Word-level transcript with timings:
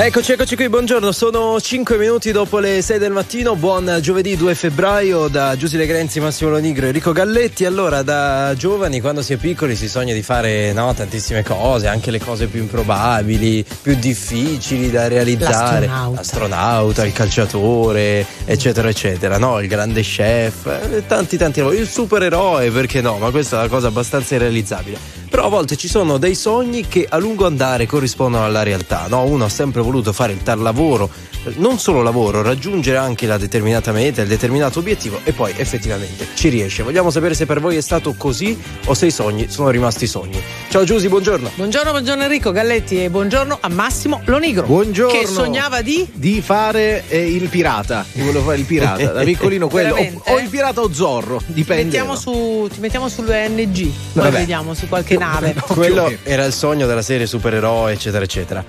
Eccoci, 0.00 0.30
eccoci 0.30 0.54
qui, 0.54 0.68
buongiorno, 0.68 1.10
sono 1.10 1.60
5 1.60 1.98
minuti 1.98 2.30
dopo 2.30 2.60
le 2.60 2.82
6 2.82 3.00
del 3.00 3.10
mattino, 3.10 3.56
buon 3.56 3.98
giovedì 4.00 4.36
2 4.36 4.54
febbraio 4.54 5.26
da 5.26 5.56
Giusile 5.56 5.86
Grenzi, 5.86 6.20
Massimo 6.20 6.50
Lonigro 6.50 6.84
e 6.84 6.88
Enrico 6.90 7.10
Galletti. 7.10 7.64
Allora, 7.64 8.02
da 8.02 8.54
giovani, 8.56 9.00
quando 9.00 9.22
si 9.22 9.32
è 9.32 9.36
piccoli, 9.38 9.74
si 9.74 9.88
sogna 9.88 10.14
di 10.14 10.22
fare 10.22 10.72
no, 10.72 10.94
tantissime 10.94 11.42
cose, 11.42 11.88
anche 11.88 12.12
le 12.12 12.20
cose 12.20 12.46
più 12.46 12.60
improbabili, 12.60 13.64
più 13.82 13.96
difficili 13.96 14.88
da 14.88 15.08
realizzare. 15.08 15.86
L'astronauta. 15.86 16.16
L'astronauta, 16.20 17.04
il 17.04 17.12
calciatore, 17.12 18.26
eccetera, 18.44 18.88
eccetera, 18.88 19.36
no? 19.36 19.58
Il 19.58 19.66
grande 19.66 20.02
chef, 20.02 20.66
eh, 20.66 21.06
tanti, 21.08 21.36
tanti 21.36 21.58
lavori. 21.58 21.78
Il 21.78 21.88
supereroe, 21.88 22.70
perché 22.70 23.00
no? 23.00 23.18
Ma 23.18 23.30
questa 23.30 23.56
è 23.56 23.58
una 23.62 23.68
cosa 23.68 23.88
abbastanza 23.88 24.36
irrealizzabile. 24.36 25.18
Però 25.28 25.44
a 25.44 25.48
volte 25.48 25.76
ci 25.76 25.88
sono 25.88 26.16
dei 26.18 26.34
sogni 26.34 26.86
che 26.88 27.06
a 27.08 27.18
lungo 27.18 27.46
andare 27.46 27.86
corrispondono 27.86 28.44
alla 28.44 28.62
realtà, 28.62 29.06
no? 29.08 29.24
Uno 29.24 29.44
ha 29.44 29.48
sempre 29.48 29.82
voluto 29.82 30.12
fare 30.12 30.32
il 30.32 30.42
tal 30.42 30.60
lavoro, 30.60 31.10
non 31.56 31.78
solo 31.78 32.02
lavoro, 32.02 32.42
raggiungere 32.42 32.96
anche 32.96 33.26
la 33.26 33.36
determinata 33.36 33.92
meta, 33.92 34.22
il 34.22 34.28
determinato 34.28 34.78
obiettivo 34.78 35.20
e 35.24 35.32
poi 35.32 35.52
effettivamente 35.56 36.26
ci 36.34 36.48
riesce. 36.48 36.82
Vogliamo 36.82 37.10
sapere 37.10 37.34
se 37.34 37.46
per 37.46 37.60
voi 37.60 37.76
è 37.76 37.80
stato 37.80 38.14
così 38.16 38.58
o 38.86 38.94
se 38.94 39.06
i 39.06 39.10
sogni 39.10 39.48
sono 39.50 39.68
rimasti 39.70 40.06
sogni. 40.06 40.40
Ciao 40.70 40.84
Giusy, 40.84 41.08
buongiorno. 41.08 41.50
Buongiorno, 41.54 41.90
buongiorno 41.90 42.22
Enrico 42.22 42.50
Galletti 42.50 43.04
e 43.04 43.10
buongiorno 43.10 43.58
a 43.60 43.68
Massimo 43.68 44.22
Lonigro. 44.24 44.66
Buongiorno. 44.66 45.18
Che 45.18 45.26
sognava 45.26 45.82
di 45.82 46.06
Di 46.12 46.40
fare 46.40 47.04
eh, 47.08 47.30
il 47.30 47.48
pirata. 47.48 48.04
Io 48.14 48.24
volevo 48.24 48.44
fare 48.44 48.58
il 48.58 48.64
pirata. 48.64 49.12
Da 49.12 49.22
piccolino 49.24 49.68
quello. 49.68 49.94
O, 49.94 50.32
o 50.32 50.38
il 50.38 50.48
pirata 50.48 50.80
o 50.80 50.92
Zorro. 50.92 51.40
Dipende. 51.46 51.84
mettiamo 51.84 52.16
su, 52.16 52.68
ti 52.72 52.80
mettiamo 52.80 53.08
sull'ONG, 53.08 53.74
poi 53.74 53.92
Vabbè. 54.14 54.30
vedidiamo 54.30 54.74
su 54.74 54.88
qualche 54.88 55.16
nave. 55.18 55.54
Quello 55.66 56.10
era 56.22 56.44
il 56.44 56.52
sogno 56.52 56.86
della 56.86 57.02
serie 57.02 57.26
supereroe, 57.26 57.92
eccetera, 57.92 58.24
eccetera. 58.24 58.64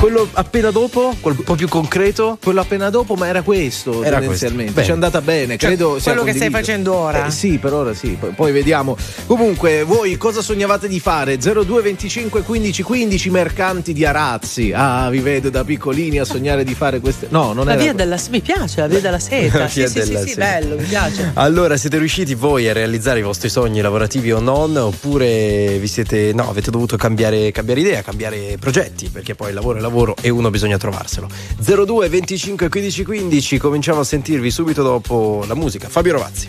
Quello 0.00 0.26
appena 0.32 0.70
dopo, 0.70 1.14
quel 1.20 1.34
un 1.36 1.44
po' 1.44 1.54
più 1.56 1.68
concreto, 1.68 2.38
Quello 2.42 2.62
appena 2.62 2.88
dopo, 2.88 3.16
ma 3.16 3.26
era 3.26 3.42
questo 3.42 4.02
Era 4.02 4.16
tendenzialmente. 4.18 4.72
questo. 4.72 4.82
Ci 4.84 4.88
è 4.88 4.92
andata 4.94 5.20
bene, 5.20 5.58
Cioè, 5.58 5.68
credo. 5.68 5.98
sia 5.98 6.12
quello 6.12 6.26
che 6.26 6.32
stai 6.34 6.48
condiviso. 6.50 6.58
facendo 6.72 6.94
ora? 6.94 7.26
Eh, 7.26 7.30
sì, 7.30 7.58
per 7.58 7.74
ora 7.74 7.92
sì. 7.92 8.16
Poi, 8.18 8.30
poi 8.30 8.50
vediamo. 8.50 8.96
Comunque, 9.26 9.82
voi 9.82 10.16
cosa 10.16 10.40
sognavate 10.40 10.88
di 10.88 10.98
fare? 11.00 11.36
02 11.36 11.82
25 11.82 12.40
15 12.40 12.82
15 12.82 13.28
mercanti 13.30 13.92
di 13.92 14.06
arazzi. 14.06 14.72
Ah, 14.74 15.10
vi 15.10 15.18
vedo 15.18 15.50
da 15.50 15.64
piccolini 15.64 16.18
a 16.18 16.24
sognare 16.24 16.64
di 16.64 16.72
fare 16.74 16.98
queste. 17.00 17.26
No, 17.28 17.52
non 17.52 17.66
La 17.66 17.72
era. 17.74 17.82
via 17.82 17.92
della 17.92 18.18
mi 18.30 18.40
piace, 18.40 18.80
la 18.80 18.86
via 18.86 19.00
della 19.00 19.18
seta. 19.20 19.58
La 19.58 19.68
sì, 19.68 19.80
via 19.80 19.88
sì, 19.88 20.00
sì, 20.00 20.06
della 20.08 20.20
sì, 20.22 20.28
seta. 20.28 20.40
bello, 20.46 20.76
mi 20.76 20.84
piace. 20.84 21.30
Allora, 21.34 21.76
siete 21.76 21.98
riusciti 21.98 22.34
voi 22.34 22.66
a 22.70 22.72
realizzare 22.72 23.18
i 23.18 23.22
vostri 23.22 23.50
sogni 23.50 23.82
lavorativi 23.82 24.32
o 24.32 24.40
non? 24.40 24.74
Oppure 24.78 25.76
vi 25.80 25.88
siete. 25.88 26.32
No, 26.32 26.48
avete 26.48 26.70
dovuto 26.70 26.96
cambiare, 26.96 27.50
cambiare 27.50 27.80
idea, 27.80 28.02
cambiare 28.02 28.56
progetti? 28.58 29.08
Perché 29.08 29.34
poi 29.34 29.48
il 29.48 29.54
lavoro 29.54 29.78
è 29.78 29.80
lavoro 29.80 30.14
e 30.20 30.28
uno 30.28 30.50
bisogna 30.50 30.78
trovarselo. 30.78 31.28
02 31.58 32.08
25 32.08 32.68
15 32.68 33.04
15, 33.04 33.58
cominciamo 33.58 34.00
a 34.00 34.04
sentirvi 34.04 34.50
subito 34.50 34.82
dopo 34.82 35.44
la 35.46 35.54
musica. 35.54 35.88
Fabio 35.88 36.12
Rovazzi. 36.12 36.48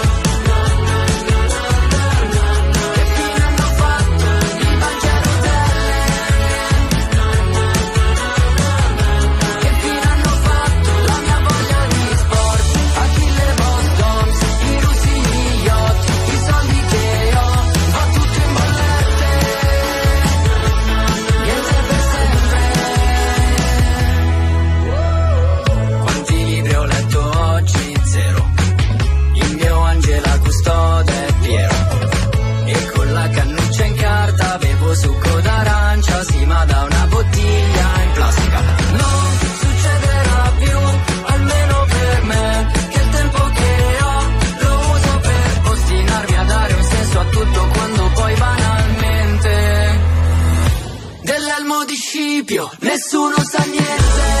Nessuno 52.79 53.35
sa 53.43 53.63
niente. 53.65 54.40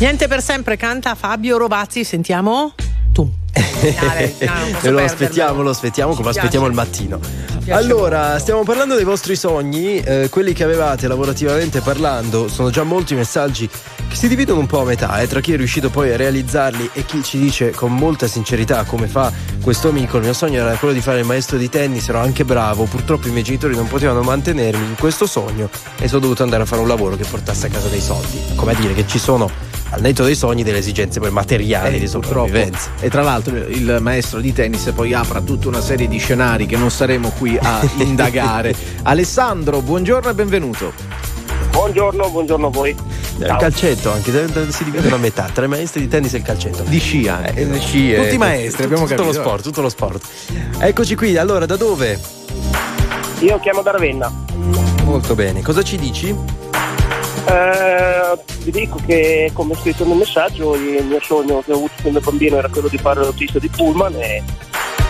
Niente 0.00 0.28
per 0.28 0.40
sempre 0.40 0.78
canta 0.78 1.14
Fabio 1.14 1.58
Rovazzi, 1.58 2.04
sentiamo. 2.04 2.72
Tu. 3.12 3.30
Dai, 3.52 4.34
no, 4.82 4.90
lo 4.92 5.04
aspettiamo, 5.04 5.60
lo 5.60 5.68
aspettiamo 5.68 6.14
come 6.14 6.30
aspettiamo 6.30 6.64
il 6.64 6.72
mattino. 6.72 7.20
Allora, 7.68 8.38
stiamo 8.38 8.62
parlando 8.62 8.94
dei 8.94 9.04
vostri 9.04 9.36
sogni, 9.36 10.00
eh, 10.00 10.28
quelli 10.30 10.54
che 10.54 10.64
avevate 10.64 11.06
lavorativamente 11.06 11.82
parlando, 11.82 12.48
sono 12.48 12.70
già 12.70 12.82
molti 12.82 13.14
messaggi 13.14 13.68
si 14.12 14.26
dividono 14.26 14.60
un 14.60 14.66
po' 14.66 14.80
a 14.80 14.84
metà 14.84 15.20
eh, 15.20 15.26
tra 15.26 15.40
chi 15.40 15.52
è 15.52 15.56
riuscito 15.56 15.88
poi 15.88 16.12
a 16.12 16.16
realizzarli 16.16 16.90
e 16.92 17.04
chi 17.04 17.22
ci 17.22 17.38
dice 17.38 17.70
con 17.70 17.94
molta 17.94 18.26
sincerità 18.26 18.82
come 18.84 19.06
fa 19.06 19.32
questo 19.62 19.88
amico 19.88 20.16
il 20.16 20.24
mio 20.24 20.32
sogno 20.32 20.60
era 20.60 20.74
quello 20.74 20.92
di 20.92 21.00
fare 21.00 21.20
il 21.20 21.24
maestro 21.24 21.56
di 21.56 21.68
tennis 21.68 22.08
ero 22.08 22.18
anche 22.18 22.44
bravo 22.44 22.84
purtroppo 22.84 23.28
i 23.28 23.30
miei 23.30 23.44
genitori 23.44 23.76
non 23.76 23.86
potevano 23.86 24.20
mantenermi 24.22 24.84
in 24.84 24.94
questo 24.96 25.26
sogno 25.26 25.70
e 25.96 26.08
sono 26.08 26.20
dovuto 26.20 26.42
andare 26.42 26.64
a 26.64 26.66
fare 26.66 26.82
un 26.82 26.88
lavoro 26.88 27.16
che 27.16 27.24
portasse 27.24 27.68
a 27.68 27.70
casa 27.70 27.88
dei 27.88 28.00
soldi 28.00 28.42
come 28.56 28.72
a 28.72 28.74
dire 28.74 28.94
che 28.94 29.06
ci 29.06 29.18
sono 29.18 29.48
al 29.92 30.00
netto 30.00 30.24
dei 30.24 30.34
sogni 30.36 30.62
delle 30.62 30.78
esigenze 30.78 31.18
poi 31.20 31.30
materiali 31.30 31.96
Eh, 31.96 31.98
di 32.00 32.06
sopravvivenza 32.06 32.90
E 33.00 33.08
tra 33.10 33.22
l'altro 33.22 33.56
il 33.56 33.98
maestro 34.00 34.40
di 34.40 34.52
tennis 34.52 34.90
poi 34.94 35.12
apre 35.12 35.42
tutta 35.44 35.68
una 35.68 35.80
serie 35.80 36.06
di 36.08 36.18
scenari 36.18 36.66
che 36.66 36.76
non 36.76 36.90
saremo 36.90 37.30
qui 37.36 37.58
a 37.60 37.80
indagare. 37.98 38.74
Alessandro, 39.02 39.80
buongiorno 39.82 40.30
e 40.30 40.34
benvenuto. 40.34 40.92
Buongiorno, 41.72 42.30
buongiorno 42.30 42.66
a 42.66 42.70
voi. 42.70 42.90
il 43.38 43.56
calcetto 43.58 44.12
anche 44.12 44.30
si 44.70 44.84
dividono 44.84 45.14
a 45.14 45.18
metà 45.18 45.48
tra 45.52 45.64
i 45.64 45.68
maestri 45.68 46.00
di 46.02 46.08
tennis 46.08 46.34
e 46.34 46.38
il 46.38 46.42
calcetto 46.42 46.82
Di 46.82 46.98
sci 46.98 47.26
anche. 47.28 47.60
Eh, 47.60 47.78
sci, 47.80 48.12
eh, 48.12 48.22
Tutti 48.22 48.38
maestri, 48.38 48.70
tutto, 48.70 48.82
abbiamo 48.84 49.06
tutto 49.06 49.22
lo 49.22 49.28
capito. 49.28 49.42
sport, 49.42 49.62
tutto 49.62 49.80
lo 49.82 49.88
sport. 49.88 50.24
Eccoci 50.78 51.14
qui, 51.16 51.36
allora 51.36 51.66
da 51.66 51.76
dove? 51.76 52.18
Io 53.40 53.58
chiamo 53.60 53.82
da 53.82 53.92
Ravenna. 53.92 54.30
Molto 55.04 55.34
bene, 55.34 55.62
cosa 55.62 55.82
ci 55.82 55.96
dici? 55.96 56.34
Eh, 57.46 58.38
vi 58.64 58.70
dico 58.70 59.00
che, 59.06 59.50
come 59.52 59.74
scritto 59.74 60.04
nel 60.04 60.16
messaggio, 60.18 60.74
il 60.74 61.04
mio 61.04 61.20
sogno 61.22 61.62
che 61.64 61.72
ho 61.72 61.76
avuto 61.76 61.92
quando 62.02 62.20
bambino 62.20 62.58
era 62.58 62.68
quello 62.68 62.88
di 62.88 62.98
fare 62.98 63.20
l'autista 63.20 63.58
di 63.58 63.68
Pullman 63.68 64.14
e, 64.16 64.42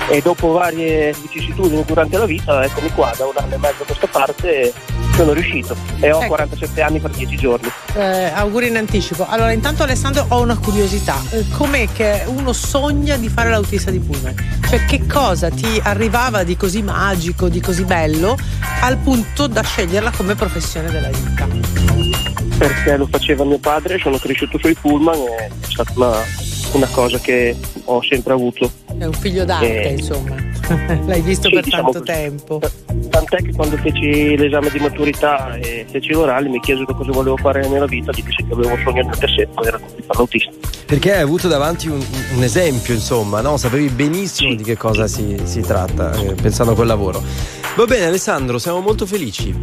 e 0.08 0.20
dopo 0.22 0.52
varie 0.52 1.12
vicissitudini 1.20 1.84
durante 1.84 2.16
la 2.16 2.26
vita, 2.26 2.64
eccomi 2.64 2.90
qua, 2.92 3.12
da 3.16 3.26
un 3.26 3.32
anno 3.36 3.54
e 3.54 3.58
mezzo 3.58 3.82
a 3.82 3.86
questa 3.86 4.06
parte 4.06 4.72
sono 5.14 5.32
riuscito 5.32 5.76
e 5.98 6.12
ho 6.12 6.18
Ecco. 6.18 6.28
47 6.28 6.80
anni 6.80 7.00
per 7.00 7.10
10 7.10 7.36
giorni. 7.36 7.68
Eh, 7.94 8.30
auguri 8.32 8.68
in 8.68 8.76
anticipo. 8.76 9.26
Allora, 9.28 9.50
intanto 9.52 9.82
Alessandro 9.82 10.24
ho 10.28 10.40
una 10.40 10.56
curiosità. 10.56 11.20
Eh, 11.30 11.44
com'è 11.50 11.88
che 11.92 12.22
uno 12.26 12.52
sogna 12.52 13.16
di 13.16 13.28
fare 13.28 13.50
l'autista 13.50 13.90
di 13.90 13.98
pullman? 13.98 14.34
Cioè, 14.68 14.84
che 14.86 15.06
cosa 15.06 15.50
ti 15.50 15.80
arrivava 15.82 16.44
di 16.44 16.56
così 16.56 16.80
magico, 16.82 17.48
di 17.48 17.60
così 17.60 17.84
bello, 17.84 18.36
al 18.82 18.96
punto 18.98 19.46
da 19.48 19.62
sceglierla 19.62 20.12
come 20.16 20.34
professione 20.36 20.90
della 20.90 21.08
vita? 21.08 22.09
Perché 22.60 22.94
lo 22.98 23.06
faceva 23.06 23.42
mio 23.42 23.58
padre, 23.58 23.98
sono 23.98 24.18
cresciuto 24.18 24.58
sui 24.58 24.74
Pullman 24.74 25.14
e 25.14 25.46
è 25.46 25.50
stata 25.62 25.92
una, 25.96 26.22
una 26.72 26.88
cosa 26.88 27.18
che 27.18 27.56
ho 27.84 28.02
sempre 28.02 28.32
avuto. 28.32 28.70
È 28.98 29.04
un 29.04 29.12
figlio 29.12 29.44
d'arte, 29.44 29.82
Eh. 29.82 29.92
insomma. 29.92 30.34
L'hai 31.06 31.20
visto 31.22 31.48
Sì, 31.48 31.54
per 31.54 31.64
diciamo 31.64 31.90
tanto 31.90 31.98
così. 32.06 32.12
tempo. 32.18 32.60
Tant'è 33.10 33.36
che 33.42 33.52
quando 33.54 33.76
feci 33.78 34.36
l'esame 34.36 34.70
di 34.70 34.78
maturità 34.78 35.56
e 35.56 35.84
feci 35.90 36.12
l'orale 36.12 36.48
mi 36.48 36.60
chiesero 36.60 36.94
cosa 36.94 37.10
volevo 37.10 37.36
fare 37.36 37.66
nella 37.68 37.86
vita, 37.86 38.12
dissi 38.12 38.44
che 38.46 38.52
avevo 38.52 38.68
un 38.72 38.80
sogno 38.84 39.02
nel 39.02 39.18
cassetto, 39.18 39.64
era 39.64 39.78
quello 39.78 39.94
di 39.96 40.02
fare 40.02 40.18
l'autista. 40.18 40.50
Perché 40.86 41.14
hai 41.14 41.22
avuto 41.22 41.48
davanti 41.48 41.88
un, 41.88 42.04
un 42.36 42.42
esempio, 42.42 42.94
insomma, 42.94 43.40
no? 43.40 43.56
Sapevi 43.56 43.88
benissimo 43.88 44.50
Sì. 44.50 44.56
di 44.56 44.62
che 44.62 44.76
cosa 44.76 45.06
si, 45.08 45.40
si 45.44 45.60
tratta, 45.60 46.12
eh, 46.14 46.34
pensando 46.34 46.72
a 46.72 46.74
quel 46.74 46.86
lavoro. 46.86 47.22
Va 47.76 47.84
bene, 47.84 48.06
Alessandro, 48.06 48.58
siamo 48.58 48.80
molto 48.80 49.06
felici. 49.06 49.54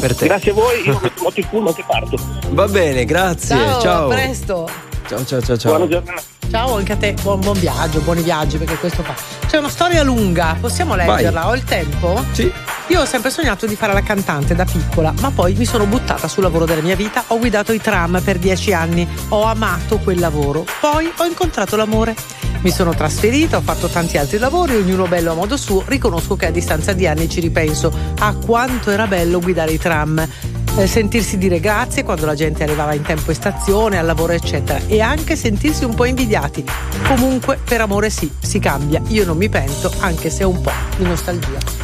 Per 0.00 0.14
te. 0.16 0.26
Grazie 0.26 0.50
a 0.50 0.54
voi, 0.54 0.82
io 0.86 0.98
metto 1.02 1.22
molto 1.22 1.40
il 1.40 1.46
pullman 1.46 1.74
che 1.74 1.84
parto. 1.86 2.16
Va 2.50 2.66
bene, 2.68 3.04
grazie. 3.04 3.56
Ciao, 3.56 3.80
Ciao. 3.80 4.04
a 4.10 4.14
presto. 4.14 4.68
Ciao, 5.06 5.22
ciao, 5.24 5.42
ciao, 5.42 5.56
ciao. 5.56 5.76
Buona 5.76 5.90
giornata. 5.90 6.22
Ciao 6.50 6.76
anche 6.76 6.92
a 6.92 6.96
te, 6.96 7.14
buon, 7.20 7.40
buon 7.40 7.58
viaggio, 7.58 8.00
buoni 8.00 8.22
viaggi, 8.22 8.56
perché 8.56 8.76
questo 8.76 9.02
fa. 9.02 9.14
C'è 9.46 9.58
una 9.58 9.68
storia 9.68 10.02
lunga, 10.02 10.56
possiamo 10.58 10.94
leggerla? 10.94 11.48
Ho 11.48 11.54
il 11.54 11.64
tempo? 11.64 12.24
Sì. 12.32 12.50
Io 12.88 13.00
ho 13.00 13.04
sempre 13.04 13.30
sognato 13.30 13.66
di 13.66 13.76
fare 13.76 13.92
la 13.92 14.02
cantante 14.02 14.54
da 14.54 14.64
piccola, 14.64 15.12
ma 15.20 15.30
poi 15.30 15.54
mi 15.54 15.64
sono 15.64 15.84
buttata 15.86 16.28
sul 16.28 16.42
lavoro 16.42 16.64
della 16.64 16.82
mia 16.82 16.96
vita, 16.96 17.24
ho 17.28 17.38
guidato 17.38 17.72
i 17.72 17.80
tram 17.80 18.20
per 18.22 18.38
dieci 18.38 18.72
anni, 18.72 19.06
ho 19.28 19.42
amato 19.42 19.98
quel 19.98 20.18
lavoro, 20.18 20.64
poi 20.80 21.10
ho 21.14 21.24
incontrato 21.24 21.76
l'amore. 21.76 22.14
Mi 22.60 22.70
sono 22.70 22.94
trasferita, 22.94 23.58
ho 23.58 23.62
fatto 23.62 23.88
tanti 23.88 24.16
altri 24.16 24.38
lavori, 24.38 24.74
ognuno 24.76 25.06
bello 25.06 25.32
a 25.32 25.34
modo 25.34 25.56
suo, 25.56 25.82
riconosco 25.86 26.34
che 26.36 26.46
a 26.46 26.50
distanza 26.50 26.94
di 26.94 27.06
anni 27.06 27.28
ci 27.28 27.40
ripenso 27.40 27.92
a 28.20 28.34
quanto 28.34 28.90
era 28.90 29.06
bello 29.06 29.38
guidare 29.38 29.72
i 29.72 29.78
tram. 29.78 30.26
Eh, 30.76 30.86
sentirsi 30.86 31.38
dire 31.38 31.60
grazie 31.60 32.02
quando 32.02 32.26
la 32.26 32.34
gente 32.34 32.62
arrivava 32.62 32.94
in 32.94 33.02
tempo 33.02 33.30
in 33.30 33.36
stazione, 33.36 33.98
al 33.98 34.06
lavoro 34.06 34.32
eccetera 34.32 34.80
e 34.86 35.00
anche 35.00 35.36
sentirsi 35.36 35.84
un 35.84 35.94
po' 35.94 36.04
invidiati. 36.04 36.64
Comunque 37.06 37.58
per 37.62 37.80
amore 37.80 38.10
sì, 38.10 38.30
si 38.40 38.58
cambia, 38.58 39.02
io 39.08 39.24
non 39.24 39.36
mi 39.36 39.48
pento 39.48 39.92
anche 40.00 40.30
se 40.30 40.44
un 40.44 40.60
po' 40.60 40.72
di 40.96 41.04
nostalgia. 41.04 41.83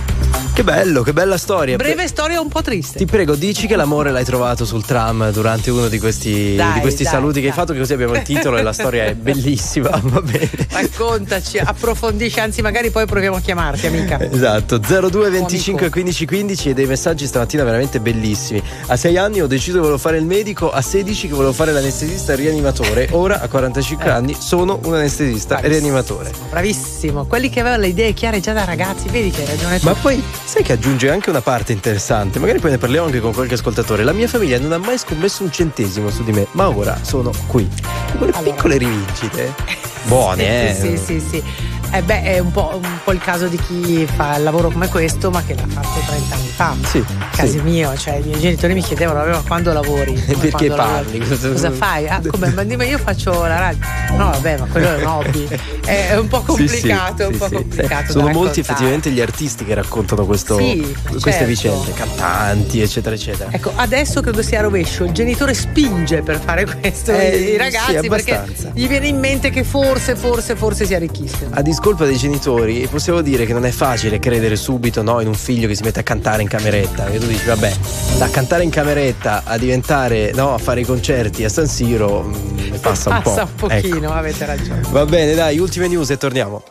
Che 0.53 0.65
bello, 0.65 1.03
che 1.03 1.13
bella 1.15 1.39
storia. 1.39 1.77
Breve 1.77 2.07
storia 2.07 2.39
un 2.41 2.49
po' 2.49 2.61
triste. 2.61 2.99
Ti 2.99 3.07
prego, 3.07 3.35
dici 3.35 3.67
che 3.67 3.77
l'amore 3.77 4.11
l'hai 4.11 4.25
trovato 4.25 4.65
sul 4.67 4.85
tram 4.85 5.31
durante 5.33 5.71
uno 5.71 5.89
di 5.89 5.99
questi, 5.99 6.55
Dai, 6.55 6.75
di 6.75 6.81
questi 6.81 7.03
dai, 7.05 7.13
saluti 7.13 7.35
che 7.37 7.41
dai. 7.41 7.49
hai 7.51 7.55
fatto, 7.55 7.73
che 7.73 7.79
così 7.79 7.93
abbiamo 7.95 8.15
il 8.15 8.23
titolo 8.23 8.59
e 8.59 8.63
la 8.63 8.73
storia 8.73 9.05
è 9.05 9.15
bellissima. 9.17 9.89
Va 10.03 10.21
bene. 10.21 10.51
Raccontaci, 10.69 11.59
approfondisci, 11.59 12.41
anzi 12.41 12.61
magari 12.63 12.91
poi 12.91 13.07
proviamo 13.07 13.37
a 13.37 13.41
chiamarti 13.41 13.87
amica. 13.87 14.19
Esatto, 14.21 14.77
02 14.79 15.31
25 15.31 15.81
amico. 15.81 15.91
15 15.91 16.27
15 16.27 16.69
e 16.71 16.75
dei 16.75 16.87
messaggi 16.87 17.27
stamattina 17.27 17.65
veramente 17.65 17.99
bellissimi. 18.01 18.63
A 18.89 18.97
6 18.97 19.17
anni 19.17 19.41
ho 19.41 19.47
deciso 19.47 19.75
che 19.77 19.81
volevo 19.81 19.99
fare 19.99 20.19
il 20.19 20.27
medico, 20.27 20.71
a 20.71 20.83
16 20.83 21.29
che 21.29 21.35
volevo 21.35 21.53
fare 21.53 21.73
l'anestesista 21.73 22.35
rianimatore, 22.35 23.09
ora 23.13 23.41
a 23.41 23.49
45 23.49 24.05
Eh. 24.05 24.11
anni 24.11 24.37
sono 24.39 24.79
un 24.85 24.95
anestesista 24.95 25.55
Bravissimo. 25.57 25.79
rianimatore. 25.87 26.33
Bravissimo, 26.51 27.25
quelli 27.25 27.49
che 27.49 27.61
avevano 27.61 27.81
le 27.83 27.89
idee 27.89 28.13
chiare 28.13 28.41
già 28.41 28.53
da 28.53 28.65
ragazzi, 28.65 29.09
vedi 29.09 29.31
che 29.31 29.41
hai 29.43 29.47
ragione 29.47 29.79
tu. 29.79 29.87
Ma 29.87 29.95
poi 29.95 30.20
sai 30.45 30.63
che 30.63 30.73
aggiunge 30.73 31.11
anche 31.11 31.31
una 31.31 31.41
parte 31.41 31.73
interessante, 31.73 32.39
magari 32.39 32.59
poi 32.59 32.71
ne 32.71 32.79
parliamo 32.79 33.07
anche 33.07 33.21
con 33.21 33.33
qualche 33.33 33.55
ascoltatore. 33.55 34.05
La 34.05 34.13
mia 34.13 34.29
famiglia 34.29 34.59
non 34.59 34.73
ha 34.73 34.79
mai 34.79 34.99
scommesso 34.99 35.43
un 35.43 35.53
centesimo 35.53 36.11
su 36.11 36.25
di 36.25 36.33
me, 36.33 36.47
ma 36.53 36.69
ora 36.69 36.99
sono 37.03 37.33
qui. 37.47 37.69
Quelle 38.17 38.33
Allora. 38.33 38.53
piccole 38.53 38.77
rivincite. 38.79 39.55
Buone, 40.05 40.75
sì, 40.75 40.93
eh. 40.93 40.97
Sì, 40.97 41.21
sì, 41.21 41.21
sì. 41.21 41.43
Eh 41.93 42.03
beh, 42.03 42.23
è 42.23 42.39
un 42.39 42.53
po', 42.53 42.71
un 42.81 42.99
po' 43.03 43.11
il 43.13 43.19
caso 43.19 43.49
di 43.49 43.57
chi 43.59 44.07
fa 44.07 44.37
il 44.37 44.45
lavoro 44.45 44.71
come 44.71 44.87
questo, 44.89 45.31
ma 45.31 45.43
che 45.43 45.55
l'ha 45.55 45.67
fatto 45.67 45.99
30 46.07 46.35
anni 46.37 46.47
fa. 46.49 46.75
Sì, 46.85 47.05
Casi 47.35 47.51
sì. 47.59 47.61
mio, 47.63 47.97
cioè 47.97 48.15
i 48.17 48.23
miei 48.23 48.39
genitori 48.39 48.75
mi 48.75 48.83
chiedevano 48.83 49.19
"Vabbè, 49.21 49.31
ma 49.33 49.43
quando 49.47 49.73
lavori? 49.73 50.13
Come 50.25 50.37
perché 50.39 50.67
quando 50.69 50.75
parli? 50.77 51.19
lavori? 51.19 51.39
Cosa- 51.53 51.71
fai? 51.73 52.09
Ah, 52.09 52.21
come? 52.27 52.51
Ma 52.53 52.63
dimmi, 52.63 52.87
io 52.87 52.99
faccio 52.99 53.33
la 53.45 53.59
radio. 53.59 53.81
No, 54.17 54.31
vabbè, 54.31 54.59
ma 54.59 54.67
quello 54.67 54.97
è 54.97 55.01
un 55.03 55.07
hobby. 55.07 55.49
È, 55.85 56.17
un 56.17 56.29
po' 56.29 56.39
Sì, 56.55 56.69
sì, 56.69 56.81
complicato, 56.81 57.23
è 57.23 57.27
un 57.27 57.33
sì, 57.33 57.39
po' 57.39 57.47
sì. 57.49 57.55
complicato. 57.55 58.13
Sono 58.13 58.29
molti 58.29 58.61
effettivamente 58.61 59.11
gli 59.11 59.21
artisti 59.21 59.65
che 59.65 59.75
raccontano 59.75 60.25
questo- 60.27 60.59
Sì, 60.59 60.97
queste 61.11 61.31
certo. 61.31 61.45
vicende, 61.47 61.93
cantanti, 61.93 62.81
eccetera, 62.81 63.15
eccetera. 63.17 63.51
Ecco, 63.53 63.73
adesso 63.75 64.21
credo 64.21 64.43
sia 64.43 64.61
a 64.61 64.63
rovescio. 64.63 65.05
Il 65.05 65.13
genitore 65.13 65.55
spinge 65.55 66.23
per 66.23 66.39
fare 66.41 66.65
questo 66.67 67.11
Eh, 67.13 67.37
i 67.37 67.45
sì, 67.51 67.57
ragazzi 67.57 68.09
perché 68.09 68.45
gli 68.75 68.87
viene 68.87 69.09
in 69.09 69.19
mente 69.19 69.51
che 69.51 69.65
forse, 69.65 70.15
forse, 70.15 70.55
forse 70.55 70.85
si 70.87 70.95
arricchiscono. 70.95 71.51
A 71.55 71.63
discolpa 71.81 72.05
dei 72.05 72.19
genitori, 72.19 72.87
possiamo 72.91 73.23
dire 73.23 73.47
che 73.47 73.55
non 73.55 73.65
è 73.65 73.71
facile 73.71 74.19
credere 74.19 74.55
subito 74.55 75.03
no, 75.03 75.23
in 75.23 75.29
un 75.29 75.35
figlio 75.35 75.67
che 75.67 75.75
si 75.75 75.83
mette 75.83 76.01
a 76.01 76.03
cantare 76.03 76.43
in 76.43 76.49
cameretta. 76.49 77.07
E 77.07 77.19
tu 77.19 77.27
dici, 77.27 77.47
vabbè, 77.47 77.75
da 78.19 78.29
cantare 78.29 78.65
in 78.65 78.69
cameretta 78.69 79.45
a 79.47 79.57
diventare, 79.57 80.31
no, 80.35 80.53
a 80.53 80.59
fare 80.59 80.81
i 80.81 80.85
concerti 80.85 81.43
a 81.43 81.49
San 81.49 81.67
Siro, 81.67 82.23
mm, 82.23 82.75
passa 82.83 83.09
un 83.09 83.23
po'. 83.23 83.31
Passa 83.31 83.43
un 83.45 83.55
pochino, 83.55 83.97
Ecco. 83.97 84.13
avete 84.13 84.45
ragione. 84.45 84.83
Va 84.91 85.07
bene, 85.07 85.33
dai, 85.33 85.59
ultime 85.59 85.89
news 85.89 86.11
e 86.11 86.19
torniamo. 86.19 86.63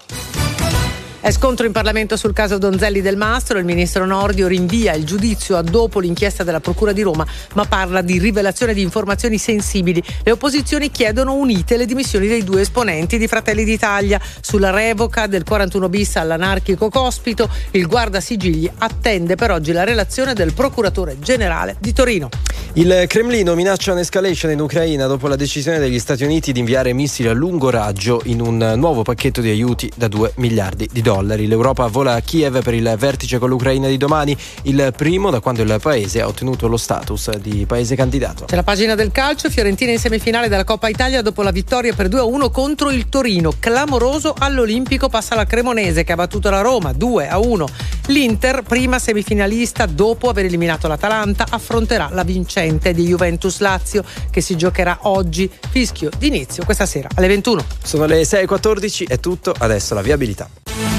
È 1.21 1.31
scontro 1.31 1.65
in 1.65 1.73
Parlamento 1.73 2.15
sul 2.15 2.31
caso 2.31 2.57
Donzelli 2.57 3.01
del 3.01 3.17
Mastro. 3.17 3.59
Il 3.59 3.65
ministro 3.65 4.05
Nordio 4.05 4.47
rinvia 4.47 4.93
il 4.93 5.03
giudizio 5.03 5.57
a 5.57 5.61
dopo 5.61 5.99
l'inchiesta 5.99 6.45
della 6.45 6.61
Procura 6.61 6.93
di 6.93 7.01
Roma, 7.01 7.27
ma 7.55 7.65
parla 7.65 8.01
di 8.01 8.17
rivelazione 8.19 8.73
di 8.73 8.81
informazioni 8.81 9.37
sensibili. 9.37 10.01
Le 10.23 10.31
opposizioni 10.31 10.89
chiedono 10.89 11.33
unite 11.33 11.75
le 11.75 11.85
dimissioni 11.85 12.27
dei 12.27 12.45
due 12.45 12.61
esponenti 12.61 13.17
di 13.17 13.27
Fratelli 13.27 13.65
d'Italia. 13.65 14.17
Sulla 14.39 14.69
revoca 14.69 15.27
del 15.27 15.43
41 15.43 15.89
bis 15.89 16.15
all'anarchico 16.15 16.89
Cospito, 16.89 17.49
il 17.71 17.85
guardasigilli 17.85 18.71
attende 18.77 19.35
per 19.35 19.51
oggi 19.51 19.73
la 19.73 19.83
relazione 19.83 20.33
del 20.33 20.53
procuratore 20.53 21.19
generale 21.19 21.75
di 21.81 21.91
Torino. 21.91 22.29
Il 22.73 23.05
Cremlino 23.07 23.55
minaccia 23.55 23.91
un'escalation 23.91 24.51
in 24.51 24.61
Ucraina 24.61 25.05
dopo 25.05 25.27
la 25.27 25.35
decisione 25.35 25.79
degli 25.79 25.99
Stati 25.99 26.23
Uniti 26.23 26.53
di 26.53 26.59
inviare 26.59 26.93
missili 26.93 27.27
a 27.27 27.33
lungo 27.33 27.69
raggio 27.69 28.21
in 28.25 28.39
un 28.39 28.73
nuovo 28.77 29.01
pacchetto 29.01 29.41
di 29.41 29.49
aiuti 29.49 29.91
da 29.95 30.07
2 30.07 30.33
miliardi 30.35 30.87
di 30.89 31.01
dollari. 31.01 31.08
L'Europa 31.09 31.87
vola 31.87 32.13
a 32.13 32.21
Kiev 32.21 32.61
per 32.61 32.75
il 32.75 32.95
vertice 32.99 33.39
con 33.39 33.49
l'Ucraina 33.49 33.87
di 33.87 33.97
domani, 33.97 34.37
il 34.63 34.93
primo 34.95 35.31
da 35.31 35.39
quando 35.39 35.63
il 35.63 35.79
paese 35.81 36.21
ha 36.21 36.27
ottenuto 36.27 36.67
lo 36.67 36.77
status 36.77 37.35
di 37.37 37.65
paese 37.65 37.95
candidato. 37.95 38.45
C'è 38.45 38.55
la 38.55 38.61
pagina 38.61 38.93
del 38.93 39.11
calcio, 39.11 39.49
Fiorentina 39.49 39.91
in 39.91 39.97
semifinale 39.97 40.49
della 40.49 40.63
Coppa 40.63 40.87
Italia 40.87 41.23
dopo 41.23 41.41
la 41.41 41.49
vittoria 41.49 41.95
per 41.95 42.09
2-1 42.09 42.51
contro 42.51 42.91
il 42.91 43.09
Torino. 43.09 43.53
Clamoroso 43.59 44.35
all'Olimpico 44.37 45.09
passa 45.09 45.33
la 45.33 45.45
Cremonese 45.45 46.03
che 46.03 46.11
ha 46.11 46.15
battuto 46.15 46.51
la 46.51 46.61
Roma 46.61 46.91
2-1. 46.91 47.65
L'Inter, 48.07 48.61
prima 48.61 48.99
semifinalista 48.99 49.87
dopo 49.87 50.29
aver 50.29 50.45
eliminato 50.45 50.87
l'Atalanta, 50.87 51.47
affronterà 51.49 52.09
la 52.11 52.23
vincente 52.23 52.93
di 52.93 53.05
Juventus 53.05 53.59
Lazio 53.59 54.03
che 54.29 54.41
si 54.41 54.55
giocherà 54.55 54.99
oggi. 55.03 55.49
Fischio 55.71 56.11
d'inizio 56.15 56.63
questa 56.65 56.85
sera 56.85 57.09
alle 57.15 57.27
21. 57.27 57.65
Sono 57.83 58.05
le 58.05 58.21
6.14, 58.21 59.07
è 59.07 59.19
tutto, 59.19 59.55
adesso 59.57 59.95
la 59.95 60.01
viabilità. 60.01 60.98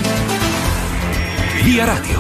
Via 1.63 1.85
Radio. 1.85 2.19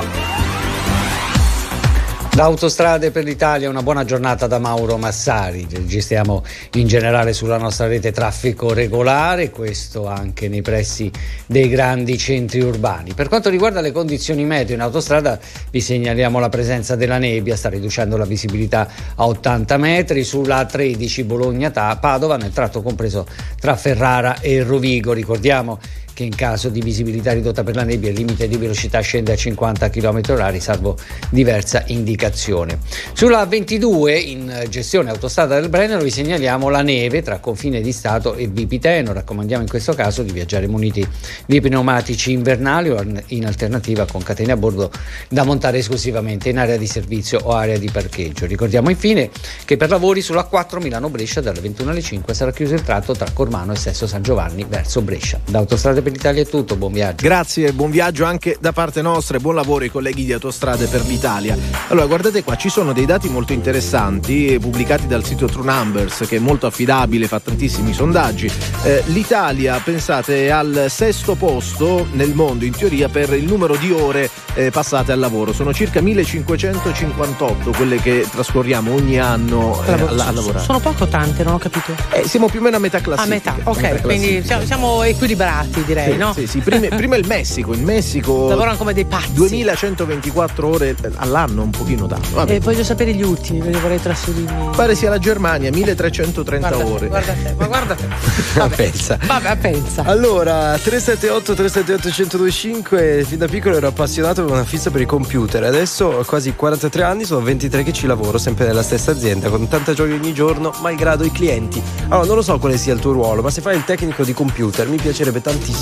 Da 2.32 2.44
Autostrade 2.44 3.10
per 3.10 3.24
l'Italia 3.24 3.68
una 3.68 3.82
buona 3.82 4.04
giornata 4.04 4.46
da 4.46 4.58
Mauro 4.58 4.98
Massari, 4.98 5.66
registriamo 5.68 6.44
in 6.74 6.86
generale 6.86 7.32
sulla 7.32 7.56
nostra 7.56 7.86
rete 7.86 8.12
traffico 8.12 8.72
regolare, 8.72 9.50
questo 9.50 10.06
anche 10.06 10.48
nei 10.48 10.62
pressi 10.62 11.10
dei 11.46 11.68
grandi 11.68 12.16
centri 12.18 12.60
urbani. 12.60 13.14
Per 13.14 13.28
quanto 13.28 13.48
riguarda 13.48 13.80
le 13.80 13.92
condizioni 13.92 14.44
meteo 14.44 14.74
in 14.74 14.82
autostrada 14.82 15.40
vi 15.70 15.80
segnaliamo 15.80 16.38
la 16.38 16.48
presenza 16.48 16.94
della 16.94 17.18
nebbia, 17.18 17.56
sta 17.56 17.68
riducendo 17.68 18.16
la 18.16 18.26
visibilità 18.26 18.88
a 19.16 19.26
80 19.26 19.76
metri 19.78 20.22
sulla 20.22 20.64
13 20.64 21.24
Bologna-Padova 21.24 22.36
nel 22.36 22.52
tratto 22.52 22.82
compreso 22.82 23.26
tra 23.58 23.74
Ferrara 23.74 24.38
e 24.40 24.62
Rovigo. 24.62 25.12
Ricordiamo 25.12 25.78
che 26.20 26.26
in 26.26 26.34
caso 26.34 26.68
di 26.68 26.82
visibilità 26.82 27.32
ridotta 27.32 27.64
per 27.64 27.74
la 27.74 27.82
nebbia 27.82 28.10
il 28.10 28.16
limite 28.16 28.46
di 28.46 28.58
velocità 28.58 29.00
scende 29.00 29.32
a 29.32 29.36
50 29.36 29.88
km 29.88 30.20
h 30.20 30.58
salvo 30.60 30.98
diversa 31.30 31.84
indicazione. 31.86 32.78
Sulla 33.14 33.46
22 33.46 34.18
in 34.18 34.66
gestione 34.68 35.08
autostrada 35.08 35.58
del 35.58 35.70
Brennero 35.70 36.02
vi 36.02 36.10
segnaliamo 36.10 36.68
la 36.68 36.82
neve 36.82 37.22
tra 37.22 37.38
confine 37.38 37.80
di 37.80 37.92
Stato 37.92 38.34
e 38.34 38.48
Vipiteno. 38.48 39.14
Raccomandiamo 39.14 39.62
in 39.62 39.68
questo 39.68 39.94
caso 39.94 40.22
di 40.22 40.30
viaggiare 40.30 40.66
muniti 40.66 41.06
di 41.46 41.58
pneumatici 41.62 42.32
invernali 42.32 42.90
o 42.90 43.02
in 43.28 43.46
alternativa 43.46 44.04
con 44.04 44.22
catene 44.22 44.52
a 44.52 44.56
bordo 44.58 44.90
da 45.30 45.44
montare 45.44 45.78
esclusivamente 45.78 46.50
in 46.50 46.58
area 46.58 46.76
di 46.76 46.86
servizio 46.86 47.40
o 47.44 47.52
area 47.52 47.78
di 47.78 47.88
parcheggio. 47.90 48.44
Ricordiamo 48.44 48.90
infine 48.90 49.30
che 49.64 49.78
per 49.78 49.88
lavori 49.88 50.20
sulla 50.20 50.44
4 50.44 50.80
Milano-Brescia 50.80 51.40
dalle 51.40 51.60
21 51.60 51.90
alle 51.92 52.02
5 52.02 52.34
sarà 52.34 52.52
chiuso 52.52 52.74
il 52.74 52.82
tratto 52.82 53.14
tra 53.14 53.26
Cormano 53.32 53.72
e 53.72 53.76
Sesto 53.76 54.06
San 54.06 54.22
Giovanni 54.22 54.66
verso 54.68 55.00
Brescia. 55.00 55.40
Da 55.48 55.58
Autostrade 55.58 56.02
per 56.02 56.08
per 56.10 56.12
l'Italia 56.12 56.42
è 56.42 56.46
tutto, 56.46 56.76
buon 56.76 56.92
viaggio. 56.92 57.26
Grazie, 57.26 57.72
buon 57.72 57.90
viaggio 57.90 58.24
anche 58.24 58.56
da 58.60 58.72
parte 58.72 59.00
nostra 59.02 59.36
e 59.36 59.40
buon 59.40 59.54
lavoro 59.54 59.84
ai 59.84 59.90
colleghi 59.90 60.24
di 60.24 60.32
Autostrade 60.32 60.86
per 60.86 61.04
l'Italia. 61.06 61.56
Allora, 61.88 62.06
guardate 62.06 62.42
qua, 62.42 62.56
ci 62.56 62.68
sono 62.68 62.92
dei 62.92 63.06
dati 63.06 63.28
molto 63.28 63.52
interessanti 63.52 64.58
pubblicati 64.60 65.06
dal 65.06 65.24
sito 65.24 65.46
True 65.46 65.64
Numbers 65.64 66.24
che 66.28 66.36
è 66.36 66.38
molto 66.40 66.66
affidabile, 66.66 67.26
fa 67.26 67.40
tantissimi 67.40 67.92
sondaggi. 67.92 68.50
Eh, 68.82 69.02
L'Italia, 69.06 69.78
pensate, 69.82 70.46
è 70.46 70.50
al 70.50 70.86
sesto 70.88 71.34
posto 71.34 72.06
nel 72.12 72.34
mondo 72.34 72.64
in 72.64 72.72
teoria 72.72 73.08
per 73.08 73.32
il 73.32 73.44
numero 73.44 73.76
di 73.76 73.90
ore 73.92 74.28
eh, 74.54 74.70
passate 74.70 75.12
al 75.12 75.18
lavoro. 75.18 75.52
Sono 75.52 75.72
circa 75.72 76.00
1558 76.00 77.70
quelle 77.72 77.96
che 78.00 78.26
trascorriamo 78.30 78.92
ogni 78.92 79.18
anno 79.18 79.82
eh, 79.84 79.92
a, 79.92 79.94
a, 79.94 80.32
lavorare. 80.32 80.64
Sono 80.64 80.80
poco 80.80 81.06
tante, 81.06 81.44
non 81.44 81.54
ho 81.54 81.58
capito. 81.58 81.94
Eh, 82.10 82.26
siamo 82.26 82.48
più 82.48 82.60
o 82.60 82.62
meno 82.62 82.76
a 82.76 82.80
metà 82.80 83.00
classifica. 83.00 83.52
A 83.52 83.54
metà, 83.54 83.70
ok, 83.70 83.80
metà 83.80 84.00
quindi 84.00 84.44
siamo 84.64 85.02
equilibrati 85.02 85.84
direi, 85.84 85.99
sì, 86.04 86.16
no? 86.16 86.32
Sì, 86.32 86.46
sì, 86.46 86.58
prima, 86.60 86.88
prima, 86.94 87.16
il 87.16 87.26
Messico, 87.26 87.72
il 87.72 87.82
Messico 87.82 88.48
lavorano 88.50 88.76
come 88.76 88.92
dei 88.92 89.04
pazzi. 89.04 89.32
2124 89.32 90.68
ore 90.68 90.96
all'anno, 91.16 91.62
un 91.62 91.70
pochino 91.70 92.06
tanto. 92.06 92.46
E 92.46 92.60
voglio 92.60 92.84
sapere 92.84 93.12
gli 93.12 93.22
ultimi, 93.22 93.60
perché 93.60 93.78
vorrei 93.78 94.00
trasferirmi. 94.00 94.70
Pare 94.74 94.94
sia 94.94 95.10
la 95.10 95.18
Germania, 95.18 95.70
1330 95.70 96.68
guarda 96.68 96.86
ore. 96.86 97.00
Te, 97.00 97.08
guarda 97.08 97.32
te, 97.32 97.54
ma 97.56 97.66
guarda 97.66 97.94
te. 97.94 98.08
Vabbè, 98.58 98.74
pensa. 98.74 99.18
Vabbè, 99.24 99.56
pensa. 99.56 100.02
Allora, 100.04 100.78
378 100.78 101.54
378 101.54 102.08
1025, 102.08 103.24
fin 103.26 103.38
da 103.38 103.46
piccolo 103.46 103.76
ero 103.76 103.88
appassionato, 103.88 104.40
avevo 104.40 104.54
una 104.54 104.64
fissa 104.64 104.90
per 104.90 105.00
i 105.00 105.06
computer. 105.06 105.64
Adesso 105.64 106.04
ho 106.06 106.24
quasi 106.24 106.54
43 106.54 107.02
anni, 107.02 107.24
sono 107.24 107.42
23 107.42 107.82
che 107.82 107.92
ci 107.92 108.06
lavoro, 108.06 108.38
sempre 108.38 108.66
nella 108.66 108.82
stessa 108.82 109.10
azienda, 109.10 109.48
con 109.48 109.66
tanta 109.68 109.92
gioia 109.92 110.14
ogni 110.14 110.32
giorno, 110.32 110.72
malgrado 110.80 111.24
i 111.24 111.32
clienti. 111.32 111.82
Allora, 112.08 112.26
non 112.26 112.36
lo 112.36 112.42
so 112.42 112.58
quale 112.58 112.76
sia 112.76 112.94
il 112.94 113.00
tuo 113.00 113.12
ruolo, 113.12 113.42
ma 113.42 113.50
se 113.50 113.60
fai 113.60 113.76
il 113.76 113.84
tecnico 113.84 114.24
di 114.24 114.32
computer, 114.32 114.88
mi 114.88 114.96
piacerebbe 114.96 115.40
tantissimo 115.40 115.79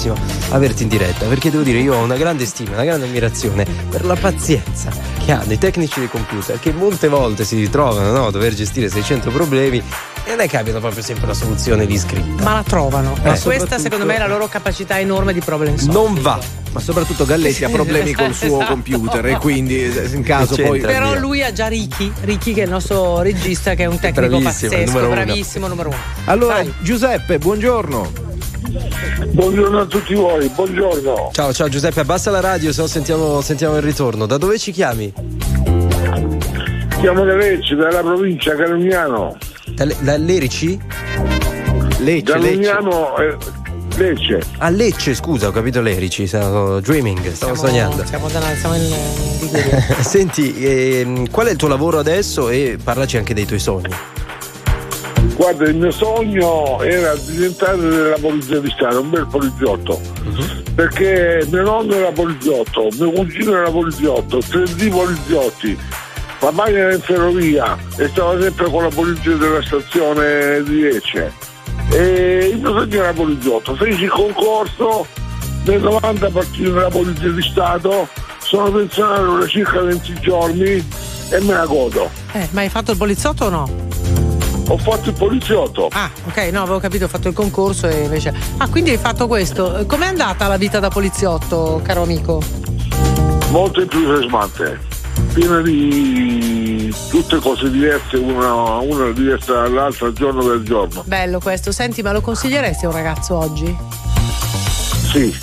averti 0.51 0.85
in 0.85 0.89
diretta, 0.89 1.27
perché 1.27 1.51
devo 1.51 1.63
dire, 1.63 1.79
io 1.79 1.95
ho 1.95 2.03
una 2.03 2.17
grande 2.17 2.47
stima, 2.47 2.73
una 2.73 2.85
grande 2.85 3.07
ammirazione 3.07 3.67
per 3.91 4.05
la 4.05 4.15
pazienza 4.15 4.91
che 5.25 5.33
hanno 5.33 5.53
i 5.53 5.59
tecnici 5.59 6.01
di 6.01 6.09
computer, 6.09 6.59
che 6.61 6.73
molte 6.73 7.09
volte 7.09 7.45
si 7.45 7.57
ritrovano 7.57 8.11
no, 8.13 8.27
a 8.27 8.31
dover 8.31 8.55
gestire 8.55 8.89
600 8.89 9.31
problemi 9.31 9.83
e 10.25 10.31
non 10.31 10.41
è 10.41 10.49
che 10.49 10.59
abbiano 10.59 10.79
proprio 10.79 11.03
sempre 11.03 11.27
la 11.27 11.35
soluzione 11.35 11.85
lì 11.87 11.97
scritta. 11.97 12.43
Ma 12.43 12.53
la 12.55 12.63
trovano. 12.63 13.17
Eh, 13.23 13.29
Ma 13.29 13.39
questa 13.39 13.79
secondo 13.79 14.05
me 14.05 14.17
è 14.17 14.19
la 14.19 14.27
loro 14.27 14.47
capacità 14.47 14.99
enorme 14.99 15.33
di 15.33 15.41
problem 15.41 15.77
solving. 15.77 15.93
Non 15.95 16.21
va. 16.21 16.39
Ma 16.71 16.81
soprattutto 16.81 17.25
Galletti 17.25 17.65
ha 17.65 17.71
problemi 17.71 18.13
col 18.13 18.35
suo 18.35 18.57
Esatto. 18.59 18.67
computer 18.73 19.25
e 19.27 19.39
quindi 19.39 19.91
in 20.13 20.23
caso 20.23 20.55
poi? 20.57 20.81
Però 20.81 21.13
via. 21.13 21.19
lui 21.19 21.43
ha 21.43 21.51
già 21.51 21.67
Ricky, 21.69 22.13
Ricky 22.21 22.53
che 22.53 22.61
è 22.61 22.65
il 22.65 22.71
nostro 22.71 23.23
regista 23.23 23.75
che 23.75 23.85
è 23.85 23.87
un 23.87 23.99
tecnico 23.99 24.39
Bravissimo, 24.39 24.71
pazzesco, 24.71 24.99
numero 24.99 25.09
bravissimo, 25.09 25.67
numero 25.67 25.89
uno. 25.89 25.99
Allora, 26.27 26.55
Vai. 26.57 26.75
Giuseppe, 26.81 27.39
buongiorno. 27.39 28.28
Buongiorno 29.33 29.81
a 29.81 29.87
tutti 29.87 30.13
voi, 30.15 30.47
buongiorno. 30.51 31.31
Ciao, 31.33 31.55
ciao 31.55 31.69
Giuseppe, 31.71 32.01
abbassa 32.01 32.31
la 32.31 32.41
radio, 32.41 32.71
se 32.71 32.83
no 32.83 32.87
sentiamo, 32.87 33.41
sentiamo 33.41 33.77
il 33.77 33.83
ritorno. 33.83 34.27
Da 34.27 34.37
dove 34.37 34.59
ci 34.59 34.73
chiami? 34.73 35.11
Siamo 37.01 37.25
da 37.25 37.35
Lecce, 37.35 37.75
dalla 37.77 38.01
provincia 38.03 38.55
Carognano. 38.55 39.39
Da, 39.69 39.85
Le- 39.85 39.97
da 40.01 40.17
Lerici? 40.19 40.79
Lecce, 42.01 42.33
Da 42.33 42.37
Lecce. 43.97 44.41
A 44.59 44.69
Lecce, 44.69 45.15
scusa, 45.15 45.49
ho 45.49 45.51
capito 45.51 45.81
Lerici, 45.81 46.27
stavo 46.27 46.81
dreaming, 46.81 47.33
stavo 47.33 47.55
sognando. 47.55 48.05
Siamo, 48.05 48.29
da- 48.29 48.55
siamo 48.55 48.75
in 48.75 48.83
in 48.83 49.39
Liguria. 49.41 49.81
Senti, 50.05 50.55
ehm, 50.63 51.31
qual 51.31 51.47
è 51.47 51.53
il 51.53 51.57
tuo 51.57 51.69
lavoro 51.69 51.99
adesso 51.99 52.51
e 52.51 52.77
parlaci 52.83 53.17
anche 53.17 53.33
dei 53.33 53.47
tuoi 53.47 53.61
sogni. 53.61 53.95
Guarda, 55.39 55.69
il 55.69 55.77
mio 55.77 55.93
sogno 55.93 56.83
era 56.83 57.15
diventare 57.15 57.79
della 57.79 58.17
polizia 58.21 58.59
di 58.59 58.69
Stato, 58.71 59.01
un 59.01 59.11
bel 59.11 59.29
poliziotto. 59.31 60.01
Perché 60.75 61.47
mio 61.49 61.63
nonno 61.63 61.95
era 61.95 62.11
poliziotto, 62.11 62.89
mio 62.99 63.13
cugino 63.13 63.55
era 63.55 63.71
poliziotto, 63.71 64.41
tre 64.41 64.65
di 64.75 64.89
poliziotti. 64.89 65.79
Papà 66.41 66.67
era 66.67 66.93
in 66.93 67.01
ferrovia 67.01 67.79
e 67.97 68.09
stava 68.09 68.41
sempre 68.41 68.69
con 68.69 68.83
la 68.83 68.89
polizia 68.89 69.37
della 69.37 69.63
stazione 69.63 70.61
di 70.65 70.81
Lecce. 70.81 71.33
E 71.93 72.51
il 72.53 72.59
mio 72.59 72.77
sogno 72.77 73.01
era 73.01 73.13
poliziotto. 73.13 73.77
Feci 73.77 74.03
il 74.03 74.11
concorso, 74.11 75.07
nel 75.67 75.81
90 75.81 76.31
partì 76.31 76.63
nella 76.63 76.89
polizia 76.89 77.31
di 77.31 77.43
Stato, 77.43 78.09
sono 78.43 78.73
pensionato 78.73 79.39
da 79.39 79.47
circa 79.47 79.83
20 79.83 80.15
giorni 80.21 80.85
e 81.31 81.41
me 81.43 81.53
la 81.53 81.65
godo. 81.65 82.11
Eh, 82.33 82.49
ma 82.51 82.63
hai 82.63 82.69
fatto 82.69 82.91
il 82.91 82.97
poliziotto 82.97 83.45
o 83.45 83.51
no? 83.51 83.87
Ho 84.69 84.77
fatto 84.79 85.09
il 85.09 85.15
poliziotto. 85.15 85.89
Ah, 85.93 86.11
ok, 86.27 86.37
no, 86.53 86.63
avevo 86.63 86.79
capito, 86.79 87.07
ho 87.07 87.09
fatto 87.09 87.29
il 87.29 87.35
concorso 87.35 87.89
e 87.89 88.03
invece. 88.05 88.33
Ah, 88.59 88.69
quindi 88.69 88.91
hai 88.91 88.99
fatto 88.99 89.27
questo. 89.27 89.85
Com'è 89.87 90.07
andata 90.07 90.47
la 90.47 90.57
vita 90.57 90.79
da 90.79 90.89
poliziotto, 90.89 91.81
caro 91.83 92.03
amico? 92.03 92.43
molto 93.51 93.81
entusiasmante, 93.81 94.79
piena 95.33 95.61
di 95.61 96.95
tutte 97.11 97.39
cose 97.39 97.71
diverse, 97.71 98.17
una, 98.17 98.77
una 98.79 99.11
diversa 99.11 99.53
dall'altra 99.53 100.13
giorno 100.13 100.45
per 100.45 100.63
giorno. 100.63 101.03
Bello 101.07 101.41
questo. 101.41 101.73
Senti, 101.73 102.03
ma 102.03 102.13
lo 102.13 102.21
consiglieresti 102.21 102.85
a 102.85 102.89
un 102.89 102.95
ragazzo 102.95 103.37
oggi? 103.37 103.77
Sì, 105.11 105.35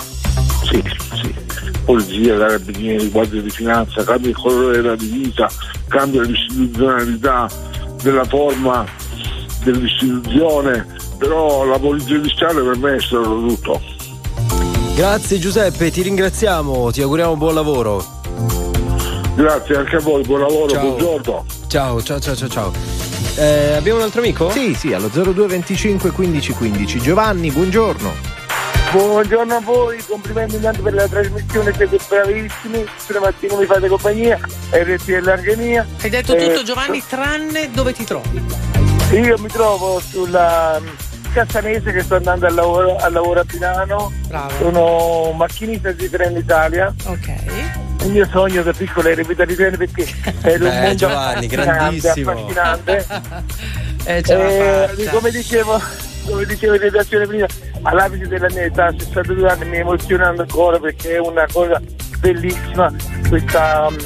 sì, 0.64 0.82
sì. 1.14 1.34
Polizia, 1.84 2.36
carabinieri, 2.36 3.08
guardia 3.10 3.40
di 3.40 3.50
finanza, 3.50 4.02
cambia 4.04 4.30
il 4.30 4.36
colore 4.36 4.80
della 4.80 4.96
divisa, 4.96 5.48
cambia 5.88 6.22
l'istituzionalità 6.22 7.48
della 8.02 8.24
forma 8.24 8.84
dell'istituzione, 9.72 10.86
però 11.18 11.64
la 11.64 11.78
polizia 11.78 12.18
di 12.18 12.28
Stato 12.28 12.62
per 12.64 12.76
me 12.78 12.96
è 12.96 13.00
stato 13.00 13.44
tutto. 13.46 13.80
Grazie 14.94 15.38
Giuseppe, 15.38 15.90
ti 15.90 16.02
ringraziamo, 16.02 16.90
ti 16.90 17.02
auguriamo 17.02 17.36
buon 17.36 17.54
lavoro. 17.54 18.04
Grazie 19.34 19.76
anche 19.76 19.96
a 19.96 20.00
voi, 20.00 20.22
buon 20.22 20.40
lavoro, 20.40 20.70
Ciao. 20.70 20.80
buongiorno. 20.86 21.44
Ciao, 21.66 22.02
ciao, 22.02 22.20
ciao, 22.20 22.34
ciao, 22.34 22.48
ciao. 22.48 22.72
Eh, 23.36 23.74
abbiamo 23.74 23.98
un 23.98 24.04
altro 24.04 24.20
amico? 24.22 24.50
Sì, 24.50 24.72
sì, 24.74 24.94
allo 24.94 25.08
0225 25.08 26.10
15 26.10 26.52
15. 26.52 27.00
Giovanni, 27.00 27.50
buongiorno. 27.50 28.34
Buongiorno 28.92 29.54
a 29.56 29.60
voi, 29.60 29.98
complimenti 30.08 30.54
intanto 30.54 30.80
per 30.80 30.94
la 30.94 31.06
trasmissione, 31.08 31.74
siete 31.76 31.98
bravissimi, 32.08 32.84
tutte 32.98 33.12
le 33.12 33.18
mattine 33.18 33.56
mi 33.56 33.66
fate 33.66 33.88
compagnia, 33.88 34.38
RTL 34.70 35.28
Argenia. 35.28 35.86
Hai 36.00 36.08
detto 36.08 36.34
Eh, 36.34 36.46
tutto, 36.48 36.62
Giovanni, 36.62 37.02
tranne 37.06 37.68
dove 37.74 37.92
ti 37.92 38.04
trovi. 38.04 38.42
Io 39.12 39.38
mi 39.38 39.48
trovo 39.48 40.00
sulla 40.00 40.78
mm, 40.80 40.86
Cassanese 41.32 41.92
che 41.92 42.02
sto 42.02 42.16
andando 42.16 42.46
al 42.46 42.54
lavoro, 42.54 42.96
al 42.96 43.12
lavoro 43.12 43.40
a 43.40 43.44
Milano, 43.52 44.12
Bravo. 44.26 44.54
sono 44.58 45.32
macchinista 45.32 45.92
di 45.92 46.10
Trenitalia. 46.10 46.92
Ok. 47.04 47.32
Il 48.02 48.10
mio 48.10 48.26
sogno 48.26 48.62
da 48.62 48.72
piccolo 48.72 49.08
era 49.08 49.20
i 49.20 49.24
treni 49.24 49.76
perché 49.76 50.06
è 50.42 50.54
un 50.56 50.62
mondo 50.62 50.94
Giovanni, 50.94 51.46
affascinante, 51.46 51.46
grandissimo. 51.46 52.30
affascinante. 52.30 53.06
Eh, 54.08 54.22
ce 54.22 54.36
l'ha 54.36 54.92
Eh, 54.92 55.08
come 55.10 55.32
dicevo, 55.32 55.82
come 56.26 56.44
dicevo 56.44 56.74
in 56.74 56.80
redazione 56.80 57.26
prima, 57.26 57.46
all'abito 57.82 58.28
della 58.28 58.46
mia 58.52 58.62
età, 58.62 58.94
62 58.96 59.50
anni, 59.50 59.64
mi 59.68 59.78
emozionando 59.78 60.42
ancora 60.42 60.78
perché 60.78 61.16
è 61.16 61.18
una 61.18 61.44
cosa 61.52 61.82
bellissima 62.20 62.92
questa, 63.28 63.88
mm, 63.90 63.96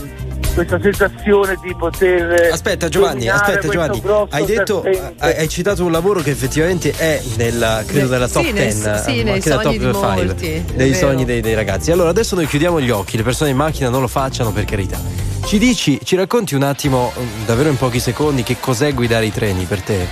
questa 0.54 0.80
sensazione 0.80 1.57
di 1.62 1.75
poter. 1.75 2.50
Aspetta 2.52 2.88
Giovanni, 2.88 3.28
aspetta 3.28 3.69
Giovanni, 3.69 4.02
hai 4.30 4.45
detto, 4.45 4.83
hai, 5.19 5.37
hai 5.37 5.49
citato 5.49 5.85
un 5.85 5.92
lavoro 5.92 6.21
che 6.21 6.30
effettivamente 6.30 6.92
è 6.97 7.21
nella, 7.37 7.83
credo 7.87 8.00
Nel- 8.00 8.11
nella 8.11 8.28
top 8.28 8.45
sì, 8.45 8.52
nel- 8.52 8.75
10, 8.75 8.99
sì, 9.02 9.19
eh, 9.19 9.23
nei 9.23 9.33
anche 9.35 9.49
nella 9.49 9.62
sogni 9.62 9.78
top 9.78 9.87
di 9.87 9.92
5 9.92 10.25
molti, 10.25 10.52
è 10.54 10.62
dei 10.75 10.95
sogni 10.95 11.25
dei, 11.25 11.40
dei 11.40 11.54
ragazzi. 11.54 11.90
Allora 11.92 12.11
adesso 12.11 12.35
noi 12.35 12.47
chiudiamo 12.47 12.80
gli 12.80 12.90
occhi, 12.90 13.16
le 13.16 13.23
persone 13.23 13.50
in 13.50 13.57
macchina 13.57 13.88
non 13.88 14.00
lo 14.00 14.09
facciano 14.09 14.52
per 14.52 14.64
carità. 14.64 15.00
Ci 15.45 15.59
dici, 15.59 15.99
ci 16.04 16.16
racconti 16.16 16.54
un 16.54 16.62
attimo, 16.62 17.12
mm, 17.19 17.45
davvero 17.47 17.69
in 17.71 17.76
pochi 17.76 17.99
secondi, 17.99 18.42
che 18.42 18.57
cos'è 18.61 18.92
guidare 18.92 19.26
i 19.26 19.33
treni 19.33 19.64
per 19.64 19.80
te? 19.80 20.07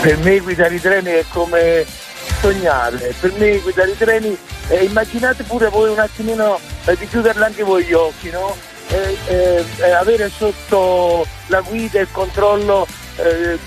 Per 0.00 0.16
me 0.18 0.38
guidare 0.38 0.74
i 0.74 0.80
treni 0.80 1.10
è 1.10 1.24
come 1.28 1.84
sognare, 2.40 3.14
per 3.18 3.32
me 3.36 3.58
guidare 3.58 3.90
i 3.90 3.96
treni, 3.96 4.36
eh, 4.68 4.84
immaginate 4.84 5.42
pure 5.42 5.68
voi 5.68 5.90
un 5.90 5.98
attimino 5.98 6.60
eh, 6.84 6.96
di 6.96 7.08
chiuderla 7.08 7.46
anche 7.46 7.64
voi 7.64 7.84
gli 7.84 7.92
occhi, 7.92 8.30
no? 8.30 8.54
Eh, 8.90 9.16
eh, 9.26 9.90
avere 9.90 10.30
sotto 10.30 11.26
la 11.48 11.60
guida 11.60 11.98
e 11.98 12.02
il 12.02 12.08
controllo 12.10 12.86
eh, 13.16 13.58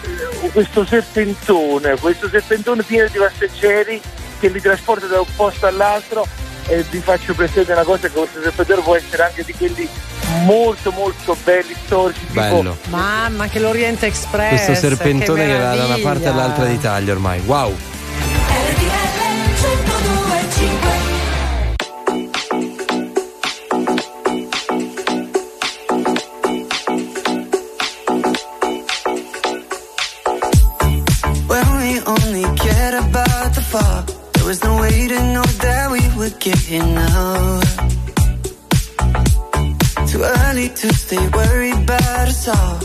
questo 0.51 0.85
serpentone, 0.85 1.95
questo 1.97 2.27
serpentone 2.27 2.83
pieno 2.83 3.07
di 3.09 3.17
passeggeri 3.17 4.01
che 4.39 4.49
li 4.49 4.61
trasporta 4.61 5.05
da 5.05 5.19
un 5.19 5.27
posto 5.35 5.67
all'altro 5.67 6.25
e 6.67 6.83
vi 6.89 6.99
faccio 6.99 7.33
presente 7.33 7.71
una 7.71 7.83
cosa 7.83 8.07
che 8.07 8.13
questo 8.13 8.41
serpentone 8.41 8.81
può 8.81 8.95
essere 8.95 9.23
anche 9.23 9.43
di 9.43 9.53
quelli 9.53 9.87
molto 10.43 10.91
molto 10.91 11.35
belli, 11.43 11.75
storici, 11.85 12.25
Bello. 12.31 12.77
tipo 12.81 12.95
Mamma 12.95 13.47
che 13.47 13.59
l'Oriente 13.59 14.07
Express. 14.07 14.65
Questo 14.65 14.75
serpentone 14.75 15.45
che, 15.45 15.57
va 15.57 15.75
da 15.75 15.85
una 15.85 15.99
parte 16.01 16.27
all'altra 16.27 16.65
d'Italia 16.65 17.13
ormai. 17.13 17.41
Wow! 17.45 17.90
Fall, 33.71 34.03
there 34.33 34.45
was 34.45 34.61
no 34.63 34.73
way 34.81 35.07
to 35.07 35.19
know 35.33 35.47
that 35.63 35.85
we 35.95 36.03
would 36.17 36.35
get 36.39 36.57
here 36.57 36.83
now. 36.83 37.61
Too 40.11 40.23
early 40.39 40.67
to 40.81 40.87
stay 41.03 41.25
worried 41.39 41.79
about 41.85 42.27
us 42.33 42.47
all. 42.55 42.79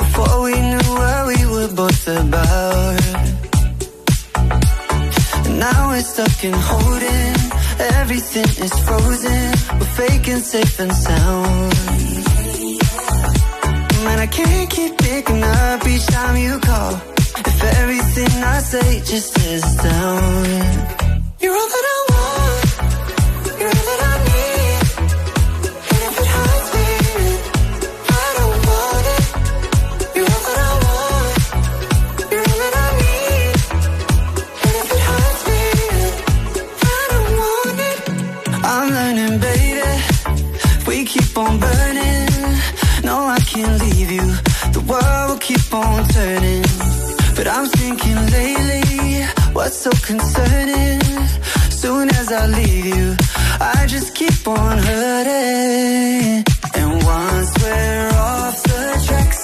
Before 0.00 0.36
we 0.46 0.54
knew 0.70 0.88
what 1.00 1.20
we 1.30 1.40
were 1.52 1.70
both 1.80 2.02
about. 2.08 3.02
And 5.46 5.56
now 5.66 5.80
we're 5.90 6.08
stuck 6.12 6.38
in 6.48 6.54
holding. 6.70 7.34
Everything 8.00 8.50
is 8.66 8.74
frozen. 8.86 9.46
We're 9.78 9.94
faking 10.02 10.42
safe 10.52 10.80
and 10.80 10.92
sound. 11.06 11.72
Man, 14.04 14.18
I 14.26 14.28
can't 14.38 14.68
keep 14.68 14.98
picking 14.98 15.42
up 15.44 15.86
each 15.86 16.06
time 16.06 16.36
you 16.36 16.58
call. 16.58 17.13
If 17.46 17.62
everything 17.80 18.44
I 18.44 18.58
say 18.60 19.00
just 19.00 19.38
is 19.38 19.62
down. 19.76 20.44
You're 21.40 21.54
all 21.54 21.68
that 21.68 21.84
I 21.94 22.06
want. 22.08 22.13
What's 49.64 49.78
so 49.78 49.90
concerning? 50.12 51.00
Soon 51.70 52.10
as 52.20 52.30
I 52.30 52.46
leave 52.46 52.84
you, 52.84 53.16
I 53.60 53.86
just 53.88 54.14
keep 54.14 54.46
on 54.46 54.76
hurting. 54.88 56.44
And 56.78 56.90
once 57.16 57.50
we're 57.62 58.10
off 58.28 58.56
the 58.70 58.82
tracks, 59.06 59.42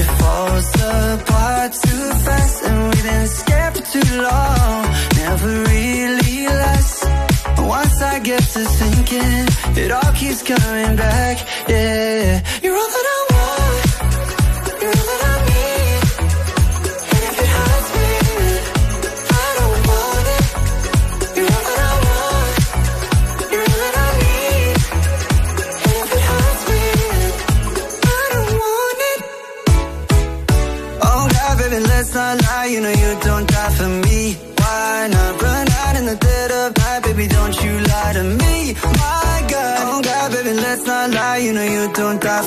it 0.00 0.08
falls 0.20 0.68
apart 0.94 1.72
too 1.86 2.06
fast. 2.24 2.64
And 2.68 2.78
we've 2.90 3.08
been 3.10 3.26
scared 3.26 3.72
for 3.76 3.84
too 3.96 4.10
long, 4.28 4.82
never 5.22 5.50
really 5.72 6.46
lasts. 6.62 7.04
Once 7.58 8.00
I 8.00 8.20
get 8.20 8.42
to 8.54 8.62
thinking, 8.80 9.44
it 9.82 9.90
all 9.90 10.12
keeps 10.20 10.42
coming 10.42 10.94
back. 10.94 11.36
Yeah, 11.68 12.42
you're 12.62 12.76
all 12.76 12.90
that 12.96 13.06
I 13.14 13.26
want. 13.30 13.35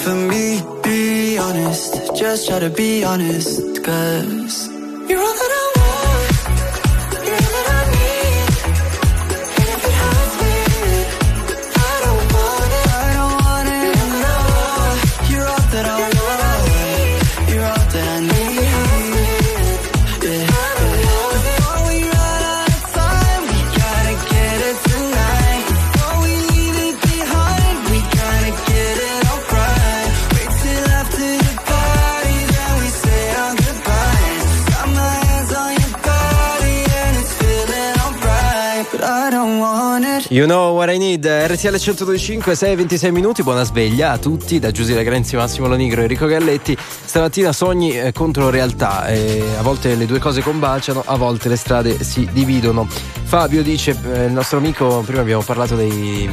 For 0.09 0.15
me. 0.15 0.61
Be 0.83 1.37
honest, 1.37 2.15
just 2.15 2.47
try 2.47 2.59
to 2.59 2.69
be 2.69 3.03
honest, 3.03 3.83
cause 3.83 4.67
you're 5.07 5.19
all 5.19 5.35
that 5.41 5.51
I 5.51 5.63
want. 5.65 5.78
You 40.31 40.45
know 40.45 40.75
what 40.75 40.89
I 40.89 40.99
need, 40.99 41.25
RTL 41.25 41.79
1025, 41.79 42.53
6 42.53 42.75
26 42.75 43.11
minuti, 43.11 43.41
buona 43.41 43.63
sveglia 43.63 44.11
a 44.11 44.19
tutti, 44.19 44.59
da 44.59 44.69
Giusy 44.69 44.93
Grenzi, 45.01 45.35
Massimo 45.35 45.67
Lonigro, 45.67 46.01
Enrico 46.01 46.27
Galletti. 46.27 46.77
Stamattina 46.79 47.51
sogni 47.51 47.99
eh, 47.99 48.11
contro 48.11 48.51
realtà, 48.51 49.07
eh, 49.07 49.43
a 49.57 49.63
volte 49.63 49.95
le 49.95 50.05
due 50.05 50.19
cose 50.19 50.43
combaciano, 50.43 51.01
a 51.03 51.15
volte 51.15 51.49
le 51.49 51.55
strade 51.55 52.03
si 52.03 52.29
dividono. 52.31 52.87
Fabio 52.87 53.63
dice, 53.63 53.97
eh, 54.13 54.25
il 54.25 54.31
nostro 54.31 54.59
amico, 54.59 55.01
prima 55.03 55.21
abbiamo 55.21 55.41
parlato 55.41 55.75
dei 55.75 56.29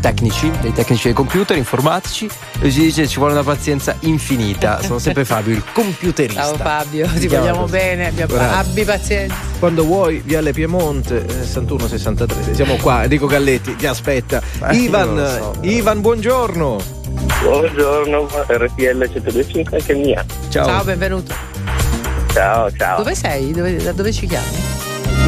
tecnici, 0.00 0.50
dei 0.60 0.72
tecnici 0.72 1.04
dei 1.04 1.12
computer, 1.12 1.56
informatici, 1.56 2.28
e 2.60 2.70
ci 2.70 2.80
dice 2.80 3.06
ci 3.06 3.16
vuole 3.18 3.32
una 3.34 3.42
pazienza 3.42 3.96
infinita. 4.00 4.80
Sono 4.82 4.98
sempre 4.98 5.24
Fabio, 5.24 5.54
il 5.54 5.62
computerista. 5.72 6.42
Ciao 6.42 6.56
Fabio, 6.56 7.06
ti 7.08 7.26
Chiama 7.26 7.38
vogliamo 7.46 7.60
così. 7.62 7.72
bene, 7.72 8.10
Bravo. 8.12 8.36
abbi 8.38 8.84
pazienza. 8.84 9.34
Quando 9.58 9.84
vuoi, 9.84 10.22
Viale 10.24 10.52
Piemonte, 10.52 11.24
eh, 11.26 11.44
6163. 11.44 12.54
Siamo 12.54 12.76
qua, 12.76 13.02
Enrico 13.04 13.26
Galletti 13.26 13.76
ti 13.76 13.86
aspetta. 13.86 14.40
Eh, 14.70 14.76
Ivan, 14.76 15.16
so. 15.16 15.54
Ivan, 15.62 16.00
buongiorno. 16.00 16.96
buongiorno 17.42 18.26
RTL 18.48 19.10
125 19.12 19.76
anche 19.78 19.94
mia. 19.94 20.24
Ciao. 20.48 20.66
Ciao, 20.66 20.84
benvenuto. 20.84 21.34
Ciao, 22.32 22.70
ciao. 22.72 22.98
Dove 22.98 23.14
sei? 23.14 23.52
Dove- 23.52 23.76
da 23.82 23.92
dove 23.92 24.12
ci 24.12 24.26
chiami? 24.26 24.46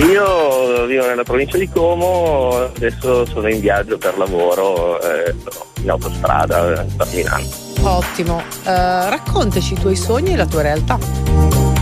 Io 0.09 0.87
vivo 0.87 1.07
nella 1.07 1.25
provincia 1.25 1.59
di 1.59 1.69
Como, 1.69 2.71
adesso 2.75 3.27
sono 3.27 3.49
in 3.49 3.61
viaggio 3.61 3.99
per 3.99 4.17
lavoro 4.17 5.01
eh, 5.01 5.35
in 5.83 5.91
autostrada 5.91 6.87
per 6.97 7.07
Milano. 7.13 7.45
Ottimo. 7.83 8.43
Eh, 8.65 9.11
raccontaci 9.11 9.75
i 9.75 9.79
tuoi 9.79 9.97
sogni 9.97 10.33
e 10.33 10.37
la 10.37 10.47
tua 10.47 10.63
realtà. 10.63 10.99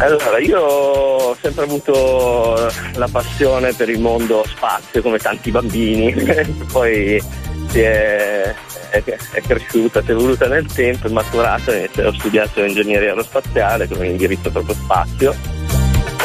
Allora, 0.01 0.39
io 0.39 0.61
ho 0.61 1.37
sempre 1.41 1.65
avuto 1.65 2.71
la 2.95 3.09
passione 3.11 3.73
per 3.73 3.89
il 3.89 4.01
mondo 4.01 4.45
spazio 4.47 5.01
come 5.03 5.19
tanti 5.19 5.51
bambini, 5.51 6.13
poi 6.71 7.23
si 7.69 7.81
è, 7.81 8.55
è, 8.91 9.03
è 9.03 9.41
cresciuta, 9.43 10.03
si 10.03 10.09
è 10.09 10.13
evoluta 10.13 10.47
nel 10.47 10.67
tempo, 10.67 11.07
è 11.07 11.11
maturata, 11.11 11.73
ho 11.73 12.13
studiato 12.13 12.63
ingegneria 12.63 13.11
aerospaziale 13.11 13.89
con 13.89 13.99
un 13.99 14.07
indirizzo 14.07 14.51
proprio 14.51 14.75
spazio. 14.75 15.58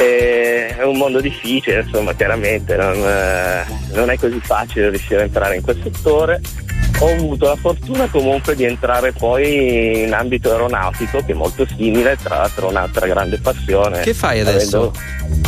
E 0.03 0.75
è 0.75 0.83
un 0.83 0.97
mondo 0.97 1.21
difficile, 1.21 1.81
insomma, 1.81 2.13
chiaramente 2.13 2.75
non, 2.75 2.95
eh, 2.95 3.65
non 3.93 4.09
è 4.09 4.17
così 4.17 4.39
facile 4.41 4.89
riuscire 4.89 5.21
a 5.21 5.23
entrare 5.23 5.55
in 5.55 5.61
quel 5.61 5.79
settore. 5.81 6.41
Ho 6.99 7.07
avuto 7.07 7.47
la 7.47 7.55
fortuna 7.55 8.07
comunque 8.07 8.55
di 8.55 8.65
entrare 8.65 9.13
poi 9.13 10.03
in 10.03 10.13
ambito 10.13 10.51
aeronautico, 10.51 11.23
che 11.25 11.31
è 11.31 11.35
molto 11.35 11.65
simile, 11.75 12.17
tra 12.21 12.37
l'altro 12.37 12.67
un'altra 12.67 13.07
grande 13.07 13.39
passione. 13.39 14.01
Che 14.01 14.13
fai 14.13 14.41
adesso? 14.41 14.93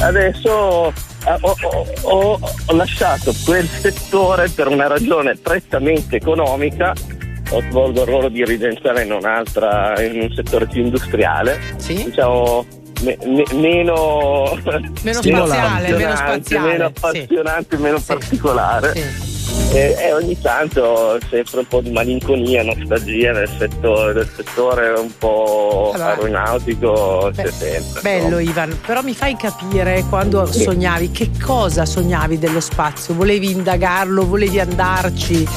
Adesso 0.02 0.94
eh, 1.26 1.38
ho, 1.42 1.56
ho- 1.62 1.88
ho- 2.02 2.40
ho 2.66 2.76
lasciato 2.76 3.34
quel 3.46 3.68
settore 3.68 4.50
per 4.50 4.68
una 4.68 4.88
ragione 4.88 5.36
prettamente 5.36 6.16
economica 6.16 6.94
svolgo 7.70 8.02
il 8.02 8.08
ruolo 8.08 8.30
dirigente 8.30 8.92
in 9.04 9.12
un'altra, 9.12 10.02
in 10.02 10.20
un 10.22 10.32
settore 10.34 10.66
più 10.66 10.84
industriale. 10.84 11.60
Sì. 11.78 12.06
Diciamo 12.06 12.66
me- 13.04 13.18
me- 13.26 13.44
meno 13.54 14.58
Meno 15.04 15.22
spaziale, 15.22 15.92
meno 15.92 16.16
spaziale. 16.16 16.72
meno 16.72 16.86
sì. 16.88 16.94
appassionante, 16.96 17.78
meno 17.78 17.98
Sì. 17.98 18.06
particolare. 18.06 18.94
Sì. 18.96 19.34
E, 19.72 19.96
e 20.00 20.14
ogni 20.14 20.40
tanto 20.42 21.18
sempre 21.30 21.60
un 21.60 21.68
po' 21.68 21.82
di 21.82 21.92
malinconia, 21.92 22.64
nostalgia 22.64 23.32
nel 23.32 23.50
settore, 23.58 24.14
del 24.14 24.30
settore 24.36 24.90
un 24.90 25.12
po' 25.18 25.92
Allora, 25.94 26.10
aeronautico 26.16 27.32
Beh, 27.34 27.44
c'è 27.44 27.52
sempre. 27.52 28.02
Bello 28.02 28.40
insomma. 28.40 28.42
Ivan, 28.66 28.80
però 28.86 29.02
mi 29.02 29.14
fai 29.14 29.36
capire 29.36 30.04
quando 30.10 30.46
sognavi, 30.46 31.12
che 31.12 31.32
cosa 31.44 31.86
sognavi 31.86 32.38
dello 32.40 32.60
spazio? 32.60 33.14
Volevi 33.14 33.52
indagarlo, 33.52 34.26
volevi 34.26 34.60
andarci? 34.60 35.48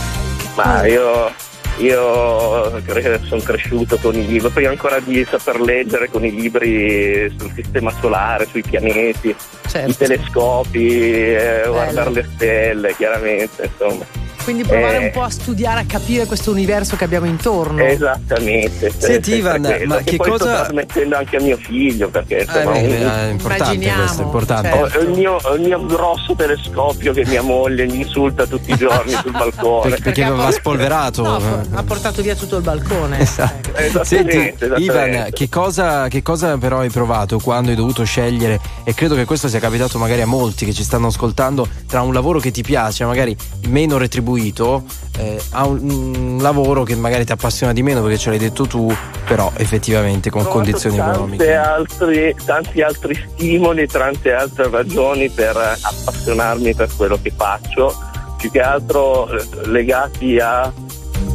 Ma 0.54 0.86
io, 0.86 1.32
io 1.78 2.82
sono 3.22 3.42
cresciuto 3.42 3.96
con 3.98 4.14
i 4.14 4.26
libri, 4.26 4.50
prima 4.50 4.70
ancora 4.70 4.98
di 5.00 5.24
saper 5.28 5.60
leggere 5.60 6.10
con 6.10 6.24
i 6.24 6.34
libri 6.34 7.32
sul 7.38 7.52
sistema 7.54 7.92
solare, 8.00 8.46
sui 8.46 8.62
pianeti, 8.62 9.34
Certo. 9.66 9.90
i 9.90 9.96
telescopi, 9.96 11.34
eh, 11.34 11.62
guardare 11.66 12.10
le 12.10 12.28
stelle, 12.34 12.96
chiaramente, 12.96 13.70
insomma. 13.70 14.04
Quindi 14.48 14.64
provare 14.66 14.96
Eh. 14.98 15.04
un 15.04 15.10
po' 15.10 15.22
a 15.24 15.28
studiare, 15.28 15.80
a 15.80 15.84
capire 15.84 16.24
questo 16.24 16.50
universo 16.50 16.96
che 16.96 17.04
abbiamo 17.04 17.26
intorno. 17.26 17.82
Esattamente. 17.82 18.90
Senti, 18.96 19.34
Ivan, 19.34 19.60
ma 19.86 19.96
che 19.98 20.04
che 20.04 20.16
poi 20.16 20.30
cosa- 20.30 20.44
sto 20.44 20.72
trasmettendo 20.72 21.16
anche 21.16 21.36
a 21.36 21.42
mio 21.42 21.58
figlio, 21.58 22.08
perché 22.08 22.38
Eh, 22.38 22.42
insomma, 22.44 22.70
beh, 22.72 22.78
un- 22.80 22.86
è 22.86 23.28
importante 23.30 23.92
questo, 23.92 24.20
è 24.20 24.24
importante. 24.24 24.68
certo. 24.70 24.98
ho 24.98 25.02
il 25.02 25.08
mio, 25.10 25.36
il 25.54 25.60
mio 25.60 25.84
grosso 25.84 26.34
telescopio 26.34 27.12
che 27.12 27.26
mia 27.26 27.42
moglie 27.42 27.84
mi 27.86 28.00
insulta 28.00 28.46
tutti 28.46 28.70
i 28.72 28.76
giorni 28.76 29.12
sul 29.20 29.32
balcone. 29.36 29.90
Per- 29.90 30.00
perché 30.00 30.24
ha 30.24 30.30
va 30.30 30.44
por- 30.44 30.52
spolverato. 30.54 31.22
No, 31.22 31.62
ha 31.74 31.82
portato 31.82 32.22
via 32.22 32.34
tutto 32.34 32.56
il 32.56 32.62
balcone. 32.62 33.18
Esatto. 33.28 33.68
Esattamente, 33.74 34.04
Senti, 34.06 34.64
esattamente. 34.64 34.82
Ivan, 34.82 35.28
che 35.32 35.48
cosa, 35.50 36.08
che 36.08 36.22
cosa 36.22 36.56
però 36.56 36.78
hai 36.78 36.88
provato 36.90 37.38
quando 37.38 37.68
hai 37.68 37.76
dovuto 37.76 38.02
scegliere? 38.04 38.58
E 38.84 38.94
credo 38.94 39.14
che 39.14 39.26
questo 39.26 39.48
sia 39.48 39.60
capitato 39.60 39.98
magari 39.98 40.22
a 40.22 40.26
molti 40.26 40.64
che 40.64 40.72
ci 40.72 40.82
stanno 40.84 41.08
ascoltando 41.08 41.68
tra 41.86 42.00
un 42.00 42.14
lavoro 42.14 42.38
che 42.40 42.50
ti 42.50 42.62
piace, 42.62 43.04
magari 43.04 43.36
meno 43.66 43.98
retribuito, 43.98 44.36
eh, 45.18 45.40
a 45.50 45.66
un, 45.66 45.90
un 45.90 46.38
lavoro 46.40 46.84
che 46.84 46.94
magari 46.94 47.24
ti 47.24 47.32
appassiona 47.32 47.72
di 47.72 47.82
meno 47.82 48.00
perché 48.02 48.18
ce 48.18 48.30
l'hai 48.30 48.38
detto 48.38 48.66
tu, 48.66 48.92
però 49.26 49.50
effettivamente 49.56 50.30
con 50.30 50.46
Ho 50.46 50.48
condizioni 50.48 50.98
economiche. 50.98 51.54
altri- 51.54 52.34
tanti 52.44 52.82
altri 52.82 53.14
stimoli, 53.34 53.86
tante 53.86 54.32
altre 54.32 54.70
ragioni 54.70 55.28
per 55.28 55.56
appassionarmi 55.56 56.74
per 56.74 56.88
quello 56.96 57.18
che 57.20 57.32
faccio, 57.36 57.94
più 58.36 58.50
che 58.50 58.60
altro 58.60 59.28
eh, 59.30 59.44
legati 59.66 60.38
a, 60.38 60.72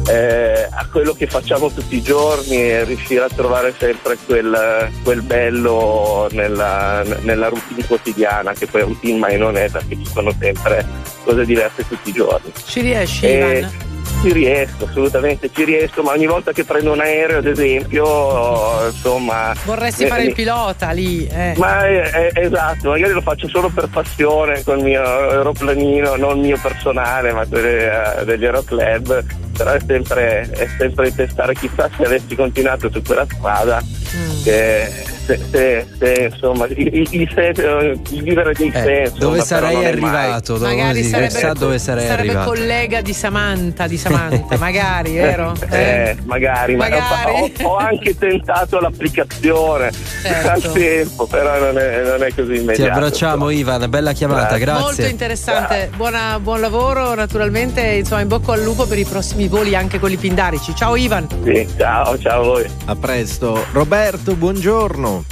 eh, 0.08 0.68
a 0.70 0.86
quello 0.90 1.12
che 1.14 1.26
facciamo 1.26 1.70
tutti 1.70 1.96
i 1.96 2.02
giorni 2.02 2.56
e 2.70 2.84
riuscire 2.84 3.24
a 3.24 3.28
trovare 3.28 3.74
sempre 3.78 4.16
quel, 4.26 4.90
quel 5.02 5.22
bello 5.22 6.28
nella, 6.32 7.02
nella 7.20 7.48
routine 7.48 7.86
quotidiana, 7.86 8.52
che 8.52 8.66
poi 8.66 8.82
routine 8.82 9.18
mai 9.18 9.38
non 9.38 9.56
è 9.56 9.70
perché 9.70 9.96
ci 9.96 10.06
sono 10.12 10.32
sempre 10.38 10.86
cose 11.24 11.44
diverse 11.44 11.86
tutti 11.88 12.10
i 12.10 12.12
giorni. 12.12 12.52
Ci 12.66 12.80
riesci, 12.80 13.26
Eh, 13.26 13.58
Ivan? 13.58 13.92
Ci 14.22 14.32
riesco, 14.32 14.86
assolutamente 14.86 15.50
ci 15.54 15.64
riesco, 15.64 16.02
ma 16.02 16.12
ogni 16.12 16.26
volta 16.26 16.52
che 16.52 16.64
prendo 16.64 16.92
un 16.92 17.00
aereo, 17.00 17.38
ad 17.38 17.46
esempio, 17.46 18.86
insomma. 18.86 19.52
Vorresti 19.64 20.04
eh, 20.04 20.06
fare 20.06 20.24
il 20.24 20.32
pilota 20.34 20.90
lì? 20.90 21.26
eh. 21.26 21.54
Ma 21.56 21.86
è, 21.86 22.00
è- 22.32 22.40
esatto, 22.44 22.90
magari 22.90 23.12
lo 23.12 23.20
faccio 23.20 23.48
solo 23.48 23.68
per 23.68 23.88
passione 23.88 24.62
col 24.62 24.80
mio 24.82 25.02
aeroplanino, 25.02 26.16
non 26.16 26.40
mio 26.40 26.58
personale, 26.60 27.32
ma 27.32 27.46
quelli 27.46 27.84
eh, 27.84 28.24
degli 28.24 28.44
aeroclub. 28.44 29.24
Però 29.56 29.70
è 29.70 29.78
sempre, 29.86 30.50
è 30.50 30.66
sempre 30.78 31.10
di 31.10 31.14
testare, 31.14 31.54
chissà 31.54 31.88
se 31.96 32.04
avessi 32.04 32.34
continuato 32.34 32.90
su 32.90 33.00
quella 33.02 33.24
strada, 33.30 33.80
Mm. 34.14 34.42
che 34.44 34.92
se, 35.26 35.40
se- 35.50 35.86
se, 35.98 36.30
insomma 36.32 36.66
il, 36.66 36.78
il- 36.78 37.08
il 37.10 37.30
sen- 37.34 38.00
il 38.10 38.22
vivere 38.22 38.52
dei 38.52 38.68
Eh, 38.72 38.80
sensi. 38.80 39.18
dove 39.18 39.40
sarei 39.40 39.84
arrivato? 39.84 40.56
Dove, 40.56 40.74
Magari 40.76 41.02
sarebbe, 41.02 41.52
dove 41.58 41.78
sarei 41.80 42.04
sarebbe 42.06 42.28
arrivato. 42.28 42.48
collega 42.50 43.00
di 43.00 43.12
Samantha, 43.12 43.88
di 43.88 43.93
Samantha, 43.96 44.56
magari, 44.58 45.14
vero? 45.16 45.54
Eh, 45.70 46.16
magari, 46.24 46.76
ma 46.76 46.88
Magari. 46.88 47.52
Ho, 47.62 47.68
ho 47.68 47.76
anche 47.76 48.16
tentato 48.16 48.78
l'applicazione 48.80 49.90
Certo. 50.22 50.48
al 50.68 50.72
tempo, 50.72 51.26
però 51.26 51.58
non 51.58 51.78
è, 51.78 52.02
non 52.02 52.22
è 52.22 52.28
così 52.34 52.54
immediato. 52.56 52.74
Ti 52.82 52.88
abbracciamo 52.88 53.50
Ivan, 53.50 53.88
bella 53.90 54.12
chiamata, 54.12 54.56
Grazie. 54.56 54.64
grazie. 54.64 54.82
Molto 54.82 55.06
interessante, 55.06 55.90
Buona- 55.96 56.38
buon 56.40 56.60
lavoro 56.60 57.14
naturalmente, 57.14 57.80
insomma 57.82 58.20
in 58.22 58.28
bocca 58.28 58.52
al 58.52 58.62
lupo 58.62 58.86
per 58.86 58.98
i 58.98 59.04
prossimi 59.04 59.48
voli 59.48 59.74
anche 59.76 59.98
quelli 59.98 60.16
pindarici. 60.16 60.74
Ciao 60.74 60.96
Ivan. 60.96 61.26
Sì, 61.44 61.68
ciao, 61.76 62.18
ciao 62.18 62.40
a 62.40 62.44
voi. 62.44 62.70
A 62.86 62.96
presto. 62.96 63.64
Roberto, 63.72 64.34
buongiorno. 64.34 65.24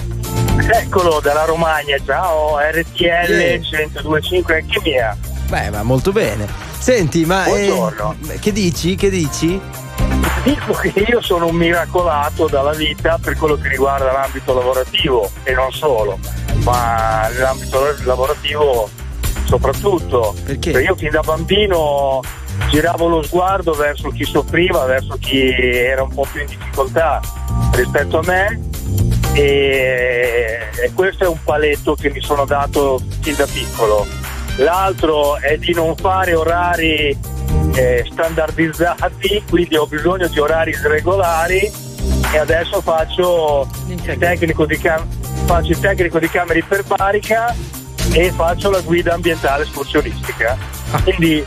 Eccolo 0.71 1.21
dalla 1.23 1.45
Romagna, 1.45 1.97
ciao 2.05 2.59
RTL 2.59 3.01
Yeah. 3.03 3.59
1025 3.59 4.55
anche 4.55 4.81
mia. 4.85 5.17
Beh, 5.49 5.71
ma 5.71 5.83
molto 5.83 6.13
bene. 6.13 6.47
Senti, 6.83 7.25
ma 7.25 7.45
eh, 7.45 7.69
Buongiorno. 7.69 8.17
che 8.41 8.51
dici? 8.51 8.97
Che 8.97 9.09
dici? 9.09 9.61
Dico 10.43 10.73
che 10.73 10.93
io 11.07 11.21
sono 11.21 11.47
un 11.47 11.55
miracolato 11.55 12.49
dalla 12.49 12.73
vita 12.73 13.21
per 13.23 13.37
quello 13.37 13.55
che 13.55 13.69
riguarda 13.69 14.11
l'ambito 14.11 14.53
lavorativo 14.53 15.31
e 15.45 15.53
non 15.53 15.71
solo, 15.71 16.19
ma 16.65 17.29
nell'ambito 17.29 17.79
lavorativo 18.03 18.91
soprattutto. 19.45 20.35
Perché? 20.45 20.73
Perché 20.73 20.87
io 20.89 20.97
fin 20.97 21.11
da 21.11 21.21
bambino 21.21 22.21
giravo 22.69 23.07
lo 23.07 23.23
sguardo 23.23 23.75
verso 23.75 24.09
chi 24.09 24.25
soffriva, 24.25 24.85
verso 24.85 25.17
chi 25.21 25.51
era 25.51 26.03
un 26.03 26.13
po' 26.13 26.27
più 26.33 26.41
in 26.41 26.49
difficoltà 26.49 27.21
rispetto 27.75 28.19
a 28.19 28.23
me 28.27 28.61
e, 29.35 30.69
e 30.83 30.93
questo 30.95 31.23
è 31.23 31.29
un 31.29 31.39
paletto 31.45 31.95
che 31.95 32.11
mi 32.11 32.21
sono 32.21 32.45
dato 32.45 33.01
fin 33.21 33.37
da 33.37 33.47
piccolo. 33.47 34.22
L'altro 34.57 35.39
è 35.39 35.57
di 35.57 35.73
non 35.73 35.97
fare 35.97 36.35
orari 36.35 37.17
eh, 37.75 38.07
standardizzati, 38.11 39.45
quindi 39.49 39.77
ho 39.77 39.87
bisogno 39.87 40.29
di 40.29 40.39
orari 40.39 40.77
regolari 40.83 41.71
e 42.33 42.39
adesso 42.39 42.81
faccio 42.81 43.67
il 43.89 44.19
tecnico 44.19 44.67
di, 44.67 44.79
cam- 44.79 45.07
faccio 45.47 45.73
il 45.73 45.81
tecnico 45.81 46.19
di 46.19 46.29
camera 46.29 46.59
iperbarica 46.59 47.55
e 48.13 48.31
faccio 48.31 48.71
la 48.71 48.81
guida 48.81 49.15
ambientale 49.15 49.63
escursionistica. 49.65 50.57
Quindi 51.03 51.45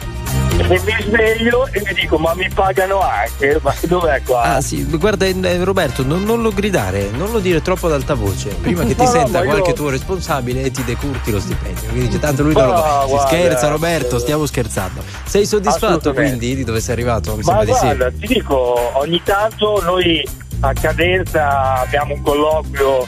e 0.57 0.79
mi 0.83 0.95
sveglio 1.01 1.67
e 1.71 1.81
mi 1.85 1.93
dico 1.93 2.17
ma 2.17 2.33
mi 2.33 2.49
pagano 2.53 2.99
anche, 3.01 3.59
ma 3.61 3.73
dov'è 3.81 4.21
qua? 4.23 4.41
Ah 4.41 4.61
sì, 4.61 4.83
guarda 4.85 5.25
eh, 5.25 5.63
Roberto, 5.63 6.03
non, 6.03 6.23
non 6.23 6.41
lo 6.41 6.51
gridare, 6.51 7.09
non 7.11 7.31
lo 7.31 7.39
dire 7.39 7.61
troppo 7.61 7.87
ad 7.87 7.93
alta 7.93 8.13
voce, 8.13 8.49
prima 8.61 8.83
che 8.83 8.95
ti 8.95 9.03
No, 9.03 9.11
no, 9.11 9.11
senta 9.11 9.39
io- 9.39 9.45
qualche 9.45 9.73
tuo 9.73 9.89
responsabile 9.89 10.61
e 10.63 10.71
ti 10.71 10.83
decurti 10.83 11.31
lo 11.31 11.39
stipendio. 11.39 11.89
Quindi 11.89 12.07
dice 12.07 12.19
tanto 12.19 12.43
lui 12.43 12.53
non 12.53 12.67
lo 12.67 12.71
Ma 12.73 12.79
fa. 12.81 13.01
Si 13.03 13.09
guarda, 13.09 13.27
scherza 13.27 13.67
Roberto, 13.67 14.19
stiamo 14.19 14.45
scherzando. 14.45 15.03
Sei 15.25 15.45
soddisfatto 15.45 16.13
quindi 16.13 16.55
di 16.55 16.63
dove 16.63 16.79
sei 16.79 16.93
arrivato? 16.93 17.35
Mi 17.35 17.43
Ma 17.43 17.43
sembra 17.43 17.65
di 17.65 17.73
sì. 17.73 17.79
guarda, 17.79 18.11
ti 18.11 18.27
dico, 18.27 18.91
ogni 18.97 19.21
tanto 19.23 19.81
noi 19.83 20.27
a 20.61 20.73
cadenza 20.73 21.81
abbiamo 21.81 22.13
un 22.13 22.21
colloquio 22.21 23.07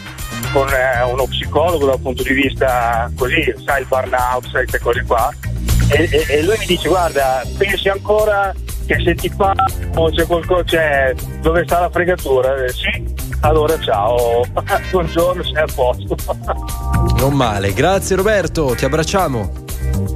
con 0.52 0.68
eh, 0.70 1.04
uno 1.12 1.26
psicologo 1.26 1.86
dal 1.86 2.00
punto 2.00 2.24
di 2.24 2.34
vista 2.34 3.10
così, 3.16 3.54
sai, 3.66 3.82
il 3.82 3.88
burnout, 3.88 4.44
sai, 4.44 4.66
queste 4.68 4.80
cose 4.80 5.04
qua. 5.08 5.34
E, 5.90 6.10
e- 6.12 6.26
e 6.28 6.44
lui 6.44 6.56
mi 6.60 6.66
dice, 6.66 6.88
guarda, 6.90 7.44
pensi 7.58 7.88
ancora 7.90 8.54
che 8.86 8.98
se 9.04 9.16
ti 9.16 9.30
fa 9.36 9.54
o 9.96 10.10
c'è 10.12 10.26
qualcosa, 10.26 10.64
c'è, 10.64 11.14
dove 11.42 11.64
sta 11.66 11.80
la 11.82 11.90
fregatura? 11.90 12.56
Eh, 12.64 12.70
sì, 12.72 13.04
allora 13.42 13.78
ciao, 13.80 14.46
buongiorno, 14.92 15.44
sei 15.44 15.64
a 15.64 15.66
posto. 15.74 16.16
Non 17.18 17.34
male, 17.34 17.74
grazie 17.74 18.16
Roberto, 18.16 18.76
ti 18.76 18.86
abbracciamo. 18.86 19.66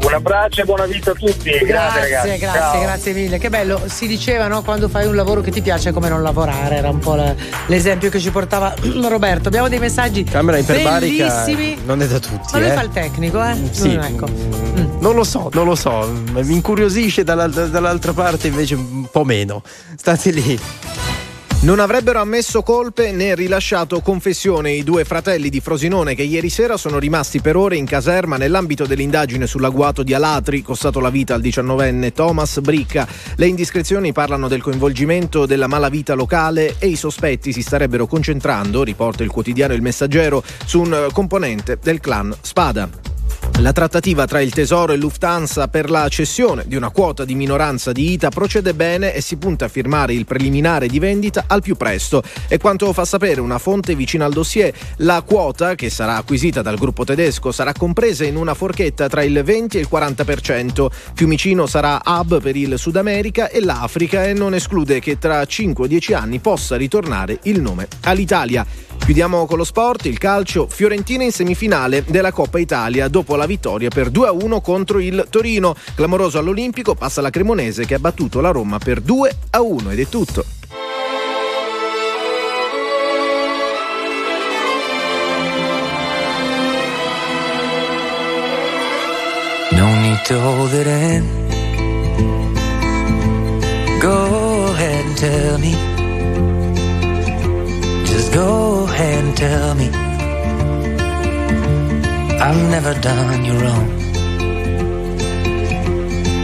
Un 0.03 0.13
abbraccio 0.13 0.61
e 0.61 0.65
buona 0.65 0.85
vita 0.85 1.11
a 1.11 1.13
tutti. 1.13 1.49
Grazie, 1.49 1.65
Grazie, 1.65 2.01
ragazzi. 2.01 2.37
grazie, 2.37 2.59
Ciao. 2.59 2.81
grazie 2.81 3.13
mille. 3.13 3.37
Che 3.39 3.49
bello, 3.49 3.81
si 3.87 4.05
diceva 4.07 4.47
no, 4.47 4.61
quando 4.61 4.87
fai 4.87 5.07
un 5.07 5.15
lavoro 5.15 5.41
che 5.41 5.49
ti 5.51 5.61
piace 5.61 5.89
è 5.89 5.93
come 5.93 6.09
non 6.09 6.21
lavorare, 6.21 6.75
era 6.75 6.89
un 6.89 6.99
po' 6.99 7.15
la- 7.15 7.33
l'esempio 7.67 8.09
che 8.11 8.19
ci 8.19 8.29
portava 8.29 8.73
Roberto. 9.09 9.47
Abbiamo 9.47 9.67
dei 9.69 9.79
messaggi 9.79 10.23
Camera 10.23 10.57
iperbarica 10.59 11.25
bellissimi. 11.27 11.79
non 11.85 12.01
è 12.01 12.07
da 12.07 12.19
tutti, 12.19 12.49
Ma 12.53 12.59
lui 12.59 12.67
eh. 12.67 12.73
fa 12.73 12.81
il 12.81 12.89
tecnico, 12.89 13.43
eh? 13.43 13.55
Sì, 13.71 13.89
Mm, 13.97 14.01
ecco. 14.01 14.27
mm, 14.27 14.90
non 15.01 15.15
lo 15.15 15.23
so, 15.23 15.49
non 15.53 15.65
lo 15.65 15.75
so, 15.75 16.11
mi 16.33 16.53
incuriosisce 16.53 17.23
dalla- 17.23 17.47
dall'altra 17.47 18.13
parte 18.13 18.47
invece 18.47 18.75
un 18.75 19.07
po' 19.11 19.23
meno. 19.23 19.63
State 19.95 20.31
lì. 20.31 20.59
Non 21.61 21.79
avrebbero 21.79 22.19
ammesso 22.19 22.63
colpe 22.63 23.11
né 23.11 23.35
rilasciato 23.35 24.01
confessione 24.01 24.71
i 24.71 24.83
due 24.83 25.03
fratelli 25.03 25.49
di 25.49 25.59
Frosinone 25.59 26.15
che 26.15 26.23
ieri 26.23 26.49
sera 26.49 26.75
sono 26.75 26.97
rimasti 26.97 27.39
per 27.39 27.55
ore 27.55 27.75
in 27.77 27.85
caserma 27.85 28.37
nell'ambito 28.37 28.87
dell'indagine 28.87 29.45
sull'agguato 29.45 30.01
di 30.01 30.15
Alatri, 30.15 30.63
costato 30.63 30.99
la 30.99 31.11
vita 31.11 31.35
al 31.35 31.41
diciannovenne 31.41 32.13
Thomas 32.13 32.59
Bricca. 32.61 33.07
Le 33.35 33.45
indiscrezioni 33.45 34.11
parlano 34.11 34.47
del 34.47 34.63
coinvolgimento 34.63 35.45
della 35.45 35.67
malavita 35.67 36.15
locale 36.15 36.75
e 36.79 36.87
i 36.87 36.95
sospetti 36.95 37.53
si 37.53 37.61
starebbero 37.61 38.07
concentrando, 38.07 38.83
riporta 38.83 39.21
il 39.21 39.29
quotidiano 39.29 39.73
Il 39.73 39.83
Messaggero, 39.83 40.43
su 40.65 40.81
un 40.81 40.93
eh, 40.93 41.11
componente 41.11 41.77
del 41.79 41.99
clan 41.99 42.35
Spada. 42.41 43.20
La 43.61 43.73
trattativa 43.73 44.25
tra 44.25 44.41
il 44.41 44.51
Tesoro 44.51 44.91
e 44.91 44.97
Lufthansa 44.97 45.67
per 45.67 45.91
la 45.91 46.09
cessione 46.09 46.63
di 46.65 46.75
una 46.75 46.89
quota 46.89 47.25
di 47.25 47.35
minoranza 47.35 47.91
di 47.91 48.13
ITA 48.13 48.29
procede 48.29 48.73
bene 48.73 49.13
e 49.13 49.21
si 49.21 49.37
punta 49.37 49.65
a 49.65 49.67
firmare 49.67 50.15
il 50.15 50.25
preliminare 50.25 50.87
di 50.87 50.97
vendita 50.97 51.43
al 51.45 51.61
più 51.61 51.75
presto. 51.75 52.23
E 52.47 52.57
quanto 52.57 52.91
fa 52.91 53.05
sapere 53.05 53.39
una 53.39 53.59
fonte 53.59 53.93
vicina 53.93 54.25
al 54.25 54.33
dossier, 54.33 54.73
la 54.97 55.21
quota 55.21 55.75
che 55.75 55.91
sarà 55.91 56.15
acquisita 56.15 56.63
dal 56.63 56.79
gruppo 56.79 57.03
tedesco 57.03 57.51
sarà 57.51 57.71
compresa 57.71 58.25
in 58.25 58.35
una 58.35 58.55
forchetta 58.55 59.07
tra 59.07 59.21
il 59.21 59.39
20 59.43 59.77
e 59.77 59.81
il 59.81 59.89
40%. 59.91 60.87
Fiumicino 61.13 61.67
sarà 61.67 62.01
hub 62.03 62.41
per 62.41 62.55
il 62.55 62.79
Sud 62.79 62.95
America 62.95 63.47
e 63.47 63.61
l'Africa 63.61 64.23
e 64.23 64.33
non 64.33 64.55
esclude 64.55 64.99
che 64.99 65.19
tra 65.19 65.45
5 65.45 65.83
o 65.83 65.87
10 65.87 66.13
anni 66.15 66.39
possa 66.39 66.77
ritornare 66.77 67.37
il 67.43 67.61
nome 67.61 67.87
all'Italia. 68.05 68.65
Chiudiamo 69.03 69.45
con 69.45 69.57
lo 69.57 69.65
sport, 69.65 70.05
il 70.05 70.17
calcio, 70.17 70.67
Fiorentina 70.69 71.23
in 71.23 71.33
semifinale 71.33 72.05
della 72.07 72.31
Coppa 72.31 72.59
Italia 72.59 73.09
dopo 73.09 73.35
la 73.35 73.45
vittoria 73.45 73.89
per 73.89 74.09
2-1 74.09 74.61
contro 74.61 74.99
il 74.99 75.27
Torino. 75.29 75.75
Clamoroso 75.95 76.37
all'Olimpico 76.37 76.95
passa 76.95 77.19
la 77.19 77.29
Cremonese 77.29 77.85
che 77.85 77.95
ha 77.95 77.99
battuto 77.99 78.39
la 78.39 78.51
Roma 78.51 78.77
per 78.77 79.01
2-1 79.01 79.91
ed 79.91 79.99
è 79.99 80.07
tutto. 80.07 80.45
No 89.71 89.87
need 90.01 90.21
to 90.23 90.39
hold 90.39 90.73
it 90.73 90.87
in. 90.87 91.23
Go 93.99 94.71
ahead 94.73 95.05
and 95.05 95.17
tell 95.17 95.57
me. 95.59 95.75
Just 98.05 98.33
go 98.33 98.85
ahead 98.91 99.23
and 99.23 99.37
tell 99.37 99.75
me. 99.75 99.87
I've 102.45 102.61
never 102.75 102.93
done 102.99 103.45
you 103.45 103.53
wrong. 103.61 103.87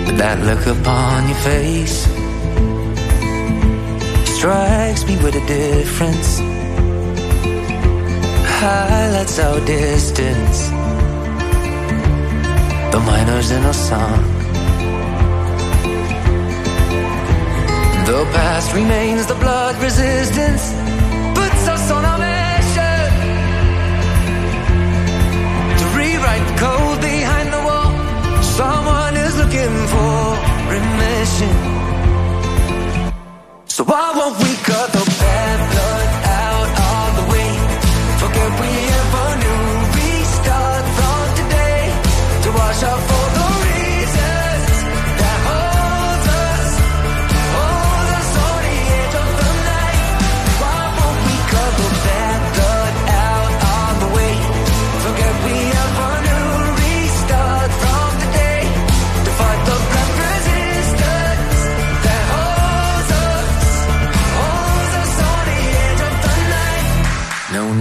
But 0.05 0.15
that 0.21 0.37
look 0.49 0.63
upon 0.75 1.27
your 1.29 1.41
face 1.49 1.97
strikes 4.37 5.05
me 5.07 5.15
with 5.23 5.35
a 5.35 5.45
difference. 5.47 6.39
Highlights 8.61 9.39
our 9.39 9.59
distance. 9.65 10.69
The 12.93 12.99
miners 13.09 13.49
in 13.51 13.63
a 13.65 13.73
song. 13.73 14.23
The 18.05 18.23
past 18.35 18.73
remains 18.73 19.25
the 19.25 19.35
blood 19.35 19.75
resistance, 19.81 20.63
puts 21.35 21.67
us 21.67 21.91
on 21.91 22.05
a 22.05 22.36
the 26.55 27.01
behind 27.01 27.47
the 27.53 27.61
wall. 27.67 27.91
Someone 28.41 29.15
is 29.25 29.33
looking 29.41 29.75
for 29.93 30.17
remission. 30.73 31.53
So 33.65 33.83
why 33.83 34.05
won't 34.17 34.37
we 34.43 34.51
cut 34.69 34.87
the 34.97 35.05
bad 35.21 35.57
blood 35.71 36.09
out 36.45 36.69
all 36.87 37.09
the 37.19 37.25
way? 37.33 37.51
Forget 38.21 38.51
we 38.61 38.71
ever 39.01 39.29
knew. 39.41 39.63
Restart 39.97 40.85
from 40.97 41.25
today 41.41 41.81
to 42.43 42.49
wash 42.57 42.83
out 42.83 43.01
for 43.09 43.25
the 43.35 43.56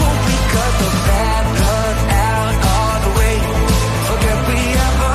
won't 0.00 0.20
we 0.28 0.36
cut 0.54 0.72
the 0.82 0.90
bad 1.10 1.44
blood 1.56 1.96
out 2.30 2.54
all 2.72 2.98
the 3.06 3.12
way. 3.18 3.36
Okay, 4.12 4.36
we 4.48 4.60
have 4.78 4.98
a 5.10 5.14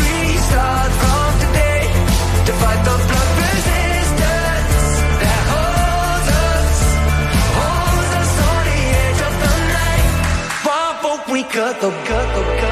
restart 0.00 0.92
from 1.02 1.30
today. 1.44 1.82
To 2.46 2.52
fight 2.60 2.80
those 2.88 3.04
blood 3.10 3.30
resistance 3.44 4.92
That 5.22 5.42
hose 5.52 6.28
uses 7.60 8.32
on 8.50 8.62
the 8.70 8.80
edge 9.04 9.20
of 9.28 9.34
the 9.44 9.52
light 9.76 10.08
Waffo 10.64 11.12
we 11.32 11.40
cut 11.44 11.74
the 11.80 11.90
cut 12.08 12.28
the 12.36 12.42
cut 12.60 12.69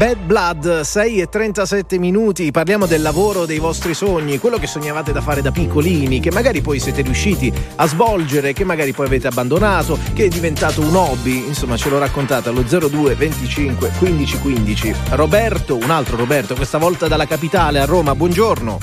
bad 0.00 0.16
blood. 0.16 0.30
Bad 0.30 0.30
Blood, 0.30 0.80
6 0.80 1.20
e 1.20 1.28
37 1.28 1.98
minuti, 1.98 2.50
parliamo 2.50 2.86
del 2.86 3.02
lavoro 3.02 3.46
dei 3.46 3.58
vostri 3.58 3.94
sogni, 3.94 4.38
quello 4.38 4.58
che 4.58 4.66
sognavate 4.66 5.12
da 5.12 5.20
fare 5.20 5.42
da 5.42 5.50
piccolini, 5.50 6.18
che 6.18 6.30
magari 6.32 6.60
poi 6.60 6.80
siete 6.80 7.02
riusciti 7.02 7.52
a 7.76 7.86
svolgere, 7.86 8.52
che 8.52 8.64
magari 8.64 8.92
poi 8.92 9.06
avete 9.06 9.28
abbandonato, 9.28 9.98
che 10.14 10.24
è 10.24 10.28
diventato 10.28 10.80
un 10.80 10.94
hobby, 10.94 11.46
insomma 11.46 11.76
ce 11.76 11.88
lo 11.88 11.98
raccontate 11.98 12.48
allo 12.48 12.62
02 12.62 13.14
25 13.14 13.90
15 13.98 14.38
15. 14.40 14.94
Roberto, 15.10 15.76
un 15.76 15.90
altro 15.90 16.16
Roberto, 16.16 16.54
questa 16.54 16.78
volta 16.78 17.06
dalla 17.06 17.26
capitale 17.26 17.80
a 17.80 17.84
Roma, 17.84 18.14
buongiorno. 18.14 18.78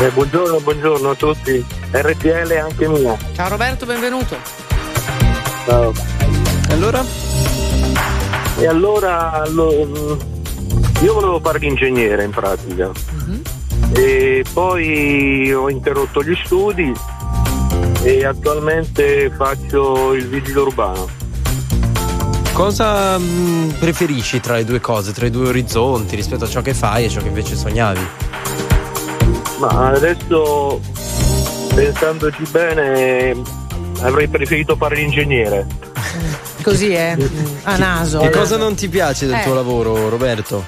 Eh, 0.00 0.10
buongiorno, 0.10 0.60
buongiorno 0.60 1.10
a 1.10 1.14
tutti. 1.14 1.64
RTL 1.90 2.52
anche 2.62 2.88
mia. 2.88 3.16
Ciao 3.34 3.48
Roberto, 3.48 3.86
benvenuto. 3.86 4.36
Ciao. 5.66 5.92
E 6.68 6.72
allora? 6.72 7.63
E 8.64 8.66
allora 8.66 9.46
lo- 9.48 10.16
io 11.02 11.12
volevo 11.12 11.38
fare 11.38 11.58
l'ingegnere 11.58 12.24
in 12.24 12.30
pratica. 12.30 12.90
E 13.92 14.42
poi 14.54 15.52
ho 15.52 15.68
interrotto 15.68 16.22
gli 16.22 16.34
studi 16.42 16.90
e 18.04 18.24
attualmente 18.24 19.30
faccio 19.36 20.14
il 20.14 20.26
vigile 20.28 20.60
urbano. 20.60 21.06
Cosa 22.54 23.18
mm, 23.18 23.68
preferisci 23.80 24.40
tra 24.40 24.54
le 24.54 24.64
due 24.64 24.80
cose, 24.80 25.12
tra 25.12 25.26
i 25.26 25.30
due 25.30 25.48
orizzonti 25.48 26.16
rispetto 26.16 26.44
a 26.44 26.48
ciò 26.48 26.62
che 26.62 26.72
fai 26.72 27.04
e 27.04 27.08
ciò 27.10 27.20
che 27.20 27.28
invece 27.28 27.56
sognavi? 27.56 28.06
Ma 29.58 29.90
adesso 29.90 30.80
pensandoci 31.74 32.44
bene, 32.50 33.34
avrei 34.00 34.26
preferito 34.26 34.74
fare 34.74 34.96
l'ingegnere. 34.96 35.66
Così 36.64 36.92
è, 36.94 37.14
a 37.64 37.76
naso. 37.76 38.18
Che 38.20 38.30
cosa 38.30 38.56
non 38.56 38.74
ti 38.74 38.88
piace 38.88 39.26
del 39.26 39.36
Eh. 39.36 39.42
tuo 39.44 39.52
lavoro, 39.54 40.08
Roberto? 40.08 40.64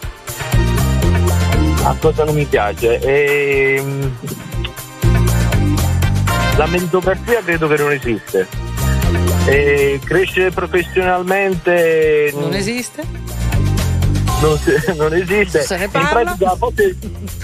A 1.85 1.97
cosa 1.99 2.25
non 2.25 2.35
mi 2.35 2.45
piace? 2.45 2.99
Ehm, 3.01 4.13
La 6.57 6.67
meritocrazia 6.67 7.43
credo 7.45 7.67
che 7.69 7.77
non 7.77 7.93
esiste. 7.93 8.47
E 9.47 10.01
crescere 10.05 10.51
professionalmente 10.51 12.33
Non 12.35 12.53
esiste? 12.55 13.03
non, 14.41 14.59
non 14.97 15.15
esiste. 15.15 15.63
Se 15.63 15.77
ne 15.77 15.85
In 15.85 15.91
parla? 15.91 16.09
pratica 16.23 16.51
a 16.51 16.57
volte 16.57 16.97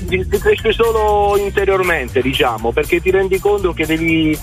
si 0.08 0.26
cresce 0.40 0.72
solo 0.72 1.36
interiormente, 1.38 2.20
diciamo, 2.22 2.72
perché 2.72 3.00
ti 3.00 3.10
rendi 3.10 3.38
conto 3.38 3.72
che 3.72 3.86
devi, 3.86 4.36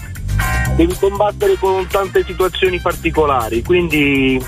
devi 0.80 0.96
combattere 0.98 1.58
con 1.58 1.86
tante 1.88 2.24
situazioni 2.26 2.80
particolari. 2.80 3.62
Quindi 3.62 4.42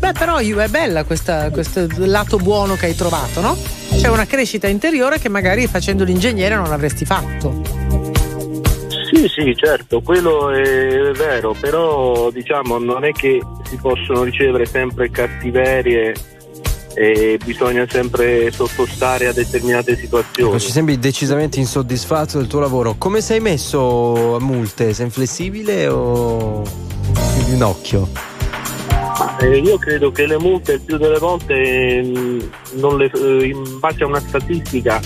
Beh, 0.00 0.12
però 0.12 0.38
è 0.38 0.66
bella 0.68 1.04
questa- 1.04 1.48
questo 1.50 1.86
lato 1.98 2.38
buono 2.38 2.74
che 2.74 2.86
hai 2.86 2.96
trovato, 2.96 3.40
no? 3.40 3.56
C'è 3.94 4.08
una 4.08 4.26
crescita 4.26 4.66
interiore 4.66 5.20
che 5.20 5.28
magari 5.28 5.68
facendo 5.68 6.02
l'ingegnere 6.02 6.56
non 6.56 6.72
avresti 6.72 7.04
fatto. 7.04 7.62
Sì, 9.12 9.28
sì, 9.28 9.54
certo, 9.54 10.00
quello 10.00 10.50
è 10.50 11.12
vero, 11.12 11.54
però 11.58 12.30
diciamo 12.32 12.78
non 12.78 13.04
è 13.04 13.12
che 13.12 13.40
si 13.62 13.76
possono 13.76 14.24
ricevere 14.24 14.66
sempre 14.66 15.08
cattiverie 15.08 16.14
e 16.94 17.38
bisogna 17.44 17.86
sempre 17.88 18.50
sottostare 18.50 19.26
a 19.26 19.32
determinate 19.32 19.96
situazioni. 19.96 20.58
Ci 20.60 20.70
sembri 20.70 20.98
decisamente 20.98 21.58
insoddisfatto 21.58 22.38
del 22.38 22.46
tuo 22.46 22.60
lavoro. 22.60 22.94
Come 22.96 23.20
sei 23.20 23.40
messo 23.40 24.36
a 24.36 24.40
multe? 24.40 24.94
Sei 24.94 25.04
inflessibile 25.06 25.88
o 25.88 26.62
in 27.48 27.62
occhio? 27.62 28.08
Eh, 29.40 29.58
io 29.58 29.76
credo 29.78 30.10
che 30.10 30.26
le 30.26 30.38
multe 30.38 30.72
il 30.74 30.80
più 30.80 30.96
delle 30.96 31.18
volte 31.18 32.02
mm, 32.04 32.40
non 32.74 32.96
le- 32.96 33.10
eh, 33.12 33.46
in 33.46 33.78
base 33.78 34.02
a 34.04 34.06
una 34.06 34.20
statistica 34.20 35.00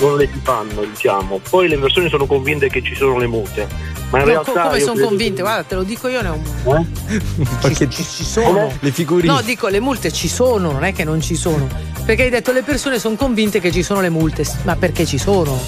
non 0.00 0.16
le 0.16 0.28
si 0.30 0.40
fanno, 0.42 0.82
diciamo. 0.82 1.40
Poi 1.48 1.68
le 1.68 1.78
persone 1.78 2.08
sono 2.08 2.26
convinte 2.26 2.68
che 2.68 2.82
ci 2.82 2.94
sono 2.94 3.18
le 3.18 3.26
multe, 3.26 3.66
ma 4.14 4.20
in 4.20 4.26
No, 4.26 4.30
realtà 4.32 4.52
co- 4.62 4.68
come 4.68 4.80
sono 4.80 5.00
convinte? 5.06 5.34
che- 5.36 5.42
Guarda, 5.42 5.62
te 5.64 5.74
lo 5.74 5.82
dico 5.82 6.08
io, 6.08 6.22
ne 6.22 6.28
ho 6.28 6.76
Eh? 6.76 6.86
Perché 7.60 7.88
ci, 7.90 8.02
ci 8.04 8.24
sono. 8.24 8.70
le 8.78 8.90
figurine. 8.90 9.32
No, 9.32 9.40
dico 9.42 9.68
le 9.68 9.80
multe 9.80 10.12
ci 10.12 10.28
sono, 10.28 10.70
non 10.72 10.84
è 10.84 10.92
che 10.92 11.04
non 11.04 11.20
ci 11.20 11.34
sono. 11.34 11.66
Perché 12.04 12.24
hai 12.24 12.30
detto 12.30 12.52
le 12.52 12.62
persone 12.62 12.98
sono 12.98 13.16
convinte 13.16 13.60
che 13.60 13.72
ci 13.72 13.82
sono 13.82 14.00
le 14.00 14.10
multe, 14.10 14.44
ma 14.64 14.76
perché 14.76 15.04
ci 15.06 15.18
sono? 15.18 15.58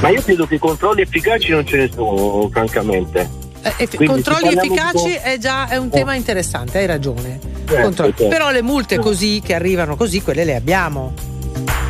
Ma 0.00 0.08
io 0.10 0.22
credo 0.22 0.46
che 0.46 0.58
controlli 0.58 1.00
efficaci 1.02 1.50
non 1.50 1.66
ce 1.66 1.76
ne 1.76 1.90
sono, 1.92 2.48
francamente. 2.50 3.28
Eh, 3.62 3.88
Quindi 3.88 4.06
controlli 4.06 4.54
efficaci 4.54 5.10
è 5.14 5.38
già 5.38 5.68
è 5.68 5.76
un 5.76 5.88
tema 5.90 6.14
interessante, 6.14 6.78
hai 6.78 6.86
ragione. 6.86 7.40
Certo, 7.66 7.94
certo. 8.04 8.28
Però 8.28 8.50
le 8.50 8.62
multe 8.62 8.98
così 8.98 9.42
che 9.44 9.54
arrivano 9.54 9.96
così, 9.96 10.22
quelle 10.22 10.44
le 10.44 10.54
abbiamo. 10.54 11.12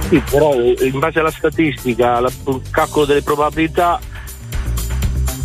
Sì, 0.08 0.22
però 0.30 0.54
eh, 0.54 0.76
in 0.80 0.98
base 0.98 1.18
alla 1.18 1.30
statistica, 1.32 2.16
al 2.16 2.30
calcolo 2.70 3.04
delle 3.04 3.22
probabilità, 3.22 4.00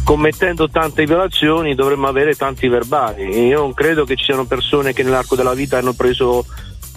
commettendo 0.03 0.69
tante 0.69 1.05
violazioni 1.05 1.75
dovremmo 1.75 2.07
avere 2.07 2.35
tanti 2.35 2.67
verbali. 2.67 3.47
Io 3.47 3.59
non 3.59 3.73
credo 3.73 4.03
che 4.03 4.15
ci 4.15 4.25
siano 4.25 4.45
persone 4.45 4.93
che 4.93 5.03
nell'arco 5.03 5.35
della 5.35 5.53
vita 5.53 5.77
hanno 5.77 5.93
preso 5.93 6.45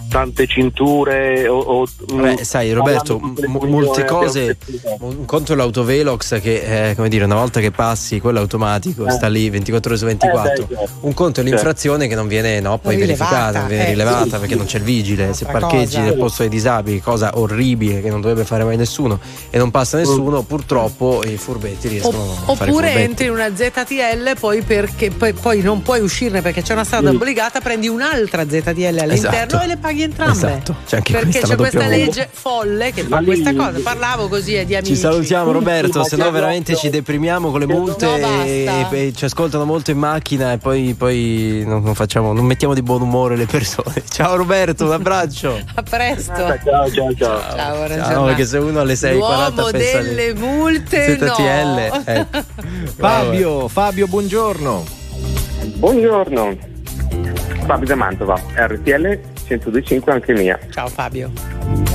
tante 0.09 0.47
cinture 0.47 1.47
o... 1.47 1.57
o 1.57 1.85
Beh, 2.13 2.43
sai 2.43 2.71
Roberto, 2.73 3.19
m- 3.19 3.57
molte 3.67 4.05
cose, 4.05 4.57
un 4.99 5.25
conto 5.25 5.53
è 5.53 5.55
l'autovelox 5.55 6.39
che 6.41 6.89
eh, 6.89 6.95
come 6.95 7.09
dire, 7.09 7.25
una 7.25 7.35
volta 7.35 7.59
che 7.59 7.71
passi 7.71 8.19
quello 8.19 8.39
automatico 8.39 9.05
Eh. 9.07 9.11
sta 9.11 9.27
lì 9.27 9.49
24 9.49 9.89
ore 9.89 9.99
su 9.99 10.05
24. 10.05 10.51
Eh, 10.51 10.65
beh, 10.65 10.75
certo. 10.75 10.89
un 11.01 11.13
conto 11.13 11.41
è 11.41 11.43
l'infrazione 11.43 12.07
che 12.07 12.15
non 12.15 12.27
viene 12.27 12.59
no, 12.59 12.77
poi 12.77 12.95
verificata, 12.95 13.59
non 13.59 13.67
viene 13.67 13.87
eh, 13.87 13.89
rilevata 13.89 14.23
sì. 14.25 14.37
perché 14.39 14.55
non 14.55 14.65
c'è 14.65 14.77
il 14.77 14.83
vigile, 14.83 15.33
se 15.33 15.45
parcheggi 15.45 15.95
cosa. 15.95 16.01
nel 16.01 16.15
posto 16.15 16.41
dei 16.43 16.51
disabili, 16.51 16.99
cosa 17.01 17.31
orribile 17.39 18.01
che 18.01 18.09
non 18.09 18.21
dovrebbe 18.21 18.45
fare 18.45 18.63
mai 18.63 18.77
nessuno 18.77 19.19
e 19.49 19.57
non 19.57 19.71
passa 19.71 19.97
nessuno, 19.97 20.43
purtroppo 20.43 21.23
i 21.25 21.37
furbetti 21.37 21.87
riescono 21.87 22.17
O- 22.17 22.31
a 22.31 22.55
fare 22.55 22.69
oppure 22.69 22.87
furbetti. 22.87 23.01
entri 23.01 23.25
in 23.25 23.31
una 23.31 23.49
ZTL 23.55 24.39
poi 24.39 24.61
perché 24.61 25.09
poi, 25.11 25.33
poi 25.33 25.61
non 25.61 25.81
puoi 25.81 25.99
uscirne 26.01 26.41
perché 26.41 26.61
c'è 26.61 26.73
una 26.73 26.83
strada 26.83 27.11
Mm. 27.11 27.15
obbligata, 27.15 27.59
prendi 27.61 27.87
un'altra 27.87 28.43
ZTL 28.47 28.97
all'interno 28.99 29.13
Esatto. 29.13 29.61
e 29.61 29.67
le 29.67 29.77
paghi 29.77 29.94
entrambe. 30.01 30.33
Esatto, 30.33 30.75
c'è 30.85 30.97
anche 30.97 31.11
perché 31.13 31.29
questa, 31.29 31.47
c'è 31.47 31.55
questa 31.55 31.87
legge 31.87 32.29
folle 32.31 32.91
che 32.91 33.03
fa 33.03 33.23
questa 33.23 33.53
cosa. 33.53 33.79
Parlavo 33.81 34.27
così 34.27 34.55
eh, 34.55 34.65
di 34.65 34.75
amici. 34.75 34.93
Ci 34.93 34.99
salutiamo 34.99 35.51
Roberto, 35.51 36.03
se 36.03 36.15
no 36.15 36.29
veramente 36.31 36.75
ci 36.75 36.89
deprimiamo 36.89 37.51
con 37.51 37.59
le 37.59 37.67
multe 37.67 38.05
No, 38.05 38.43
e, 38.43 38.87
e 38.91 39.13
ci 39.13 39.25
ascoltano 39.25 39.65
molto 39.65 39.91
in 39.91 39.97
macchina 39.97 40.53
e 40.53 40.57
poi, 40.57 40.93
poi 40.97 41.63
non, 41.65 41.83
non 41.83 41.95
facciamo, 41.95 42.33
non 42.33 42.45
mettiamo 42.45 42.73
di 42.73 42.81
buon 42.81 43.01
umore 43.01 43.35
le 43.35 43.45
persone. 43.45 44.03
Ciao 44.09 44.35
Roberto, 44.35 44.85
un 44.85 44.91
abbraccio. 44.91 45.59
A 45.75 45.83
presto. 45.83 46.33
Ciao, 46.33 46.91
ciao, 46.91 47.15
ciao. 47.15 47.41
Ciao, 47.55 47.87
Ciao, 47.87 48.25
perché 48.25 48.45
se 48.45 48.57
uno 48.57 48.79
alle 48.79 48.93
6.40 48.93 49.13
L'uomo 49.13 49.69
pensa 49.71 50.01
delle 50.01 50.33
multe 50.33 51.17
ZTL, 51.17 51.23
no. 51.23 52.01
ecco. 52.05 52.43
Fabio, 52.97 53.67
Fabio, 53.67 54.07
buongiorno. 54.07 55.03
Buongiorno, 55.77 56.57
Fabio 57.65 57.87
da 57.87 57.95
Mantova, 57.95 58.39
RTL 58.55 59.34
125 59.47 60.11
anche 60.11 60.33
mia. 60.33 60.59
Ciao 60.71 60.87
Fabio. 60.87 61.31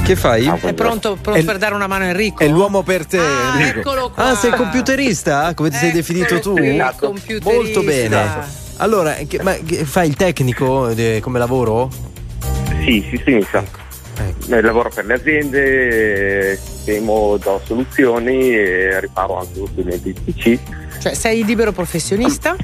Che 0.04 0.16
fai? 0.16 0.44
Ciao. 0.44 0.56
È 0.56 0.72
pronto, 0.74 1.16
pronto 1.20 1.40
È- 1.40 1.44
per 1.44 1.58
dare 1.58 1.74
una 1.74 1.86
mano 1.86 2.04
a 2.04 2.08
Enrico? 2.08 2.42
È 2.42 2.48
l'uomo 2.48 2.82
per 2.82 3.06
te, 3.06 3.18
Ah, 3.18 3.58
Enrico. 3.60 3.78
eccolo 3.80 4.10
qua. 4.10 4.30
Ah, 4.30 4.34
sei 4.34 4.50
computerista? 4.52 5.52
Come 5.54 5.70
ti 5.70 5.76
sei 5.76 5.88
Ecco, 5.88 5.96
definito 5.96 6.40
tu? 6.40 6.54
computerista. 6.54 7.50
Molto 7.52 7.82
bene. 7.82 8.26
Allora, 8.78 9.12
che- 9.28 9.42
ma 9.42 9.52
che- 9.64 9.84
fai 9.84 10.08
il 10.08 10.16
tecnico 10.16 10.88
eh, 10.88 11.18
come 11.22 11.38
lavoro? 11.38 11.90
Sì, 12.84 13.06
sistemistica. 13.10 13.58
Ecco. 14.16 14.54
Eh, 14.54 14.60
Lavoro 14.62 14.90
per 14.92 15.04
le 15.06 15.14
aziende, 15.14 16.56
sistemo, 16.62 17.36
do 17.36 17.60
soluzioni 17.64 18.54
e 18.54 19.00
riparo 19.00 19.38
anche 19.38 19.60
ovviamente 19.60 20.08
i 20.08 20.12
PC. 20.12 20.58
Cioè, 21.00 21.14
sei 21.14 21.44
libero 21.44 21.72
professionista? 21.72 22.56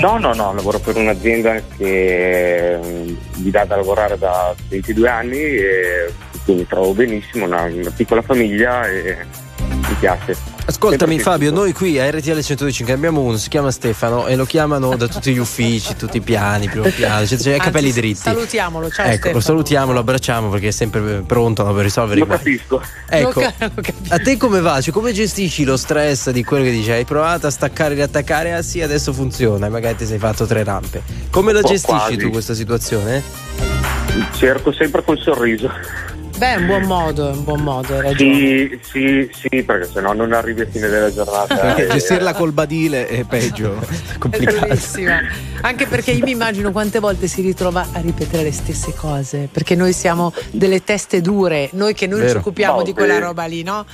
No, 0.00 0.18
no, 0.18 0.34
no, 0.34 0.52
lavoro 0.52 0.78
per 0.78 0.96
un'azienda 0.96 1.60
che 1.76 2.74
eh, 2.74 3.16
mi 3.36 3.50
dà 3.50 3.64
da 3.64 3.76
lavorare 3.76 4.18
da 4.18 4.54
22 4.68 5.08
anni 5.08 5.38
e 5.38 6.12
quindi 6.44 6.62
mi 6.62 6.68
trovo 6.68 6.92
benissimo, 6.92 7.44
una, 7.44 7.62
una 7.62 7.92
piccola 7.94 8.22
famiglia 8.22 8.88
e 8.88 9.16
mi 9.58 9.94
piace. 10.00 10.51
Ascoltami 10.64 11.18
Fabio, 11.18 11.50
noi 11.50 11.72
qui 11.72 11.98
a 11.98 12.08
RTL 12.08 12.40
125 12.40 12.92
abbiamo 12.94 13.20
uno, 13.20 13.36
si 13.36 13.48
chiama 13.48 13.70
Stefano 13.72 14.26
e 14.28 14.36
lo 14.36 14.44
chiamano 14.44 14.94
da 14.96 15.08
tutti 15.08 15.32
gli 15.32 15.38
uffici, 15.38 15.96
tutti 15.96 16.18
i 16.18 16.20
piani, 16.20 16.68
primo 16.68 16.88
piano, 16.88 17.26
cioè, 17.26 17.36
cioè, 17.38 17.56
i 17.56 17.58
capelli 17.58 17.88
Anzi, 17.88 18.00
dritti. 18.00 18.20
Salutiamolo, 18.20 18.88
ciao 18.88 19.04
ecco, 19.06 19.12
Stefano. 19.14 19.34
lo 19.34 19.40
salutiamo, 19.40 19.92
lo 19.92 19.98
abbracciamo 19.98 20.48
perché 20.50 20.68
è 20.68 20.70
sempre 20.70 21.22
pronto 21.26 21.64
no, 21.64 21.74
per 21.74 21.82
risolvere 21.82 22.20
Lo 22.20 22.24
i 22.24 22.28
guai. 22.28 22.38
capisco. 22.38 22.80
Ecco, 23.08 23.40
Lo 23.40 23.52
ca- 23.58 23.70
lo 23.74 23.82
a 24.08 24.18
te 24.20 24.36
come 24.36 24.60
va? 24.60 24.80
Cioè, 24.80 24.92
come 24.92 25.12
gestisci 25.12 25.64
lo 25.64 25.76
stress 25.76 26.30
di 26.30 26.44
quello 26.44 26.62
che 26.62 26.70
dici? 26.70 26.90
Hai 26.92 27.04
provato 27.04 27.48
a 27.48 27.50
staccare 27.50 27.92
e 27.92 27.96
riattaccare? 27.96 28.52
Ah 28.54 28.62
sì, 28.62 28.80
adesso 28.80 29.12
funziona, 29.12 29.66
e 29.66 29.68
magari 29.68 29.96
ti 29.96 30.06
sei 30.06 30.18
fatto 30.18 30.46
tre 30.46 30.62
rampe. 30.62 31.02
Come 31.30 31.52
la 31.52 31.58
Oh, 31.58 31.62
gestisci 31.68 31.98
quasi. 31.98 32.16
tu 32.16 32.30
questa 32.30 32.54
situazione? 32.54 33.22
Cerco 34.36 34.72
sempre 34.72 35.02
col 35.02 35.18
sorriso. 35.18 35.70
Beh, 36.42 36.54
è 36.54 36.56
un 36.56 36.66
buon 36.66 36.82
modo, 36.82 37.28
è 37.28 37.32
un 37.36 37.44
buon 37.44 37.60
modo. 37.62 38.02
Sì, 38.16 38.76
sì, 38.82 39.30
sì, 39.32 39.62
perché 39.62 39.88
sennò 39.92 40.12
non 40.12 40.32
arrivi 40.32 40.62
a 40.62 40.66
fine 40.68 40.88
della 40.88 41.12
giornata. 41.12 41.54
Perché 41.54 41.84
e- 41.86 41.90
gestirla 41.90 42.32
col 42.32 42.50
badile 42.50 43.06
è 43.06 43.22
peggio. 43.22 43.78
È 44.12 44.18
Complicato. 44.18 44.66
bellissima. 44.66 45.20
Anche 45.60 45.86
perché 45.86 46.10
io 46.10 46.24
mi 46.24 46.32
immagino 46.32 46.72
quante 46.72 46.98
volte 46.98 47.28
si 47.28 47.42
ritrova 47.42 47.86
a 47.92 48.00
ripetere 48.00 48.42
le 48.42 48.50
stesse 48.50 48.92
cose. 48.92 49.48
Perché 49.52 49.76
noi 49.76 49.92
siamo 49.92 50.32
delle 50.50 50.82
teste 50.82 51.20
dure, 51.20 51.68
noi 51.74 51.94
che 51.94 52.08
noi 52.08 52.22
ci 52.22 52.26
Vero. 52.26 52.38
occupiamo 52.40 52.78
No, 52.78 52.82
di 52.82 52.92
quella 52.92 53.12
vero. 53.14 53.26
roba 53.26 53.44
lì, 53.44 53.62
no? 53.62 53.86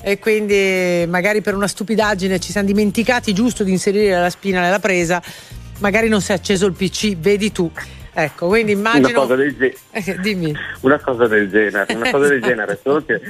E 0.00 0.18
quindi 0.18 1.06
magari 1.08 1.40
per 1.40 1.54
una 1.54 1.68
stupidaggine 1.68 2.40
ci 2.40 2.50
siamo 2.50 2.66
dimenticati 2.66 3.32
giusto 3.32 3.62
di 3.62 3.70
inserire 3.70 4.18
la 4.18 4.28
spina 4.30 4.60
nella 4.60 4.80
presa, 4.80 5.22
magari 5.78 6.08
non 6.08 6.20
si 6.20 6.32
è 6.32 6.34
acceso 6.34 6.66
il 6.66 6.72
PC, 6.72 7.16
vedi 7.16 7.52
tu. 7.52 7.70
Ecco, 8.14 8.48
quindi 8.48 8.74
Una 8.74 8.96
immagino. 8.96 9.20
cosa 9.20 9.36
del 9.36 9.52
genere. 9.56 9.76
Eh, 9.92 10.18
dimmi. 10.20 10.54
Una 10.80 10.98
cosa 10.98 11.26
del 11.26 11.48
genere, 11.50 11.94
una 11.94 12.10
cosa 12.10 12.28
del 12.28 12.42
genere, 12.42 12.78
solo 12.82 13.04
che 13.04 13.20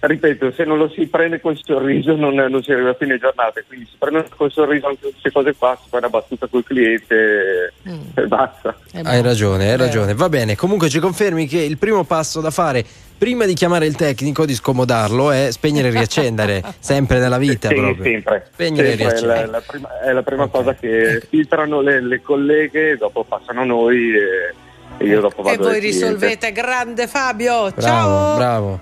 ripeto, 0.00 0.52
se 0.52 0.64
non 0.64 0.78
lo 0.78 0.88
si 0.88 1.06
prende 1.06 1.40
col 1.40 1.58
sorriso 1.62 2.16
non, 2.16 2.34
non 2.34 2.62
si 2.62 2.72
arriva 2.72 2.90
a 2.90 2.94
fine 2.94 3.18
giornata, 3.18 3.60
quindi 3.66 3.86
si 3.86 3.96
prende 3.98 4.24
col 4.34 4.50
sorriso 4.50 4.86
anche 4.86 5.00
queste 5.10 5.30
cose 5.30 5.54
qua, 5.56 5.78
si 5.82 5.88
fa 5.90 5.98
una 5.98 6.08
battuta 6.08 6.46
col 6.46 6.64
cliente 6.64 7.72
Mm. 7.88 8.00
e 8.14 8.26
basta. 8.26 8.76
Hai 9.02 9.22
ragione, 9.22 9.70
hai 9.70 9.76
ragione. 9.76 10.14
Va 10.14 10.28
bene, 10.28 10.54
comunque 10.56 10.88
ci 10.88 10.98
confermi 10.98 11.46
che 11.46 11.60
il 11.60 11.78
primo 11.78 12.04
passo 12.04 12.40
da 12.40 12.50
fare 12.50 12.84
prima 13.16 13.44
di 13.44 13.52
chiamare 13.54 13.84
il 13.86 13.96
tecnico, 13.96 14.46
di 14.46 14.54
scomodarlo, 14.54 15.30
è 15.30 15.48
spegnere 15.50 15.88
e 15.88 15.90
riaccendere, 15.90 16.62
sempre 16.80 17.18
nella 17.18 17.36
vita 17.38 17.68
Sì, 17.68 17.74
proprio. 17.74 18.02
sempre. 18.04 18.48
Spegnere 18.52 18.92
e 18.92 18.96
Sempre, 18.96 19.06
è, 19.06 19.10
riaccendere. 19.10 19.46
la, 19.46 19.50
la 19.52 19.62
prima, 19.66 20.00
è 20.00 20.12
la 20.12 20.22
prima 20.22 20.42
Ok. 20.44 20.50
cosa 20.50 20.74
che 20.74 21.22
filtrano 21.28 21.80
le, 21.82 22.00
le 22.02 22.22
colleghe, 22.22 22.96
dopo 22.96 23.24
passano 23.24 23.60
a 23.60 23.64
noi 23.64 24.14
e, 24.14 24.54
e 24.98 25.04
io 25.04 25.20
dopo 25.20 25.40
E 25.40 25.42
vado 25.44 25.62
voi 25.64 25.72
dal 25.72 25.80
cliente. 25.80 25.86
risolvete, 25.86 26.52
grande 26.52 27.06
Fabio. 27.06 27.70
Bravo, 27.74 27.80
Ciao. 27.80 28.36
bravo. 28.36 28.80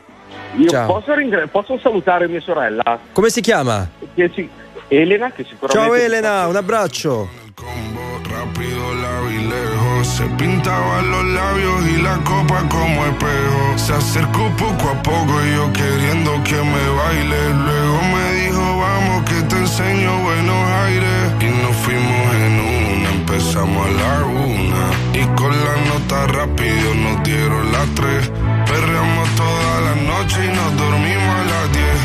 Io 0.56 0.68
Ciao. 0.70 0.86
posso, 0.86 1.14
ringra- 1.14 1.46
posso 1.46 1.78
salutare 1.78 2.26
mia 2.28 2.40
sorella? 2.40 2.98
Come 3.12 3.30
si 3.30 3.40
chiama? 3.40 3.88
Che 4.14 4.30
si- 4.34 4.48
Elena, 4.88 5.30
che 5.30 5.44
sicuramente... 5.44 5.90
Ciao 5.90 5.94
Elena, 5.94 6.46
un 6.46 6.56
abbraccio. 6.56 7.28
Rápido 8.30 8.94
la 8.94 9.20
vi 9.28 9.46
lejos, 9.48 10.06
se 10.06 10.24
pintaba 10.36 11.02
los 11.02 11.24
labios 11.24 11.86
y 11.88 12.02
la 12.02 12.16
copa 12.24 12.62
como 12.68 13.04
espejo. 13.06 13.76
Se 13.78 13.92
acercó 13.92 14.48
poco 14.56 14.88
a 14.90 15.02
poco 15.02 15.32
y 15.44 15.54
yo 15.54 15.72
queriendo 15.72 16.32
que 16.44 16.54
me 16.56 16.88
baile. 16.96 17.50
Luego 17.54 18.00
me 18.14 18.32
dijo, 18.40 18.78
vamos 18.78 19.24
que 19.24 19.42
te 19.48 19.56
enseño 19.56 20.22
buenos 20.22 20.68
aires. 20.84 21.32
Y 21.40 21.44
nos 21.62 21.76
fuimos 21.76 22.34
en 22.34 22.60
una, 22.60 23.10
empezamos 23.10 23.86
a 23.86 23.90
la 23.90 24.24
una. 24.26 24.90
Y 25.14 25.24
con 25.36 25.50
la 25.50 25.76
nota 25.88 26.26
rápido 26.28 26.94
nos 26.94 27.22
dieron 27.24 27.72
las 27.72 27.86
tres. 27.94 28.30
Perreamos 28.66 28.97
toda 29.36 29.80
la 29.80 29.94
noche 29.94 30.44
y 30.44 30.48
nos 30.48 30.76
dormimos 30.76 31.36
a 31.36 31.44
las 31.44 31.72
diez. 31.72 32.00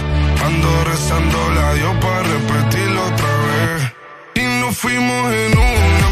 Ando 0.45 0.84
rezando 0.86 1.49
la 1.51 1.74
Dios 1.74 1.95
para 2.01 2.24
repetirlo 2.24 3.05
otra 3.05 3.34
vez. 3.47 3.93
Y 4.36 4.59
nos 4.59 4.78
fuimos 4.78 5.34
en 5.34 5.57
una, 5.57 6.07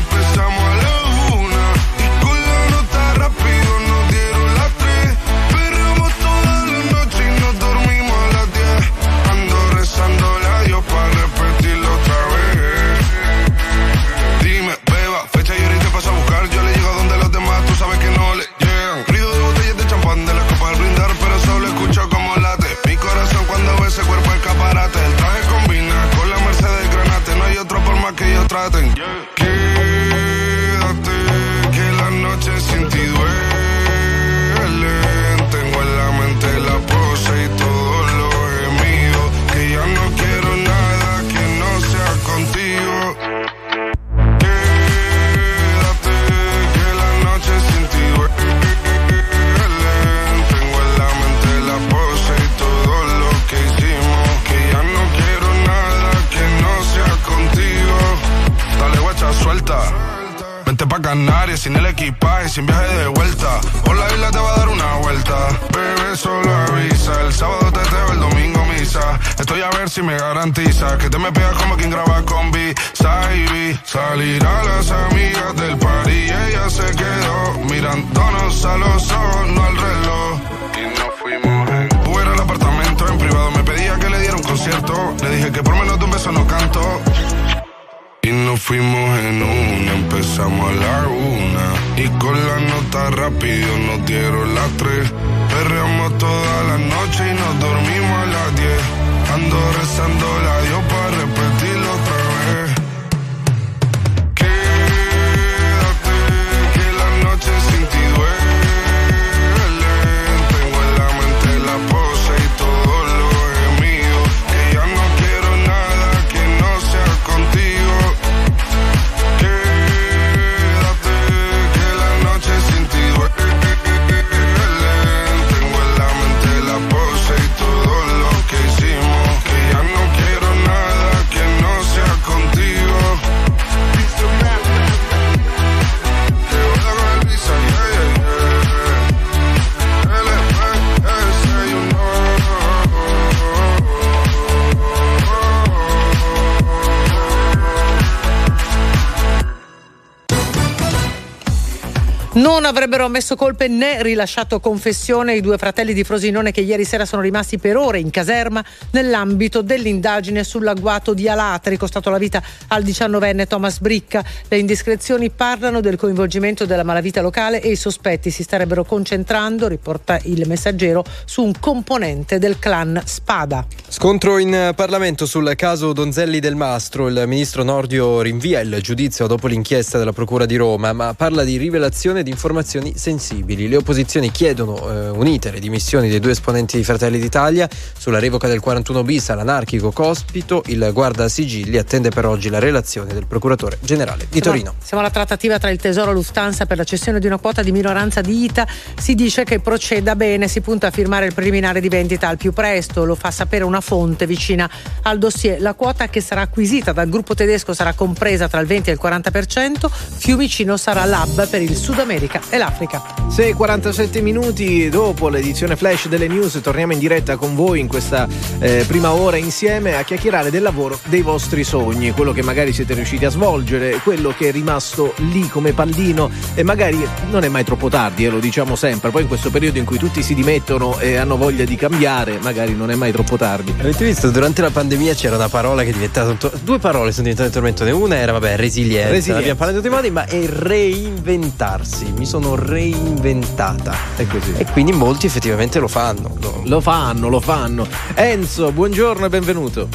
avrebbero 152.92 153.06
ammesso 153.06 153.38
colpe 153.38 153.70
né 153.70 154.04
rilasciato 154.04 154.60
confessione 154.60 155.36
i 155.36 155.40
due 155.40 155.58
fratelli 155.58 155.94
di 155.94 156.04
Frosinone 156.04 156.52
che 156.52 156.60
ieri 156.60 156.84
sera 156.84 157.06
sono 157.06 157.22
rimasti 157.22 157.58
per 157.58 157.78
ore 157.78 158.00
in 158.00 158.10
caserma 158.10 158.62
nell'ambito 158.92 159.62
dell'indagine 159.62 160.44
sull'agguato 160.44 161.14
di 161.14 161.30
Alatri 161.30 161.78
costato 161.78 162.10
la 162.10 162.18
vita 162.18 162.44
al 162.68 162.84
diciannovenne 162.84 163.48
Thomas 163.48 163.80
Bricca. 163.80 164.22
Le 164.50 164.58
indiscrezioni 164.58 165.30
parlano 165.30 165.80
del 165.80 165.96
coinvolgimento 165.96 166.66
della 166.66 166.84
malavita 166.84 167.22
locale 167.22 167.62
e 167.62 167.72
i 167.72 167.78
sospetti 167.78 168.30
si 168.30 168.44
starebbero 168.44 168.84
concentrando, 168.84 169.70
riporta 169.70 170.20
il 170.24 170.46
messaggero, 170.46 171.06
su 171.24 171.44
un 171.44 171.54
componente 171.62 172.40
del 172.40 172.60
clan 172.60 173.02
Spada. 173.06 173.66
Scontro 173.94 174.38
in 174.38 174.72
Parlamento 174.74 175.26
sul 175.26 175.52
caso 175.58 175.92
Donzelli 175.92 176.40
del 176.40 176.56
Mastro. 176.56 177.10
Il 177.10 177.26
ministro 177.28 177.62
Nordio 177.62 178.22
rinvia 178.22 178.62
il 178.62 178.80
giudizio 178.82 179.28
dopo 179.28 179.48
l'inchiesta 179.48 179.98
della 179.98 180.14
Procura 180.14 180.46
di 180.46 180.56
Roma, 180.56 180.94
ma 180.94 181.14
parla 181.14 181.44
di 181.44 181.58
rivelazione 181.58 182.24
di 182.24 182.30
informazioni 182.30 182.94
sensibili. 182.96 183.68
Le 183.68 183.76
opposizioni 183.76 184.32
chiedono 184.32 184.78
eh, 184.78 185.10
unite 185.10 185.52
le 185.52 185.60
dimissioni 185.60 186.08
dei 186.08 186.22
due 186.22 186.32
esponenti 186.32 186.78
di 186.78 186.86
Fratelli 186.86 187.20
d'Italia 187.20 187.68
sulla 187.98 188.20
revoca 188.20 188.48
del 188.48 188.62
41 188.62 189.04
bis 189.04 189.30
all'anarchico 189.30 189.92
Cospito. 189.92 190.64
Il 190.68 190.90
guarda 190.94 191.28
sigilli 191.28 191.78
attende 191.78 192.12
per 192.12 192.26
oggi 192.26 192.48
la 192.48 192.60
relazione 192.60 193.14
del 193.14 193.28
procuratore 193.28 193.78
generale 193.82 194.26
di 194.30 194.40
Siamo- 194.40 194.58
Torino. 194.58 194.76
Siamo 194.82 195.04
alla 195.04 195.12
trattativa 195.12 195.60
tra 195.60 195.70
il 195.70 195.78
Tesoro 195.78 196.12
e 196.12 196.14
Lufthansa 196.14 196.66
per 196.66 196.78
la 196.78 196.86
cessione 196.86 197.20
di 197.20 197.28
una 197.28 197.40
quota 197.40 197.62
di 197.62 197.74
minoranza 197.74 198.22
di 198.22 198.46
ITA. 198.46 198.66
Si 198.98 199.16
dice 199.16 199.44
che 199.44 199.60
proceda 199.60 200.16
bene, 200.16 200.48
si 200.48 200.62
punta 200.62 200.88
a 200.88 200.92
firmare 200.92 201.26
il 201.26 201.34
preliminare 201.34 201.82
di 201.82 201.90
vendita 201.90 202.30
al 202.30 202.38
più 202.38 202.54
presto, 202.54 203.04
lo 203.04 203.16
fa 203.16 203.32
sapere 203.32 203.66
una 203.66 203.80
fonte 203.82 204.26
vicina 204.26 204.70
al 205.04 205.18
dossier. 205.18 205.60
La 205.60 205.74
quota 205.74 206.08
che 206.08 206.22
sarà 206.22 206.42
acquisita 206.42 206.92
dal 206.92 207.10
gruppo 207.10 207.36
tedesco 207.36 207.74
sarà 207.74 207.94
compresa 207.94 208.48
tra 208.48 208.60
il 208.60 208.68
20 208.68 208.90
e 208.90 208.94
il 208.94 209.00
40%. 209.02 209.90
Fiumicino 209.92 210.78
sarà 210.78 211.06
l'hub 211.06 211.48
per 211.48 211.62
il 211.62 211.76
Sud 211.76 212.00
America 212.00 212.42
e 212.50 212.58
l'Africa. 212.58 213.04
6.47 213.30 214.22
minuti 214.22 214.90
dopo 214.90 215.30
l'edizione 215.30 215.76
flash 215.76 216.08
delle 216.08 216.28
news 216.28 216.60
torniamo 216.62 216.94
in 216.94 217.00
diretta 217.00 217.38
con 217.38 217.56
voi 217.56 217.80
in 217.80 217.88
questa 217.88 218.28
eh, 218.60 218.84
prima 218.88 219.14
ora 219.14 219.38
insieme 219.38 219.96
a 219.96 220.04
chiacchierare 220.04 220.50
del 220.50 220.62
lavoro 220.62 221.00
dei 221.06 221.22
vostri 221.22 221.64
sogni, 221.64 222.12
quello 222.12 222.32
che 222.32 222.44
magari 222.44 222.74
siete 222.74 222.94
riusciti 222.94 223.26
a 223.26 223.30
svolgere, 223.30 224.00
quello 224.04 224.34
che 224.38 224.50
è 224.50 224.52
rimasto 224.52 225.14
lì 225.32 225.48
come 225.48 225.74
pallino 225.74 226.30
e 226.54 226.64
magari 226.64 227.06
non 227.30 227.44
è 227.44 227.48
mai 227.48 227.64
troppo 227.64 227.90
tardi, 227.90 228.26
eh, 228.26 228.30
lo 228.30 228.40
diciamo 228.40 228.76
sempre, 228.76 229.10
poi 229.10 229.24
in 229.24 229.28
questo 229.28 229.50
periodo 229.50 229.78
in 229.78 229.86
cui 229.86 229.98
tutti 229.98 230.22
si 230.22 230.34
dimettono 230.34 231.00
e 231.00 231.16
hanno 231.16 231.38
voglia 231.38 231.66
di 231.66 231.76
cambiare, 231.76 232.38
magari 232.42 232.76
non 232.76 232.92
è 232.92 232.96
mai 232.96 233.12
troppo 233.12 233.38
tardi. 233.38 233.71
Avete 233.80 234.06
visto? 234.06 234.30
Durante 234.30 234.62
la 234.62 234.70
pandemia 234.70 235.14
c'era 235.16 235.36
una 235.36 235.50
parola 235.50 235.82
che 235.84 235.90
è 235.90 235.94
diventata 235.94 236.30
un 236.30 236.38
to- 236.38 236.52
due 236.64 236.78
parole 236.78 237.12
sono 237.12 237.24
diventate 237.24 237.50
tormentone. 237.50 237.90
Una 237.92 238.16
era, 238.18 238.32
vabbè, 238.32 238.56
resilienza. 238.56 239.10
Resilienza. 239.10 239.38
Abbiamo 239.40 239.58
parlato 239.58 239.78
in 239.80 239.84
tutti 239.84 239.94
i 239.94 239.96
modi, 239.98 240.12
ma 240.12 240.26
è 240.26 240.46
reinventarsi. 240.48 242.14
Mi 242.16 242.26
sono 242.28 242.54
reinventata. 242.56 243.96
È 244.16 244.28
così. 244.28 244.54
E 244.58 244.66
quindi 244.66 244.92
molti 244.92 245.26
effettivamente 245.26 245.80
lo 245.80 245.88
fanno. 245.88 246.36
Lo- 246.40 246.62
Lo 246.66 246.80
fanno, 246.80 247.28
lo 247.28 247.40
fanno. 247.40 247.88
Enzo, 248.14 248.72
buongiorno 248.72 249.26
e 249.26 249.30
benvenuto. 249.30 249.88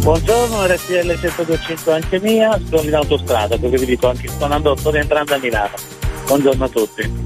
Buongiorno, 0.00 0.66
RTL 0.66 1.06
1025 1.18 1.92
anche 1.94 2.20
mia, 2.20 2.60
sono 2.68 2.82
in 2.82 2.94
autostrada, 2.94 3.56
perché 3.56 3.78
vi 3.78 3.86
dico 3.86 4.08
anche 4.08 4.28
sto 4.28 4.44
andando, 4.44 4.76
sto 4.76 4.90
rientrando 4.90 5.34
a 5.34 5.38
Milano. 5.38 5.70
Buongiorno 6.26 6.64
a 6.64 6.68
tutti. 6.68 7.24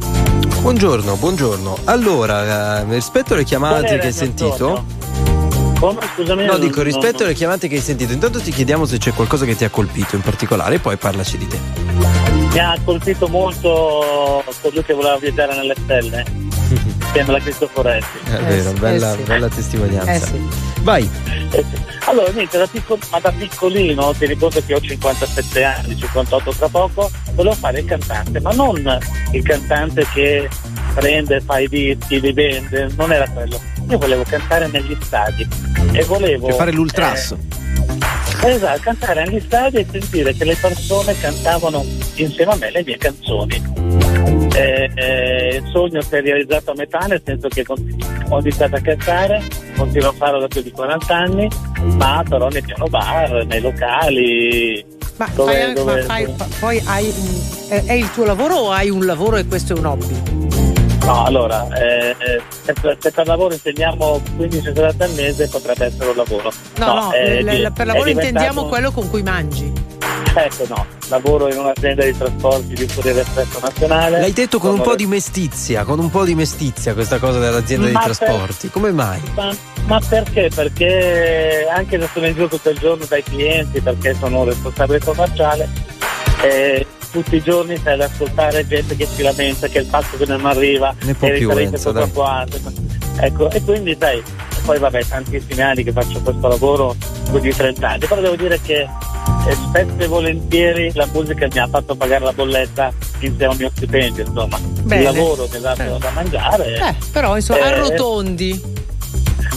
Buongiorno, 0.61 1.17
buongiorno. 1.17 1.79
Allora, 1.85 2.81
eh, 2.81 2.85
rispetto 2.95 3.35
alle 3.35 3.45
chiamate 3.45 3.99
che 3.99 4.07
hai 4.07 4.13
sentito. 4.13 4.85
Come? 5.81 5.99
Scusami. 6.15 6.45
No, 6.45 6.59
dico, 6.59 6.83
rispetto 6.83 7.25
alle 7.25 7.33
chiamate 7.33 7.67
che 7.67 7.77
hai 7.77 7.81
sentito, 7.81 8.13
intanto 8.13 8.39
ti 8.39 8.51
chiediamo 8.53 8.85
se 8.85 8.99
c'è 8.99 9.15
qualcosa 9.15 9.47
che 9.47 9.57
ti 9.57 9.65
ha 9.65 9.71
colpito 9.71 10.15
in 10.15 10.21
particolare 10.21 10.75
e 10.75 10.79
poi 10.79 10.99
parlaci 10.99 11.39
di 11.39 11.47
te. 11.47 11.59
Mi 12.53 12.59
ha 12.59 12.77
colpito 12.85 13.29
molto 13.29 14.45
colui 14.61 14.85
che 14.85 14.93
voleva 14.93 15.17
viaggiare 15.17 15.57
nelle 15.57 15.75
stelle, 15.83 16.25
insieme 16.69 17.29
alla 17.31 17.39
Cristoforetti. 17.39 18.19
È 18.25 18.43
vero, 18.43 18.73
bella, 18.73 19.17
bella 19.25 19.49
testimonianza. 19.49 20.13
Eh 20.13 20.21
sì. 20.21 20.49
Vai. 20.83 21.11
Eh 21.51 21.65
sì. 21.71 21.83
Allora, 22.05 22.31
niente, 22.31 22.59
da, 22.59 22.67
picco- 22.67 22.99
ma 23.11 23.19
da 23.19 23.33
piccolino, 23.33 24.13
ti 24.19 24.27
ricordo 24.27 24.63
che 24.65 24.75
ho 24.75 24.81
57 24.81 25.65
anni, 25.65 25.97
58 25.97 26.53
tra 26.53 26.69
poco, 26.69 27.11
volevo 27.33 27.55
fare 27.55 27.81
il 27.81 27.87
cantante, 27.87 28.39
ma 28.41 28.51
non 28.53 28.99
il 29.33 29.43
cantante 29.43 30.07
che 30.13 30.47
prende, 30.93 31.41
fa 31.41 31.59
i 31.59 31.69
dischi, 31.69 32.21
li 32.21 32.33
vende, 32.35 32.91
non 32.97 33.13
era 33.13 33.27
quello. 33.31 33.59
Io 33.91 33.99
volevo 33.99 34.23
cantare 34.23 34.69
negli 34.69 34.97
stadi 35.03 35.47
e 35.93 36.05
volevo... 36.05 36.47
Per 36.47 36.55
fare 36.55 36.71
l'ultras. 36.73 37.35
eh, 38.45 38.49
esatto, 38.51 38.81
cantare 38.83 39.25
negli 39.27 39.41
stadi 39.45 39.79
e 39.79 39.87
sentire 39.91 40.33
che 40.33 40.45
le 40.45 40.55
persone 40.55 41.19
cantavano 41.19 41.85
insieme 42.15 42.53
a 42.53 42.57
me 42.57 42.71
le 42.71 42.83
mie 42.85 42.97
canzoni. 42.97 43.61
Eh, 44.55 44.91
eh, 44.95 45.57
il 45.57 45.69
sogno 45.73 46.01
si 46.03 46.15
è 46.15 46.21
realizzato 46.21 46.71
a 46.71 46.75
metà, 46.77 47.01
nel 47.09 47.21
senso 47.25 47.49
che 47.49 47.65
ho 47.67 48.39
iniziato 48.39 48.77
a 48.77 48.81
cantare, 48.81 49.43
continuo 49.77 50.11
a 50.11 50.13
farlo 50.13 50.39
da 50.41 50.47
più 50.49 50.63
di 50.63 50.71
40 50.71 51.17
anni, 51.17 51.49
ma 51.97 52.23
però 52.29 52.49
nei 52.49 52.63
piano 52.63 52.87
bar, 52.87 53.45
nei 53.47 53.61
locali. 53.61 54.85
Ma, 55.17 55.29
dove- 55.35 55.53
fai 55.53 55.63
anche- 55.63 55.83
ma 55.83 55.91
dove- 55.93 56.03
fai- 56.03 56.35
fa- 56.37 56.47
poi 56.61 56.83
hai 56.87 57.15
è 57.69 57.93
il 57.93 58.11
tuo 58.13 58.25
lavoro 58.25 58.55
o 58.55 58.71
hai 58.73 58.89
un 58.89 59.05
lavoro 59.05 59.37
e 59.37 59.47
questo 59.47 59.75
è 59.75 59.79
un 59.79 59.85
hobby? 59.85 60.60
No, 61.05 61.25
allora, 61.25 61.67
eh, 61.77 62.11
eh, 62.19 62.43
se, 62.65 62.73
per- 62.75 62.97
se 63.01 63.11
per 63.11 63.27
lavoro 63.27 63.55
intendiamo 63.55 64.21
15 64.37 64.73
serate 64.75 65.05
al 65.05 65.11
mese 65.15 65.49
potrebbe 65.49 65.87
essere 65.87 66.11
un 66.11 66.17
lavoro. 66.17 66.53
No, 66.77 66.95
no, 66.95 67.11
è 67.13 67.43
le- 67.43 67.51
di- 67.57 67.61
le- 67.63 67.71
per 67.73 67.83
è 67.83 67.87
lavoro 67.87 68.05
diventato- 68.05 68.29
intendiamo 68.29 68.69
quello 68.69 68.91
con 68.93 69.09
cui 69.11 69.23
mangi. 69.23 69.73
Ecco 70.33 70.65
no, 70.69 70.87
lavoro 71.09 71.49
in 71.51 71.59
un'azienda 71.59 72.05
di 72.05 72.17
trasporti 72.17 72.75
di 72.75 72.87
Corriere 72.95 73.23
Espresso 73.23 73.59
Nazionale. 73.61 74.21
L'hai 74.21 74.33
detto 74.33 74.59
con 74.61 74.73
un 74.75 74.81
po' 74.81 74.95
di 74.95 75.07
mestizia, 75.07 75.83
con 75.83 75.99
un 75.99 76.09
po' 76.11 76.25
di 76.25 76.35
mestizia 76.37 76.95
questa 76.95 77.19
cosa 77.19 77.41
dell'azienda 77.41 77.87
di 77.87 77.93
Ma 77.93 78.03
per- 78.05 78.17
trasporti. 78.17 78.71
Come 78.71 78.93
mai? 78.93 79.21
Ma, 79.35 79.53
ma 79.87 80.01
perché? 80.07 80.49
Perché 80.55 81.67
anche 81.75 81.99
se 81.99 82.09
sono 82.13 82.27
in 82.27 82.35
giro 82.35 82.47
tutto 82.47 82.69
il 82.71 82.79
giorno 82.79 83.05
dai 83.09 83.25
clienti, 83.25 83.81
perché 83.81 84.15
sono 84.15 84.41
un 84.41 84.45
responsabile 84.45 85.01
commerciale, 85.01 85.69
eh, 86.43 86.87
tutti 87.11 87.37
i 87.37 87.43
giorni 87.43 87.77
stai 87.77 87.95
ad 87.95 88.03
ascoltare 88.03 88.67
gente 88.67 88.97
che 88.97 89.07
si 89.07 89.23
lamenta, 89.23 89.67
che 89.69 89.79
il 89.79 89.87
fatto 89.87 90.17
che 90.17 90.27
non 90.27 90.45
arriva, 90.47 90.95
Ne 91.03 91.15
può 91.15 91.29
che 91.29 91.35
più, 91.35 91.51
Enzo, 91.51 91.93
troppo 91.93 92.25
alte. 92.25 92.61
Ecco, 93.19 93.51
e 93.51 93.63
quindi 93.63 93.97
sai, 93.99 94.23
poi 94.65 94.79
vabbè, 94.79 95.05
tantissimi 95.07 95.61
anni 95.61 95.83
che 95.85 95.93
faccio 95.93 96.21
questo 96.21 96.49
lavoro, 96.49 96.97
più 97.31 97.39
di 97.41 97.53
30 97.55 97.89
anni, 97.89 98.07
però 98.07 98.21
devo 98.21 98.37
dire 98.37 98.59
che 98.63 98.81
eh, 98.83 99.53
spesso 99.55 99.95
e 99.99 100.07
volentieri 100.07 100.91
la 100.95 101.07
musica 101.13 101.47
mi 101.53 101.59
ha 101.59 101.67
fatto 101.69 101.95
pagare 101.95 102.25
la 102.25 102.33
bolletta 102.33 102.93
insieme 103.21 103.53
al 103.53 103.57
mio 103.59 103.71
stipendio, 103.75 104.25
insomma. 104.25 104.59
Bene. 104.83 105.03
Il 105.03 105.17
lavoro 105.17 105.49
mi 105.51 105.57
ha 105.57 105.61
dato 105.61 105.99
da 105.99 106.11
mangiare. 106.11 106.75
Eh, 106.77 106.95
però 107.13 107.37
insomma, 107.37 107.59
Eh, 107.59 107.63
arrotondi. 107.73 108.63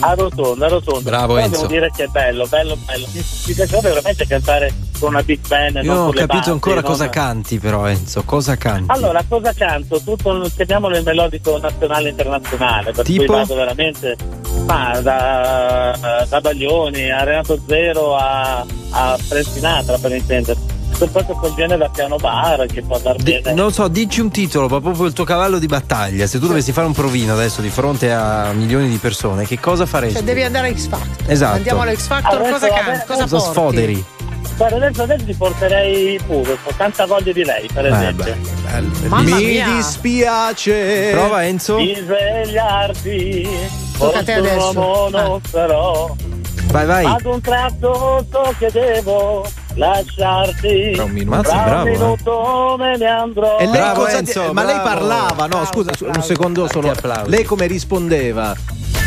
Arrotondo, 0.10 0.66
arrotondo. 0.66 1.02
Bravo, 1.10 1.34
Però 1.36 1.46
Enzo. 1.46 1.56
devo 1.62 1.68
dire 1.68 1.92
che 1.96 2.04
è 2.04 2.08
bello, 2.08 2.46
bello, 2.48 2.78
bello. 2.86 3.06
Mi, 3.12 3.24
mi 3.48 3.54
piacerebbe 3.54 3.90
veramente 3.90 4.28
cantare 4.28 4.74
con 5.00 5.10
una 5.10 5.24
big 5.24 5.40
band. 5.48 5.76
Io 5.84 5.94
non 5.94 6.08
ho 6.08 6.12
capito 6.12 6.38
basi, 6.38 6.50
ancora 6.50 6.76
non- 6.76 6.84
cosa 6.84 7.10
canti, 7.10 7.60
però, 7.60 7.88
Enzo. 7.88 8.24
Cosa 8.24 8.56
canti? 8.56 8.92
Allora, 8.92 9.24
cosa 9.28 9.54
canto? 9.54 10.00
Tutto, 10.02 10.46
chiamiamolo 10.56 10.98
il 10.98 11.04
melodico 11.04 11.58
nazionale 11.58 12.08
e 12.08 12.12
internazionale, 12.12 12.92
per 12.92 13.06
Tipo? 13.06 13.24
cui 13.26 13.36
vado 13.36 13.56
veramente 13.56 14.16
ma, 14.66 15.00
da, 15.02 16.26
da 16.30 16.42
Baglioni 16.42 17.10
a 17.12 17.24
Renato 17.24 17.60
Zero 17.68 18.16
a, 18.16 18.66
a 18.92 19.18
Frank 19.18 19.46
Sinatra, 19.48 19.98
per 19.98 20.12
intenderci. 20.12 20.73
Tutto 20.98 21.24
quel 21.34 21.54
genere 21.56 21.78
da 21.80 21.90
piano 21.90 22.16
bar 22.18 22.66
che 22.68 22.82
può 22.82 22.96
andare 22.96 23.18
Di- 23.18 23.40
bene. 23.42 23.54
non 23.54 23.74
so, 23.74 23.88
dici 23.88 24.22
un 24.22 24.30
titolo, 24.32 24.68
ma 24.68 24.80
proprio 24.80 25.06
il 25.06 25.14
tuo 25.14 25.26
cavallo 25.26 25.60
di 25.60 25.66
battaglia. 25.66 26.26
Se 26.28 26.40
tu 26.40 26.48
dovessi 26.48 26.72
fare 26.72 26.88
un 26.88 26.94
provino 26.94 27.34
adesso 27.34 27.62
di 27.62 27.70
fronte 27.70 28.12
a 28.14 28.52
milioni 28.54 28.88
di 28.88 28.98
persone, 28.98 29.46
che 29.46 29.60
cosa 29.60 29.86
faresti? 29.86 30.16
Cioè, 30.16 30.24
devi 30.24 30.44
andare 30.44 30.70
a 30.70 30.76
X 30.76 30.88
Factor. 30.88 31.32
Esatto. 31.32 31.56
Andiamo 31.58 31.82
all'X 31.82 32.06
Factor, 32.08 32.40
Adesso, 32.40 32.52
cosa 32.54 32.68
vabbè? 32.70 33.06
Cosa, 33.06 33.40
sfoderi? 33.40 34.06
Guarda, 34.56 34.76
adesso, 34.76 35.02
adesso 35.02 35.26
ti 35.26 35.34
porterei 35.34 36.20
pure, 36.26 36.52
ho 36.64 36.72
tanta 36.78 37.06
voglia 37.08 37.32
di 37.34 37.44
lei, 37.44 37.68
per 37.74 37.86
Eh, 37.86 37.90
esempio. 37.90 38.24
beh, 38.24 38.36
bello, 38.72 38.90
Mamma 39.08 39.24
bellissimo. 39.24 39.38
Mi 39.40 39.52
mia. 39.52 39.66
dispiace. 39.76 41.10
Prova 41.12 41.46
Enzo. 41.46 41.76
di 41.78 41.96
svegliarti 41.98 43.50
Tocca 43.98 44.20
a 44.20 44.24
te 44.24 44.34
adesso. 44.34 44.56
uomo 44.80 45.10
non 45.10 45.42
sarò 45.50 46.16
Vai, 46.68 46.86
vai. 46.86 47.06
ad 47.06 47.26
un 47.26 47.42
tratto 47.42 48.26
so 48.32 48.54
che 48.58 48.70
devo 48.72 49.46
lasciarti 49.76 50.92
Tra 50.94 51.04
un 51.04 51.12
minuto. 51.12 51.36
Mazza, 51.36 51.64
bravo, 51.64 51.88
eh. 51.88 52.78
me 52.78 52.98
ne 52.98 53.06
andrò 53.06 53.58
E 53.58 53.64
lei 53.64 53.72
Bravo, 53.72 54.02
cosa 54.04 54.18
Enzo, 54.18 54.48
di- 54.48 54.54
Ma 54.54 54.64
lei 54.64 54.80
parlava, 54.82 55.48
no? 55.48 55.66
Scusa, 55.66 55.92
un 56.00 56.22
secondo 56.22 56.68
solo. 56.68 56.94
Lei 57.26 57.44
come 57.44 57.68
rispondeva? 57.68 58.56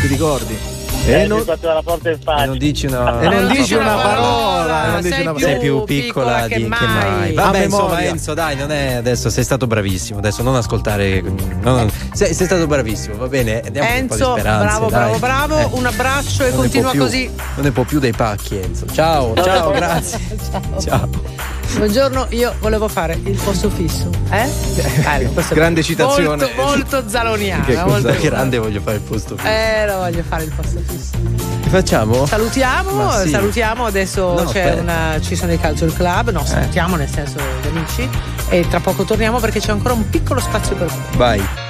Ti 0.01 0.07
ricordi? 0.07 0.76
Eh, 1.07 1.21
E 1.23 1.27
non, 1.27 1.43
la 1.45 1.81
porta 1.83 2.09
in 2.09 2.17
E 2.25 2.45
non 2.45 2.57
dici 2.57 2.85
una. 2.85 3.19
E 3.21 3.27
non 3.29 3.49
Eh, 3.51 3.55
dici 3.55 3.73
una 3.73 3.95
parola, 3.95 4.85
non 4.91 5.01
dici 5.01 5.13
sei, 5.13 5.21
una 5.21 5.33
più 5.33 5.45
sei 5.45 5.57
più 5.59 5.83
piccola, 5.83 6.47
di, 6.47 6.53
che 6.53 6.59
mai. 6.67 7.29
A 7.35 7.41
Vabbè, 7.43 7.63
insomma. 7.63 8.01
Enzo, 8.03 8.33
dai, 8.33 8.55
non 8.55 8.71
è 8.71 8.93
adesso 8.93 9.29
sei 9.29 9.43
stato 9.43 9.67
bravissimo. 9.67 10.19
Adesso 10.19 10.43
non 10.43 10.55
ascoltare. 10.55 11.21
non- 11.61 11.91
sei, 12.13 12.33
sei 12.33 12.45
stato 12.45 12.67
bravissimo, 12.67 13.15
va 13.17 13.27
bene? 13.27 13.61
Andiamo 13.65 13.87
con 13.87 13.97
un 13.99 14.07
po' 14.07 14.15
di 14.15 14.21
Enzo, 14.21 14.33
bravo, 14.41 14.89
dai. 14.89 14.89
bravo, 14.89 15.17
bravo. 15.19 15.57
Eh, 15.59 15.67
Un 15.71 15.85
abbraccio 15.85 16.43
e 16.45 16.49
non 16.49 16.57
continua 16.59 16.93
così. 16.95 17.29
Non 17.55 17.65
ne 17.65 17.71
può 17.71 17.83
più 17.83 17.99
dei 17.99 18.13
pacchi, 18.13 18.57
Enzo. 18.57 18.85
Ciao, 18.91 19.33
ciao, 19.35 19.71
grazie. 19.71 20.19
Ciao. 20.79 21.55
Buongiorno, 21.75 22.27
io 22.29 22.55
volevo 22.59 22.87
fare 22.87 23.19
il 23.23 23.39
posto 23.43 23.69
fisso. 23.69 24.09
Eh? 24.31 24.49
È 25.03 25.29
Grande 25.53 25.83
citazione. 25.83 26.27
Molto, 26.27 26.49
molto 26.55 27.03
zaloniana. 27.07 27.65
Che 27.65 27.83
molto 27.83 28.15
grande 28.21 28.57
voglio 28.57 28.81
fare 28.81 28.97
il 28.97 29.03
posto. 29.03 29.35
fisso. 29.35 29.47
Eh, 29.47 29.85
lo 29.85 29.97
voglio 29.97 30.23
fare 30.23 30.43
il 30.43 30.53
posto 30.55 30.79
fisso. 30.87 31.11
Che 31.63 31.69
facciamo? 31.69 32.25
Salutiamo, 32.25 33.11
sì. 33.11 33.29
salutiamo, 33.29 33.85
adesso 33.85 34.33
No, 34.33 34.79
una, 34.79 35.19
ci 35.19 35.35
sono 35.35 35.51
i 35.51 35.59
Culture 35.59 35.91
Club, 35.91 36.31
no, 36.31 36.45
salutiamo 36.45 36.95
nel 36.95 37.09
senso 37.09 37.39
gli 37.61 37.67
amici 37.67 38.09
e 38.49 38.65
tra 38.69 38.79
poco 38.79 39.03
torniamo 39.03 39.39
perché 39.39 39.59
c'è 39.59 39.71
ancora 39.71 39.93
un 39.93 40.09
piccolo 40.09 40.39
spazio 40.39 40.75
per 40.75 40.87
voi. 40.87 41.17
Vai. 41.17 41.66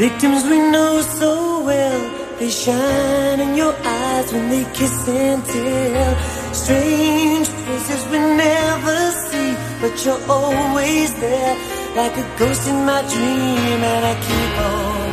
Victims 0.00 0.44
we 0.44 0.58
know 0.74 1.02
so 1.20 1.62
well, 1.62 2.00
they 2.38 2.48
shine 2.48 3.38
in 3.38 3.54
your 3.54 3.74
eyes 3.84 4.32
when 4.32 4.48
they 4.48 4.64
kiss 4.72 4.96
and 5.06 5.44
tell. 5.44 6.12
Strange 6.54 7.48
faces 7.64 8.02
we 8.12 8.18
never 8.46 8.98
see, 9.28 9.52
but 9.82 9.94
you're 10.02 10.22
always 10.38 11.08
there, 11.24 11.54
like 12.00 12.16
a 12.16 12.26
ghost 12.38 12.64
in 12.72 12.78
my 12.90 13.02
dream. 13.12 13.80
And 13.92 14.02
I 14.12 14.14
keep 14.28 14.54
on 14.72 15.06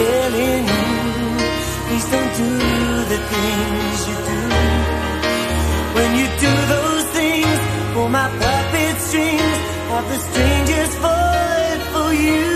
telling 0.00 0.62
you, 0.72 0.86
please 1.86 2.06
don't 2.14 2.32
do 2.42 2.50
the 3.12 3.20
things 3.32 3.98
you 4.08 4.16
do. 4.30 4.40
When 5.96 6.10
you 6.20 6.26
do 6.44 6.52
those 6.74 7.06
things, 7.18 7.60
pull 7.94 8.10
my 8.10 8.28
puppet 8.40 8.96
strings, 9.08 9.56
have 9.92 10.06
the 10.12 10.18
strangest 10.28 10.94
void 11.04 11.80
for 11.94 12.12
you. 12.12 12.53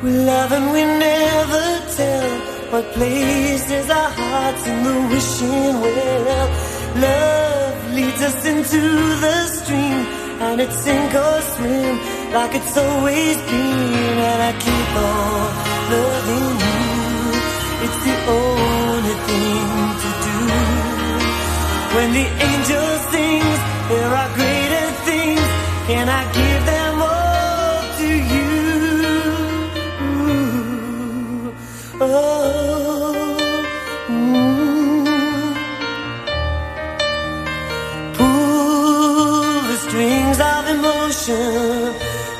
We 0.00 0.12
love 0.12 0.52
and 0.52 0.70
we 0.70 0.82
never 0.84 1.64
tell 1.96 2.30
what 2.70 2.84
places 2.92 3.90
our 3.90 4.10
hearts 4.10 4.64
in 4.68 4.84
the 4.84 4.96
wishing 5.10 5.80
well. 5.80 6.48
Love 7.06 7.94
leads 7.96 8.22
us 8.22 8.46
into 8.46 8.80
the 9.24 9.36
stream, 9.58 10.00
and 10.46 10.60
it's 10.60 10.78
sink 10.84 11.12
or 11.14 11.40
swim 11.52 11.98
like 12.32 12.54
it's 12.54 12.76
always 12.76 13.36
been. 13.50 14.16
And 14.30 14.40
I 14.50 14.52
keep 14.66 14.90
on 15.10 15.48
loving 15.90 16.48
you. 16.62 16.78
It's 17.84 18.00
the 18.06 18.16
only 18.38 19.16
thing 19.26 19.68
to 20.02 20.10
do. 20.26 20.38
When 21.96 22.08
the 22.18 22.26
angel 22.48 22.88
sings, 23.10 23.60
there 23.90 24.12
are 24.20 24.30
greater 24.38 24.86
things. 25.08 25.48
Can 25.88 26.06
I 26.08 26.22
give 26.38 26.57
Oh, 32.00 33.26
mm. 34.08 34.38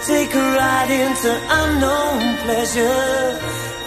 Take 0.06 0.34
a 0.34 0.38
ride 0.38 0.90
into 0.90 1.30
unknown 1.60 2.36
pleasure. 2.44 3.38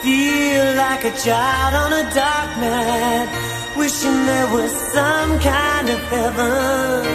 Feel 0.04 0.76
like 0.76 1.04
a 1.06 1.12
child 1.18 1.74
on 1.84 1.94
a 1.94 2.04
dark 2.14 2.52
night, 2.58 3.30
wishing 3.76 4.26
there 4.26 4.48
was 4.54 4.72
some 4.94 5.40
kind 5.40 5.90
of 5.90 6.00
heaven. 6.14 7.06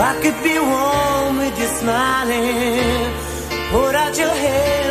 I 0.00 0.12
could 0.22 0.42
be 0.42 0.58
warm 0.58 1.36
with 1.38 1.58
your 1.58 1.72
smiling. 1.80 3.12
Put 3.72 3.94
out 3.94 4.16
your 4.16 4.30
head. 4.30 4.83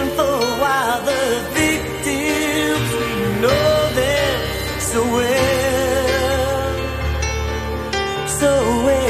So 8.44 9.03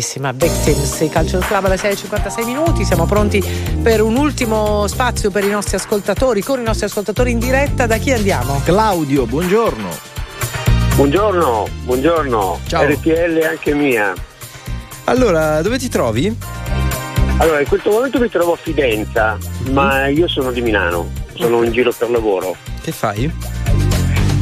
Bellissima 0.00 0.32
Victims, 0.32 1.00
il 1.00 1.10
Calcio 1.10 1.38
Club 1.40 1.66
alle 1.66 1.74
6.56 1.74 2.46
minuti, 2.46 2.86
siamo 2.86 3.04
pronti 3.04 3.44
per 3.82 4.00
un 4.00 4.16
ultimo 4.16 4.86
spazio 4.86 5.30
per 5.30 5.44
i 5.44 5.50
nostri 5.50 5.76
ascoltatori, 5.76 6.40
con 6.40 6.58
i 6.58 6.62
nostri 6.62 6.86
ascoltatori 6.86 7.32
in 7.32 7.38
diretta, 7.38 7.86
da 7.86 7.98
chi 7.98 8.10
andiamo? 8.10 8.62
Claudio, 8.64 9.26
buongiorno. 9.26 9.88
Buongiorno, 10.94 11.68
buongiorno. 11.82 12.60
Ciao. 12.66 12.84
RTL 12.86 13.46
anche 13.46 13.74
mia. 13.74 14.14
Allora, 15.04 15.60
dove 15.60 15.76
ti 15.76 15.90
trovi? 15.90 16.34
Allora, 17.36 17.60
in 17.60 17.68
questo 17.68 17.90
momento 17.90 18.18
mi 18.18 18.30
trovo 18.30 18.54
a 18.54 18.56
Fidenza, 18.56 19.36
ma 19.72 20.06
io 20.06 20.26
sono 20.28 20.50
di 20.50 20.62
Milano, 20.62 21.10
sono 21.34 21.62
in 21.62 21.72
giro 21.72 21.92
per 21.92 22.08
lavoro. 22.08 22.56
Che 22.80 22.90
fai? 22.90 23.30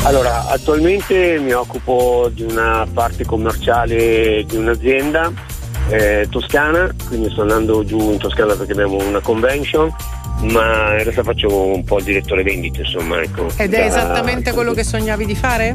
Allora, 0.04 0.46
attualmente 0.46 1.40
mi 1.40 1.50
occupo 1.50 2.30
di 2.32 2.42
una 2.42 2.86
parte 2.94 3.24
commerciale 3.26 4.44
di 4.46 4.54
un'azienda 4.54 5.47
eh, 5.89 6.26
toscana, 6.30 6.93
quindi 7.07 7.30
sto 7.30 7.43
andando 7.43 7.84
giù 7.84 8.12
in 8.12 8.18
Toscana 8.18 8.55
perché 8.55 8.72
abbiamo 8.72 8.97
una 8.97 9.20
convention, 9.20 9.95
ma 10.43 10.97
in 10.97 11.03
realtà 11.03 11.22
faccio 11.22 11.53
un 11.53 11.84
po' 11.84 11.99
il 11.99 12.05
direttore 12.05 12.43
vendite, 12.43 12.80
insomma, 12.80 13.20
ecco. 13.20 13.47
Ed 13.57 13.72
è 13.74 13.78
Da- 13.78 13.84
esattamente 13.84 14.53
quello 14.53 14.72
che 14.72 14.84
sognavi 14.84 15.24
di 15.24 15.34
fare? 15.34 15.74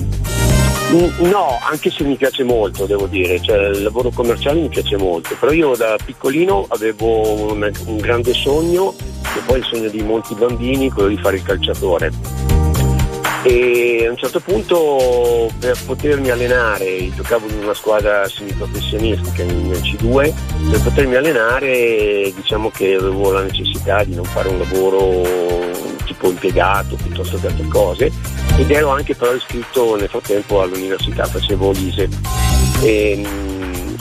No, 1.22 1.58
anche 1.68 1.90
se 1.90 2.04
mi 2.04 2.16
piace 2.16 2.44
molto, 2.44 2.86
devo 2.86 3.08
dire, 3.08 3.42
cioè 3.42 3.70
il 3.70 3.82
lavoro 3.82 4.12
commerciale 4.12 4.60
mi 4.60 4.70
piace 4.70 4.96
molto, 4.96 5.36
però 5.40 5.52
io 5.52 5.76
da 5.76 5.96
piccolino 6.04 6.66
avevo 6.70 7.52
un, 7.52 7.72
un 7.88 7.98
grande 7.98 8.34
sogno, 8.34 8.94
e 9.36 9.40
poi 9.46 9.58
il 9.58 9.66
sogno 9.66 9.90
di 9.90 10.04
molti 10.04 10.36
bambini, 10.36 10.92
quello 10.92 11.10
di 11.10 11.18
fare 11.18 11.38
il 11.38 11.42
calciatore. 11.44 12.12
E 13.46 14.06
a 14.08 14.10
un 14.10 14.16
certo 14.16 14.40
punto 14.40 15.52
per 15.60 15.78
potermi 15.86 16.30
allenare, 16.30 17.12
giocavo 17.14 17.48
in 17.50 17.64
una 17.64 17.74
squadra 17.74 18.26
semiprofessionistica 18.28 19.44
nel 19.44 19.82
C2, 19.82 20.34
per 20.72 20.82
potermi 20.82 21.16
allenare 21.16 22.32
diciamo 22.34 22.70
che 22.70 22.94
avevo 22.94 23.32
la 23.32 23.44
necessità 23.44 24.06
di 24.06 24.16
non 24.16 24.24
fare 24.24 24.48
un 24.48 24.60
lavoro 24.60 25.22
tipo 26.06 26.30
impiegato 26.30 26.96
piuttosto 26.96 27.38
che 27.38 27.48
altre 27.48 27.68
cose. 27.68 28.12
Ed 28.58 28.72
ero 28.72 28.90
anche 28.90 29.14
però 29.14 29.34
iscritto 29.34 29.98
nel 29.98 30.08
frattempo 30.08 30.62
all'università, 30.62 31.26
facevo 31.26 31.72
l'ISE 31.72 32.08
e, 32.82 33.26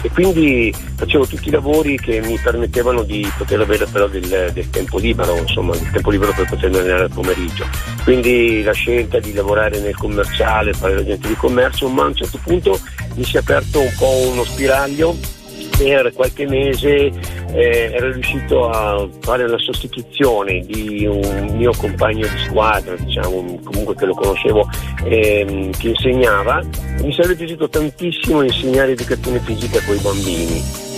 e 0.03 0.11
quindi 0.11 0.75
facevo 0.97 1.27
tutti 1.27 1.49
i 1.49 1.53
lavori 1.53 1.97
che 1.97 2.21
mi 2.21 2.39
permettevano 2.39 3.03
di 3.03 3.31
poter 3.37 3.61
avere 3.61 3.87
però 3.87 4.09
del, 4.09 4.51
del 4.53 4.71
tempo 4.71 4.99
libero, 4.99 5.37
insomma 5.37 5.77
del 5.77 5.91
tempo 5.91 6.11
libero 6.11 6.33
per 6.33 6.49
potermi 6.49 6.79
allenare 6.79 7.05
al 7.05 7.11
pomeriggio. 7.11 7.65
Quindi 8.03 8.63
la 8.63 8.73
scelta 8.73 9.21
di 9.21 9.33
lavorare 9.33 9.81
nel 9.81 9.97
commerciale, 9.97 10.73
fare 10.73 10.95
l'agente 10.95 11.29
di 11.29 11.37
commercio, 11.37 11.89
ma 11.89 12.03
a 12.05 12.07
un 12.07 12.17
certo 12.17 12.39
punto 12.43 12.79
mi 13.15 13.25
si 13.25 13.37
è 13.37 13.39
aperto 13.41 13.81
un 13.81 13.93
po' 13.97 14.29
uno 14.29 14.45
spiraglio 14.45 15.41
per 15.83 16.13
qualche 16.13 16.47
mese 16.47 17.11
eh, 17.53 17.91
ero 17.93 18.13
riuscito 18.13 18.69
a 18.69 19.09
fare 19.21 19.49
la 19.49 19.59
sostituzione 19.59 20.61
di 20.61 21.05
un 21.07 21.55
mio 21.57 21.73
compagno 21.77 22.27
di 22.27 22.39
squadra, 22.47 22.95
diciamo, 22.97 23.59
comunque 23.63 23.95
che 23.95 24.07
lo 24.07 24.15
conoscevo, 24.15 24.69
ehm, 25.05 25.71
che 25.73 25.89
insegnava. 25.89 26.63
Mi 27.01 27.13
sarebbe 27.13 27.35
piaciuto 27.35 27.69
tantissimo 27.69 28.43
insegnare 28.43 28.93
educazione 28.93 29.41
fisica 29.41 29.81
con 29.85 29.97
i 29.97 30.01
bambini. 30.01 30.92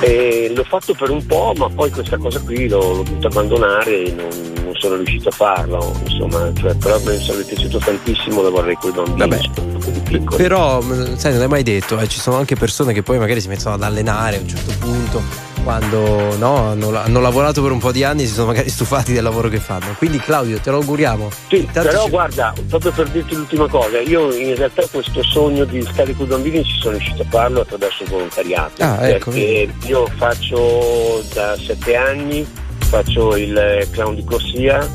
E 0.00 0.50
l'ho 0.54 0.64
fatto 0.64 0.94
per 0.94 1.10
un 1.10 1.24
po', 1.26 1.52
ma 1.56 1.68
poi 1.68 1.90
questa 1.90 2.16
cosa 2.16 2.40
qui 2.40 2.68
l'ho, 2.68 2.78
l'ho 2.94 3.02
dovuta 3.02 3.26
abbandonare 3.28 4.04
e 4.04 4.12
non, 4.12 4.28
non 4.64 4.74
sono 4.74 4.96
riuscito 4.96 5.28
a 5.28 5.32
farlo. 5.32 5.94
Insomma, 6.04 6.50
cioè, 6.58 6.74
però 6.76 6.98
mi 7.00 7.18
sarebbe 7.18 7.44
piaciuto 7.44 7.78
tantissimo 7.78 8.42
lavorare 8.42 8.74
con 8.80 8.90
i 8.90 8.92
bambini. 8.94 9.18
Vabbè. 9.18 10.36
Però, 10.36 10.80
mh, 10.80 11.16
sai, 11.16 11.32
non 11.34 11.42
è 11.42 11.46
mai 11.46 11.62
detto, 11.62 11.98
eh, 11.98 12.08
ci 12.08 12.18
sono 12.18 12.36
anche 12.36 12.56
persone 12.56 12.92
che 12.92 13.02
poi 13.02 13.18
magari 13.18 13.40
si 13.40 13.48
mettono 13.48 13.74
ad 13.74 13.82
allenare 13.82 14.36
a 14.36 14.40
un 14.40 14.48
certo 14.48 14.72
punto, 14.78 15.22
quando 15.62 16.36
no, 16.36 16.70
hanno, 16.70 16.96
hanno 16.96 17.20
lavorato 17.20 17.62
per 17.62 17.70
un 17.72 17.78
po' 17.78 17.92
di 17.92 18.04
anni 18.04 18.22
e 18.22 18.26
si 18.26 18.34
sono 18.34 18.48
magari 18.48 18.68
stufati 18.70 19.12
del 19.12 19.22
lavoro 19.22 19.48
che 19.48 19.58
fanno. 19.58 19.94
Quindi 19.98 20.18
Claudio, 20.18 20.58
te 20.60 20.70
lo 20.70 20.76
auguriamo. 20.78 21.30
Sì, 21.48 21.56
Intanto 21.58 21.88
però 21.88 22.04
ci- 22.04 22.10
guarda, 22.10 22.52
proprio 22.68 22.92
per 22.92 23.08
dirti 23.08 23.34
l'ultima 23.34 23.68
cosa, 23.68 24.00
io 24.00 24.32
in 24.34 24.54
realtà 24.54 24.82
questo 24.90 25.22
sogno 25.22 25.64
di 25.64 25.82
stare 25.82 26.14
con 26.14 26.26
i 26.26 26.28
bambini 26.28 26.64
ci 26.64 26.78
sono 26.80 26.96
riuscito 26.96 27.22
a 27.22 27.26
farlo 27.28 27.60
attraverso 27.60 28.02
il 28.02 28.08
volontariato. 28.08 28.82
Ah, 28.82 29.08
ecco, 29.08 29.30
perché 29.30 29.68
io 29.86 30.06
faccio 30.16 31.22
da 31.32 31.56
sette 31.56 31.96
anni, 31.96 32.46
faccio 32.78 33.36
il 33.36 33.86
clown 33.90 34.14
di 34.14 34.24
corsia, 34.24 34.86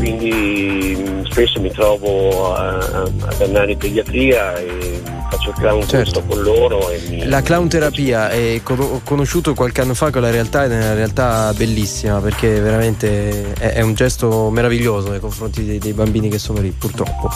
quindi 0.00 0.96
mh, 0.96 1.30
spesso 1.30 1.60
mi 1.60 1.70
trovo 1.70 2.54
a- 2.54 2.76
ad 2.78 3.40
andare 3.42 3.72
in 3.72 3.78
pediatria 3.78 4.56
e 4.58 5.02
faccio 5.30 5.50
il 5.50 5.54
clown 5.56 5.86
Certo. 5.86 6.22
con 6.22 6.42
loro 6.42 6.90
e 6.90 7.00
mi, 7.08 7.26
La 7.28 7.42
clown 7.42 7.68
terapia 7.68 8.30
è 8.30 8.60
con- 8.64 8.80
ho 8.80 9.00
conosciuto 9.04 9.52
qualche 9.54 9.82
anno 9.82 9.94
fa 9.94 10.10
quella 10.10 10.30
realtà 10.30 10.64
ed 10.64 10.72
è 10.72 10.76
una 10.76 10.94
realtà 10.94 11.52
bellissima 11.54 12.18
perché 12.20 12.48
veramente 12.60 13.52
è, 13.52 13.74
è 13.74 13.80
un 13.82 13.94
gesto 13.94 14.48
meraviglioso 14.50 15.10
nei 15.10 15.20
confronti 15.20 15.64
dei, 15.64 15.78
dei 15.78 15.92
bambini 15.92 16.28
che 16.30 16.38
sono 16.38 16.60
lì, 16.60 16.70
purtroppo. 16.70 17.28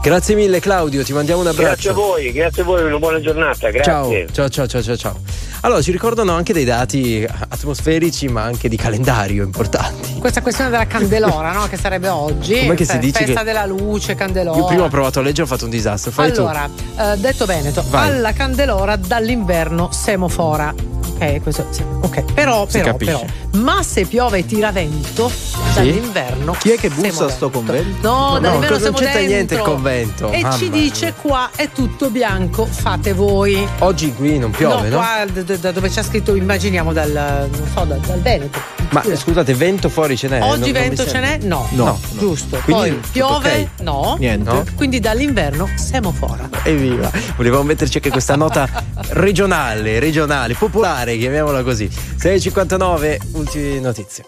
Grazie 0.00 0.34
mille 0.36 0.60
Claudio, 0.60 1.02
ti 1.04 1.12
mandiamo 1.12 1.40
un 1.40 1.48
abbraccio. 1.48 1.70
Grazie 1.74 1.90
a 1.90 1.94
voi, 1.94 2.32
grazie 2.32 2.62
a 2.62 2.64
voi, 2.64 2.82
una 2.84 2.98
buona 2.98 3.20
giornata, 3.20 3.68
grazie. 3.70 4.26
Ciao, 4.32 4.48
ciao, 4.48 4.48
ciao, 4.48 4.66
ciao, 4.66 4.82
ciao, 4.82 4.96
ciao. 4.96 5.20
Allora, 5.64 5.80
ci 5.82 5.92
ricordano 5.92 6.32
anche 6.32 6.52
dei 6.52 6.64
dati 6.64 7.24
atmosferici, 7.48 8.26
ma 8.28 8.42
anche 8.42 8.68
di 8.68 8.76
calendario 8.76 9.44
importanti. 9.44 10.14
Questa 10.18 10.42
questione 10.42 10.70
della 10.70 10.86
candelora, 10.86 11.52
no? 11.52 11.68
Che 11.68 11.76
sarebbe 11.76 12.08
oggi. 12.14 12.60
Com'è 12.60 12.74
che 12.74 12.84
si 12.84 12.98
dice 12.98 13.24
Festa 13.24 13.40
che- 13.40 13.44
della 13.44 13.66
luce, 13.66 14.14
candelora. 14.14 14.58
Io 14.58 14.64
prima 14.66 14.84
ho 14.84 14.88
provato 14.88 15.18
a 15.18 15.22
leggere, 15.22 15.42
ho 15.42 15.46
fatto 15.46 15.64
un 15.64 15.70
disastro. 15.70 16.10
Fai 16.10 16.30
allora, 16.30 16.68
eh, 16.98 17.16
detto 17.16 17.44
Veneto, 17.46 17.84
Vai. 17.88 18.08
alla 18.10 18.32
candelora 18.32 18.96
dall'inverno 18.96 19.90
semofora. 19.92 20.74
Ok, 21.14 21.40
questo 21.42 21.66
ok. 22.00 22.32
Però, 22.32 22.66
però, 22.66 22.94
però. 22.96 23.24
Ma 23.52 23.82
se 23.84 24.06
piove 24.06 24.38
e 24.38 24.46
tira 24.46 24.72
vento, 24.72 25.30
dall'inverno. 25.74 26.52
Chi 26.58 26.70
è 26.70 26.76
che 26.78 26.88
bussa 26.90 27.26
a 27.26 27.28
sto 27.30 27.48
convento? 27.50 28.08
No, 28.08 28.32
No, 28.32 28.38
dall'inverno 28.40 28.76
cosa- 28.76 28.90
non 28.90 28.94
c'entra 28.94 29.12
dentro. 29.20 29.34
niente 29.34 29.54
il 29.54 29.60
convento, 29.60 30.30
E 30.30 30.40
mamma 30.42 30.56
ci 30.56 30.70
dice 30.70 31.14
qua 31.20 31.50
è 31.54 31.68
tutto 31.70 32.10
bianco, 32.10 32.66
fate 32.66 33.12
voi. 33.12 33.64
Oggi 33.80 34.12
qui 34.14 34.38
non 34.38 34.50
piove, 34.50 34.88
no? 34.88 34.96
qua 34.96 35.24
d- 35.30 35.70
dove 35.72 35.88
c'è 35.88 36.02
scritto, 36.02 36.34
immaginiamo 36.34 36.92
dal, 36.92 37.10
non 37.50 37.68
so, 37.72 37.84
dal, 37.84 38.00
dal 38.00 38.20
Veneto. 38.20 38.81
Ma 38.92 39.02
scusate, 39.16 39.54
vento 39.54 39.88
fuori 39.88 40.16
ce 40.18 40.28
n'è? 40.28 40.42
Oggi 40.42 40.70
Non- 40.70 40.70
non 40.70 40.72
vento 40.72 41.04
ce 41.04 41.08
sembra. 41.10 41.30
n'è? 41.30 41.38
No. 41.44 41.66
No, 41.70 41.84
no. 41.84 42.00
Giusto. 42.18 42.58
Quindi 42.58 42.90
Poi 42.90 43.00
piove? 43.10 43.68
ok. 43.76 43.82
No. 43.82 44.16
Niente. 44.18 44.50
No? 44.50 44.64
Quindi 44.76 45.00
dall'inverno 45.00 45.66
semofora. 45.76 46.48
Evviva! 46.64 47.10
Volevamo 47.36 47.62
metterci 47.62 47.96
anche 47.96 48.10
questa 48.10 48.36
nota 48.36 48.68
regionale, 49.10 49.98
regionale, 49.98 50.54
popolare, 50.54 51.16
chiamiamola 51.16 51.62
così. 51.62 51.86
6.59, 51.88 53.18
ultime 53.32 53.80
notizie. 53.80 54.24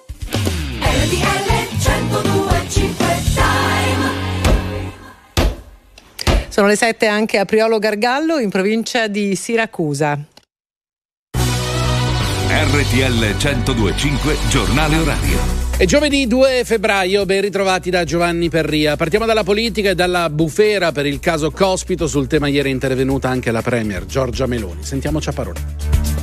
Sono 6.49 6.69
le 6.69 6.77
7 6.77 7.07
anche 7.07 7.39
a 7.39 7.45
Priolo 7.45 7.79
Gargallo 7.81 8.39
in 8.39 8.49
provincia 8.49 9.09
di 9.09 9.35
Siracusa. 9.35 10.17
RTL 12.57 13.35
1025 13.37 14.37
Giornale 14.49 14.97
Orario. 14.99 15.39
È 15.77 15.85
giovedì 15.87 16.29
2 16.29 16.63
febbraio, 16.65 17.27
ben 17.27 17.41
ritrovati 17.41 17.91
da 17.91 18.05
Giovanni 18.05 18.49
Perria. 18.49 18.95
Partiamo 18.95 19.27
dalla 19.27 19.43
politica 19.43 19.91
e 19.91 19.97
dalla 19.97 20.31
bufera 20.31 20.93
per 20.93 21.05
il 21.05 21.19
caso 21.19 21.51
Cospito. 21.51 22.07
Sul 22.07 22.29
tema 22.29 22.47
ieri 22.47 22.69
è 22.69 22.73
intervenuta 22.73 23.29
anche 23.29 23.51
la 23.51 23.61
Premier 23.61 24.07
Giorgia 24.07 24.47
Meloni. 24.47 24.85
Sentiamoci 24.85 25.31
a 25.31 25.33
parole. 25.33 25.61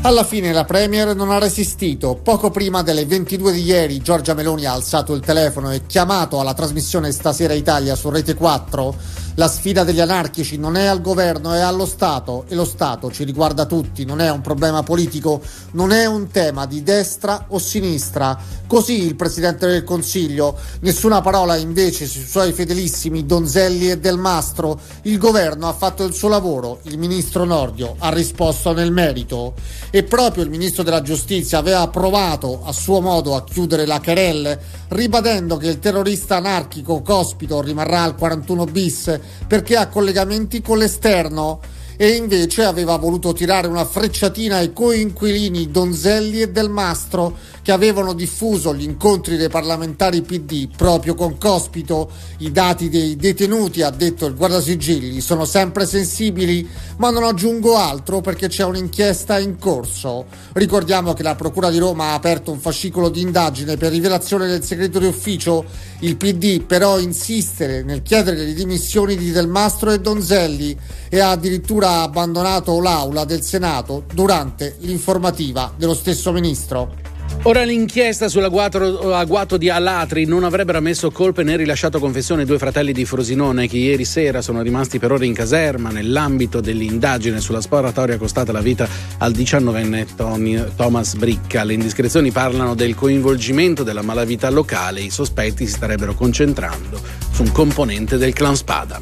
Alla 0.03 0.23
fine 0.23 0.53
la 0.53 0.63
Premier 0.63 1.13
non 1.13 1.31
ha 1.31 1.37
resistito. 1.37 2.15
Poco 2.15 2.49
prima 2.49 2.81
delle 2.81 3.05
22 3.05 3.51
di 3.51 3.63
ieri 3.63 4.01
Giorgia 4.01 4.33
Meloni 4.33 4.65
ha 4.65 4.71
alzato 4.71 5.13
il 5.13 5.19
telefono 5.19 5.69
e 5.73 5.81
chiamato 5.85 6.39
alla 6.39 6.53
trasmissione 6.53 7.11
Stasera 7.11 7.53
Italia 7.53 7.93
su 7.95 8.09
Rete 8.09 8.35
4. 8.35 8.95
La 9.35 9.47
sfida 9.47 9.85
degli 9.85 10.01
anarchici 10.01 10.57
non 10.57 10.75
è 10.75 10.85
al 10.87 10.99
governo, 10.99 11.53
è 11.53 11.61
allo 11.61 11.85
Stato 11.85 12.43
e 12.49 12.55
lo 12.55 12.65
Stato 12.65 13.09
ci 13.11 13.23
riguarda 13.23 13.65
tutti, 13.65 14.03
non 14.03 14.19
è 14.19 14.29
un 14.29 14.41
problema 14.41 14.83
politico, 14.83 15.41
non 15.71 15.93
è 15.93 16.05
un 16.05 16.27
tema 16.27 16.65
di 16.65 16.83
destra 16.83 17.45
o 17.47 17.57
sinistra. 17.57 18.37
Così 18.67 19.05
il 19.05 19.15
Presidente 19.15 19.67
del 19.67 19.85
Consiglio, 19.85 20.57
nessuna 20.81 21.21
parola 21.21 21.55
invece 21.55 22.07
sui 22.07 22.25
suoi 22.25 22.51
fedelissimi 22.51 23.25
Donzelli 23.25 23.89
e 23.89 23.99
Del 23.99 24.17
Mastro. 24.17 24.79
Il 25.03 25.17
governo 25.17 25.69
ha 25.69 25.73
fatto 25.73 26.03
il 26.03 26.13
suo 26.13 26.27
lavoro, 26.27 26.79
il 26.83 26.97
ministro 26.97 27.45
Nordio 27.45 27.95
ha 27.99 28.13
risposto 28.13 28.73
nel 28.73 28.91
merito 28.91 29.53
e 29.91 30.03
proprio 30.03 30.43
il 30.43 30.49
ministro 30.49 30.83
della 30.83 31.01
giustizia 31.01 31.57
aveva 31.57 31.87
provato 31.87 32.63
a 32.65 32.73
suo 32.73 32.99
modo 32.99 33.35
a 33.35 33.45
chiudere 33.45 33.85
la 33.85 34.01
querelle 34.01 34.59
ribadendo 34.89 35.55
che 35.55 35.67
il 35.67 35.79
terrorista 35.79 36.35
anarchico 36.35 37.01
Cospito 37.01 37.61
rimarrà 37.61 38.03
al 38.03 38.15
41 38.15 38.65
bis 38.65 39.19
perché 39.47 39.75
ha 39.75 39.87
collegamenti 39.87 40.61
con 40.61 40.77
l'esterno 40.77 41.59
e 41.97 42.09
invece 42.15 42.63
aveva 42.63 42.95
voluto 42.97 43.31
tirare 43.31 43.67
una 43.67 43.85
frecciatina 43.85 44.55
ai 44.55 44.73
coinquilini 44.73 45.69
Donzelli 45.69 46.41
e 46.41 46.49
Del 46.49 46.69
Mastro 46.69 47.37
che 47.71 47.77
avevano 47.77 48.11
diffuso 48.11 48.75
gli 48.75 48.83
incontri 48.83 49.37
dei 49.37 49.47
parlamentari 49.47 50.21
PD 50.23 50.67
proprio 50.75 51.15
con 51.15 51.37
Cospito. 51.37 52.11
I 52.39 52.51
dati 52.51 52.89
dei 52.89 53.15
detenuti, 53.15 53.81
ha 53.81 53.89
detto 53.89 54.25
il 54.25 54.35
guardasigilli, 54.35 55.21
sono 55.21 55.45
sempre 55.45 55.85
sensibili, 55.85 56.67
ma 56.97 57.11
non 57.11 57.23
aggiungo 57.23 57.77
altro 57.77 58.19
perché 58.19 58.49
c'è 58.49 58.65
un'inchiesta 58.65 59.39
in 59.39 59.57
corso. 59.57 60.25
Ricordiamo 60.51 61.13
che 61.13 61.23
la 61.23 61.35
Procura 61.35 61.69
di 61.69 61.77
Roma 61.77 62.07
ha 62.07 62.13
aperto 62.15 62.51
un 62.51 62.59
fascicolo 62.59 63.07
di 63.07 63.21
indagine 63.21 63.77
per 63.77 63.91
rivelazione 63.91 64.47
del 64.47 64.65
segreto 64.65 64.99
di 64.99 65.05
ufficio. 65.05 65.63
Il 65.99 66.17
PD 66.17 66.63
però 66.63 66.99
insiste 66.99 67.83
nel 67.83 68.01
chiedere 68.01 68.43
le 68.43 68.53
dimissioni 68.53 69.15
di 69.15 69.31
Del 69.31 69.47
Mastro 69.47 69.91
e 69.91 70.01
Donzelli 70.01 70.77
e 71.07 71.19
ha 71.21 71.29
addirittura 71.31 72.01
abbandonato 72.01 72.81
l'aula 72.81 73.23
del 73.23 73.43
Senato 73.43 74.03
durante 74.13 74.75
l'informativa 74.79 75.73
dello 75.77 75.93
stesso 75.93 76.33
ministro. 76.33 77.10
Ora 77.43 77.63
l'inchiesta 77.63 78.29
sull'agguato 78.29 79.57
di 79.57 79.69
Alatri 79.69 80.25
non 80.25 80.43
avrebbero 80.43 80.77
ammesso 80.77 81.09
colpe 81.09 81.41
né 81.41 81.55
rilasciato 81.55 81.99
confessione 81.99 82.45
due 82.45 82.59
fratelli 82.59 82.91
di 82.91 83.03
Frosinone 83.03 83.67
che 83.67 83.77
ieri 83.77 84.05
sera 84.05 84.41
sono 84.41 84.61
rimasti 84.61 84.99
per 84.99 85.11
ore 85.11 85.25
in 85.25 85.33
caserma 85.33 85.89
nell'ambito 85.89 86.61
dell'indagine 86.61 87.39
sulla 87.39 87.61
sparatoria 87.61 88.17
costata 88.17 88.51
la 88.51 88.61
vita 88.61 88.87
al 89.17 89.31
19enne 89.31 90.05
Tony- 90.15 90.75
Thomas 90.75 91.15
Bricca. 91.15 91.63
Le 91.63 91.73
indiscrezioni 91.73 92.29
parlano 92.29 92.75
del 92.75 92.93
coinvolgimento 92.93 93.81
della 93.81 94.03
malavita 94.03 94.49
locale, 94.51 95.01
i 95.01 95.09
sospetti 95.09 95.65
si 95.65 95.73
starebbero 95.73 96.13
concentrando 96.13 97.30
su 97.31 97.43
un 97.43 97.51
componente 97.51 98.17
del 98.17 98.33
clan 98.33 98.55
Spada. 98.55 99.01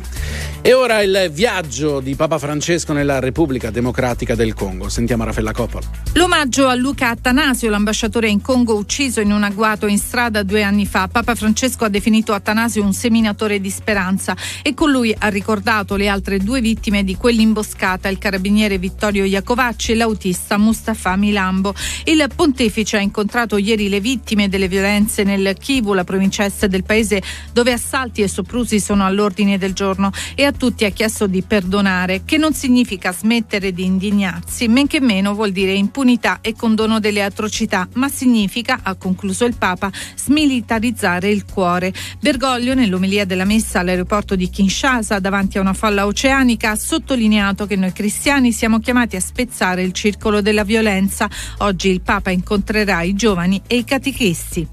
E 0.62 0.74
ora 0.74 1.02
il 1.02 1.30
viaggio 1.32 2.02
di 2.02 2.16
Papa 2.16 2.38
Francesco 2.38 2.92
nella 2.92 3.20
Repubblica 3.20 3.70
Democratica 3.70 4.36
del 4.36 4.54
Congo. 4.54 4.90
Sentiamo 4.90 5.24
Raffaella 5.24 5.54
Coppola. 5.54 5.86
L'omaggio 6.14 6.68
a 6.68 6.76
Luca 6.76 7.10
Attanasio, 7.10 7.70
l'ambasciatore 7.70 8.28
in 8.28 8.42
Congo 8.42 8.76
ucciso 8.76 9.22
in 9.22 9.32
un 9.32 9.44
agguato 9.44 9.88
in 9.88 9.98
strada 9.98 10.44
due 10.44 10.62
anni 10.62 10.86
fa. 10.86 11.08
Papa 11.08 11.34
Francesco 11.34 11.86
ha 11.86 11.90
definito 11.90 12.34
Attanasio 12.34 12.84
un 12.84 12.92
seminatore 12.92 13.62
di 13.62 13.70
speranza 13.70 14.36
e 14.62 14.74
con 14.74 14.92
lui 14.92 15.16
ha 15.18 15.30
ricordato 15.30 15.96
le 15.96 16.10
altre 16.10 16.40
due 16.40 16.60
vittime 16.60 17.06
di 17.06 17.16
quell'imboscata, 17.16 18.10
il 18.10 18.18
carabiniere 18.18 18.78
Vittorio 18.78 19.24
Iacovacci 19.24 19.94
e 19.94 19.96
l'autista 19.96 20.58
Mustafa 20.58 21.16
Milambo. 21.16 21.74
Il 22.04 22.28
pontefice 22.36 22.98
ha 22.98 23.02
incontrato 23.02 23.56
ieri 23.56 23.88
le 23.88 24.02
vittime 24.02 24.50
delle 24.50 24.68
violenze 24.68 25.24
nel 25.24 25.56
Kivu, 25.58 25.94
la 25.94 26.04
provincia 26.04 26.44
est 26.44 26.66
del 26.66 26.84
paese, 26.84 27.22
dove 27.54 27.72
assalti 27.72 28.19
e 28.22 28.28
soprusi 28.28 28.80
sono 28.80 29.06
all'ordine 29.06 29.58
del 29.58 29.74
giorno 29.74 30.12
e 30.36 30.44
a 30.44 30.52
tutti 30.52 30.86
ha 30.86 30.90
chiesto 30.90 31.28
di 31.28 31.42
perdonare, 31.42 32.24
che 32.26 32.38
non 32.38 32.54
significa 32.54 33.12
smettere 33.12 33.72
di 33.72 33.86
indignarsi, 33.86 34.68
men 34.68 34.88
che 34.88 35.00
meno 35.00 35.34
vuol 35.34 35.52
dire 35.52 35.74
impunità 35.74 36.40
e 36.42 36.54
condono 36.54 37.00
delle 37.00 37.24
atrocità, 37.24 37.88
ma 37.94 38.10
significa, 38.10 38.80
ha 38.84 38.96
concluso 38.96 39.46
il 39.46 39.56
Papa, 39.56 39.92
smilitarizzare 40.16 41.30
il 41.30 41.46
cuore. 41.46 41.94
Bergoglio, 42.20 42.74
nell'omelia 42.74 43.26
della 43.26 43.46
messa 43.46 43.80
all'aeroporto 43.80 44.36
di 44.36 44.50
Kinshasa, 44.50 45.20
davanti 45.20 45.58
a 45.58 45.62
una 45.62 45.74
folla 45.74 46.06
oceanica, 46.06 46.72
ha 46.72 46.76
sottolineato 46.76 47.66
che 47.66 47.76
noi 47.76 47.92
cristiani 47.92 48.52
siamo 48.52 48.80
chiamati 48.80 49.16
a 49.16 49.22
spezzare 49.22 49.84
il 49.84 49.92
circolo 49.92 50.42
della 50.42 50.64
violenza. 50.64 51.30
Oggi 51.60 51.90
il 51.90 52.02
Papa 52.02 52.30
incontrerà 52.30 53.02
i 53.02 53.14
giovani 53.14 53.62
e 53.68 53.78
i 53.78 53.84
catechisti. 53.84 54.68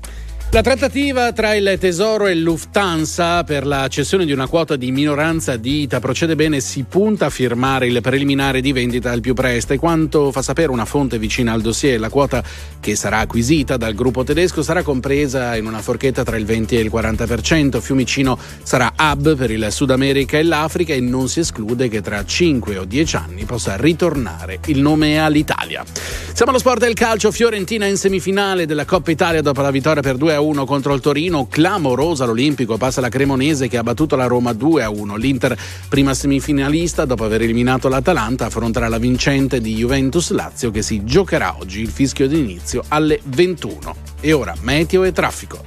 La 0.53 0.63
trattativa 0.63 1.33
tra 1.33 1.55
il 1.55 1.77
Tesoro 1.79 2.29
e 2.29 2.35
Lufthansa 2.35 3.45
per 3.45 3.67
la 3.67 3.89
cessione 3.89 4.25
di 4.25 4.33
una 4.33 4.47
quota 4.47 4.77
di 4.77 4.91
minoranza 4.91 5.57
di 5.57 5.83
ITA 5.83 5.99
procede 6.01 6.35
bene, 6.35 6.61
si 6.61 6.85
punta 6.89 7.27
a 7.27 7.31
firmare 7.31 7.89
il 7.89 8.01
preliminare 8.01 8.63
di 8.63 8.73
vendita 8.73 9.11
al 9.11 9.21
più 9.21 9.35
presto 9.35 9.75
e 9.75 9.79
quanto 9.79 10.33
fa 10.33 10.41
sapere 10.41 10.71
una 10.71 10.87
fonte 10.87 11.19
vicina 11.19 11.53
al 11.53 11.61
dossier, 11.61 12.01
la 12.01 12.09
quota 12.09 12.43
che 12.81 12.95
sarà 12.95 13.19
acquisita 13.19 13.77
dal 13.77 13.95
gruppo 13.95 14.25
tedesco 14.25 14.63
sarà 14.63 14.83
compresa 14.83 15.57
in 15.57 15.67
una 15.67 15.83
forchetta 15.83 16.23
tra 16.23 16.37
il 16.37 16.47
20 16.47 16.77
e 16.77 16.81
il 16.81 16.91
40%. 16.95 17.81
Fiumicino 17.81 18.39
sarà 18.63 18.95
hub 18.97 19.37
per 19.37 19.51
il 19.51 19.67
Sud 19.71 19.91
America 19.91 20.39
e 20.39 20.45
l'Africa 20.45 20.95
e 20.95 21.01
non 21.01 21.29
si 21.29 21.41
esclude 21.41 21.89
che 21.89 22.01
tra 22.01 22.25
5 22.25 22.79
o 22.79 22.85
10 22.85 23.17
anni 23.17 23.45
possa 23.45 23.77
ritornare 23.77 24.61
il 24.67 24.81
nome 24.81 25.19
all'Italia. 25.19 25.85
Siamo 26.33 26.53
allo 26.53 26.61
sport 26.61 26.81
del 26.81 26.95
calcio, 26.95 27.31
Fiorentina 27.31 27.85
in 27.87 27.97
semifinale 27.97 28.65
della 28.65 28.85
Coppa 28.85 29.11
Italia 29.11 29.43
dopo 29.43 29.61
la 29.61 29.71
vittoria 29.71 30.01
per 30.01 30.17
2 30.17 30.36
a 30.37 30.41
1 30.41 30.65
contro 30.65 30.95
il 30.95 31.01
Torino, 31.01 31.49
clamorosa 31.49 32.25
l'Olimpico, 32.25 32.77
passa 32.77 33.01
la 33.01 33.09
Cremonese 33.09 33.69
che 33.69 33.77
ha 33.77 33.83
battuto 33.83 34.15
la 34.15 34.27
Roma 34.27 34.53
2 34.53 34.83
a 34.83 34.91
1. 34.91 35.17
L'Inter, 35.17 35.59
prima 35.89 36.15
semifinalista, 36.15 37.05
dopo 37.05 37.25
aver 37.25 37.43
eliminato 37.43 37.89
l'Atalanta, 37.89 38.47
affronterà 38.47 38.89
la 38.89 38.99
vincente 38.99 39.61
di 39.61 39.75
Juventus 39.75 40.31
Lazio 40.31 40.71
che 40.71 40.83
si 40.83 41.05
giocherà 41.05 41.57
oggi 41.59 41.81
il 41.81 41.89
fischio 41.89 42.29
d'inizio 42.29 42.85
alle 42.89 43.21
21. 43.25 43.97
E 44.21 44.33
ora 44.33 44.55
meteo 44.61 45.03
e 45.05 45.13
traffico. 45.13 45.63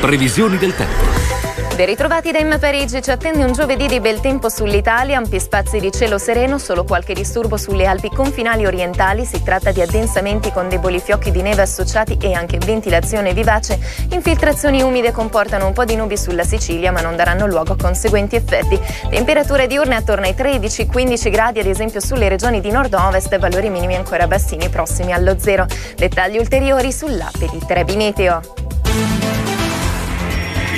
Previsioni 0.00 0.58
del 0.58 0.74
tempo. 0.76 1.53
Ben 1.74 1.86
ritrovati 1.86 2.30
da 2.30 2.40
M 2.40 2.56
Parigi, 2.60 3.02
ci 3.02 3.10
attende 3.10 3.42
un 3.42 3.52
giovedì 3.52 3.88
di 3.88 3.98
bel 3.98 4.20
tempo 4.20 4.48
sull'Italia, 4.48 5.16
ampi 5.16 5.40
spazi 5.40 5.80
di 5.80 5.90
cielo 5.90 6.18
sereno, 6.18 6.56
solo 6.58 6.84
qualche 6.84 7.14
disturbo 7.14 7.56
sulle 7.56 7.86
Alpi 7.86 8.10
confinali 8.10 8.64
orientali, 8.64 9.24
si 9.24 9.42
tratta 9.42 9.72
di 9.72 9.80
addensamenti 9.80 10.52
con 10.52 10.68
deboli 10.68 11.00
fiocchi 11.00 11.32
di 11.32 11.42
neve 11.42 11.62
associati 11.62 12.16
e 12.20 12.32
anche 12.32 12.58
ventilazione 12.58 13.32
vivace. 13.32 13.80
Infiltrazioni 14.10 14.82
umide 14.82 15.10
comportano 15.10 15.66
un 15.66 15.72
po' 15.72 15.84
di 15.84 15.96
nubi 15.96 16.16
sulla 16.16 16.44
Sicilia 16.44 16.92
ma 16.92 17.00
non 17.00 17.16
daranno 17.16 17.44
luogo 17.46 17.72
a 17.72 17.76
conseguenti 17.76 18.36
effetti. 18.36 18.78
Temperature 19.10 19.66
diurne 19.66 19.96
attorno 19.96 20.26
ai 20.26 20.34
13-15 20.34 21.30
gradi, 21.30 21.58
ad 21.58 21.66
esempio 21.66 21.98
sulle 21.98 22.28
regioni 22.28 22.60
di 22.60 22.70
nord-ovest, 22.70 23.36
valori 23.38 23.68
minimi 23.68 23.96
ancora 23.96 24.28
bassini 24.28 24.68
prossimi 24.68 25.12
allo 25.12 25.36
zero. 25.40 25.66
Dettagli 25.96 26.38
ulteriori 26.38 26.92
sull'app 26.92 27.36
di 27.36 27.58
Trebi. 27.66 28.14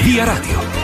Via 0.02 0.24
Radio. 0.24 0.75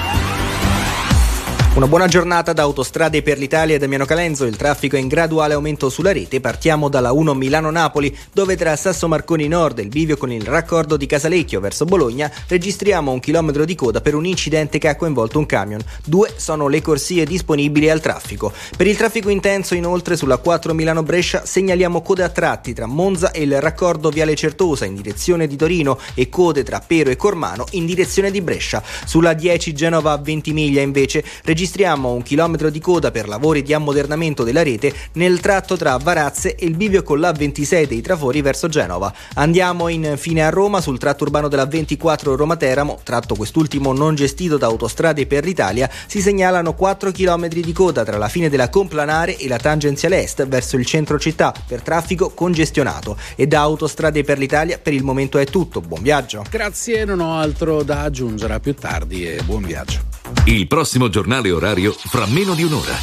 Una 1.75 1.87
buona 1.87 2.07
giornata 2.07 2.53
da 2.53 2.61
Autostrade 2.64 3.23
per 3.23 3.39
l'Italia 3.39 3.77
e 3.77 3.79
Damiano 3.79 4.05
Calenzo, 4.05 4.45
il 4.45 4.57
traffico 4.57 4.97
è 4.97 4.99
in 4.99 5.09
graduale 5.09 5.55
aumento 5.55 5.89
sulla 5.89 6.12
rete, 6.12 6.39
partiamo 6.39 6.91
dalla 6.91 7.12
1 7.12 7.33
Milano-Napoli, 7.33 8.14
dove 8.31 8.57
tra 8.57 8.77
Sasso 8.77 9.09
Marconi 9.09 9.49
Nord 9.49 9.79
e 9.79 9.83
il 9.83 9.89
bivio 9.89 10.18
con 10.18 10.31
il 10.31 10.45
raccordo 10.45 10.99
di 10.99 11.07
Casalecchio 11.07 11.61
verso 11.61 11.87
Bologna 11.87 12.31
registriamo 12.47 13.11
un 13.11 13.20
chilometro 13.20 13.64
di 13.64 13.75
coda 13.75 14.03
per 14.03 14.14
un 14.14 14.27
incidente 14.27 14.77
che 14.77 14.89
ha 14.89 14.97
coinvolto 14.97 15.39
un 15.39 15.47
camion. 15.47 15.81
Due 16.05 16.35
sono 16.37 16.68
le 16.68 16.83
corsie 16.83 17.25
disponibili 17.25 17.89
al 17.89 18.03
traffico. 18.03 18.53
Per 18.77 18.87
il 18.87 18.99
traffico 18.99 19.31
intenso 19.31 19.75
inoltre 19.75 20.16
sulla 20.16 20.37
4 20.37 20.75
Milano-Brescia 20.75 21.47
segnaliamo 21.47 22.03
code 22.03 22.23
a 22.23 22.29
tratti 22.29 22.75
tra 22.75 22.85
Monza 22.85 23.31
e 23.31 23.45
il 23.45 23.62
raccordo 23.62 24.11
Viale 24.11 24.35
Certosa 24.35 24.85
in 24.85 24.95
direzione 24.95 25.47
di 25.47 25.57
Torino 25.57 25.99
e 26.12 26.29
code 26.29 26.64
tra 26.64 26.85
Pero 26.87 27.09
e 27.09 27.16
Cormano 27.16 27.64
in 27.70 27.87
direzione 27.87 28.31
di 28.31 28.43
Brescia. 28.43 28.83
Sulla 29.07 29.33
10 29.33 29.73
Genova 29.73 30.12
a 30.12 30.18
Ventimiglia 30.18 30.83
invece 30.83 31.25
registriamo 31.45 31.61
registriamo 31.62 32.10
un 32.10 32.22
chilometro 32.22 32.70
di 32.70 32.80
coda 32.80 33.12
per 33.12 33.28
lavori 33.28 33.62
di 33.62 33.72
ammodernamento 33.72 34.42
della 34.42 34.64
rete 34.64 34.92
nel 35.12 35.38
tratto 35.38 35.76
tra 35.76 35.96
Varazze 35.96 36.56
e 36.56 36.66
il 36.66 36.74
bivio 36.74 37.04
con 37.04 37.20
la 37.20 37.30
26 37.30 37.86
dei 37.86 38.00
Trafori 38.00 38.42
verso 38.42 38.66
Genova. 38.66 39.14
Andiamo 39.34 39.86
infine 39.86 40.44
a 40.44 40.50
Roma 40.50 40.80
sul 40.80 40.98
tratto 40.98 41.22
urbano 41.22 41.46
della 41.46 41.66
24 41.66 42.34
Roma-Teramo, 42.34 42.98
tratto 43.04 43.36
quest'ultimo 43.36 43.92
non 43.92 44.16
gestito 44.16 44.56
da 44.56 44.66
Autostrade 44.66 45.24
per 45.26 45.44
l'Italia, 45.44 45.88
si 46.08 46.20
segnalano 46.20 46.74
4 46.74 47.12
km 47.12 47.46
di 47.46 47.72
coda 47.72 48.02
tra 48.02 48.18
la 48.18 48.28
fine 48.28 48.48
della 48.48 48.68
Complanare 48.68 49.36
e 49.36 49.46
la 49.46 49.58
tangenziale 49.58 50.20
est 50.20 50.44
verso 50.48 50.74
il 50.74 50.84
centro 50.84 51.16
città 51.20 51.54
per 51.64 51.80
traffico 51.82 52.30
congestionato. 52.30 53.16
E 53.36 53.46
da 53.46 53.60
Autostrade 53.60 54.24
per 54.24 54.38
l'Italia 54.38 54.78
per 54.78 54.94
il 54.94 55.04
momento 55.04 55.38
è 55.38 55.44
tutto, 55.44 55.80
buon 55.80 56.02
viaggio. 56.02 56.44
Grazie, 56.50 57.04
non 57.04 57.20
ho 57.20 57.38
altro 57.38 57.84
da 57.84 58.00
aggiungere, 58.00 58.54
a 58.54 58.58
più 58.58 58.74
tardi 58.74 59.24
e 59.24 59.40
buon 59.44 59.62
viaggio. 59.62 60.22
Il 60.45 60.66
prossimo 60.66 61.09
giornale 61.09 61.53
orario 61.53 61.93
fra 61.93 62.26
meno 62.26 62.55
di 62.55 62.64
un'ora. 62.64 62.95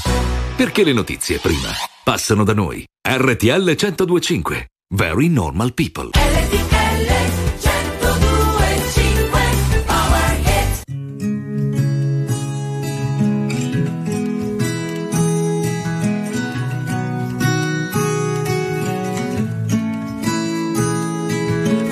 Perché 0.55 0.83
le 0.83 0.91
notizie 0.91 1.37
prima 1.37 1.69
passano 2.03 2.43
da 2.43 2.53
noi. 2.53 2.85
RTL 3.01 3.63
1025. 3.63 4.67
Very 4.93 5.29
normal 5.29 5.73
people. 5.73 6.09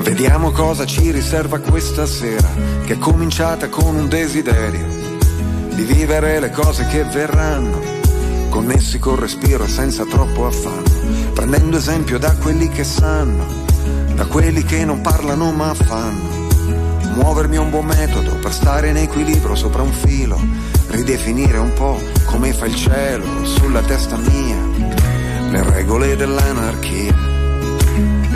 Vediamo 0.02 0.52
cosa 0.52 0.86
ci 0.86 1.12
riserva 1.12 1.60
questa 1.60 2.06
sera, 2.06 2.50
che 2.86 2.94
è 2.94 2.98
cominciata 2.98 3.70
con 3.70 3.96
un 3.96 4.10
desiderio 4.10 5.07
di 5.78 5.84
vivere 5.84 6.40
le 6.40 6.50
cose 6.50 6.88
che 6.88 7.04
verranno, 7.04 7.80
connessi 8.50 8.98
col 8.98 9.20
respiro 9.20 9.66
e 9.66 9.68
senza 9.68 10.06
troppo 10.06 10.48
affanno, 10.48 10.82
prendendo 11.36 11.78
esempio 11.78 12.18
da 12.18 12.36
quelli 12.36 12.68
che 12.68 12.84
sanno, 12.84 13.46
da 14.16 14.26
quelli 14.26 14.64
che 14.64 14.84
non 14.86 15.02
parlano 15.02 15.52
ma 15.52 15.76
fanno. 15.76 16.48
Muovermi 17.14 17.58
è 17.58 17.60
un 17.60 17.70
buon 17.70 17.86
metodo 17.86 18.38
per 18.38 18.54
stare 18.54 18.90
in 18.90 18.98
equilibrio 18.98 19.54
sopra 19.54 19.84
un 19.84 19.94
filo, 19.94 20.42
ridefinire 20.88 21.60
un 21.60 21.72
po' 21.74 22.02
come 22.26 22.54
fa 22.54 22.66
il 22.66 22.76
cielo 22.76 23.46
sulla 23.46 23.82
testa 23.82 24.18
mia, 24.18 24.58
le 25.52 25.62
regole 25.62 26.16
dell'anarchia. 26.16 27.37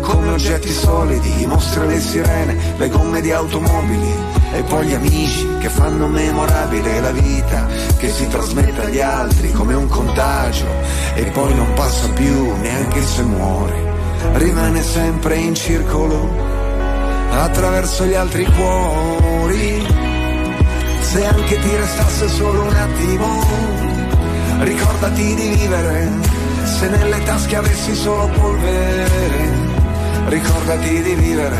come 0.00 0.30
oggetti 0.30 0.72
solidi, 0.72 1.42
e 1.42 1.86
le 1.86 2.00
sirene, 2.00 2.56
le 2.76 2.88
gomme 2.88 3.20
di 3.20 3.30
automobili 3.32 4.12
e 4.52 4.62
poi 4.62 4.86
gli 4.86 4.94
amici 4.94 5.46
che 5.58 5.68
fanno 5.68 6.06
memorabile 6.06 7.00
la 7.00 7.10
vita 7.10 7.66
che 7.98 8.10
si 8.10 8.26
trasmette 8.28 8.82
agli 8.82 9.00
altri 9.00 9.52
come 9.52 9.74
un 9.74 9.88
contagio 9.88 10.66
e 11.14 11.24
poi 11.24 11.54
non 11.54 11.72
passa 11.74 12.08
più 12.10 12.56
neanche 12.56 13.02
se 13.02 13.22
muore, 13.22 13.92
rimane 14.34 14.82
sempre 14.82 15.36
in 15.36 15.54
circolo 15.54 16.28
attraverso 17.30 18.04
gli 18.04 18.14
altri 18.14 18.44
cuori. 18.44 19.86
Se 21.00 21.24
anche 21.24 21.58
ti 21.58 21.76
restasse 21.76 22.28
solo 22.28 22.62
un 22.62 22.74
attimo, 22.74 23.26
ricordati 24.60 25.34
di 25.34 25.48
vivere. 25.56 26.10
Se 26.64 26.88
nelle 26.88 27.22
tasche 27.24 27.56
avessi 27.56 27.94
solo 27.94 28.28
polvere, 28.28 29.67
ricordati 30.28 31.02
di 31.02 31.14
vivere 31.14 31.56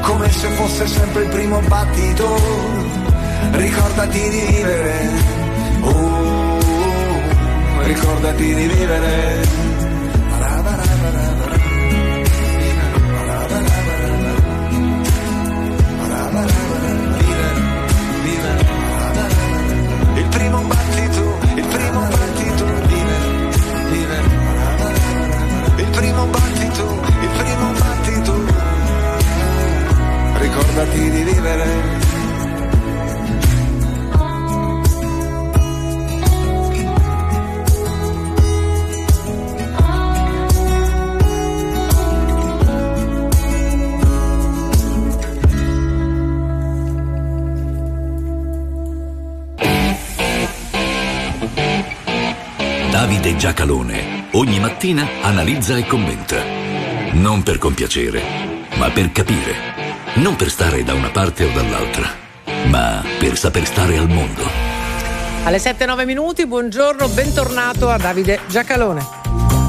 come 0.00 0.30
se 0.30 0.48
fosse 0.48 0.86
sempre 0.86 1.22
il 1.22 1.28
primo 1.28 1.60
battito. 1.60 2.36
Ricordati 3.52 4.28
di 4.28 4.40
vivere. 4.48 5.10
Oh, 5.80 6.58
ricordati 7.84 8.54
di 8.54 8.66
vivere. 8.66 9.42
Il 20.16 20.26
primo 20.28 20.60
battito, 20.62 21.38
il 21.54 21.66
primo 21.66 22.00
battito. 22.00 22.64
Il 25.76 25.90
primo 25.90 26.26
battito, 26.26 27.13
Ricordati 30.56 31.10
di 31.10 31.22
vivere. 31.24 32.02
Davide 52.92 53.34
Giacalone 53.34 54.28
ogni 54.34 54.60
mattina 54.60 55.04
analizza 55.22 55.76
e 55.76 55.84
commenta. 55.84 56.36
Non 57.14 57.42
per 57.42 57.58
compiacere, 57.58 58.22
ma 58.76 58.88
per 58.90 59.10
capire. 59.10 59.83
Non 60.16 60.36
per 60.36 60.48
stare 60.48 60.84
da 60.84 60.94
una 60.94 61.10
parte 61.10 61.42
o 61.42 61.50
dall'altra, 61.52 62.08
ma 62.68 63.02
per 63.18 63.36
saper 63.36 63.66
stare 63.66 63.96
al 63.98 64.08
mondo. 64.08 64.42
Alle 65.42 65.56
7-9 65.56 66.04
minuti, 66.04 66.46
buongiorno, 66.46 67.08
bentornato 67.08 67.88
a 67.88 67.96
Davide 67.98 68.38
Giacalone. 68.46 69.04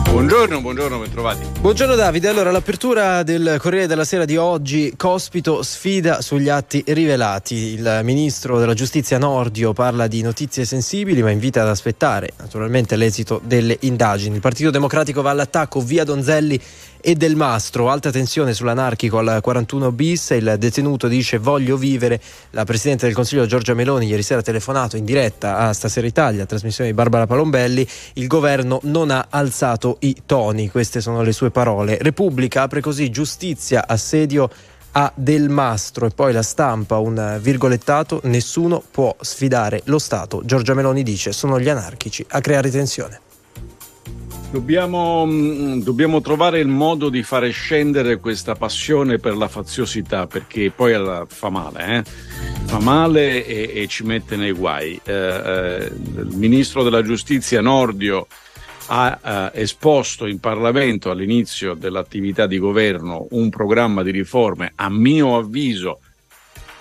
Buongiorno, 0.07 0.61
buongiorno, 0.61 0.99
bentrovati. 0.99 1.45
Buongiorno 1.59 1.95
Davide, 1.95 2.29
allora 2.29 2.51
l'apertura 2.51 3.23
del 3.23 3.57
Corriere 3.59 3.87
della 3.87 4.05
Sera 4.05 4.23
di 4.23 4.37
oggi, 4.37 4.93
Cospito 4.95 5.63
sfida 5.63 6.21
sugli 6.21 6.47
atti 6.47 6.83
rivelati. 6.87 7.55
Il 7.73 8.01
ministro 8.03 8.59
della 8.59 8.75
giustizia 8.75 9.17
Nordio 9.17 9.73
parla 9.73 10.05
di 10.07 10.21
notizie 10.21 10.63
sensibili 10.63 11.21
ma 11.21 11.31
invita 11.31 11.63
ad 11.63 11.69
aspettare 11.69 12.29
naturalmente 12.37 12.95
l'esito 12.95 13.41
delle 13.43 13.77
indagini. 13.81 14.35
Il 14.35 14.41
Partito 14.41 14.69
Democratico 14.69 15.21
va 15.21 15.31
all'attacco 15.31 15.81
via 15.81 16.03
Donzelli 16.05 16.61
e 17.07 17.13
Del 17.13 17.35
Mastro, 17.35 17.91
alta 17.91 18.09
tensione 18.09 18.51
sull'anarchico 18.51 19.19
al 19.19 19.37
41 19.39 19.91
bis, 19.91 20.31
il 20.31 20.55
detenuto 20.57 21.07
dice 21.07 21.37
voglio 21.37 21.77
vivere, 21.77 22.19
la 22.49 22.63
Presidente 22.63 23.05
del 23.05 23.13
Consiglio 23.13 23.45
Giorgia 23.45 23.75
Meloni 23.75 24.07
ieri 24.07 24.23
sera 24.23 24.39
ha 24.39 24.43
telefonato 24.43 24.97
in 24.97 25.05
diretta 25.05 25.57
a 25.57 25.71
Stasera 25.71 26.07
Italia, 26.07 26.47
trasmissione 26.47 26.89
di 26.89 26.95
Barbara 26.95 27.27
Palombelli, 27.27 27.87
il 28.13 28.25
governo 28.25 28.79
non 28.85 29.11
ha 29.11 29.27
alzato 29.29 29.97
i 29.99 30.23
toni, 30.25 30.71
queste 30.71 30.99
sono 30.99 31.21
le 31.21 31.31
sue 31.31 31.51
parole. 31.51 31.99
Repubblica 32.01 32.63
apre 32.63 32.81
così 32.81 33.11
giustizia, 33.11 33.85
assedio 33.87 34.49
a 34.93 35.11
Del 35.13 35.49
Mastro. 35.49 36.07
E 36.07 36.09
poi 36.09 36.33
la 36.33 36.41
stampa 36.41 36.97
un 36.97 37.37
virgolettato 37.39 38.19
nessuno 38.23 38.81
può 38.89 39.15
sfidare 39.19 39.81
lo 39.85 39.99
Stato. 39.99 40.41
Giorgia 40.43 40.73
Meloni 40.73 41.03
dice 41.03 41.33
sono 41.33 41.59
gli 41.59 41.69
anarchici 41.69 42.25
a 42.29 42.41
creare 42.41 42.71
tensione 42.71 43.19
Dobbiamo, 44.55 45.25
mm, 45.25 45.81
dobbiamo 45.81 46.21
trovare 46.21 46.61
il 46.61 46.69
modo 46.69 47.09
di 47.09 47.23
fare 47.23 47.49
scendere 47.49 48.21
questa 48.21 48.55
passione 48.55 49.19
per 49.19 49.35
la 49.35 49.49
faziosità 49.49 50.27
perché 50.27 50.71
poi 50.71 50.93
fa 51.27 51.49
male, 51.49 51.97
eh? 51.97 52.03
fa 52.63 52.79
male 52.79 53.45
e, 53.45 53.81
e 53.81 53.87
ci 53.87 54.05
mette 54.05 54.37
nei 54.37 54.53
guai. 54.53 54.97
Eh, 55.03 55.11
eh, 55.11 55.85
il 55.87 56.31
ministro 56.35 56.83
della 56.83 57.03
giustizia 57.03 57.59
Nordio 57.59 58.27
ha 58.85 59.51
eh, 59.53 59.61
esposto 59.61 60.25
in 60.25 60.39
Parlamento 60.39 61.11
all'inizio 61.11 61.73
dell'attività 61.73 62.47
di 62.47 62.57
governo 62.57 63.27
un 63.31 63.49
programma 63.49 64.03
di 64.03 64.11
riforme, 64.11 64.71
a 64.75 64.89
mio 64.89 65.35
avviso, 65.35 65.99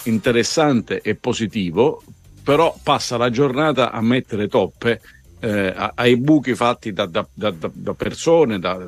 interessante 0.04 1.00
e 1.00 1.16
positivo, 1.16 2.04
però 2.44 2.72
passa 2.80 3.16
la 3.16 3.30
giornata 3.30 3.90
a 3.90 4.00
mettere 4.00 4.46
toppe 4.46 5.00
eh, 5.44 5.74
ai 5.94 6.16
buchi 6.16 6.54
fatti 6.54 6.92
da, 6.94 7.04
da- 7.04 7.26
da- 7.34 7.52
da- 7.52 7.94
persone, 7.94 8.58
da, 8.58 8.78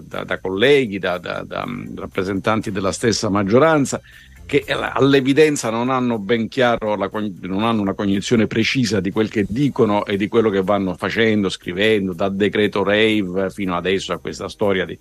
colleghi, 0.40 0.98
da, 0.98 1.20
mm, 1.66 1.98
rappresentanti 1.98 2.72
della 2.72 2.92
stessa 2.92 3.28
maggioranza 3.28 4.00
che 4.46 4.64
eh, 4.64 4.72
all'evidenza 4.72 5.68
non 5.68 5.90
hanno 5.90 6.18
ben 6.18 6.48
chiaro, 6.48 6.96
la 6.96 7.10
non 7.40 7.64
hanno 7.64 7.82
una 7.82 7.92
cognizione 7.92 8.46
precisa 8.46 9.00
di 9.00 9.10
quel 9.10 9.28
che 9.28 9.44
dicono 9.46 10.06
e 10.06 10.16
di 10.16 10.28
quello 10.28 10.48
che 10.48 10.62
vanno 10.62 10.94
facendo, 10.94 11.50
scrivendo, 11.50 12.14
dal 12.14 12.34
decreto 12.34 12.82
rave 12.82 13.50
fino 13.50 13.76
adesso 13.76 14.14
a 14.14 14.18
questa 14.18 14.48
storia 14.48 14.86
di... 14.86 14.96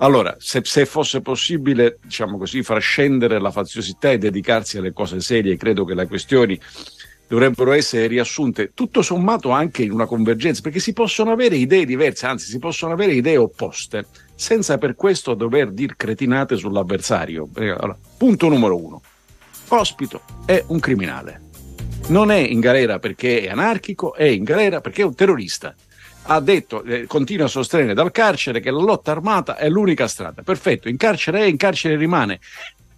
Allora, 0.00 0.36
se, 0.38 0.62
se 0.64 0.86
fosse 0.86 1.20
possibile, 1.20 1.98
diciamo 2.02 2.38
così, 2.38 2.62
far 2.62 2.80
scendere 2.80 3.40
la 3.40 3.50
faziosità 3.50 4.10
e 4.10 4.18
dedicarsi 4.18 4.78
alle 4.78 4.92
cose 4.92 5.20
serie, 5.20 5.56
credo 5.56 5.84
che 5.84 5.94
le 5.94 6.06
questioni 6.06 6.58
dovrebbero 7.28 7.72
essere 7.72 8.06
riassunte 8.06 8.72
tutto 8.74 9.02
sommato 9.02 9.50
anche 9.50 9.82
in 9.82 9.92
una 9.92 10.06
convergenza, 10.06 10.62
perché 10.62 10.80
si 10.80 10.92
possono 10.94 11.30
avere 11.30 11.56
idee 11.56 11.84
diverse, 11.84 12.26
anzi 12.26 12.50
si 12.50 12.58
possono 12.58 12.94
avere 12.94 13.12
idee 13.12 13.36
opposte, 13.36 14.06
senza 14.34 14.78
per 14.78 14.94
questo 14.94 15.34
dover 15.34 15.70
dir 15.70 15.94
cretinate 15.94 16.56
sull'avversario. 16.56 17.48
Eh, 17.54 17.68
allora, 17.68 17.96
punto 18.16 18.48
numero 18.48 18.82
uno. 18.82 19.02
Cospito 19.68 20.22
è 20.46 20.64
un 20.68 20.80
criminale. 20.80 21.42
Non 22.08 22.30
è 22.30 22.38
in 22.38 22.60
galera 22.60 22.98
perché 22.98 23.42
è 23.42 23.48
anarchico, 23.50 24.14
è 24.14 24.24
in 24.24 24.44
galera 24.44 24.80
perché 24.80 25.02
è 25.02 25.04
un 25.04 25.14
terrorista. 25.14 25.74
Ha 26.30 26.40
detto, 26.40 26.82
eh, 26.84 27.06
continua 27.06 27.44
a 27.44 27.48
sostenere 27.48 27.92
dal 27.92 28.10
carcere 28.10 28.60
che 28.60 28.70
la 28.70 28.80
lotta 28.80 29.10
armata 29.10 29.56
è 29.56 29.68
l'unica 29.68 30.08
strada. 30.08 30.42
Perfetto, 30.42 30.88
in 30.88 30.96
carcere 30.96 31.40
è, 31.40 31.44
in 31.44 31.58
carcere 31.58 31.96
rimane. 31.96 32.40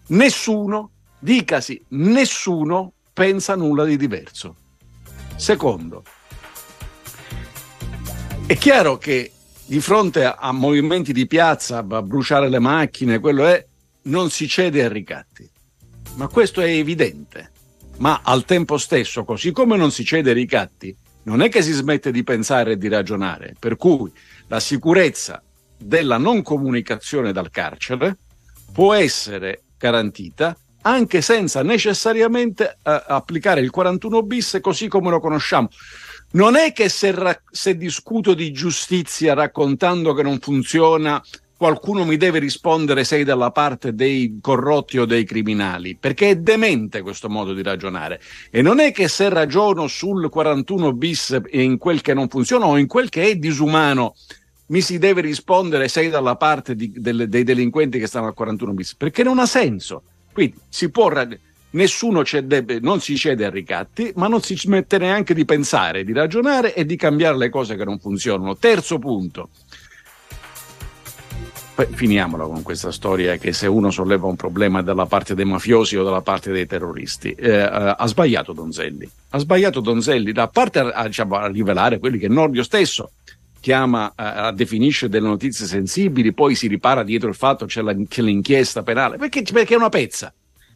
Nessuno, 0.09 0.91
dicasi 1.19 1.83
nessuno, 1.89 2.93
pensa 3.21 3.55
nulla 3.55 3.85
di 3.85 3.99
diverso. 3.99 4.57
Secondo, 5.37 6.05
è 8.47 8.57
chiaro 8.57 8.97
che 8.97 9.31
di 9.67 9.79
fronte 9.79 10.25
a, 10.25 10.53
movimenti 10.53 11.13
di 11.13 11.27
piazza, 11.27 11.85
a 11.87 12.03
bruciare 12.03 12.49
le 12.49 12.59
macchine, 12.61 13.19
quello 13.19 13.45
è, 13.45 13.63
non 14.05 14.31
si 14.31 14.49
cede 14.49 14.83
a 14.83 14.89
ricatti. 14.89 15.47
Ma 16.15 16.29
questo 16.29 16.63
è 16.63 16.71
evidente. 16.71 17.51
Ma 17.99 18.23
al 18.25 18.47
tempo 18.47 18.79
stesso, 18.79 19.25
così 19.25 19.53
come 19.53 19.77
non 19.77 19.91
si 19.91 20.03
cede 20.03 20.31
ai 20.31 20.37
ricatti, 20.37 20.97
non 21.25 21.43
è 21.43 21.51
che 21.51 21.61
si 21.61 21.73
smette 21.73 22.11
di 22.11 22.25
pensare 22.25 22.73
e 22.73 22.79
di 22.79 22.89
ragionare. 22.89 23.55
Per 23.59 23.77
cui 23.77 24.11
la 24.47 24.61
sicurezza 24.61 25.43
della 25.77 26.17
non 26.17 26.41
comunicazione 26.41 27.33
dal 27.33 27.51
carcere 27.51 28.17
può 28.73 28.95
essere 28.95 29.65
garantita 29.77 30.57
anche 30.83 31.21
senza 31.21 31.63
necessariamente 31.63 32.79
eh, 32.83 33.03
applicare 33.09 33.61
il 33.61 33.71
41 33.71 34.23
bis 34.23 34.59
così 34.61 34.89
come 34.89 35.11
lo 35.11 35.21
conosciamo. 35.21 35.69
Non 36.33 36.57
è 36.57 36.73
che 36.73 36.89
se, 36.89 37.11
ra- 37.11 37.43
se 37.51 37.77
discuto 37.77 38.35
di 38.35 38.53
giustizia 38.53 39.35
raccontando 39.35 40.15
che 40.15 40.23
non 40.23 40.39
funziona, 40.39 41.21
qualcuno 41.57 42.05
mi 42.05 42.17
deve 42.17 42.39
rispondere 42.39 43.05
sei 43.05 43.25
dalla 43.25 43.51
parte 43.51 43.95
dei 43.95 44.39
corrotti 44.41 44.97
o 44.99 45.05
dei 45.05 45.25
criminali, 45.25 45.97
perché 45.97 46.31
è 46.31 46.37
demente 46.37 47.03
questo 47.03 47.29
modo 47.29 47.53
di 47.53 47.63
ragionare. 47.63 48.21
E 48.51 48.63
non 48.63 48.79
è 48.79 48.93
che 48.93 49.09
se 49.09 49.29
ragiono 49.29 49.89
sul 49.89 50.31
41 50.31 50.93
bis 50.95 51.39
e 51.51 51.63
in 51.63 51.77
quel 51.79 52.01
che 52.01 52.15
non 52.15 52.29
funziona 52.29 52.67
o 52.67 52.79
in 52.79 52.87
quel 52.87 53.09
che 53.09 53.25
è 53.25 53.35
disumano, 53.35 54.15
mi 54.67 54.81
si 54.81 54.99
deve 54.99 55.21
rispondere 55.21 55.89
sei 55.89 56.09
dalla 56.09 56.37
parte 56.37 56.77
di- 56.77 56.93
delle- 56.95 57.29
dei 57.29 57.43
delinquenti 57.43 57.99
che 57.99 58.07
stanno 58.07 58.29
al 58.29 58.35
41 58.35 58.73
bis, 58.73 58.95
perché 58.95 59.23
non 59.23 59.39
ha 59.39 59.47
senso. 59.47 60.05
Quindi 60.41 60.55
si 60.71 60.91
può 60.91 61.13
nessuno 61.73 62.25
cede- 62.25 62.81
non 62.81 63.01
si 63.01 63.15
cede 63.17 63.45
a 63.45 63.51
ricatti, 63.51 64.11
ma 64.17 64.27
non 64.27 64.41
si 64.41 64.57
smette 64.57 64.97
neanche 64.97 65.35
di 65.35 65.45
pensare, 65.45 66.03
di 66.03 66.15
ragionare 66.15 66.75
e 66.75 66.87
di 66.87 66.97
cambiare 66.97 67.37
le 67.37 67.51
cose 67.51 67.77
che 67.77 67.85
non 67.85 67.99
funzionano. 67.99 68.57
Terzo 68.57 68.99
punto. 68.99 69.51
Finiamola 71.75 72.45
con 72.45 72.63
questa 72.63 72.91
storia 72.91 73.37
che 73.37 73.53
se 73.53 73.67
uno 73.67 73.91
solleva 73.91 74.27
un 74.27 74.37
problema 74.37 74.83
dalla 74.83 75.07
parte 75.07 75.35
dei 75.35 75.47
mafiosi 75.47 75.97
o 75.97 76.05
dalla 76.05 76.23
parte 76.23 76.53
dei 76.53 76.67
terroristi. 76.67 77.33
Eh, 77.33 77.51
eh, 77.51 77.95
ha 77.97 78.07
sbagliato 78.07 78.53
Donzelli. 78.55 79.11
Ha 79.31 79.39
sbagliato 79.39 79.81
Donzelli, 79.81 80.33
da 80.33 80.49
parte 80.49 80.79
a, 80.79 80.89
a, 80.89 81.07
diciamo, 81.07 81.37
a 81.37 81.49
rivelare 81.49 81.99
quelli 81.99 82.19
che 82.19 82.29
Nordio 82.29 82.63
stesso 82.63 83.13
chiama, 83.61 84.13
uh, 84.17 84.53
definisce 84.53 85.09
delle 85.09 85.29
notizie 85.29 85.67
sensibili, 85.67 86.33
poi 86.33 86.55
si 86.55 86.67
ripara 86.67 87.03
dietro 87.03 87.29
il 87.29 87.35
fatto 87.35 87.67
che 87.67 87.83
c'è, 87.83 87.97
c'è 88.09 88.23
l'inchiesta 88.23 88.83
penale, 88.83 89.17
perché, 89.17 89.43
perché, 89.43 89.75
è 89.75 89.77
una 89.77 89.89
pezza. 89.89 90.33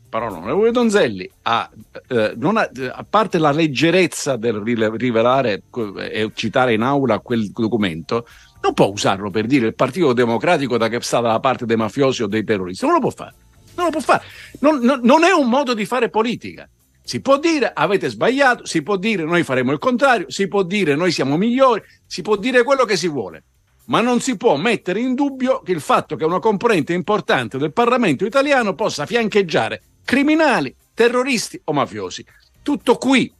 Però 0.08 0.28
l'onorevole 0.28 0.70
Donzelli, 0.70 1.28
ha, 1.42 1.68
eh, 2.08 2.36
ha, 2.38 2.70
a 2.92 3.06
parte 3.08 3.38
la 3.38 3.50
leggerezza 3.50 4.36
del 4.36 4.60
rivelare 4.60 5.64
e 6.08 6.30
citare 6.34 6.74
in 6.74 6.82
aula 6.82 7.18
quel 7.18 7.50
documento, 7.50 8.24
non 8.62 8.74
può 8.74 8.86
usarlo 8.86 9.30
per 9.30 9.46
dire 9.46 9.66
il 9.66 9.74
Partito 9.74 10.12
Democratico 10.12 10.78
da 10.78 10.88
che 10.88 11.00
sta 11.00 11.20
dalla 11.20 11.40
parte 11.40 11.66
dei 11.66 11.76
mafiosi 11.76 12.22
o 12.22 12.28
dei 12.28 12.44
terroristi. 12.44 12.84
Non 12.84 12.94
lo 12.94 13.00
può 13.00 13.10
fare. 13.10 13.34
Non 13.74 13.86
lo 13.86 13.90
può 13.90 14.00
fare. 14.00 14.22
non, 14.60 14.78
non, 14.78 15.00
non 15.02 15.24
è 15.24 15.32
un 15.32 15.48
modo 15.48 15.74
di 15.74 15.84
fare 15.84 16.08
politica. 16.08 16.68
Si 17.06 17.20
può 17.20 17.38
dire 17.38 17.70
avete 17.74 18.08
sbagliato, 18.08 18.64
si 18.64 18.82
può 18.82 18.96
dire 18.96 19.24
noi 19.24 19.42
faremo 19.42 19.72
il 19.72 19.78
contrario, 19.78 20.30
si 20.30 20.48
può 20.48 20.62
dire 20.62 20.96
noi 20.96 21.12
siamo 21.12 21.36
migliori, 21.36 21.82
si 22.06 22.22
può 22.22 22.36
dire 22.36 22.62
quello 22.62 22.86
che 22.86 22.96
si 22.96 23.08
vuole, 23.08 23.44
ma 23.86 24.00
non 24.00 24.20
si 24.20 24.38
può 24.38 24.56
mettere 24.56 25.00
in 25.00 25.14
dubbio 25.14 25.60
il 25.66 25.82
fatto 25.82 26.16
che 26.16 26.24
una 26.24 26.38
componente 26.38 26.94
importante 26.94 27.58
del 27.58 27.74
Parlamento 27.74 28.24
italiano 28.24 28.74
possa 28.74 29.04
fiancheggiare 29.04 29.82
criminali, 30.02 30.74
terroristi 30.94 31.60
o 31.64 31.74
mafiosi. 31.74 32.24
Tutto 32.62 32.96
qui 32.96 33.30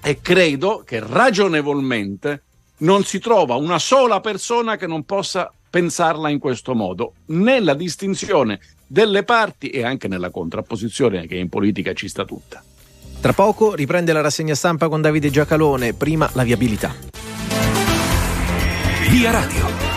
e 0.00 0.20
credo 0.20 0.84
che 0.86 1.00
ragionevolmente 1.04 2.44
non 2.78 3.02
si 3.02 3.18
trova 3.18 3.56
una 3.56 3.80
sola 3.80 4.20
persona 4.20 4.76
che 4.76 4.86
non 4.86 5.02
possa 5.02 5.52
pensarla 5.68 6.28
in 6.28 6.38
questo 6.38 6.76
modo, 6.76 7.14
nella 7.26 7.74
distinzione 7.74 8.60
delle 8.86 9.24
parti 9.24 9.70
e 9.70 9.84
anche 9.84 10.06
nella 10.06 10.30
contrapposizione 10.30 11.26
che 11.26 11.34
in 11.34 11.48
politica 11.48 11.94
ci 11.94 12.08
sta 12.08 12.24
tutta. 12.24 12.62
Tra 13.22 13.32
poco 13.34 13.76
riprende 13.76 14.12
la 14.12 14.20
rassegna 14.20 14.56
stampa 14.56 14.88
con 14.88 15.00
Davide 15.00 15.30
Giacalone, 15.30 15.92
prima 15.92 16.28
la 16.32 16.42
viabilità. 16.42 16.92
Via 19.10 19.30
Radio. 19.30 19.91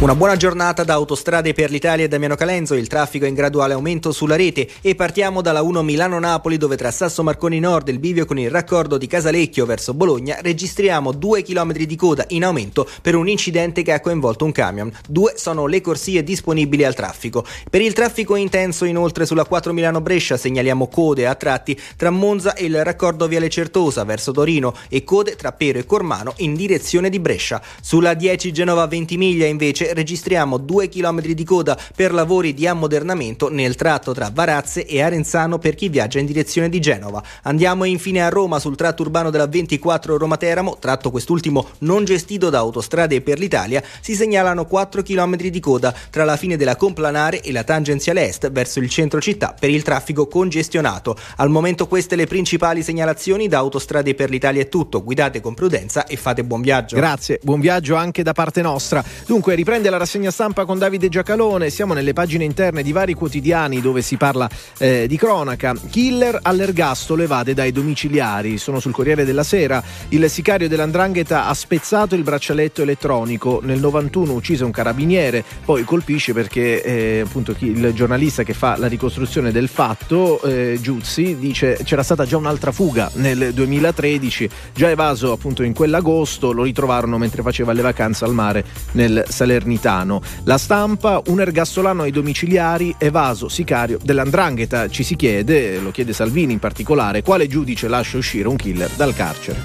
Una 0.00 0.14
buona 0.14 0.36
giornata 0.36 0.84
da 0.84 0.92
Autostrade 0.92 1.54
per 1.54 1.72
l'Italia 1.72 2.04
e 2.04 2.08
Damiano 2.08 2.36
Calenzo, 2.36 2.74
il 2.74 2.86
traffico 2.86 3.24
è 3.24 3.28
in 3.28 3.34
graduale 3.34 3.72
aumento 3.72 4.12
sulla 4.12 4.36
rete 4.36 4.68
e 4.80 4.94
partiamo 4.94 5.42
dalla 5.42 5.60
1 5.62 5.82
Milano-Napoli 5.82 6.56
dove 6.56 6.76
tra 6.76 6.92
Sasso 6.92 7.24
Marconi 7.24 7.58
Nord 7.58 7.88
e 7.88 7.90
il 7.90 7.98
bivio 7.98 8.24
con 8.24 8.38
il 8.38 8.48
raccordo 8.48 8.96
di 8.96 9.08
Casalecchio 9.08 9.66
verso 9.66 9.94
Bologna 9.94 10.38
registriamo 10.40 11.10
2 11.10 11.42
km 11.42 11.72
di 11.72 11.96
coda 11.96 12.24
in 12.28 12.44
aumento 12.44 12.88
per 13.02 13.16
un 13.16 13.28
incidente 13.28 13.82
che 13.82 13.90
ha 13.90 13.98
coinvolto 13.98 14.44
un 14.44 14.52
camion. 14.52 14.92
Due 15.08 15.32
sono 15.34 15.66
le 15.66 15.80
corsie 15.80 16.22
disponibili 16.22 16.84
al 16.84 16.94
traffico. 16.94 17.44
Per 17.68 17.80
il 17.80 17.92
traffico 17.92 18.36
intenso 18.36 18.84
inoltre 18.84 19.26
sulla 19.26 19.46
4 19.46 19.72
Milano-Brescia 19.72 20.36
segnaliamo 20.36 20.86
code 20.86 21.26
a 21.26 21.34
tratti 21.34 21.76
tra 21.96 22.10
Monza 22.10 22.54
e 22.54 22.66
il 22.66 22.84
raccordo 22.84 23.26
Viale 23.26 23.48
Certosa 23.48 24.04
verso 24.04 24.30
Torino 24.30 24.74
e 24.88 25.02
code 25.02 25.34
tra 25.34 25.50
Pero 25.50 25.80
e 25.80 25.86
Cormano 25.86 26.34
in 26.36 26.54
direzione 26.54 27.10
di 27.10 27.18
Brescia. 27.18 27.60
Sulla 27.80 28.14
10 28.14 28.52
Genova 28.52 28.86
20 28.86 29.16
miglia 29.16 29.46
registriamo 29.92 30.56
2 30.56 30.88
km 30.88 31.20
di 31.20 31.44
coda 31.44 31.78
per 31.94 32.12
lavori 32.12 32.54
di 32.54 32.66
ammodernamento 32.66 33.50
nel 33.50 33.74
tratto 33.74 34.12
tra 34.12 34.30
Varazze 34.32 34.86
e 34.86 35.02
Arenzano 35.02 35.58
per 35.58 35.74
chi 35.74 35.88
viaggia 35.88 36.18
in 36.18 36.26
direzione 36.26 36.68
di 36.68 36.80
Genova. 36.80 37.22
Andiamo 37.42 37.84
infine 37.84 38.22
a 38.22 38.28
Roma 38.28 38.58
sul 38.58 38.76
tratto 38.76 39.02
urbano 39.02 39.30
della 39.30 39.46
24 39.46 40.16
Roma-Teramo, 40.16 40.78
tratto 40.78 41.10
quest'ultimo 41.10 41.68
non 41.78 42.04
gestito 42.04 42.50
da 42.50 42.58
Autostrade 42.58 43.20
per 43.20 43.38
l'Italia, 43.38 43.82
si 44.00 44.14
segnalano 44.14 44.66
4 44.66 45.02
km 45.02 45.36
di 45.36 45.60
coda 45.60 45.94
tra 46.10 46.24
la 46.24 46.36
fine 46.36 46.56
della 46.56 46.76
Complanare 46.76 47.40
e 47.40 47.52
la 47.52 47.64
tangenziale 47.64 48.26
est 48.26 48.50
verso 48.50 48.80
il 48.80 48.88
centro 48.88 49.20
città 49.20 49.54
per 49.58 49.70
il 49.70 49.82
traffico 49.82 50.26
congestionato. 50.26 51.16
Al 51.36 51.50
momento 51.50 51.86
queste 51.86 52.16
le 52.16 52.26
principali 52.26 52.82
segnalazioni 52.82 53.48
da 53.48 53.58
Autostrade 53.58 54.14
per 54.14 54.30
l'Italia 54.30 54.62
è 54.62 54.68
tutto. 54.68 55.02
Guidate 55.02 55.40
con 55.40 55.54
prudenza 55.54 56.06
e 56.06 56.16
fate 56.16 56.44
buon 56.44 56.60
viaggio. 56.60 56.96
Grazie, 56.96 57.38
buon 57.42 57.60
viaggio 57.60 57.94
anche 57.94 58.22
da 58.22 58.32
parte 58.32 58.62
nostra. 58.62 59.04
Dunque 59.26 59.54
riprende 59.54 59.77
riprende 59.78 59.90
la 59.90 60.04
rassegna 60.04 60.30
stampa 60.32 60.64
con 60.64 60.76
Davide 60.76 61.08
Giacalone. 61.08 61.70
Siamo 61.70 61.94
nelle 61.94 62.12
pagine 62.12 62.42
interne 62.42 62.82
di 62.82 62.90
vari 62.90 63.14
quotidiani 63.14 63.80
dove 63.80 64.02
si 64.02 64.16
parla 64.16 64.48
eh, 64.78 65.06
di 65.06 65.16
cronaca. 65.16 65.72
Killer 65.88 66.36
all'ergastolo 66.42 67.22
evade 67.22 67.54
dai 67.54 67.70
domiciliari. 67.70 68.58
Sono 68.58 68.80
sul 68.80 68.92
Corriere 68.92 69.24
della 69.24 69.44
Sera. 69.44 69.80
Il 70.08 70.28
sicario 70.28 70.68
dell'Andrangheta 70.68 71.46
ha 71.46 71.54
spezzato 71.54 72.16
il 72.16 72.24
braccialetto 72.24 72.82
elettronico. 72.82 73.60
Nel 73.62 73.78
91 73.78 74.32
uccise 74.32 74.64
un 74.64 74.72
carabiniere. 74.72 75.44
Poi 75.64 75.84
colpisce 75.84 76.32
perché 76.32 76.82
eh, 76.82 77.20
appunto 77.24 77.54
il 77.60 77.92
giornalista 77.94 78.42
che 78.42 78.54
fa 78.54 78.76
la 78.78 78.88
ricostruzione 78.88 79.52
del 79.52 79.68
fatto, 79.68 80.42
eh, 80.42 80.78
Giuzzi, 80.80 81.36
dice 81.38 81.78
c'era 81.84 82.02
stata 82.02 82.24
già 82.24 82.36
un'altra 82.36 82.72
fuga 82.72 83.10
nel 83.14 83.52
2013, 83.54 84.50
già 84.74 84.90
evaso 84.90 85.30
appunto 85.30 85.62
in 85.62 85.72
quell'agosto. 85.72 86.50
Lo 86.50 86.64
ritrovarono 86.64 87.16
mentre 87.16 87.42
faceva 87.42 87.72
le 87.72 87.82
vacanze 87.82 88.24
al 88.24 88.34
mare 88.34 88.64
nel 88.92 89.24
Salernitano. 89.28 89.66
Salernitano. 89.68 90.22
La 90.44 90.56
stampa, 90.56 91.22
un 91.26 91.40
ergastolano 91.40 92.02
ai 92.02 92.10
domiciliari, 92.10 92.94
evaso 92.96 93.48
sicario 93.48 93.98
dell'Andrangheta. 94.02 94.88
Ci 94.88 95.02
si 95.02 95.16
chiede, 95.16 95.78
lo 95.78 95.90
chiede 95.90 96.12
Salvini 96.12 96.54
in 96.54 96.58
particolare, 96.58 97.22
quale 97.22 97.46
giudice 97.46 97.88
lascia 97.88 98.16
uscire 98.16 98.48
un 98.48 98.56
killer 98.56 98.90
dal 98.90 99.14
carcere. 99.14 99.60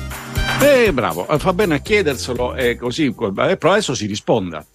Eh, 0.62 0.92
bravo, 0.92 1.26
fa 1.38 1.54
bene 1.54 1.76
a 1.76 1.78
chiederselo 1.80 2.56
e 2.56 2.76
così, 2.76 3.06
eh, 3.06 3.58
però 3.58 3.72
adesso 3.72 3.96
si 3.96 4.06
risponda. 4.06 4.66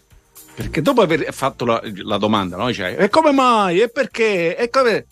Perché 0.55 0.83
dopo 0.83 1.03
aver 1.03 1.33
fatto 1.33 1.65
la, 1.65 1.81
la 2.03 2.19
domanda, 2.19 2.57
no? 2.57 2.67
Dice, 2.67 2.97
e 2.97 3.09
come 3.09 3.31
mai? 3.31 3.81
E 3.81 3.89
perché? 3.89 4.57
E 4.57 4.71
come... 4.71 5.07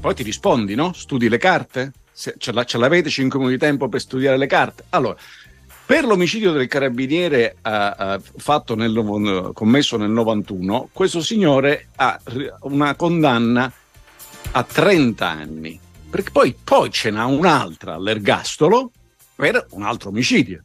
Poi 0.00 0.14
ti 0.14 0.22
rispondi, 0.22 0.74
no? 0.74 0.92
Studi 0.92 1.28
le 1.28 1.38
carte? 1.38 1.92
Se 2.12 2.34
ce, 2.36 2.52
la, 2.52 2.64
ce 2.64 2.76
l'avete 2.76 3.08
5 3.08 3.38
minuti 3.38 3.56
di 3.56 3.64
tempo 3.64 3.88
per 3.88 4.00
studiare 4.00 4.36
le 4.36 4.46
carte? 4.46 4.84
Allora, 4.90 5.16
per 5.92 6.06
l'omicidio 6.06 6.52
del 6.52 6.68
carabiniere 6.68 7.56
uh, 7.62 7.68
uh, 7.68 8.74
nel, 8.76 9.50
commesso 9.52 9.98
nel 9.98 10.08
91, 10.08 10.88
questo 10.90 11.20
signore 11.20 11.88
ha 11.96 12.18
una 12.60 12.94
condanna 12.94 13.70
a 14.52 14.62
30 14.62 15.28
anni, 15.28 15.78
perché 16.08 16.30
poi, 16.30 16.56
poi 16.64 16.90
ce 16.90 17.10
n'ha 17.10 17.26
un'altra 17.26 17.96
all'ergastolo 17.96 18.90
per 19.34 19.66
un 19.72 19.82
altro 19.82 20.08
omicidio. 20.08 20.62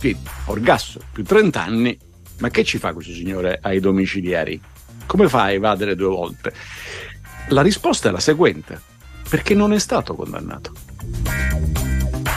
Quindi, 0.00 0.20
orgasso 0.46 0.98
più 1.12 1.24
30 1.24 1.62
anni, 1.62 1.98
ma 2.38 2.48
che 2.48 2.64
ci 2.64 2.78
fa 2.78 2.94
questo 2.94 3.12
signore 3.12 3.58
ai 3.60 3.80
domiciliari? 3.80 4.58
Come 5.04 5.28
fa 5.28 5.42
a 5.42 5.50
evadere 5.50 5.94
due 5.94 6.08
volte? 6.08 6.54
La 7.50 7.60
risposta 7.60 8.08
è 8.08 8.12
la 8.12 8.18
seguente, 8.18 8.80
perché 9.28 9.52
non 9.52 9.74
è 9.74 9.78
stato 9.78 10.14
condannato. 10.14 10.72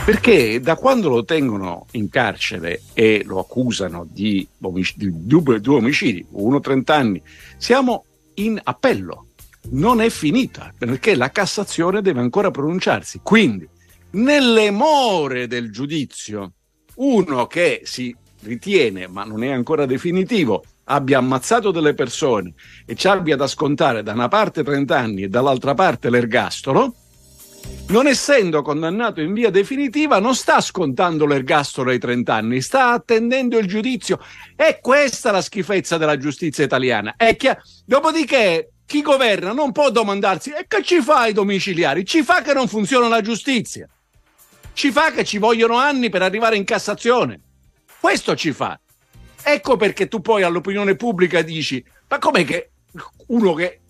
Perché 0.04 0.60
da 0.60 0.76
quando 0.76 1.10
lo 1.10 1.24
tengono 1.24 1.86
in 1.92 2.10
carcere 2.10 2.82
e 2.94 3.24
lo 3.26 3.40
accusano 3.40 4.06
di, 4.10 4.48
di 4.58 5.12
due, 5.14 5.62
due 5.62 5.76
omicidi, 5.76 6.26
uno 6.32 6.60
30 6.60 6.96
anni, 6.96 7.22
siamo 7.58 8.06
in 8.36 8.60
appello. 8.62 9.28
Non 9.70 10.02
è 10.02 10.10
finita 10.10 10.74
perché 10.76 11.16
la 11.16 11.30
Cassazione 11.30 12.02
deve 12.02 12.20
ancora 12.20 12.50
pronunciarsi. 12.50 13.20
Quindi, 13.24 13.70
nelle 14.12 14.72
more 14.72 15.48
del 15.48 15.72
giudizio, 15.72 16.54
uno 16.96 17.46
che 17.46 17.82
si 17.84 18.14
ritiene, 18.42 19.08
ma 19.08 19.24
non 19.24 19.44
è 19.44 19.52
ancora 19.52 19.86
definitivo, 19.86 20.64
abbia 20.86 21.20
ammazzato 21.20 21.72
delle 21.72 21.94
persone 21.94 22.54
e 22.86 22.96
ci 22.96 23.08
abbia 23.08 23.36
da 23.36 23.48
scontare 23.48 24.04
da 24.04 24.14
una 24.14 24.28
parte 24.28 24.64
30 24.64 24.98
anni 24.98 25.24
e 25.24 25.30
dall'altra 25.30 25.74
parte 25.74 26.10
l'ergastolo, 26.10 26.96
non 27.88 28.08
essendo 28.08 28.62
condannato 28.62 29.20
in 29.20 29.34
via 29.34 29.50
definitiva, 29.50 30.20
non 30.20 30.34
sta 30.34 30.62
scontando 30.62 31.26
l'ergastolo 31.26 31.92
ai 31.92 32.00
30 32.00 32.34
anni, 32.34 32.62
sta 32.62 32.92
attendendo 32.92 33.58
il 33.58 33.68
giudizio. 33.68 34.20
È 34.56 34.80
questa 34.80 35.32
la 35.32 35.42
schifezza 35.42 35.98
della 35.98 36.18
giustizia 36.18 36.64
italiana. 36.64 37.16
È 37.18 37.36
chiaro. 37.36 37.62
Dopodiché, 37.86 38.72
chi 38.86 39.02
governa 39.02 39.52
non 39.52 39.74
può 39.74 39.90
domandarsi: 39.92 40.52
e 40.52 40.66
che 40.68 40.84
ci 40.84 41.02
fa 41.02 41.26
i 41.28 41.34
domiciliari? 41.34 42.06
Ci 42.06 42.24
fa 42.24 42.42
che 42.42 42.54
non 42.54 42.70
funziona 42.70 43.10
la 43.10 43.22
giustizia. 43.22 43.88
Ci 44.74 44.90
fa 44.90 45.12
che 45.12 45.26
ci 45.26 45.38
vogliono 45.38 45.76
anni 45.76 46.10
per 46.10 46.22
arrivare 46.22 46.56
in 46.56 46.64
Cassazione. 46.64 47.42
Questo 48.00 48.36
ci 48.38 48.54
fa. 48.54 48.80
Ecco 49.44 49.76
perché 49.76 50.08
tu 50.08 50.22
poi 50.22 50.44
all'opinione 50.44 50.96
pubblica 50.96 51.42
dici: 51.42 51.84
ma 52.08 52.20
com'è 52.20 52.46
che 52.46 52.72
uno 53.28 53.54
che 53.54 53.81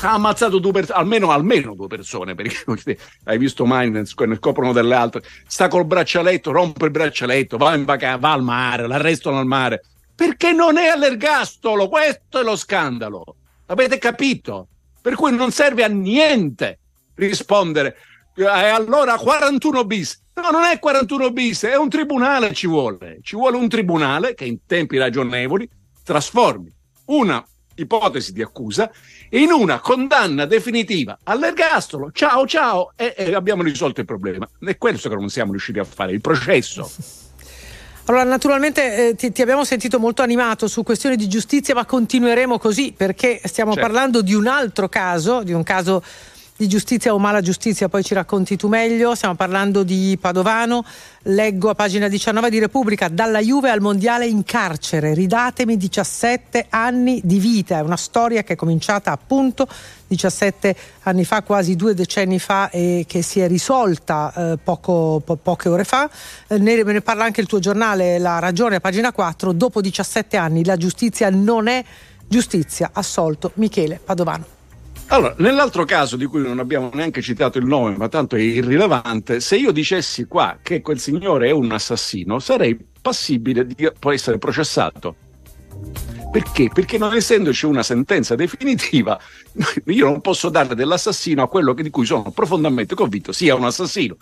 ha 0.00 0.12
ammazzato 0.12 0.58
due 0.58 0.72
persone, 0.72 0.98
almeno, 0.98 1.30
almeno 1.30 1.74
due 1.74 1.86
persone, 1.86 2.34
perché 2.34 2.64
hai 3.24 3.38
visto 3.38 3.66
mai 3.66 3.90
ne 3.90 4.04
scoprono 4.04 4.72
delle 4.72 4.94
altre. 4.94 5.22
Sta 5.46 5.68
col 5.68 5.86
braccialetto, 5.86 6.52
rompe 6.52 6.86
il 6.86 6.90
braccialetto, 6.90 7.56
va, 7.56 7.74
in 7.74 7.84
vacanza, 7.84 8.18
va 8.18 8.32
al 8.32 8.42
mare, 8.42 8.86
l'arrestano 8.86 9.38
al 9.38 9.46
mare. 9.46 9.82
Perché 10.14 10.52
non 10.52 10.76
è 10.76 10.88
all'ergastolo, 10.88 11.88
questo 11.88 12.40
è 12.40 12.42
lo 12.42 12.56
scandalo. 12.56 13.36
Avete 13.66 13.98
capito? 13.98 14.68
Per 15.00 15.14
cui 15.14 15.34
non 15.34 15.50
serve 15.50 15.84
a 15.84 15.88
niente 15.88 16.78
rispondere. 17.14 17.96
E 18.34 18.44
allora 18.44 19.16
41 19.16 19.84
bis. 19.84 20.20
No, 20.34 20.50
non 20.50 20.64
è 20.64 20.78
41 20.78 21.30
bis, 21.32 21.64
è 21.64 21.76
un 21.76 21.88
tribunale 21.88 22.52
ci 22.52 22.66
vuole. 22.66 23.18
Ci 23.22 23.34
vuole 23.34 23.56
un 23.56 23.68
tribunale 23.68 24.34
che 24.34 24.44
in 24.44 24.58
tempi 24.66 24.96
ragionevoli 24.96 25.68
trasformi 26.04 26.72
una 27.06 27.44
ipotesi 27.74 28.32
di 28.32 28.42
accusa 28.42 28.90
in 29.30 29.50
una 29.50 29.80
condanna 29.80 30.44
definitiva 30.46 31.18
all'ergastolo. 31.24 32.10
Ciao, 32.12 32.46
ciao, 32.46 32.92
e, 32.96 33.14
e 33.16 33.34
abbiamo 33.34 33.62
risolto 33.62 34.00
il 34.00 34.06
problema. 34.06 34.48
È 34.58 34.76
questo 34.76 35.08
che 35.08 35.14
non 35.14 35.28
siamo 35.28 35.50
riusciti 35.50 35.78
a 35.78 35.84
fare, 35.84 36.12
il 36.12 36.20
processo. 36.20 36.90
Allora, 38.08 38.24
naturalmente 38.24 39.08
eh, 39.08 39.14
ti, 39.16 39.30
ti 39.32 39.42
abbiamo 39.42 39.64
sentito 39.64 39.98
molto 39.98 40.22
animato 40.22 40.66
su 40.66 40.82
questioni 40.82 41.14
di 41.14 41.28
giustizia, 41.28 41.74
ma 41.74 41.84
continueremo 41.84 42.58
così 42.58 42.94
perché 42.96 43.38
stiamo 43.44 43.74
Certo. 43.74 43.86
parlando 43.86 44.22
di 44.22 44.32
un 44.32 44.46
altro 44.46 44.88
caso, 44.88 45.42
di 45.42 45.52
un 45.52 45.62
caso 45.62 46.02
di 46.58 46.66
giustizia 46.66 47.14
o 47.14 47.20
mala 47.20 47.40
giustizia, 47.40 47.88
poi 47.88 48.02
ci 48.02 48.14
racconti 48.14 48.56
tu 48.56 48.66
meglio. 48.66 49.14
Stiamo 49.14 49.36
parlando 49.36 49.84
di 49.84 50.18
Padovano. 50.20 50.84
Leggo 51.22 51.70
a 51.70 51.74
pagina 51.76 52.08
19 52.08 52.50
di 52.50 52.58
Repubblica, 52.58 53.06
dalla 53.06 53.38
Juve 53.38 53.70
al 53.70 53.80
Mondiale 53.80 54.26
in 54.26 54.42
carcere, 54.42 55.14
ridatemi 55.14 55.76
17 55.76 56.66
anni 56.68 57.20
di 57.22 57.38
vita. 57.38 57.78
È 57.78 57.80
una 57.80 57.96
storia 57.96 58.42
che 58.42 58.54
è 58.54 58.56
cominciata 58.56 59.12
appunto 59.12 59.68
17 60.08 60.74
anni 61.02 61.24
fa, 61.24 61.44
quasi 61.44 61.76
due 61.76 61.94
decenni 61.94 62.40
fa, 62.40 62.70
e 62.70 63.04
che 63.06 63.22
si 63.22 63.38
è 63.38 63.46
risolta 63.46 64.32
eh, 64.34 64.58
poco- 64.60 65.22
po- 65.24 65.36
poche 65.36 65.68
ore 65.68 65.84
fa. 65.84 66.10
Eh, 66.48 66.58
ne, 66.58 66.82
ne 66.82 67.00
parla 67.02 67.22
anche 67.22 67.40
il 67.40 67.46
tuo 67.46 67.60
giornale 67.60 68.18
La 68.18 68.40
Ragione, 68.40 68.76
a 68.76 68.80
pagina 68.80 69.12
4. 69.12 69.52
Dopo 69.52 69.80
17 69.80 70.36
anni 70.36 70.64
la 70.64 70.76
giustizia 70.76 71.30
non 71.30 71.68
è 71.68 71.84
giustizia. 72.26 72.90
Assolto 72.92 73.52
Michele 73.54 74.00
Padovano. 74.04 74.57
Allora, 75.10 75.34
nell'altro 75.38 75.86
caso 75.86 76.16
di 76.16 76.26
cui 76.26 76.42
non 76.42 76.58
abbiamo 76.58 76.90
neanche 76.92 77.22
citato 77.22 77.56
il 77.56 77.64
nome, 77.64 77.96
ma 77.96 78.08
tanto 78.08 78.36
è 78.36 78.40
irrilevante, 78.40 79.40
se 79.40 79.56
io 79.56 79.72
dicessi 79.72 80.26
qua 80.26 80.58
che 80.62 80.82
quel 80.82 80.98
signore 80.98 81.48
è 81.48 81.50
un 81.50 81.72
assassino, 81.72 82.38
sarei 82.38 82.78
passibile 83.00 83.66
di 83.66 83.90
essere 84.12 84.36
processato. 84.36 85.16
Perché? 86.30 86.68
Perché 86.68 86.98
non 86.98 87.14
essendoci 87.14 87.64
una 87.64 87.82
sentenza 87.82 88.34
definitiva, 88.34 89.18
io 89.86 90.04
non 90.04 90.20
posso 90.20 90.50
dare 90.50 90.74
dell'assassino 90.74 91.42
a 91.42 91.48
quello 91.48 91.72
di 91.72 91.88
cui 91.88 92.04
sono 92.04 92.30
profondamente 92.30 92.94
convinto 92.94 93.32
sia 93.32 93.54
un 93.54 93.64
assassino. 93.64 94.14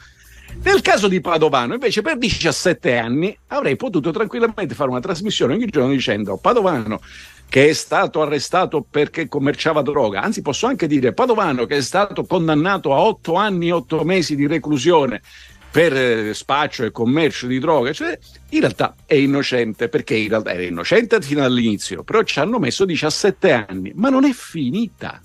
Nel 0.63 0.83
caso 0.83 1.09
di 1.09 1.21
Padovano, 1.21 1.75
invece, 1.75 2.01
per 2.03 2.17
17 2.17 2.97
anni 2.97 3.37
avrei 3.49 3.75
potuto 3.75 4.13
tranquillamente 4.13 4.77
fare 4.77 4.91
una 4.91 5.01
trasmissione 5.01 5.55
ogni 5.55 5.67
giorno 5.67 5.91
dicendo 5.91 6.37
Padovano 6.37 7.01
che 7.49 7.69
è 7.69 7.73
stato 7.73 8.23
arrestato 8.23 8.85
perché 8.89 9.29
commerciava 9.29 9.83
droga, 9.83 10.21
anzi 10.21 10.43
posso 10.43 10.67
anche 10.67 10.87
dire 10.87 11.13
Padovano 11.13 11.65
che 11.65 11.77
è 11.77 11.83
stato 11.83 12.25
condannato 12.25 12.93
a 12.93 13.01
8 13.01 13.35
anni 13.35 13.69
e 13.69 13.73
8 13.73 14.05
mesi 14.05 14.35
di 14.35 14.47
reclusione 14.47 15.23
per 15.71 15.95
eh, 15.95 16.33
spaccio 16.33 16.85
e 16.85 16.91
commercio 16.91 17.47
di 17.47 17.59
droga, 17.59 17.93
cioè 17.93 18.19
in 18.51 18.61
realtà 18.61 18.95
è 19.05 19.15
innocente 19.15 19.89
perché 19.89 20.15
in 20.15 20.29
realtà 20.29 20.53
era 20.53 20.63
innocente 20.63 21.21
fino 21.21 21.45
all'inizio, 21.45 22.03
però 22.03 22.23
ci 22.23 22.41
hanno 22.41 22.59
messo 22.59 22.87
17 22.87 23.53
anni, 23.53 23.93
ma 23.95 24.09
non 24.09 24.25
è 24.25 24.33
finita. 24.33 25.21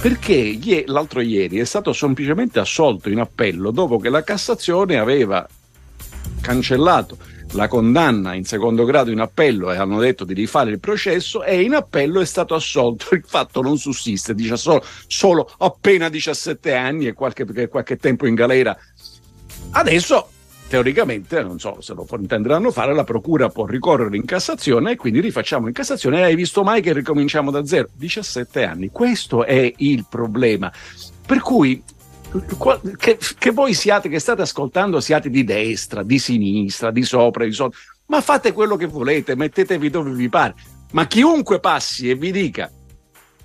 Perché 0.00 0.84
l'altro 0.86 1.20
ieri 1.20 1.58
è 1.58 1.64
stato 1.64 1.92
semplicemente 1.92 2.58
assolto 2.58 3.10
in 3.10 3.20
appello 3.20 3.70
dopo 3.70 3.98
che 3.98 4.08
la 4.08 4.24
Cassazione 4.24 4.98
aveva 4.98 5.46
cancellato 6.40 7.18
la 7.52 7.68
condanna 7.68 8.34
in 8.34 8.44
secondo 8.44 8.84
grado 8.84 9.10
in 9.10 9.20
appello 9.20 9.72
e 9.72 9.76
hanno 9.76 9.98
detto 9.98 10.24
di 10.24 10.34
rifare 10.34 10.70
il 10.70 10.80
processo 10.80 11.42
e 11.44 11.62
in 11.62 11.74
appello 11.74 12.20
è 12.20 12.24
stato 12.24 12.54
assolto. 12.54 13.14
Il 13.14 13.24
fatto 13.26 13.60
non 13.62 13.78
sussiste, 13.78 14.34
dice 14.34 14.56
solo, 14.56 14.84
solo 15.06 15.50
appena 15.58 16.08
17 16.08 16.74
anni 16.74 17.06
e 17.06 17.12
qualche, 17.12 17.68
qualche 17.68 17.96
tempo 17.96 18.26
in 18.26 18.34
galera. 18.34 18.76
Adesso 19.72 20.28
teoricamente, 20.68 21.42
non 21.42 21.58
so 21.58 21.82
se 21.82 21.92
lo 21.92 22.06
intenderanno 22.18 22.70
fare, 22.70 22.94
la 22.94 23.04
procura 23.04 23.50
può 23.50 23.66
ricorrere 23.66 24.16
in 24.16 24.24
Cassazione 24.24 24.92
e 24.92 24.96
quindi 24.96 25.20
rifacciamo 25.20 25.66
in 25.66 25.74
Cassazione. 25.74 26.20
E 26.20 26.22
hai 26.22 26.34
visto 26.34 26.62
mai 26.62 26.80
che 26.80 26.94
ricominciamo 26.94 27.50
da 27.50 27.66
zero? 27.66 27.88
17 27.92 28.64
anni. 28.64 28.88
Questo 28.90 29.44
è 29.44 29.70
il 29.76 30.06
problema. 30.08 30.72
Per 31.26 31.40
cui 31.40 31.82
che, 32.96 33.18
che 33.38 33.50
voi 33.50 33.74
siate, 33.74 34.08
che 34.08 34.18
state 34.18 34.42
ascoltando, 34.42 35.00
siate 35.00 35.28
di 35.28 35.44
destra, 35.44 36.02
di 36.02 36.18
sinistra, 36.18 36.90
di 36.90 37.02
sopra, 37.02 37.44
di 37.44 37.52
sotto, 37.52 37.76
ma 38.06 38.20
fate 38.20 38.52
quello 38.52 38.76
che 38.76 38.86
volete, 38.86 39.36
mettetevi 39.36 39.90
dove 39.90 40.12
vi 40.12 40.28
pare. 40.28 40.54
Ma 40.92 41.06
chiunque 41.06 41.60
passi 41.60 42.10
e 42.10 42.14
vi 42.14 42.32
dica 42.32 42.70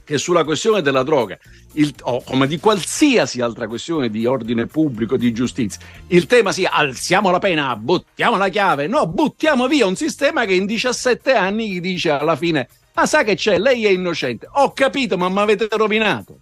che 0.04 0.18
sulla 0.18 0.46
questione 0.46 0.82
della 0.82 1.04
droga, 1.04 1.38
il- 1.74 1.94
o 2.04 2.24
come 2.24 2.48
di 2.48 2.60
qualsiasi 2.60 3.42
altra 3.42 3.68
questione 3.68 4.10
di 4.10 4.26
ordine 4.26 4.66
pubblico, 4.66 5.18
di 5.18 5.34
giustizia, 5.34 5.82
il 6.08 6.26
tema 6.26 6.54
sia 6.54 6.72
alziamo 6.72 7.30
la 7.30 7.40
pena, 7.40 7.76
buttiamo 7.76 8.38
la 8.38 8.48
chiave, 8.48 8.88
no, 8.88 9.06
buttiamo 9.08 9.68
via 9.68 9.86
un 9.86 9.98
sistema 9.98 10.46
che 10.46 10.54
in 10.54 10.66
17 10.66 11.34
anni 11.34 11.72
gli 11.72 11.82
dice 11.82 12.12
alla 12.12 12.38
fine, 12.38 12.70
ah 12.94 13.06
sa 13.06 13.24
che 13.24 13.36
c'è, 13.36 13.60
lei 13.60 13.86
è 13.86 13.90
innocente, 13.90 14.48
ho 14.50 14.72
capito 14.72 15.18
ma 15.18 15.28
mi 15.28 15.40
avete 15.40 15.68
rovinato, 15.72 16.40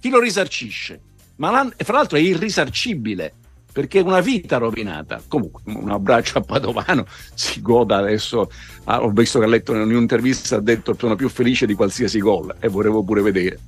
chi 0.00 0.10
lo 0.10 0.18
risarcisce? 0.18 1.00
Ma 1.36 1.70
fra 1.76 1.96
l'altro 1.96 2.16
è 2.16 2.20
irrisarcibile 2.20 3.32
perché 3.76 4.00
è 4.00 4.02
una 4.02 4.20
vita 4.20 4.56
rovinata. 4.56 5.20
Comunque, 5.28 5.60
un 5.66 5.90
abbraccio 5.90 6.38
a 6.38 6.40
Padovano, 6.40 7.04
si 7.34 7.60
goda 7.60 7.98
adesso. 7.98 8.50
ah, 8.84 9.02
ho 9.02 9.10
visto 9.10 9.38
che 9.38 9.44
ha 9.44 9.48
letto 9.48 9.74
in 9.74 9.80
un'intervista, 9.80 10.56
ha 10.56 10.60
detto 10.60 10.96
sono 10.98 11.14
più 11.14 11.28
felice 11.28 11.66
di 11.66 11.74
qualsiasi 11.74 12.18
gol 12.20 12.54
e 12.58 12.68
volevo 12.68 13.02
pure 13.02 13.20
vedere. 13.20 13.58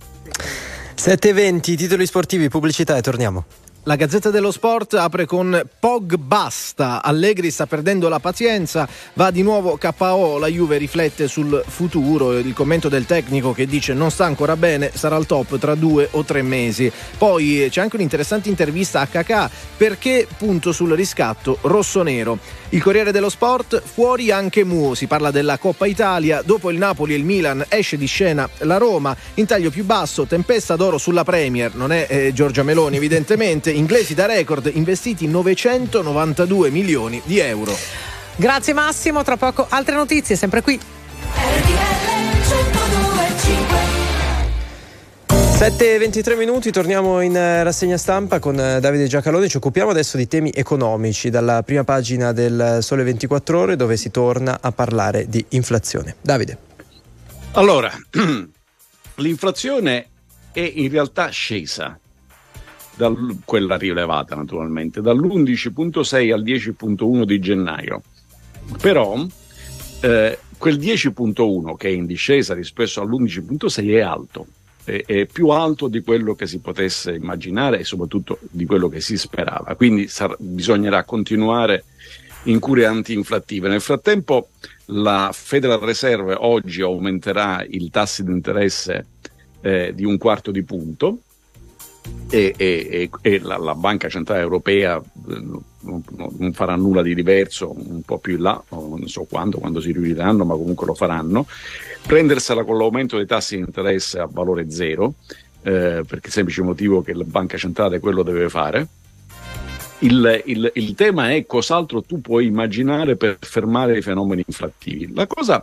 7.20, 0.97 1.77
titoli 1.77 2.07
sportivi, 2.07 2.49
pubblicità 2.49 2.97
e 2.97 3.03
torniamo. 3.03 3.45
La 3.89 3.97
Gazzetta 3.97 4.29
dello 4.29 4.51
Sport 4.51 4.93
apre 4.93 5.25
con 5.25 5.67
Pog 5.81 6.17
basta. 6.17 7.03
Allegri 7.03 7.51
sta 7.51 7.67
perdendo 7.67 8.11
la 8.11 8.19
pazienza, 8.19 8.87
va 9.15 9.31
di 9.31 9.41
nuovo 9.41 9.79
KO. 9.79 10.37
La 10.37 10.47
Juve 10.47 10.77
riflette 10.77 11.27
sul 11.27 11.65
futuro. 11.67 12.37
Il 12.37 12.53
commento 12.53 12.91
del 12.91 13.07
tecnico 13.07 13.55
che 13.55 13.65
dice 13.65 13.95
non 13.95 14.11
sta 14.11 14.27
ancora 14.27 14.57
bene, 14.57 14.91
sarà 14.93 15.17
al 15.17 15.25
top 15.25 15.57
tra 15.57 15.75
due 15.75 16.07
o 16.11 16.23
tre 16.23 16.43
mesi. 16.43 16.93
Poi 17.17 17.65
eh, 17.65 17.71
c'è 17.71 17.81
anche 17.81 17.97
un'interessante 17.97 18.51
intervista 18.51 19.01
a 19.01 19.07
Kakà 19.07 19.51
perché 19.79 20.29
punto 20.37 20.73
sul 20.73 20.93
riscatto 20.93 21.57
rossonero. 21.63 22.39
Il 22.71 22.83
Corriere 22.83 23.13
dello 23.13 23.31
Sport, 23.31 23.81
fuori 23.83 24.31
anche 24.31 24.63
Mu, 24.63 24.93
si 24.93 25.07
parla 25.07 25.31
della 25.31 25.57
Coppa 25.57 25.87
Italia, 25.87 26.43
dopo 26.43 26.71
il 26.71 26.77
Napoli 26.77 27.15
e 27.15 27.17
il 27.17 27.25
Milan 27.25 27.65
esce 27.67 27.97
di 27.97 28.05
scena 28.05 28.47
la 28.59 28.77
Roma, 28.77 29.17
in 29.35 29.47
taglio 29.47 29.71
più 29.71 29.85
basso, 29.85 30.27
tempesta 30.27 30.77
d'oro 30.77 30.99
sulla 30.99 31.25
Premier, 31.25 31.75
non 31.75 31.93
è 31.93 32.07
eh, 32.09 32.33
Giorgia 32.35 32.63
Meloni 32.63 32.97
evidentemente, 32.97 33.71
inglesi 33.71 34.13
da 34.13 34.27
record, 34.27 34.71
investiti 34.75 35.27
992 35.27 36.69
milioni 36.69 37.23
di 37.25 37.39
euro. 37.39 37.75
Grazie 38.37 38.75
Massimo, 38.75 39.25
tra 39.25 39.39
poco 39.39 39.65
altre 39.69 39.95
notizie, 39.95 40.37
sempre 40.37 40.61
qui. 40.61 40.79
7.23 45.59 46.37
minuti, 46.37 46.71
torniamo 46.71 47.21
in 47.21 47.35
eh, 47.35 47.65
rassegna 47.65 47.97
stampa 47.97 48.39
con 48.39 48.61
eh, 48.61 48.79
Davide 48.79 49.09
Giacalone. 49.09 49.49
Ci 49.49 49.57
occupiamo 49.57 49.91
adesso 49.91 50.17
di 50.17 50.29
temi 50.29 50.53
economici, 50.55 51.31
dalla 51.31 51.65
prima 51.65 51.83
pagina 51.83 52.31
del 52.31 52.79
Sole 52.81 53.03
24 53.03 53.59
Ore, 53.59 53.75
dove 53.75 53.97
si 53.97 54.13
torna 54.13 54.61
a 54.61 54.71
parlare 54.71 55.27
di 55.29 55.45
inflazione. 55.49 56.15
Davide. 56.21 56.59
Allora, 57.55 57.91
l'inflazione 59.17 60.07
è 60.53 60.61
in 60.61 60.91
realtà 60.91 61.27
scesa, 61.31 61.99
dal- 62.95 63.39
quella 63.45 63.77
rilevata 63.77 64.37
naturalmente, 64.37 65.01
dall'11.6 65.01 66.33
al 66.33 66.45
10.1 66.45 67.25
di 67.25 67.41
gennaio. 67.41 68.03
Però 68.81 69.27
eh, 70.03 70.39
quel 70.57 70.79
10.1 70.79 71.75
che 71.75 71.89
è 71.89 71.91
in 71.91 72.07
discesa 72.07 72.55
rispetto 72.55 73.01
all'11.6 73.01 73.89
è 73.89 74.01
alto, 74.01 74.47
è, 74.89 75.05
è 75.05 75.27
più 75.27 75.49
alto 75.49 75.89
di 75.89 76.03
quello 76.03 76.35
che 76.35 76.47
si 76.47 76.59
potesse 76.59 77.13
immaginare 77.13 77.79
e 77.79 77.85
soprattutto 77.85 78.39
di 78.51 78.65
quello 78.65 78.89
che 78.89 79.01
si 79.01 79.17
sperava. 79.19 79.75
Quindi 79.75 80.09
sar- 80.09 80.37
bisognerà 80.39 81.05
continuare 81.05 81.85
in 82.45 82.59
cure 82.59 82.87
antinflattive. 82.87 83.69
Nel 83.69 83.81
frattempo 83.81 84.49
la 84.87 85.31
Federal 85.33 85.81
Reserve 85.81 86.35
oggi 86.39 86.81
aumenterà 86.81 87.65
il 87.69 87.91
tasso 87.91 88.23
di 88.23 88.33
interesse 88.33 89.07
eh, 89.61 89.93
di 89.95 90.05
un 90.05 90.17
quarto 90.17 90.51
di 90.51 90.63
punto 90.63 91.19
e, 92.31 92.55
e- 92.57 93.11
e- 93.21 93.41
la, 93.41 93.57
la 93.57 93.75
Banca 93.75 94.09
Centrale 94.09 94.41
Europea 94.43 94.97
eh, 94.99 95.03
non, 95.81 96.03
non- 96.39 96.53
farà 96.53 96.77
nulla 96.77 97.03
di 97.03 97.15
diverso 97.15 97.73
un 97.75 98.03
po' 98.03 98.19
più 98.19 98.35
in 98.37 98.43
là, 98.43 98.63
non 98.71 99.07
so 99.07 99.25
quando, 99.29 99.59
quando 99.59 99.81
si 99.81 99.93
riuniranno, 99.93 100.45
ma 100.45 100.55
comunque 100.55 100.87
lo 100.87 100.95
faranno. 100.95 101.47
Prendersela 102.07 102.65
con 102.65 102.77
l'aumento 102.77 103.17
dei 103.17 103.27
tassi 103.27 103.57
di 103.57 103.63
interesse 103.63 104.19
a 104.19 104.29
valore 104.31 104.71
zero, 104.71 105.15
eh, 105.63 106.03
perché 106.07 106.27
il 106.27 106.33
semplice 106.33 106.63
motivo 106.63 107.03
che 107.03 107.15
la 107.15 107.25
Banca 107.25 107.57
Centrale 107.57 107.99
quello 108.01 108.23
deve 108.23 108.49
fare. 108.49 108.87
Il, 110.01 110.43
il- 110.47 110.71
il 110.75 110.95
tema 110.95 111.33
è 111.33 111.45
cos'altro 111.45 112.03
tu 112.03 112.21
puoi 112.21 112.47
immaginare 112.47 113.17
per 113.17 113.37
fermare 113.41 113.99
i 113.99 114.03
fenomeni 114.03 114.45
inflattivi. 114.47 115.13
La 115.15 115.27
cosa 115.27 115.63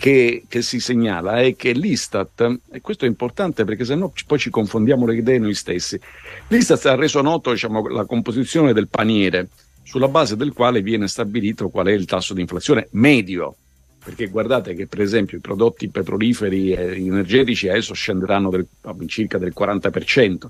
che, 0.00 0.44
che 0.48 0.62
si 0.62 0.80
segnala 0.80 1.42
è 1.42 1.54
che 1.54 1.72
l'Istat, 1.72 2.60
e 2.72 2.80
questo 2.80 3.04
è 3.04 3.08
importante 3.08 3.64
perché 3.64 3.84
sennò 3.84 4.10
poi 4.26 4.38
ci 4.38 4.48
confondiamo 4.48 5.04
le 5.04 5.16
idee 5.16 5.38
noi 5.38 5.52
stessi, 5.52 6.00
l'Istat 6.48 6.86
ha 6.86 6.94
reso 6.94 7.20
noto 7.20 7.50
diciamo, 7.50 7.86
la 7.86 8.06
composizione 8.06 8.72
del 8.72 8.88
paniere 8.88 9.48
sulla 9.82 10.08
base 10.08 10.36
del 10.36 10.54
quale 10.54 10.80
viene 10.80 11.06
stabilito 11.06 11.68
qual 11.68 11.88
è 11.88 11.92
il 11.92 12.06
tasso 12.06 12.32
di 12.32 12.40
inflazione 12.40 12.88
medio. 12.92 13.54
Perché 14.02 14.28
guardate 14.28 14.72
che 14.72 14.86
per 14.86 15.02
esempio 15.02 15.36
i 15.36 15.42
prodotti 15.42 15.90
petroliferi 15.90 16.72
e 16.72 17.04
energetici 17.04 17.68
adesso 17.68 17.92
scenderanno 17.92 18.48
del, 18.48 18.66
circa 19.06 19.36
del 19.36 19.52
40%, 19.54 20.46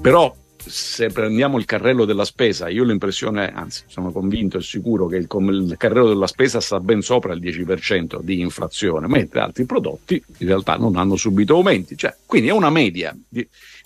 però 0.00 0.34
se 0.68 1.08
prendiamo 1.08 1.58
il 1.58 1.64
carrello 1.64 2.04
della 2.04 2.24
spesa, 2.24 2.68
io 2.68 2.82
ho 2.82 2.86
l'impressione, 2.86 3.52
anzi 3.52 3.84
sono 3.86 4.12
convinto 4.12 4.58
e 4.58 4.62
sicuro 4.62 5.06
che 5.06 5.16
il, 5.16 5.26
il, 5.30 5.74
carrello 5.76 6.08
della 6.08 6.26
spesa 6.26 6.60
sta 6.60 6.78
ben 6.80 7.00
sopra 7.00 7.32
il 7.32 7.40
10% 7.40 8.20
di 8.20 8.40
inflazione, 8.40 9.08
mentre 9.08 9.40
altri 9.40 9.64
prodotti 9.64 10.22
in 10.38 10.46
realtà 10.46 10.76
non 10.76 10.96
hanno 10.96 11.16
subito 11.16 11.54
aumenti. 11.54 11.96
Cioè, 11.96 12.14
quindi 12.26 12.48
è 12.48 12.52
una 12.52 12.70
media. 12.70 13.16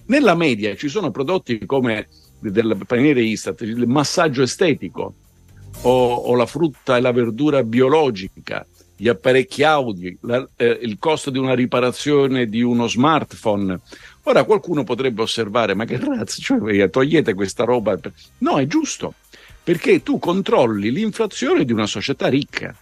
Nella 0.06 0.34
media 0.34 0.74
ci 0.76 0.88
sono 0.88 1.10
prodotti 1.10 1.64
come 1.64 2.08
del 2.38 2.76
paniere 2.86 3.22
Istat, 3.22 3.60
il 3.60 3.86
massaggio 3.86 4.42
estetico 4.42 5.14
o, 5.82 6.14
o 6.14 6.34
la 6.34 6.46
frutta 6.46 6.96
e 6.96 7.00
la 7.00 7.12
verdura 7.12 7.62
biologica, 7.62 8.66
gli 8.96 9.08
apparecchi 9.08 9.62
audio, 9.62 10.14
la, 10.20 10.46
eh, 10.56 10.78
il 10.82 10.96
costo 10.98 11.30
di 11.30 11.38
una 11.38 11.54
riparazione 11.54 12.46
di 12.46 12.62
uno 12.62 12.86
smartphone. 12.86 13.80
Ora 14.24 14.44
qualcuno 14.44 14.84
potrebbe 14.84 15.22
osservare, 15.22 15.74
ma 15.74 15.84
che 15.84 15.98
razza, 15.98 16.40
cioè, 16.40 16.90
togliete 16.90 17.34
questa 17.34 17.64
roba. 17.64 17.98
No, 18.38 18.58
è 18.58 18.66
giusto, 18.66 19.14
perché 19.62 20.02
tu 20.02 20.18
controlli 20.18 20.92
l'inflazione 20.92 21.64
di 21.64 21.72
una 21.72 21.86
società 21.86 22.28
ricca. 22.28 22.74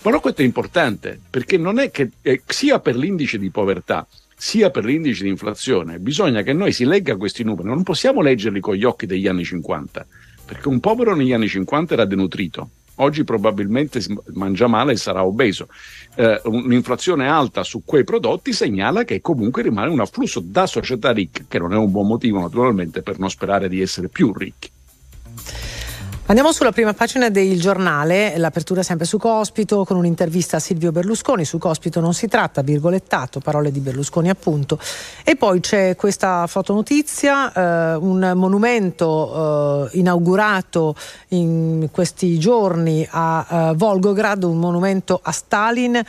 Però 0.00 0.20
questo 0.20 0.42
è 0.42 0.44
importante, 0.44 1.18
perché 1.28 1.58
non 1.58 1.80
è 1.80 1.90
che 1.90 2.10
eh, 2.22 2.42
sia 2.46 2.78
per 2.78 2.96
l'indice 2.96 3.38
di 3.38 3.50
povertà, 3.50 4.06
sia 4.36 4.70
per 4.70 4.84
l'indice 4.84 5.24
di 5.24 5.30
inflazione, 5.30 5.98
bisogna 5.98 6.42
che 6.42 6.52
noi 6.52 6.72
si 6.72 6.84
legga 6.84 7.16
questi 7.16 7.42
numeri, 7.42 7.66
non 7.66 7.82
possiamo 7.82 8.20
leggerli 8.20 8.60
con 8.60 8.74
gli 8.76 8.84
occhi 8.84 9.06
degli 9.06 9.26
anni 9.26 9.44
50, 9.44 10.06
perché 10.44 10.68
un 10.68 10.78
povero 10.78 11.16
negli 11.16 11.32
anni 11.32 11.48
50 11.48 11.94
era 11.94 12.04
denutrito, 12.04 12.70
oggi 12.96 13.24
probabilmente 13.24 14.00
mangia 14.34 14.66
male 14.66 14.92
e 14.92 14.96
sarà 14.96 15.24
obeso. 15.24 15.68
Eh, 16.14 16.40
un'inflazione 16.44 17.28
alta 17.28 17.62
su 17.62 17.82
quei 17.84 18.04
prodotti 18.04 18.52
segnala 18.52 19.04
che 19.04 19.20
comunque 19.20 19.62
rimane 19.62 19.90
un 19.90 20.00
afflusso 20.00 20.40
da 20.40 20.66
società 20.66 21.12
ricche, 21.12 21.46
che 21.48 21.58
non 21.58 21.72
è 21.72 21.76
un 21.76 21.90
buon 21.90 22.06
motivo 22.06 22.40
naturalmente 22.40 23.02
per 23.02 23.18
non 23.18 23.30
sperare 23.30 23.68
di 23.68 23.80
essere 23.80 24.08
più 24.08 24.32
ricchi. 24.32 24.70
Andiamo 26.28 26.50
sulla 26.50 26.72
prima 26.72 26.92
pagina 26.92 27.30
del 27.30 27.60
giornale, 27.60 28.36
l'apertura 28.36 28.82
sempre 28.82 29.06
su 29.06 29.16
Cospito 29.16 29.84
con 29.84 29.96
un'intervista 29.96 30.56
a 30.56 30.58
Silvio 30.58 30.90
Berlusconi, 30.90 31.44
su 31.44 31.58
Cospito 31.58 32.00
non 32.00 32.14
si 32.14 32.26
tratta, 32.26 32.62
virgolettato, 32.62 33.38
parole 33.38 33.70
di 33.70 33.78
Berlusconi 33.78 34.28
appunto. 34.28 34.76
E 35.22 35.36
poi 35.36 35.60
c'è 35.60 35.94
questa 35.94 36.48
fotonotizia, 36.48 37.52
eh, 37.52 37.94
un 37.94 38.32
monumento 38.34 39.86
eh, 39.92 39.98
inaugurato 39.98 40.96
in 41.28 41.90
questi 41.92 42.40
giorni 42.40 43.06
a 43.08 43.46
eh, 43.48 43.74
Volgograd, 43.76 44.42
un 44.42 44.58
monumento 44.58 45.20
a 45.22 45.30
Stalin 45.30 46.02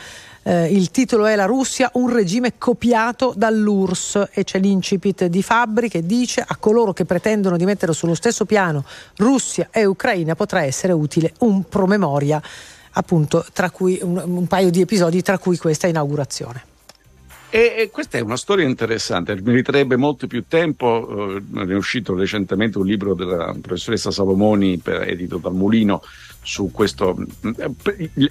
eh, 0.48 0.64
il 0.72 0.90
titolo 0.90 1.26
è 1.26 1.36
La 1.36 1.44
Russia, 1.44 1.90
un 1.94 2.10
regime 2.10 2.54
copiato 2.56 3.34
dall'URSS 3.36 4.28
e 4.32 4.44
c'è 4.44 4.58
l'incipit 4.58 5.26
di 5.26 5.42
Fabri 5.42 5.90
che 5.90 6.06
dice 6.06 6.42
a 6.46 6.56
coloro 6.56 6.94
che 6.94 7.04
pretendono 7.04 7.58
di 7.58 7.66
mettere 7.66 7.92
sullo 7.92 8.14
stesso 8.14 8.46
piano 8.46 8.82
Russia 9.16 9.68
e 9.70 9.84
Ucraina 9.84 10.34
potrà 10.34 10.62
essere 10.62 10.94
utile 10.94 11.34
un 11.40 11.64
promemoria, 11.68 12.40
appunto, 12.92 13.44
tra 13.52 13.70
cui 13.70 13.98
un, 14.00 14.16
un 14.24 14.46
paio 14.46 14.70
di 14.70 14.80
episodi, 14.80 15.20
tra 15.20 15.36
cui 15.36 15.58
questa 15.58 15.86
inaugurazione. 15.86 16.76
E, 17.50 17.74
e, 17.78 17.90
questa 17.90 18.18
è 18.18 18.20
una 18.20 18.36
storia 18.36 18.66
interessante, 18.66 19.40
meriterebbe 19.40 19.96
molto 19.96 20.26
più 20.26 20.44
tempo. 20.46 21.36
Eh, 21.36 21.66
è 21.66 21.74
uscito 21.74 22.14
recentemente 22.14 22.76
un 22.76 22.86
libro 22.86 23.14
della 23.14 23.54
professoressa 23.60 24.10
Salomoni, 24.10 24.78
per, 24.78 25.08
edito 25.08 25.38
dal 25.38 25.54
Mulino, 25.54 26.02
su 26.42 26.70
questo. 26.70 27.16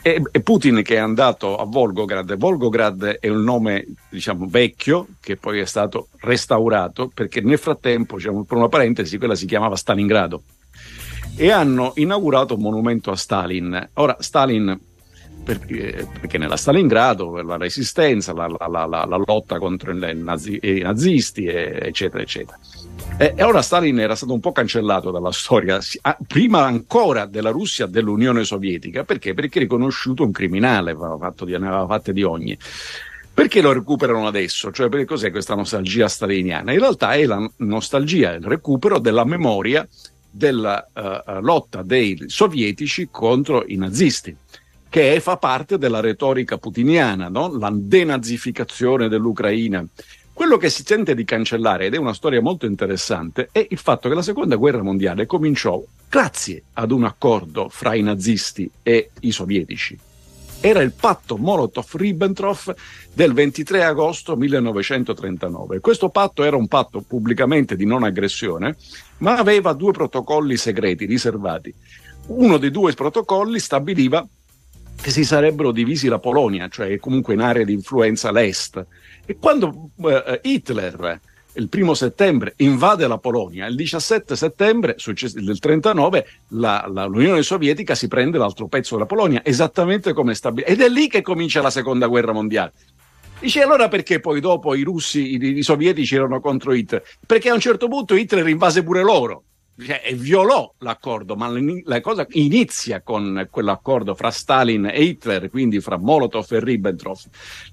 È, 0.02 0.22
è 0.32 0.40
Putin 0.42 0.84
che 0.84 0.96
è 0.96 1.00
andato 1.00 1.58
a 1.58 1.66
Volgograd. 1.66 2.36
Volgograd 2.38 3.18
è 3.20 3.28
un 3.28 3.44
nome, 3.44 3.88
diciamo, 4.10 4.46
vecchio 4.48 5.08
che 5.20 5.36
poi 5.36 5.60
è 5.60 5.66
stato 5.66 6.10
restaurato 6.20 7.12
perché 7.12 7.42
nel 7.42 7.58
frattempo, 7.58 8.18
diciamo, 8.18 8.44
per 8.44 8.58
una 8.58 8.70
parentesi, 8.70 9.18
quella 9.18 9.36
si 9.36 9.48
chiamava 9.48 9.76
Stalingrado. 9.76 10.44
E 11.36 11.50
hanno 11.52 11.94
inaugurato 11.96 12.54
un 12.54 12.62
monumento 12.62 13.10
a 13.10 13.16
Stalin. 13.16 13.90
Ora, 13.94 14.16
Stalin 14.20 14.80
perché, 15.48 16.06
perché, 16.20 16.38
nella 16.38 16.58
Stalingrado 16.58 17.42
la 17.42 17.56
resistenza, 17.56 18.34
la, 18.34 18.48
la, 18.48 18.68
la, 18.68 19.06
la 19.06 19.24
lotta 19.26 19.60
contro 19.60 19.94
nazi, 19.94 20.60
i 20.62 20.80
nazisti, 20.82 21.46
eccetera, 21.46 22.22
eccetera. 22.22 22.60
E, 23.18 23.34
e, 23.34 23.44
ora 23.44 23.62
Stalin 23.62 23.98
era 23.98 24.14
stato 24.14 24.34
un 24.34 24.42
po' 24.42 24.52
cancellato 24.52 25.10
dalla 25.10 25.32
storia, 25.32 25.80
prima 26.28 26.66
ancora 26.66 27.26
della 27.28 27.52
Russia, 27.52 27.86
dell'Unione 27.86 28.44
Sovietica, 28.44 29.06
perché? 29.06 29.34
Perché 29.34 29.60
riconosciuto 29.60 30.26
un 30.26 30.32
criminale, 30.32 30.94
fatto 30.94 31.46
di, 31.46 31.52
ne 31.52 31.68
aveva 31.68 31.88
fatte 31.88 32.12
di 32.12 32.24
ogni. 32.24 32.58
Perché 33.34 33.62
lo 33.62 33.72
recuperano 33.72 34.28
adesso? 34.28 34.70
Cioè, 34.70 34.90
perché 34.90 35.06
cos'è 35.06 35.32
questa 35.32 35.56
nostalgia 35.56 36.10
staliniana? 36.10 36.74
In 36.74 36.80
realtà 36.80 37.14
è 37.14 37.26
la 37.26 37.50
nostalgia, 37.58 38.34
il 38.34 38.44
recupero 38.44 39.00
della 39.00 39.24
memoria 39.24 39.88
della 40.30 40.86
uh, 40.94 41.40
lotta 41.40 41.84
dei 41.84 42.26
sovietici 42.28 43.08
contro 43.10 43.64
i 43.66 43.78
nazisti 43.78 44.36
che 44.90 45.20
fa 45.20 45.38
parte 45.38 45.78
della 45.78 46.00
retorica 46.00 46.58
putiniana, 46.58 47.30
no? 47.30 47.56
la 47.58 47.72
denazificazione 47.74 49.08
dell'Ucraina. 49.08 49.86
Quello 50.34 50.58
che 50.58 50.70
si 50.70 50.84
tenta 50.84 51.14
di 51.14 51.26
cancellare, 51.26 51.88
ed 51.88 51.96
è 51.96 51.98
una 51.98 52.14
storia 52.14 52.42
molto 52.42 52.68
interessante, 52.68 53.50
è 53.52 53.66
il 53.70 53.78
fatto 53.80 54.08
che 54.08 54.16
la 54.16 54.22
seconda 54.22 54.56
guerra 54.56 54.84
mondiale 54.84 55.26
cominciò 55.26 55.84
grazie 56.08 56.62
ad 56.74 56.92
un 56.92 57.06
accordo 57.06 57.70
fra 57.70 57.96
i 57.96 58.04
nazisti 58.04 58.70
e 58.84 59.10
i 59.22 59.32
sovietici. 59.32 59.98
Era 60.60 60.82
il 60.82 60.92
patto 60.92 61.38
Molotov-Ribbentrop 61.38 62.76
del 63.14 63.34
23 63.34 63.84
agosto 63.84 64.36
1939. 64.36 65.80
Questo 65.80 66.10
patto 66.10 66.44
era 66.44 66.56
un 66.56 66.68
patto 66.68 67.02
pubblicamente 67.02 67.76
di 67.76 67.86
non 67.86 68.04
aggressione, 68.04 68.76
ma 69.18 69.38
aveva 69.38 69.74
due 69.74 69.92
protocolli 69.92 70.56
segreti 70.56 71.06
riservati. 71.06 71.74
Uno 72.28 72.58
dei 72.58 72.72
due 72.72 72.94
protocolli 72.94 73.60
stabiliva 73.60 74.28
che 75.02 75.12
si 75.12 75.24
sarebbero 75.24 75.72
divisi 75.72 76.08
la 76.08 76.20
Polonia, 76.20 76.68
cioè 76.68 76.98
comunque 77.00 77.34
in 77.34 77.42
area 77.42 77.64
di 77.64 77.74
influenza 77.74 78.32
l'Est. 78.32 78.86
E 79.26 79.38
quando 79.38 79.92
eh, 80.04 80.40
Hitler 80.44 81.20
il 81.54 81.70
primo 81.70 81.94
settembre 81.94 82.54
invade 82.58 83.08
la 83.08 83.18
Polonia, 83.18 83.66
il 83.66 83.76
17 83.76 84.36
settembre 84.36 84.96
del 85.34 85.60
39 85.60 86.28
la, 86.50 86.88
la, 86.92 87.06
l'Unione 87.06 87.42
Sovietica 87.42 87.96
si 87.96 88.08
prende 88.08 88.38
l'altro 88.38 88.68
pezzo 88.68 88.96
della 88.96 89.08
Polonia, 89.08 89.44
esattamente 89.44 90.14
come 90.14 90.36
stabilito. 90.36 90.72
Ed 90.72 90.82
è 90.82 90.90
lì 90.90 91.08
che 91.08 91.22
comincia 91.22 91.62
la 91.62 91.72
seconda 91.72 92.08
guerra 92.08 92.32
mondiale. 92.32 92.74
Dice 93.40 93.62
allora 93.62 93.88
perché 93.88 94.20
poi 94.20 94.40
dopo 94.40 94.74
i 94.74 94.82
russi, 94.82 95.36
i, 95.36 95.58
i 95.58 95.64
sovietici 95.64 96.16
erano 96.16 96.40
contro 96.40 96.74
Hitler? 96.74 97.04
Perché 97.26 97.50
a 97.50 97.54
un 97.54 97.60
certo 97.60 97.88
punto 97.88 98.16
Hitler 98.16 98.48
invase 98.48 98.84
pure 98.84 99.04
loro 99.04 99.44
cioè, 99.80 100.02
violò 100.16 100.74
l'accordo, 100.80 101.36
ma 101.36 101.52
la 101.84 102.02
cosa 102.02 102.26
inizia 102.32 103.02
con 103.02 103.48
quell'accordo 103.50 104.16
fra 104.16 104.32
Stalin 104.32 104.88
e 104.88 105.04
Hitler, 105.04 105.50
quindi 105.50 105.80
fra 105.80 105.98
Molotov 105.98 106.48
e 106.52 106.60
Ribbentrop. 106.60 107.20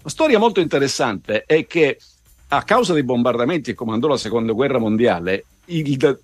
La 0.03 0.11
storia 0.11 0.39
molto 0.39 0.61
interessante 0.61 1.45
è 1.47 1.67
che 1.67 1.99
a 2.49 2.63
causa 2.63 2.93
dei 2.93 3.05
bombardamenti 3.05 3.71
che 3.71 3.77
comandò 3.77 4.09
la 4.09 4.19
seconda 4.19 4.53
guerra 4.53 4.79
mondiale, 4.79 5.45
il, 5.67 6.21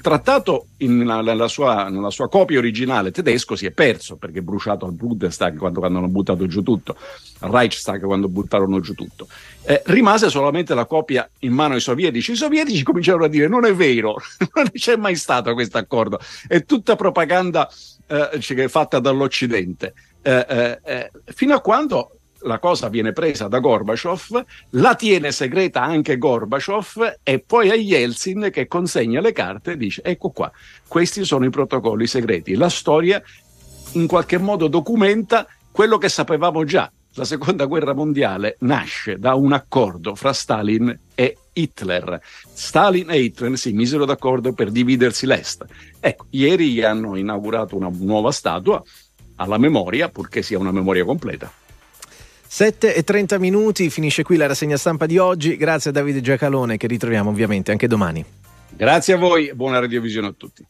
trattato 0.00 0.66
in, 0.78 0.96
nella, 0.96 1.48
sua, 1.48 1.88
nella, 1.88 2.10
sua, 2.10 2.28
copia 2.28 2.58
originale 2.58 3.10
tedesco 3.10 3.56
si 3.56 3.66
è 3.66 3.70
perso 3.70 4.16
perché 4.16 4.38
è 4.38 4.42
bruciato 4.42 4.86
al 4.86 4.92
Bundestag 4.92 5.56
quando, 5.58 5.80
quando 5.80 5.98
hanno 5.98 6.08
buttato 6.08 6.46
giù 6.46 6.62
tutto, 6.62 6.96
al 7.40 7.50
Reichstag 7.50 8.04
quando 8.04 8.28
buttarono 8.28 8.80
giù 8.80 8.94
tutto. 8.94 9.28
Eh, 9.62 9.82
rimase 9.86 10.28
solamente 10.28 10.74
la 10.74 10.86
copia 10.86 11.28
in 11.40 11.52
mano 11.52 11.74
ai 11.74 11.80
sovietici. 11.80 12.32
I 12.32 12.36
sovietici 12.36 12.82
cominciarono 12.82 13.24
a 13.24 13.28
dire: 13.28 13.48
Non 13.48 13.64
è 13.64 13.74
vero, 13.74 14.16
non 14.54 14.70
c'è 14.72 14.96
mai 14.96 15.16
stato 15.16 15.52
questo 15.54 15.78
accordo, 15.78 16.18
è 16.46 16.64
tutta 16.64 16.96
propaganda 16.96 17.70
eh, 18.06 18.68
fatta 18.68 18.98
dall'Occidente. 18.98 19.94
Eh, 20.22 20.46
eh, 20.48 20.78
eh 20.84 21.10
fino 21.26 21.54
a 21.54 21.60
quando 21.60 22.13
la 22.44 22.58
cosa 22.58 22.88
viene 22.88 23.12
presa 23.12 23.48
da 23.48 23.58
Gorbaciov, 23.58 24.44
la 24.70 24.94
tiene 24.94 25.32
segreta 25.32 25.82
anche 25.82 26.18
Gorbaciov 26.18 27.16
e 27.22 27.38
poi 27.40 27.68
è 27.68 27.76
Yeltsin 27.76 28.48
che 28.52 28.66
consegna 28.66 29.20
le 29.20 29.32
carte 29.32 29.72
e 29.72 29.76
dice 29.76 30.02
ecco 30.02 30.30
qua, 30.30 30.50
questi 30.86 31.24
sono 31.24 31.44
i 31.44 31.50
protocolli 31.50 32.06
segreti. 32.06 32.54
La 32.54 32.68
storia 32.68 33.22
in 33.92 34.06
qualche 34.06 34.38
modo 34.38 34.68
documenta 34.68 35.46
quello 35.70 35.98
che 35.98 36.08
sapevamo 36.08 36.64
già. 36.64 36.90
La 37.16 37.24
seconda 37.24 37.66
guerra 37.66 37.94
mondiale 37.94 38.56
nasce 38.60 39.18
da 39.18 39.34
un 39.34 39.52
accordo 39.52 40.16
fra 40.16 40.32
Stalin 40.32 40.98
e 41.14 41.36
Hitler. 41.52 42.20
Stalin 42.52 43.08
e 43.10 43.20
Hitler 43.20 43.56
si 43.56 43.72
misero 43.72 44.04
d'accordo 44.04 44.52
per 44.52 44.70
dividersi 44.70 45.24
l'Est. 45.24 45.64
Ecco, 46.00 46.26
ieri 46.30 46.82
hanno 46.82 47.14
inaugurato 47.14 47.76
una 47.76 47.90
nuova 47.92 48.32
statua 48.32 48.82
alla 49.36 49.58
memoria, 49.58 50.08
purché 50.08 50.42
sia 50.42 50.58
una 50.58 50.72
memoria 50.72 51.04
completa. 51.04 51.52
7 52.54 52.94
e 52.94 53.02
30 53.02 53.36
minuti, 53.40 53.90
finisce 53.90 54.22
qui 54.22 54.36
la 54.36 54.46
rassegna 54.46 54.76
stampa 54.76 55.06
di 55.06 55.18
oggi. 55.18 55.56
Grazie 55.56 55.90
a 55.90 55.92
Davide 55.92 56.20
Giacalone 56.20 56.76
che 56.76 56.86
ritroviamo 56.86 57.30
ovviamente 57.30 57.72
anche 57.72 57.88
domani. 57.88 58.24
Grazie 58.70 59.14
a 59.14 59.16
voi 59.16 59.48
e 59.48 59.54
buona 59.56 59.80
radiovisione 59.80 60.28
a 60.28 60.34
tutti. 60.36 60.64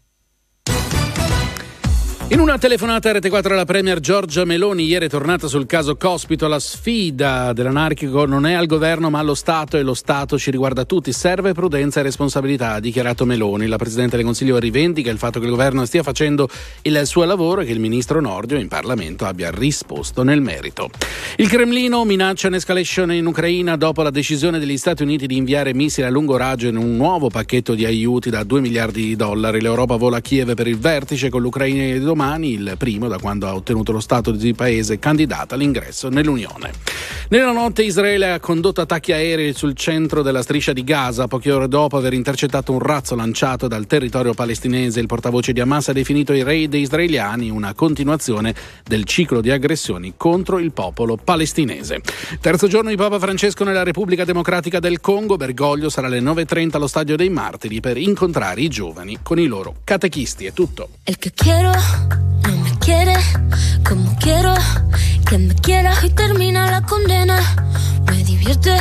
In 2.28 2.40
una 2.40 2.56
telefonata 2.56 3.10
a 3.10 3.12
Rete 3.12 3.28
4 3.28 3.52
alla 3.52 3.66
Premier 3.66 4.00
Giorgia 4.00 4.46
Meloni, 4.46 4.86
ieri 4.86 5.06
è 5.06 5.08
tornata 5.10 5.46
sul 5.46 5.66
caso 5.66 5.94
Cospito, 5.96 6.48
la 6.48 6.58
sfida 6.58 7.52
dell'anarchico 7.52 8.24
non 8.24 8.46
è 8.46 8.54
al 8.54 8.64
governo 8.64 9.10
ma 9.10 9.18
allo 9.18 9.34
Stato 9.34 9.76
e 9.76 9.82
lo 9.82 9.92
Stato 9.92 10.38
ci 10.38 10.50
riguarda 10.50 10.86
tutti, 10.86 11.12
serve 11.12 11.52
prudenza 11.52 12.00
e 12.00 12.02
responsabilità, 12.02 12.72
ha 12.72 12.80
dichiarato 12.80 13.26
Meloni. 13.26 13.66
La 13.66 13.76
Presidente 13.76 14.16
del 14.16 14.24
Consiglio 14.24 14.58
rivendica 14.58 15.10
il 15.10 15.18
fatto 15.18 15.38
che 15.38 15.44
il 15.44 15.50
governo 15.50 15.84
stia 15.84 16.02
facendo 16.02 16.48
il 16.82 17.02
suo 17.04 17.24
lavoro 17.24 17.60
e 17.60 17.66
che 17.66 17.72
il 17.72 17.78
Ministro 17.78 18.22
Nordio 18.22 18.56
in 18.56 18.68
Parlamento 18.68 19.26
abbia 19.26 19.50
risposto 19.50 20.22
nel 20.22 20.40
merito. 20.40 20.88
Il 21.36 21.48
Cremlino 21.48 22.04
minaccia 22.06 22.48
un'escalation 22.48 23.12
in 23.12 23.26
Ucraina 23.26 23.76
dopo 23.76 24.02
la 24.02 24.10
decisione 24.10 24.58
degli 24.58 24.78
Stati 24.78 25.02
Uniti 25.02 25.26
di 25.26 25.36
inviare 25.36 25.74
missili 25.74 26.06
a 26.06 26.10
lungo 26.10 26.38
raggio 26.38 26.68
in 26.68 26.78
un 26.78 26.96
nuovo 26.96 27.28
pacchetto 27.28 27.74
di 27.74 27.84
aiuti 27.84 28.30
da 28.30 28.44
2 28.44 28.60
miliardi 28.62 29.02
di 29.02 29.14
dollari. 29.14 29.60
L'Europa 29.60 29.96
vola 29.96 30.16
a 30.16 30.20
Kiev 30.20 30.54
per 30.54 30.66
il 30.66 30.78
vertice 30.78 31.28
con 31.28 31.42
l'Ucraina 31.42 31.82
di 31.92 31.98
domani, 32.14 32.52
il 32.52 32.74
primo 32.78 33.08
da 33.08 33.18
quando 33.18 33.48
ha 33.48 33.54
ottenuto 33.54 33.90
lo 33.90 33.98
status 33.98 34.36
di 34.36 34.54
paese 34.54 35.00
candidata 35.00 35.56
all'ingresso 35.56 36.08
nell'Unione. 36.08 36.70
Nella 37.28 37.50
notte 37.50 37.82
Israele 37.82 38.30
ha 38.30 38.38
condotto 38.38 38.80
attacchi 38.80 39.12
aerei 39.12 39.52
sul 39.52 39.74
centro 39.74 40.22
della 40.22 40.42
striscia 40.42 40.72
di 40.72 40.84
Gaza, 40.84 41.26
poche 41.26 41.50
ore 41.50 41.66
dopo 41.66 41.96
aver 41.96 42.12
intercettato 42.12 42.70
un 42.70 42.78
razzo 42.78 43.16
lanciato 43.16 43.66
dal 43.66 43.86
territorio 43.86 44.32
palestinese. 44.32 45.00
Il 45.00 45.06
portavoce 45.06 45.52
di 45.52 45.60
Hamas 45.60 45.88
ha 45.88 45.92
definito 45.92 46.32
i 46.32 46.44
raid 46.44 46.74
israeliani 46.74 47.50
una 47.50 47.74
continuazione 47.74 48.54
del 48.84 49.04
ciclo 49.04 49.40
di 49.40 49.50
aggressioni 49.50 50.14
contro 50.16 50.58
il 50.58 50.72
popolo 50.72 51.16
palestinese. 51.16 52.00
Terzo 52.40 52.68
giorno 52.68 52.90
di 52.90 52.96
Papa 52.96 53.18
Francesco 53.18 53.64
nella 53.64 53.82
Repubblica 53.82 54.24
Democratica 54.24 54.78
del 54.78 55.00
Congo. 55.00 55.36
Bergoglio 55.36 55.88
sarà 55.88 56.06
alle 56.06 56.20
9.30 56.20 56.76
allo 56.76 56.86
Stadio 56.86 57.16
dei 57.16 57.30
Martiri 57.30 57.80
per 57.80 57.96
incontrare 57.96 58.60
i 58.60 58.68
giovani 58.68 59.18
con 59.22 59.40
i 59.40 59.46
loro 59.46 59.76
catechisti. 59.82 60.44
È 60.44 60.52
tutto. 60.52 60.90
El 61.04 61.18
que 61.18 61.32
quiero 61.34 61.72
no 62.42 62.56
me 62.62 62.78
quiere 62.78 63.16
como 63.88 64.16
quiero 64.18 64.54
que 65.28 65.38
me 65.38 65.54
quiera 65.54 65.92
y 66.02 66.10
termina 66.10 66.70
la 66.70 66.82
condena. 66.82 67.38
Me 68.06 68.24
divierte, 68.24 68.76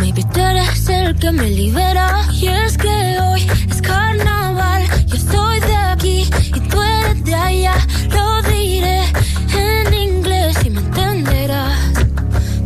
maybe 0.00 0.22
tú 0.32 0.40
eres 0.40 0.88
el 0.88 1.16
que 1.16 1.30
me 1.30 1.48
libera. 1.50 2.26
Y 2.32 2.48
es 2.48 2.76
que 2.76 3.18
hoy 3.20 3.46
es 3.70 3.82
carnaval, 3.82 4.82
yo 5.06 5.16
estoy 5.16 5.60
de 5.60 5.76
aquí 5.76 6.30
y 6.54 6.60
tú 6.60 6.82
eres 6.82 7.24
de 7.24 7.34
allá. 7.34 7.74
Lo 8.10 8.42
diré 8.42 9.02
en 9.54 9.94
inglés 9.94 10.56
y 10.64 10.70
me 10.70 10.80
entenderás. 10.80 11.78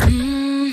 Mm. 0.09 0.71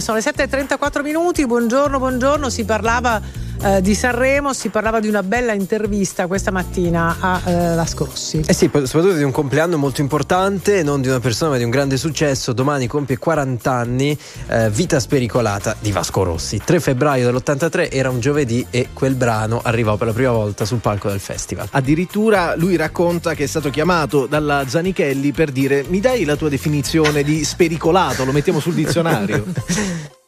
Sono 0.00 0.18
le 0.18 0.24
7.34 0.24 1.02
minuti, 1.02 1.46
buongiorno, 1.46 1.98
buongiorno, 1.98 2.48
si 2.48 2.64
parlava 2.64 3.20
eh, 3.62 3.82
di 3.82 3.94
Sanremo, 3.94 4.52
si 4.52 4.68
parlava 4.68 5.00
di 5.00 5.08
una 5.08 5.22
bella 5.22 5.52
intervista 5.52 6.26
questa 6.26 6.50
mattina 6.50 7.16
a 7.20 7.40
eh, 7.44 7.74
Lasco 7.74 8.04
Rossi. 8.04 8.42
Eh 8.46 8.52
sì, 8.52 8.70
soprattutto 8.72 9.14
di 9.14 9.22
un 9.22 9.30
compleanno 9.30 9.76
molto 9.76 10.00
importante, 10.00 10.82
non 10.82 11.00
di 11.00 11.08
una 11.08 11.20
persona 11.20 11.52
ma 11.52 11.56
di 11.56 11.64
un 11.64 11.70
grande 11.70 11.96
successo. 11.96 12.52
Domani 12.52 12.86
compie 12.86 13.18
40 13.18 13.70
anni, 13.72 14.16
eh, 14.48 14.70
Vita 14.70 14.98
spericolata 15.00 15.76
di 15.78 15.92
Vasco 15.92 16.22
Rossi. 16.22 16.60
3 16.64 16.80
febbraio 16.80 17.26
dell'83 17.26 17.90
era 17.90 18.10
un 18.10 18.20
giovedì 18.20 18.66
e 18.70 18.88
quel 18.92 19.14
brano 19.14 19.60
arrivò 19.62 19.96
per 19.96 20.08
la 20.08 20.12
prima 20.12 20.32
volta 20.32 20.64
sul 20.64 20.78
palco 20.78 21.08
del 21.08 21.20
festival. 21.20 21.68
Addirittura 21.72 22.54
lui 22.56 22.76
racconta 22.76 23.34
che 23.34 23.44
è 23.44 23.46
stato 23.46 23.70
chiamato 23.70 24.26
dalla 24.26 24.64
Zanichelli 24.66 25.32
per 25.32 25.50
dire 25.50 25.84
mi 25.88 26.00
dai 26.00 26.24
la 26.24 26.36
tua 26.36 26.48
definizione 26.48 27.22
di 27.22 27.44
spericolato, 27.44 28.24
lo 28.24 28.32
mettiamo 28.32 28.60
sul 28.60 28.74
dizionario. 28.74 29.44